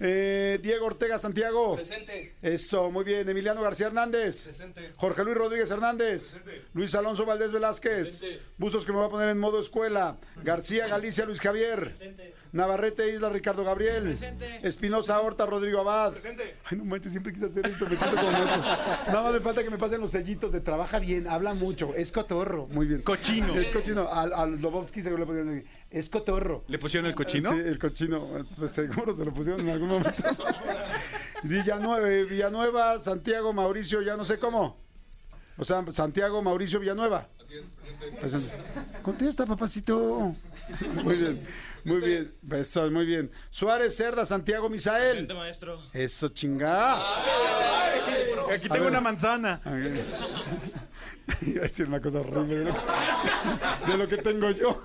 Eh, 0.00 0.58
Diego 0.62 0.86
Ortega 0.86 1.18
Santiago. 1.18 1.76
Presente. 1.76 2.34
Eso, 2.40 2.90
muy 2.90 3.04
bien. 3.04 3.28
Emiliano 3.28 3.62
García 3.62 3.88
Hernández. 3.88 4.44
Presente. 4.44 4.92
Jorge 4.96 5.24
Luis 5.24 5.36
Rodríguez 5.36 5.70
Hernández. 5.70 6.38
Luis 6.72 6.94
Alonso 6.94 7.26
Valdés 7.26 7.52
Velázquez. 7.52 8.18
Presente. 8.18 8.42
Buzos 8.56 8.84
que 8.84 8.92
me 8.92 8.98
va 8.98 9.06
a 9.06 9.10
poner 9.10 9.28
en 9.28 9.38
modo 9.38 9.60
escuela. 9.60 10.18
García 10.42 10.88
Galicia 10.88 11.26
Luis 11.26 11.40
Javier. 11.40 11.94
Navarrete 12.52 13.12
Isla 13.12 13.28
Ricardo 13.28 13.64
Gabriel. 13.64 14.16
Espinosa 14.62 15.20
Horta 15.20 15.46
Rodrigo 15.46 15.80
Abad. 15.80 16.14
Ay, 16.64 16.78
no 16.78 16.84
manches, 16.84 17.12
siempre 17.12 17.32
quise 17.32 17.46
hacer 17.46 17.66
esto. 17.66 17.86
Me 17.88 17.96
siento 17.96 18.16
como. 18.16 18.30
Nada 18.30 19.22
más 19.22 19.32
me 19.32 19.40
falta 19.40 19.62
que 19.62 19.70
me 19.70 19.78
pasen 19.78 20.00
los 20.00 20.10
sellitos 20.10 20.52
de 20.52 20.60
trabaja 20.60 20.98
bien, 20.98 21.28
habla 21.28 21.54
mucho. 21.54 21.94
Es 21.94 22.12
cotorro. 22.12 22.66
Muy 22.68 22.86
bien. 22.86 23.02
Cochino. 23.02 23.54
Es 23.54 23.70
cochino. 23.70 24.08
Al, 24.08 24.32
al 24.32 24.60
Lobovsky 24.60 25.02
seguro 25.02 25.20
le 25.20 25.26
pusieron 25.26 25.58
así, 25.58 25.66
Es 25.90 26.08
cotorro. 26.08 26.64
¿Le 26.68 26.78
pusieron 26.78 27.08
el 27.08 27.14
cochino? 27.14 27.50
Sí, 27.50 27.58
el 27.58 27.78
cochino. 27.78 28.44
Pues 28.56 28.72
seguro 28.72 29.14
se 29.14 29.24
lo 29.24 29.32
pusieron 29.32 29.60
en 29.60 29.70
algún 29.70 29.88
momento. 29.88 30.22
Villanueva, 31.42 32.06
Villanueva, 32.06 32.98
Santiago, 32.98 33.52
Mauricio, 33.52 34.02
ya 34.02 34.16
no 34.16 34.24
sé 34.24 34.38
cómo. 34.38 34.78
O 35.56 35.64
sea, 35.64 35.84
Santiago, 35.92 36.42
Mauricio, 36.42 36.80
Villanueva. 36.80 37.28
Presente. 38.20 38.50
Contesta, 39.02 39.46
papacito. 39.46 40.34
Muy 41.02 41.16
bien, 41.16 41.40
muy 41.84 42.00
bien. 42.00 42.34
Eso, 42.52 42.90
muy 42.90 43.06
bien. 43.06 43.30
Suárez, 43.50 43.96
Cerda, 43.96 44.24
Santiago, 44.24 44.68
Misael. 44.68 45.10
Presente, 45.10 45.34
maestro. 45.34 45.80
Eso, 45.92 46.28
chingada. 46.28 47.00
Aquí 48.52 48.68
tengo 48.68 48.88
una 48.88 49.00
manzana. 49.00 49.60
Iba 51.42 51.60
a 51.60 51.62
decir 51.62 51.86
una 51.86 52.00
cosa 52.00 52.20
horrible 52.20 52.56
de 52.56 52.64
lo, 52.64 52.72
que, 52.72 53.92
de 53.92 53.98
lo 53.98 54.08
que 54.08 54.16
tengo 54.16 54.50
yo. 54.50 54.82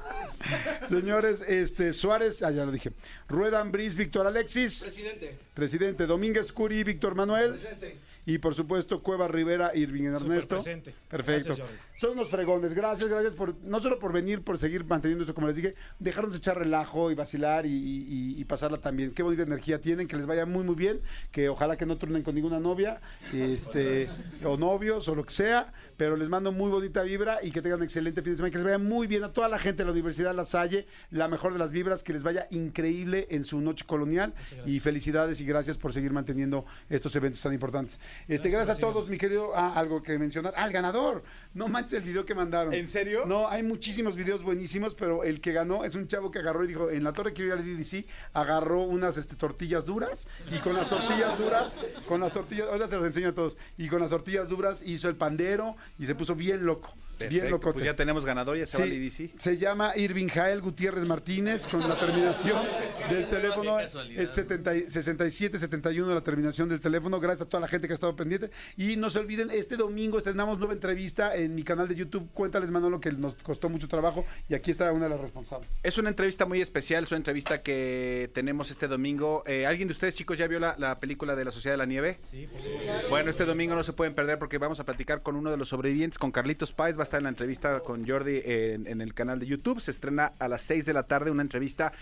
Señores, 0.88 1.41
este 1.41 1.91
Suárez, 1.91 2.43
ah, 2.43 2.51
ya 2.51 2.65
lo 2.65 2.72
dije. 2.72 2.91
Rueda 3.27 3.59
Ambriz, 3.59 3.95
Víctor 3.97 4.27
Alexis. 4.27 4.84
Presidente. 4.84 5.39
Presidente 5.53 6.05
Domínguez 6.05 6.51
Curi, 6.51 6.84
Víctor 6.84 7.15
Manuel. 7.15 7.51
Presente. 7.51 7.97
Y 8.27 8.39
por 8.39 8.56
supuesto, 8.56 9.03
Cueva 9.03 9.27
Rivera, 9.27 9.76
Irving 9.76 10.03
Ernesto. 10.06 10.56
presente. 10.56 10.95
Perfecto. 11.07 11.56
Gracias. 11.56 11.69
Son 11.97 12.11
unos 12.11 12.30
fregones. 12.30 12.73
Gracias, 12.73 13.07
gracias 13.10 13.34
por, 13.35 13.56
no 13.64 13.80
solo 13.80 13.99
por 13.99 14.11
venir, 14.11 14.41
por 14.41 14.57
seguir 14.57 14.84
manteniendo 14.84 15.23
esto, 15.23 15.35
como 15.35 15.47
les 15.47 15.56
dije, 15.56 15.76
dejarnos 15.99 16.35
echar 16.35 16.57
relajo 16.57 17.11
y 17.11 17.15
vacilar 17.15 17.65
y, 17.68 17.69
y- 17.72 18.35
y 18.41 18.43
pasarla 18.45 18.77
también. 18.80 19.11
Qué 19.11 19.22
bonita 19.23 19.43
energía 19.43 19.80
tienen, 19.80 20.07
que 20.07 20.18
les 20.18 20.26
vaya 20.26 20.45
muy, 20.45 20.64
muy 20.64 20.76
bien. 20.76 21.02
Que 21.31 21.49
ojalá 21.49 21.77
que 21.77 21.85
no 21.85 21.97
turnen 21.97 22.23
con 22.23 22.34
ninguna 22.35 22.60
novia, 22.60 22.99
este, 23.31 24.07
o 24.43 24.57
novios, 24.57 25.07
o 25.07 25.15
lo 25.15 25.23
que 25.23 25.31
sea. 25.34 25.72
Pero 25.97 26.15
les 26.15 26.30
mando 26.30 26.51
muy 26.51 26.72
bonita 26.72 27.03
vibra 27.03 27.39
y 27.43 27.51
que 27.51 27.61
tengan 27.61 27.80
un 27.80 27.84
excelente 27.84 28.22
fin 28.22 28.34
de 28.34 28.38
semana. 28.38 28.51
Que 28.51 28.57
les 28.57 28.65
vaya 28.65 28.77
muy 28.77 29.07
bien 29.07 29.23
a 29.23 29.31
toda 29.31 29.47
la 29.47 29.59
gente 29.59 29.84
de 29.84 29.85
la 29.85 29.91
Universidad 29.91 30.34
La 30.35 30.45
Salle. 30.45 30.88
La 31.11 31.27
mejor 31.27 31.53
de 31.53 31.59
las 31.59 31.72
vibras, 31.72 32.03
que 32.03 32.13
les 32.13 32.23
vaya 32.23 32.47
increíble 32.51 33.27
en 33.30 33.43
su 33.43 33.61
noche 33.61 33.85
colonial. 33.85 34.34
Y 34.65 34.80
felicidades 34.80 35.39
y 35.41 35.45
gracias 35.45 35.77
por 35.77 35.93
seguir 35.93 36.11
manteniendo 36.11 36.65
estos 36.89 37.15
eventos 37.15 37.41
tan 37.41 37.53
importantes. 37.53 37.99
Este, 38.27 38.49
gracias, 38.49 38.77
a 38.77 38.80
todos, 38.80 39.09
mi 39.09 39.17
querido. 39.17 39.51
Ah, 39.55 39.73
algo 39.76 40.01
que 40.01 40.17
mencionar. 40.17 40.53
Ah, 40.57 40.65
el 40.65 40.73
ganador. 40.73 41.23
No 41.53 41.67
manches 41.67 41.93
el 41.93 42.03
video 42.03 42.26
que 42.26 42.35
mandaron. 42.35 42.73
¿En 42.73 42.88
serio? 42.88 43.26
No, 43.26 43.47
hay 43.47 43.63
muchísimos 43.63 44.15
videos 44.15 44.43
buenísimos, 44.43 44.95
pero 44.95 45.23
el 45.23 45.41
que 45.41 45.53
ganó 45.53 45.85
es 45.85 45.95
un 45.95 46.07
chavo 46.07 46.31
que 46.31 46.39
agarró 46.39 46.63
y 46.65 46.67
dijo, 46.67 46.89
en 46.89 47.03
la 47.03 47.13
torre 47.13 47.34
ir 47.43 47.51
al 47.51 47.63
DDC, 47.63 48.05
agarró 48.34 48.81
unas 48.84 49.17
este, 49.17 49.35
tortillas 49.35 49.85
duras 49.85 50.27
y 50.51 50.57
con 50.59 50.76
las 50.76 50.89
tortillas 50.89 51.38
duras, 51.38 51.80
con 52.07 52.22
las 52.22 52.31
tortillas, 52.31 52.67
ahora 52.69 52.88
se 52.88 52.95
los 52.95 53.05
enseño 53.05 53.30
a 53.30 53.34
todos, 53.34 53.57
y 53.77 53.88
con 53.88 53.99
las 53.99 54.09
tortillas 54.09 54.49
duras 54.49 54.81
hizo 54.85 55.09
el 55.09 55.15
pandero 55.15 55.76
y 55.99 56.06
se 56.06 56.16
puso 56.16 56.36
bien 56.36 56.66
loco, 56.66 56.94
bien 57.17 57.29
Perfecto, 57.29 57.49
loco. 57.49 57.73
Pues 57.73 57.85
ya 57.85 57.95
tenemos 57.95 58.25
ganador, 58.25 58.57
ya 58.57 58.65
se 58.65 58.77
va 58.77 58.85
Sí, 58.85 58.91
IDC. 58.93 59.39
se 59.39 59.57
llama 59.57 59.93
Irving 59.95 60.27
Jael 60.27 60.61
Gutiérrez 60.61 61.05
Martínez 61.05 61.67
con 61.67 61.79
la 61.81 61.95
terminación 61.95 62.61
del 63.09 63.25
teléfono 63.29 63.79
es 63.79 64.29
70 64.29 64.75
y- 64.75 64.89
6771 64.89 66.13
la 66.13 66.21
terminación 66.21 66.69
del 66.69 66.79
teléfono. 66.79 67.19
Gracias 67.19 67.41
a 67.47 67.49
toda 67.49 67.61
la 67.61 67.67
gente 67.67 67.87
que 67.87 67.93
ha 67.93 67.95
estado 67.95 68.15
pendiente 68.15 68.49
y 68.77 68.95
no 68.97 69.09
se 69.09 69.19
olviden 69.19 69.49
este 69.51 69.75
domingo 69.77 70.17
estrenamos 70.17 70.57
nueva 70.59 70.73
entrevista 70.73 71.35
en 71.35 71.55
mi 71.55 71.63
canal 71.63 71.87
de 71.87 71.95
YouTube. 71.95 72.29
Cuéntales 72.33 72.71
Manolo 72.71 72.99
que 72.99 73.11
nos 73.11 73.35
costó 73.35 73.69
mucho 73.69 73.87
trabajo 73.87 74.25
y 74.49 74.53
aquí 74.55 74.71
está 74.71 74.91
una 74.91 75.05
de 75.05 75.09
las 75.11 75.19
responsables. 75.19 75.79
Es 75.83 75.97
una 75.97 76.09
entrevista 76.09 76.45
muy 76.45 76.61
especial, 76.61 77.03
es 77.03 77.11
una 77.11 77.17
entrevista 77.17 77.61
que 77.61 78.29
tenemos 78.33 78.71
este 78.71 78.87
domingo. 78.87 79.43
Eh, 79.45 79.65
¿Alguien 79.65 79.87
de 79.87 79.91
ustedes, 79.93 80.15
chicos, 80.15 80.37
ya 80.37 80.47
vio 80.47 80.59
la, 80.59 80.75
la 80.77 80.99
película 80.99 81.35
de 81.35 81.45
La 81.45 81.51
Sociedad 81.51 81.73
de 81.73 81.77
la 81.77 81.85
Nieve? 81.85 82.17
Sí, 82.19 82.47
por 82.51 82.61
supuesto. 82.61 82.93
Bueno, 83.09 83.29
este 83.29 83.45
domingo 83.45 83.75
no 83.75 83.83
se 83.83 83.93
pueden 83.93 84.13
perder 84.13 84.39
porque 84.39 84.57
vamos 84.57 84.79
a 84.79 84.83
platicar 84.83 85.21
con 85.21 85.35
uno 85.35 85.51
de 85.51 85.57
los 85.57 85.69
sobrevivientes, 85.69 86.17
con 86.19 86.31
Carlitos 86.31 86.73
Páez. 86.73 86.97
Estar 87.06 87.19
en 87.19 87.23
la 87.23 87.30
entrevista 87.30 87.80
con 87.80 88.06
Jordi 88.07 88.41
en, 88.44 88.86
en 88.88 88.99
el 89.02 89.14
canal 89.14 89.40
de 89.40 89.45
YouTube. 89.45 89.80
Se 89.80 89.91
estrena 89.91 90.34
a 90.40 90.48
las 90.48 90.61
6 90.64 90.86
de 90.86 90.94
la 90.94 91.03
tarde 91.03 91.32
una 91.32 91.41
entrevista. 91.41 91.94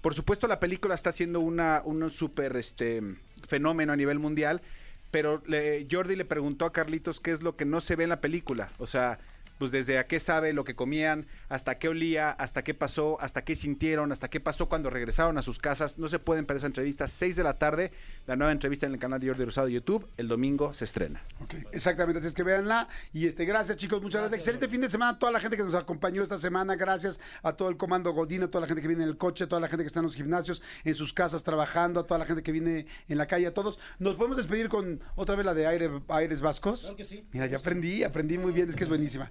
Por 0.00 0.14
supuesto, 0.14 0.48
la 0.48 0.58
película 0.60 0.94
está 0.94 1.12
siendo 1.12 1.40
una, 1.40 1.82
un 1.84 2.10
súper 2.10 2.56
este, 2.56 3.00
fenómeno 3.46 3.92
a 3.92 3.96
nivel 3.96 4.18
mundial. 4.18 4.62
Pero 5.10 5.42
le- 5.46 5.86
Jordi 5.90 6.16
le 6.16 6.24
preguntó 6.24 6.64
a 6.66 6.72
Carlitos 6.72 7.20
qué 7.20 7.30
es 7.30 7.42
lo 7.42 7.54
que 7.56 7.64
no 7.64 7.80
se 7.80 7.94
ve 7.96 8.02
en 8.04 8.10
la 8.10 8.20
película. 8.20 8.70
O 8.78 8.86
sea, 8.86 9.18
pues 9.58 9.70
desde 9.70 9.98
a 9.98 10.06
qué 10.06 10.20
sabe 10.20 10.52
lo 10.52 10.64
que 10.64 10.74
comían, 10.74 11.26
hasta 11.48 11.78
qué 11.78 11.88
olía, 11.88 12.30
hasta 12.30 12.64
qué 12.64 12.74
pasó, 12.74 13.20
hasta 13.20 13.44
qué 13.44 13.56
sintieron, 13.56 14.12
hasta 14.12 14.28
qué 14.28 14.40
pasó 14.40 14.68
cuando 14.68 14.90
regresaron 14.90 15.38
a 15.38 15.42
sus 15.42 15.58
casas. 15.58 15.98
No 15.98 16.08
se 16.08 16.18
pueden 16.18 16.46
perder 16.46 16.58
esa 16.58 16.66
entrevista. 16.66 17.08
6 17.08 17.36
de 17.36 17.44
la 17.44 17.58
tarde, 17.58 17.92
la 18.26 18.36
nueva 18.36 18.52
entrevista 18.52 18.86
en 18.86 18.92
el 18.92 18.98
canal 18.98 19.20
de 19.20 19.28
Jordi 19.28 19.44
Rosado 19.44 19.66
de 19.66 19.74
YouTube. 19.74 20.08
El 20.16 20.28
domingo 20.28 20.74
se 20.74 20.84
estrena. 20.84 21.22
Ok, 21.40 21.54
Exactamente, 21.72 22.18
así 22.18 22.28
es 22.28 22.34
que 22.34 22.42
véanla. 22.42 22.88
Y 23.12 23.26
este, 23.26 23.44
gracias 23.44 23.76
chicos, 23.76 24.02
muchas 24.02 24.22
gracias. 24.22 24.40
Excelente 24.40 24.68
fin 24.68 24.80
de 24.80 24.90
semana 24.90 25.12
a 25.12 25.18
toda 25.18 25.32
la 25.32 25.40
gente 25.40 25.56
que 25.56 25.62
nos 25.62 25.74
acompañó 25.74 26.22
esta 26.22 26.38
semana. 26.38 26.76
Gracias 26.76 27.20
a 27.42 27.52
todo 27.52 27.68
el 27.68 27.76
comando 27.76 28.12
Godín, 28.12 28.42
a 28.42 28.48
toda 28.48 28.62
la 28.62 28.66
gente 28.66 28.82
que 28.82 28.88
viene 28.88 29.04
en 29.04 29.08
el 29.08 29.16
coche, 29.16 29.44
a 29.44 29.48
toda 29.48 29.60
la 29.60 29.68
gente 29.68 29.84
que 29.84 29.88
está 29.88 30.00
en 30.00 30.04
los 30.04 30.16
gimnasios, 30.16 30.62
en 30.84 30.94
sus 30.94 31.12
casas 31.12 31.44
trabajando, 31.44 32.00
a 32.00 32.06
toda 32.06 32.18
la 32.18 32.26
gente 32.26 32.42
que 32.42 32.52
viene 32.52 32.86
en 33.08 33.18
la 33.18 33.26
calle, 33.26 33.46
a 33.46 33.54
todos. 33.54 33.78
¿Nos 33.98 34.16
podemos 34.16 34.36
despedir 34.36 34.68
con 34.68 35.00
otra 35.16 35.36
vez 35.36 35.46
la 35.46 35.54
de 35.54 35.66
aire, 35.66 35.90
Aires 36.08 36.40
Vascos? 36.40 36.80
Claro 36.80 36.96
que 36.96 37.04
sí. 37.04 37.26
Mira, 37.32 37.46
ya 37.46 37.58
aprendí, 37.58 38.02
aprendí 38.02 38.38
muy 38.38 38.52
bien, 38.52 38.68
es 38.68 38.76
que 38.76 38.84
es 38.84 38.88
buenísima. 38.88 39.30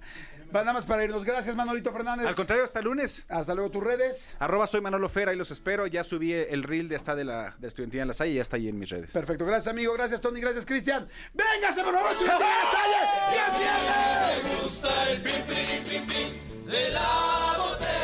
Nada 0.52 0.72
más 0.72 0.84
para 0.84 1.02
irnos. 1.02 1.24
Gracias, 1.24 1.56
Manolito 1.56 1.92
Fernández. 1.92 2.26
Al 2.28 2.36
contrario, 2.36 2.64
hasta 2.64 2.78
el 2.78 2.84
lunes. 2.84 3.24
Hasta 3.28 3.54
luego, 3.54 3.70
tus 3.70 3.82
redes. 3.82 4.36
Arroba 4.38 4.68
soy 4.68 4.80
Manolo 4.80 5.08
Fera, 5.08 5.32
ahí 5.32 5.36
los 5.36 5.50
espero. 5.50 5.88
Ya 5.88 6.04
subí 6.04 6.32
el 6.32 6.62
reel 6.62 6.88
de 6.88 6.94
hasta 6.94 7.16
de 7.16 7.24
la, 7.24 7.54
de 7.56 7.62
la 7.62 7.68
estudiantina 7.68 8.02
en 8.02 8.08
la 8.08 8.14
Salle 8.14 8.32
y 8.32 8.34
ya 8.36 8.42
está 8.42 8.56
ahí 8.56 8.68
en 8.68 8.78
mis 8.78 8.88
redes. 8.88 9.10
Perfecto, 9.10 9.44
gracias 9.44 9.72
amigo, 9.72 9.92
gracias 9.94 10.20
Tony, 10.20 10.40
gracias 10.40 10.64
Cristian. 10.64 11.08
¡Véngase, 11.32 11.82
por 11.82 11.94
favor, 11.94 12.12
en 12.20 12.26
la 12.26 12.38
Salle! 12.38 13.34
¡Ya! 13.34 14.32
Me 14.44 14.62
gusta 14.62 15.10
el 15.10 15.22
pim, 15.22 15.32
pim, 15.48 15.84
pim, 15.90 16.06
pim 16.06 16.66
de 16.66 16.90
la 16.90 17.56
botella. 17.58 18.03